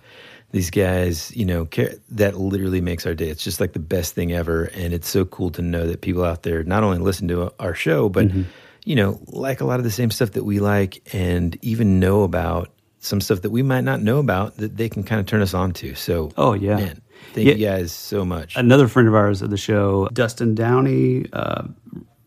these 0.52 0.70
guys, 0.70 1.36
you 1.36 1.44
know, 1.46 1.66
care, 1.66 1.96
that 2.12 2.38
literally 2.38 2.80
makes 2.80 3.06
our 3.06 3.14
day. 3.14 3.28
It's 3.30 3.44
just 3.44 3.60
like 3.60 3.74
the 3.74 3.80
best 3.80 4.16
thing 4.16 4.32
ever, 4.32 4.66
and 4.74 4.94
it's 4.94 5.10
so 5.10 5.26
cool 5.26 5.50
to 5.52 5.62
know 5.62 5.88
that 5.88 6.00
people 6.02 6.24
out 6.24 6.44
there 6.44 6.64
not 6.64 6.84
only 6.84 7.00
listen 7.00 7.28
to 7.28 7.52
our 7.60 7.76
show, 7.76 8.08
but 8.08 8.28
Mm-hmm. 8.30 8.44
you 8.86 8.96
know, 8.96 9.20
like 9.28 9.60
a 9.60 9.66
lot 9.66 9.80
of 9.80 9.84
the 9.84 9.92
same 9.92 10.10
stuff 10.12 10.32
that 10.32 10.46
we 10.46 10.60
like, 10.62 11.02
and 11.14 11.58
even 11.62 12.00
know 12.00 12.24
about 12.24 12.70
some 13.00 13.20
stuff 13.22 13.42
that 13.42 13.50
we 13.52 13.62
might 13.62 13.84
not 13.84 14.02
know 14.02 14.20
about 14.20 14.56
that 14.58 14.78
they 14.78 14.88
can 14.90 15.04
kind 15.04 15.20
of 15.20 15.26
turn 15.28 15.42
us 15.42 15.54
on 15.54 15.72
to. 15.74 15.94
So, 15.96 16.32
Oh, 16.38 16.54
yeah. 16.54 16.78
man, 16.78 17.02
thank 17.34 17.48
Yeah. 17.48 17.54
you 17.56 17.66
guys 17.66 17.92
so 17.92 18.24
much. 18.26 18.56
Another 18.56 18.88
friend 18.88 19.08
of 19.10 19.16
ours 19.16 19.42
of 19.42 19.50
the 19.50 19.58
show, 19.58 20.08
Dustin 20.14 20.56
Downey. 20.56 21.26
Uh, 21.34 21.64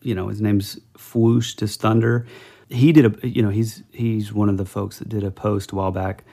you 0.03 0.15
know, 0.15 0.28
his 0.28 0.41
name's 0.41 0.78
Fwoosh 0.97 1.57
to 1.57 1.66
Thunder. 1.66 2.27
He 2.71 2.93
did 2.93 3.05
a, 3.07 3.29
you 3.29 3.43
know, 3.43 3.51
he's 3.51 3.83
he's 3.91 4.33
one 4.33 4.49
of 4.49 4.57
the 4.57 4.65
folks 4.65 4.99
that 5.01 5.09
did 5.09 5.25
a 5.25 5.31
post 5.31 5.73
a 5.73 5.75
while 5.75 5.91
back 5.91 6.25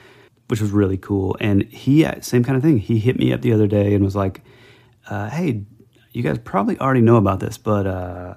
which 0.48 0.62
was 0.62 0.72
really 0.72 0.98
cool. 0.98 1.36
And 1.40 1.64
he, 1.64 2.06
uh, 2.06 2.22
same 2.22 2.44
kind 2.44 2.56
of 2.56 2.64
thing. 2.64 2.80
He 2.80 3.00
hit 3.00 3.18
me 3.18 3.34
up 3.34 3.42
the 3.42 3.54
other 3.54 3.68
day 3.68 3.94
and 3.94 4.04
was 4.04 4.16
like, 4.16 4.42
uh, 5.10 5.30
"Hey, 5.30 5.64
you 6.12 6.24
guys 6.24 6.38
probably 6.40 6.80
already 6.80 7.02
know 7.02 7.18
about 7.18 7.40
this, 7.40 7.58
but 7.58 7.86
uh, 7.86 8.36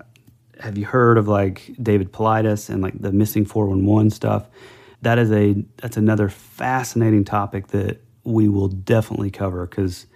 have 0.61 0.77
you 0.77 0.85
heard 0.85 1.19
of 1.19 1.29
like 1.29 1.71
David 1.83 2.13
Paulides 2.13 2.69
and 2.69 2.83
like 2.83 3.01
the 3.01 3.13
missing 3.13 3.45
411 3.45 4.11
stuff? 4.11 4.49
That 5.03 5.19
is 5.19 5.33
a 5.33 5.55
that's 5.79 5.97
another 5.97 6.29
fascinating 6.29 7.25
topic 7.25 7.69
that 7.69 8.03
we 8.25 8.49
will 8.49 8.69
definitely 8.69 9.31
cover 9.31 9.67
because 9.67 10.07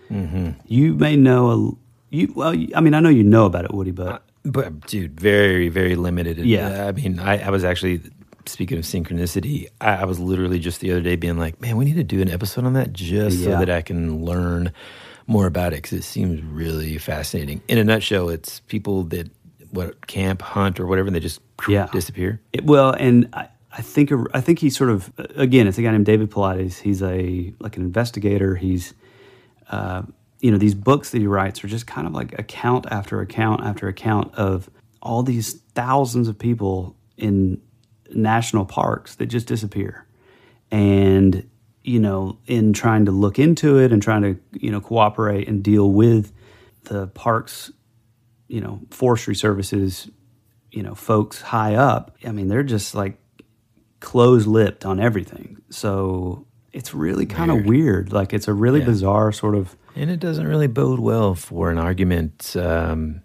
you 0.67 0.95
may 0.95 1.17
know 1.17 1.51
a 1.51 2.15
you 2.15 2.33
well 2.37 2.55
I 2.75 2.81
mean 2.83 2.93
I 2.93 3.01
know 3.01 3.09
you 3.09 3.25
know 3.25 3.47
about 3.47 3.65
it 3.65 3.73
Woody 3.73 3.93
but 3.93 4.23
But 4.45 4.87
dude, 4.87 5.19
very 5.19 5.69
very 5.69 5.97
limited. 5.97 6.39
Yeah. 6.39 6.87
I 6.87 6.93
mean, 6.93 7.19
I, 7.19 7.47
I 7.47 7.51
was 7.51 7.65
actually 7.65 8.01
speaking 8.47 8.77
of 8.79 8.85
synchronicity. 8.85 9.69
I, 9.81 9.97
I 9.97 10.05
was 10.05 10.21
literally 10.21 10.59
just 10.59 10.81
the 10.81 10.91
other 10.93 11.01
day 11.01 11.17
being 11.17 11.39
like, 11.39 11.61
man, 11.63 11.77
we 11.79 11.85
need 11.87 11.97
to 11.97 12.05
do 12.05 12.21
an 12.21 12.29
episode 12.31 12.65
on 12.67 12.75
that 12.75 12.93
just 12.93 13.43
so 13.43 13.51
that 13.51 13.71
I 13.71 13.81
can 13.83 14.25
learn 14.25 14.73
more 15.27 15.47
about 15.47 15.73
it 15.73 15.77
because 15.77 15.95
it 15.95 16.03
seems 16.05 16.43
really 16.43 16.99
fascinating. 16.99 17.63
In 17.69 17.79
a 17.79 17.85
nutshell, 17.85 18.29
it's 18.29 18.61
people 18.61 19.05
that 19.05 19.31
what 19.71 20.07
camp, 20.07 20.43
hunt, 20.43 20.79
or 20.79 20.87
whatever, 20.87 21.07
and 21.09 21.17
they 21.17 21.21
just 21.21 21.41
Yeah. 21.67 21.89
disappear. 21.91 22.41
It, 22.53 22.65
well, 22.65 22.91
and 22.91 23.29
I, 23.33 23.49
I 23.73 23.81
think 23.81 24.13
I 24.35 24.41
think 24.43 24.59
he's 24.59 24.77
sort 24.77 24.91
of 24.91 25.11
again, 25.37 25.67
it's 25.67 25.79
a 25.79 25.83
guy 25.83 25.91
named 25.91 26.05
David 26.07 26.31
Paulides. 26.31 26.79
He's 26.79 27.03
a 27.03 27.53
like 27.61 27.77
an 27.79 27.83
investigator. 27.83 28.55
He's 28.57 28.93
uh, 29.71 30.03
you 30.45 30.51
know 30.51 30.59
these 30.59 30.75
books 30.75 31.11
that 31.13 31.21
he 31.21 31.27
writes 31.27 31.65
are 31.65 31.69
just 31.69 31.87
kind 31.87 32.07
of 32.07 32.13
like 32.13 32.39
account 32.39 32.85
after 32.91 33.21
account 33.23 33.63
after 33.65 33.89
account 33.89 34.35
of 34.35 34.69
all 35.01 35.23
these 35.23 35.55
thousands 35.75 36.29
of 36.29 36.39
people 36.39 36.95
in 37.17 37.61
national 38.13 38.67
parks 38.67 39.15
that 39.17 39.27
just 39.27 39.47
disappear, 39.47 40.07
and 40.71 41.49
you 41.83 41.99
know 41.99 42.39
in 42.47 42.75
trying 42.75 43.07
to 43.07 43.11
look 43.11 43.39
into 43.39 43.79
it 43.79 43.91
and 43.93 44.03
trying 44.03 44.21
to 44.23 44.39
you 44.53 44.71
know 44.71 44.83
cooperate 44.83 45.49
and 45.49 45.63
deal 45.63 45.91
with 45.91 46.31
the 46.91 47.07
parks 47.09 47.73
you 48.49 48.61
know 48.61 48.81
forestry 48.91 49.35
services 49.35 50.11
you 50.71 50.83
know 50.83 50.95
folks 50.95 51.41
high 51.41 51.75
up 51.75 52.15
i 52.27 52.31
mean 52.33 52.49
they're 52.49 52.63
just 52.77 52.95
like 52.95 53.17
closed-lipped 54.01 54.85
on 54.85 55.01
everything. 55.01 55.63
So 55.71 56.47
it's 56.75 56.93
really 56.93 57.25
kind 57.25 57.51
of 57.51 57.65
weird. 57.65 58.13
Like 58.13 58.35
it's 58.35 58.49
a 58.49 58.53
really 58.53 58.81
Yeah. 58.81 58.87
bizarre 58.93 59.33
sort 59.33 59.55
of 59.55 59.77
And 59.97 60.11
it 60.11 60.19
doesn't 60.21 60.47
really 60.47 60.67
bode 60.67 60.99
well 61.01 61.35
for 61.35 61.71
an 61.71 61.79
argument 61.79 62.57
um, 62.57 63.21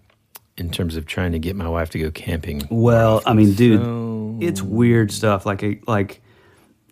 in 0.56 0.70
terms 0.70 0.96
of 0.96 1.06
trying 1.06 1.32
to 1.32 1.38
get 1.38 1.56
my 1.56 1.68
wife 1.68 1.90
to 1.90 1.98
go 1.98 2.10
camping. 2.10 2.62
well 2.70 3.22
i 3.26 3.32
mean 3.32 3.54
dude 3.54 3.80
So- 3.82 4.36
it's 4.40 4.62
weird 4.62 5.10
stuff 5.12 5.44
like 5.46 5.62
a- 5.62 5.80
like 5.86 6.20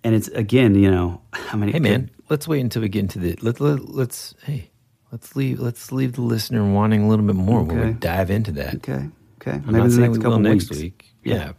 and 0.04 0.14
it's 0.14 0.28
again 0.28 0.74
you 0.74 0.90
know 0.90 1.20
i 1.52 1.56
mean 1.56 1.68
Hey 1.68 1.74
could- 1.74 1.82
man, 1.82 2.10
let's 2.28 2.46
wait 2.48 2.60
until 2.60 2.82
we 2.82 2.88
get 2.88 3.00
into 3.00 3.18
the 3.18 3.38
let, 3.42 3.60
let 3.60 3.88
let's 3.88 4.34
hey 4.44 4.70
let's 5.12 5.34
leave 5.36 5.60
let's 5.60 5.92
leave 5.92 6.12
the 6.14 6.22
listener 6.22 6.64
wanting 6.70 7.02
a 7.04 7.08
little 7.08 7.24
bit 7.26 7.36
more 7.36 7.62
when 7.62 7.76
we 7.76 7.82
Okay. 7.82 7.92
dive 8.00 8.30
into 8.30 8.52
that. 8.52 8.74
okay 8.76 9.08
okay 9.40 9.52
I'm 9.52 9.66
maybe 9.66 9.78
not 9.78 9.90
the 9.90 9.98
next 10.00 10.18
couple 10.18 10.38
next 10.38 10.70
week. 10.70 11.04
Yeah. 11.24 11.52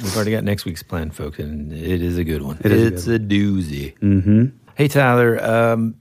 we've 0.00 0.14
already 0.16 0.30
got 0.30 0.44
next 0.44 0.64
week's 0.66 0.82
plan, 0.84 1.10
folks, 1.10 1.38
and 1.40 1.72
it 1.72 2.00
is 2.00 2.16
a 2.16 2.22
good 2.24 2.42
one. 2.42 2.58
It 2.62 2.70
is 2.70 2.82
a 2.82 2.86
it's 2.94 3.04
good 3.06 3.22
a, 3.22 3.34
doozy. 3.34 3.98
Mm-hmm. 3.98 4.44
Hey 4.76 4.86
Tyler, 4.88 5.42
um, 5.44 5.94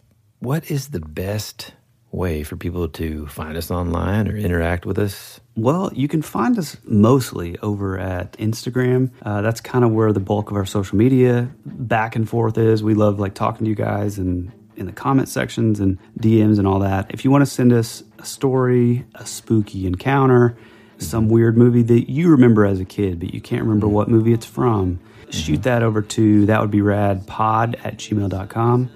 what 0.46 0.70
is 0.70 0.90
the 0.90 1.00
best 1.00 1.74
way 2.12 2.44
for 2.44 2.56
people 2.56 2.88
to 2.88 3.26
find 3.26 3.58
us 3.58 3.72
online 3.72 4.28
or 4.28 4.38
interact 4.38 4.86
with 4.86 5.00
us? 5.00 5.42
Well, 5.56 5.90
you 5.96 6.08
can 6.08 6.22
find 6.22 6.58
us 6.60 6.78
mostly 6.86 7.58
over 7.60 7.98
at 7.98 8.34
Instagram. 8.34 9.10
Uh, 9.24 9.42
that's 9.42 9.60
kind 9.60 9.84
of 9.84 9.92
where 9.92 10.14
the 10.14 10.20
bulk 10.20 10.52
of 10.52 10.56
our 10.56 10.68
social 10.68 11.00
media 11.00 11.50
back 11.66 12.16
and 12.16 12.30
forth 12.30 12.60
is. 12.60 12.84
We 12.84 12.94
love 12.94 13.20
like 13.20 13.34
talking 13.34 13.66
to 13.66 13.70
you 13.70 13.76
guys 13.76 14.20
and 14.20 14.52
in 14.78 14.86
the 14.86 14.92
comment 14.92 15.30
sections 15.30 15.80
and 15.80 15.98
DMs 16.20 16.60
and 16.60 16.68
all 16.68 16.80
that. 16.80 17.10
If 17.10 17.26
you 17.26 17.32
want 17.32 17.42
to 17.42 17.50
send 17.50 17.74
us 17.74 18.04
a 18.20 18.26
story, 18.26 19.04
a 19.16 19.26
spooky 19.26 19.88
encounter, 19.88 20.50
mm-hmm. 20.50 21.04
some 21.04 21.28
weird 21.28 21.58
movie 21.58 21.82
that 21.82 22.12
you 22.12 22.30
remember 22.30 22.68
as 22.68 22.80
a 22.80 22.86
kid, 22.86 23.20
but 23.20 23.34
you 23.34 23.42
can't 23.42 23.64
remember 23.64 23.88
mm-hmm. 23.88 23.96
what 23.96 24.10
movie 24.10 24.34
it's 24.34 24.46
from, 24.46 25.00
shoot 25.32 25.54
mm-hmm. 25.54 25.62
that 25.64 25.82
over 25.82 26.04
to 26.04 26.46
that 26.46 26.62
would 26.62 26.72
be 26.72 26.82
rad 26.82 27.26
pod 27.26 27.80
at 27.84 27.98
gmail.com. 27.98 28.92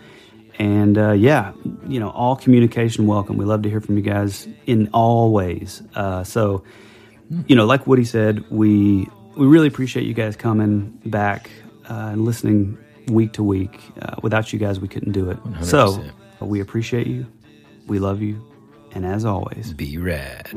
And 0.59 0.97
uh, 0.97 1.11
yeah, 1.13 1.53
you 1.87 1.99
know, 1.99 2.09
all 2.09 2.35
communication 2.35 3.07
welcome. 3.07 3.37
We 3.37 3.45
love 3.45 3.61
to 3.63 3.69
hear 3.69 3.79
from 3.81 3.95
you 3.95 4.03
guys 4.03 4.45
in 4.65 4.89
all 4.93 5.31
ways. 5.31 5.81
Uh, 5.95 6.23
so, 6.25 6.63
you 7.47 7.55
know, 7.55 7.65
like 7.65 7.87
Woody 7.87 8.03
said, 8.05 8.43
we 8.51 9.07
we 9.37 9.47
really 9.47 9.67
appreciate 9.67 10.05
you 10.05 10.13
guys 10.13 10.35
coming 10.35 10.99
back 11.05 11.49
uh, 11.89 12.09
and 12.11 12.25
listening 12.25 12.77
week 13.07 13.31
to 13.33 13.43
week. 13.43 13.79
Uh, 14.01 14.15
without 14.21 14.51
you 14.51 14.59
guys, 14.59 14.79
we 14.81 14.87
couldn't 14.89 15.13
do 15.13 15.29
it. 15.29 15.37
So 15.63 15.87
100%. 15.87 16.11
uh, 16.41 16.45
we 16.45 16.59
appreciate 16.59 17.07
you. 17.07 17.25
We 17.87 17.99
love 17.99 18.21
you. 18.21 18.45
And 18.91 19.05
as 19.05 19.23
always, 19.23 19.71
Be 19.73 19.97
rad. 19.97 20.49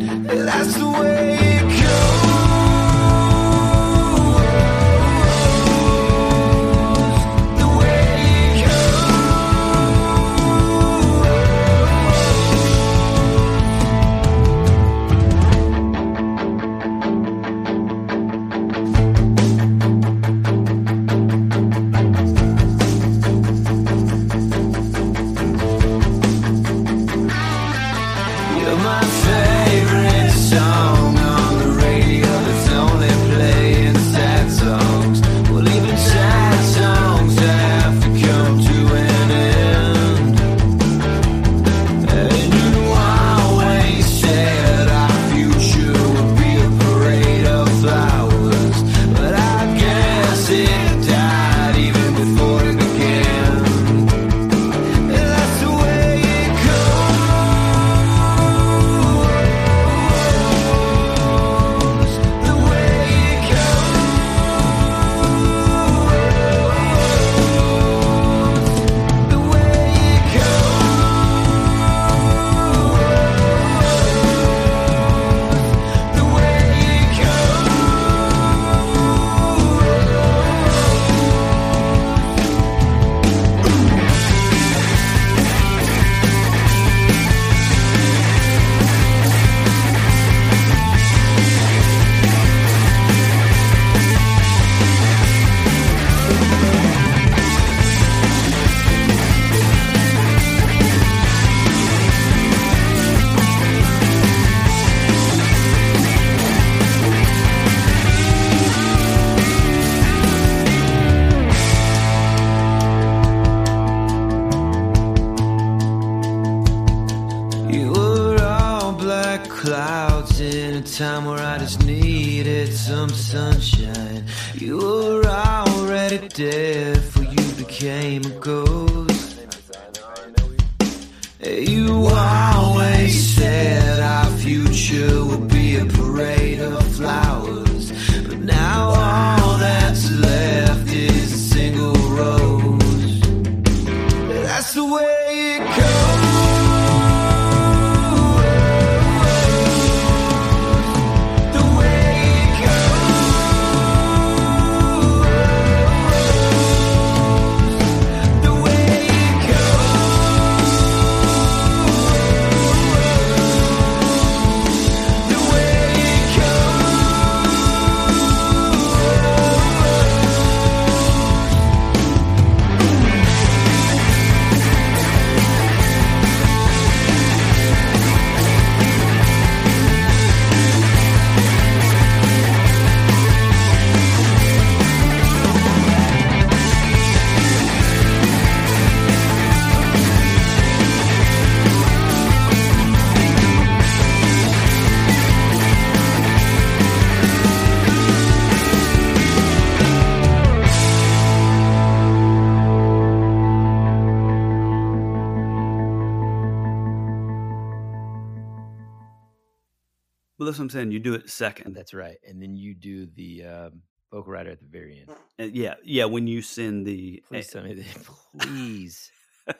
Do 211.02 211.14
it 211.14 211.30
second. 211.30 211.74
That's 211.74 211.94
right. 211.94 212.16
And 212.26 212.40
then 212.42 212.56
you 212.56 212.74
do 212.74 213.06
the 213.06 213.44
um, 213.44 213.82
vocal 214.10 214.32
rider 214.32 214.50
at 214.50 214.60
the 214.60 214.66
very 214.66 215.00
end. 215.00 215.10
Uh, 215.38 215.50
yeah, 215.52 215.74
yeah. 215.84 216.04
When 216.06 216.26
you 216.26 216.42
send 216.42 216.86
the 216.86 217.22
Please 217.28 217.48
tell 217.48 217.62
me 217.64 217.74
that. 217.74 218.06
Please. 218.38 219.10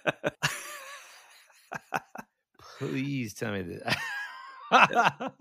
Please 2.79 3.35
tell 3.35 3.53
me 3.53 3.63
that. 3.63 3.97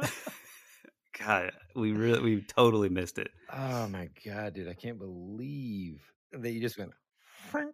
God, 1.19 1.52
we 1.76 1.91
really 1.91 2.22
we 2.22 2.41
totally 2.41 2.90
missed 2.90 3.18
it. 3.19 3.30
oh 3.53 3.88
my 3.88 4.10
god, 4.26 4.53
dude! 4.56 4.68
I 4.68 4.73
can't 4.73 4.98
believe 4.98 6.02
that 6.32 6.52
you 6.52 6.61
just 6.61 6.78
went. 6.78 6.91
"Frank." 7.49 7.73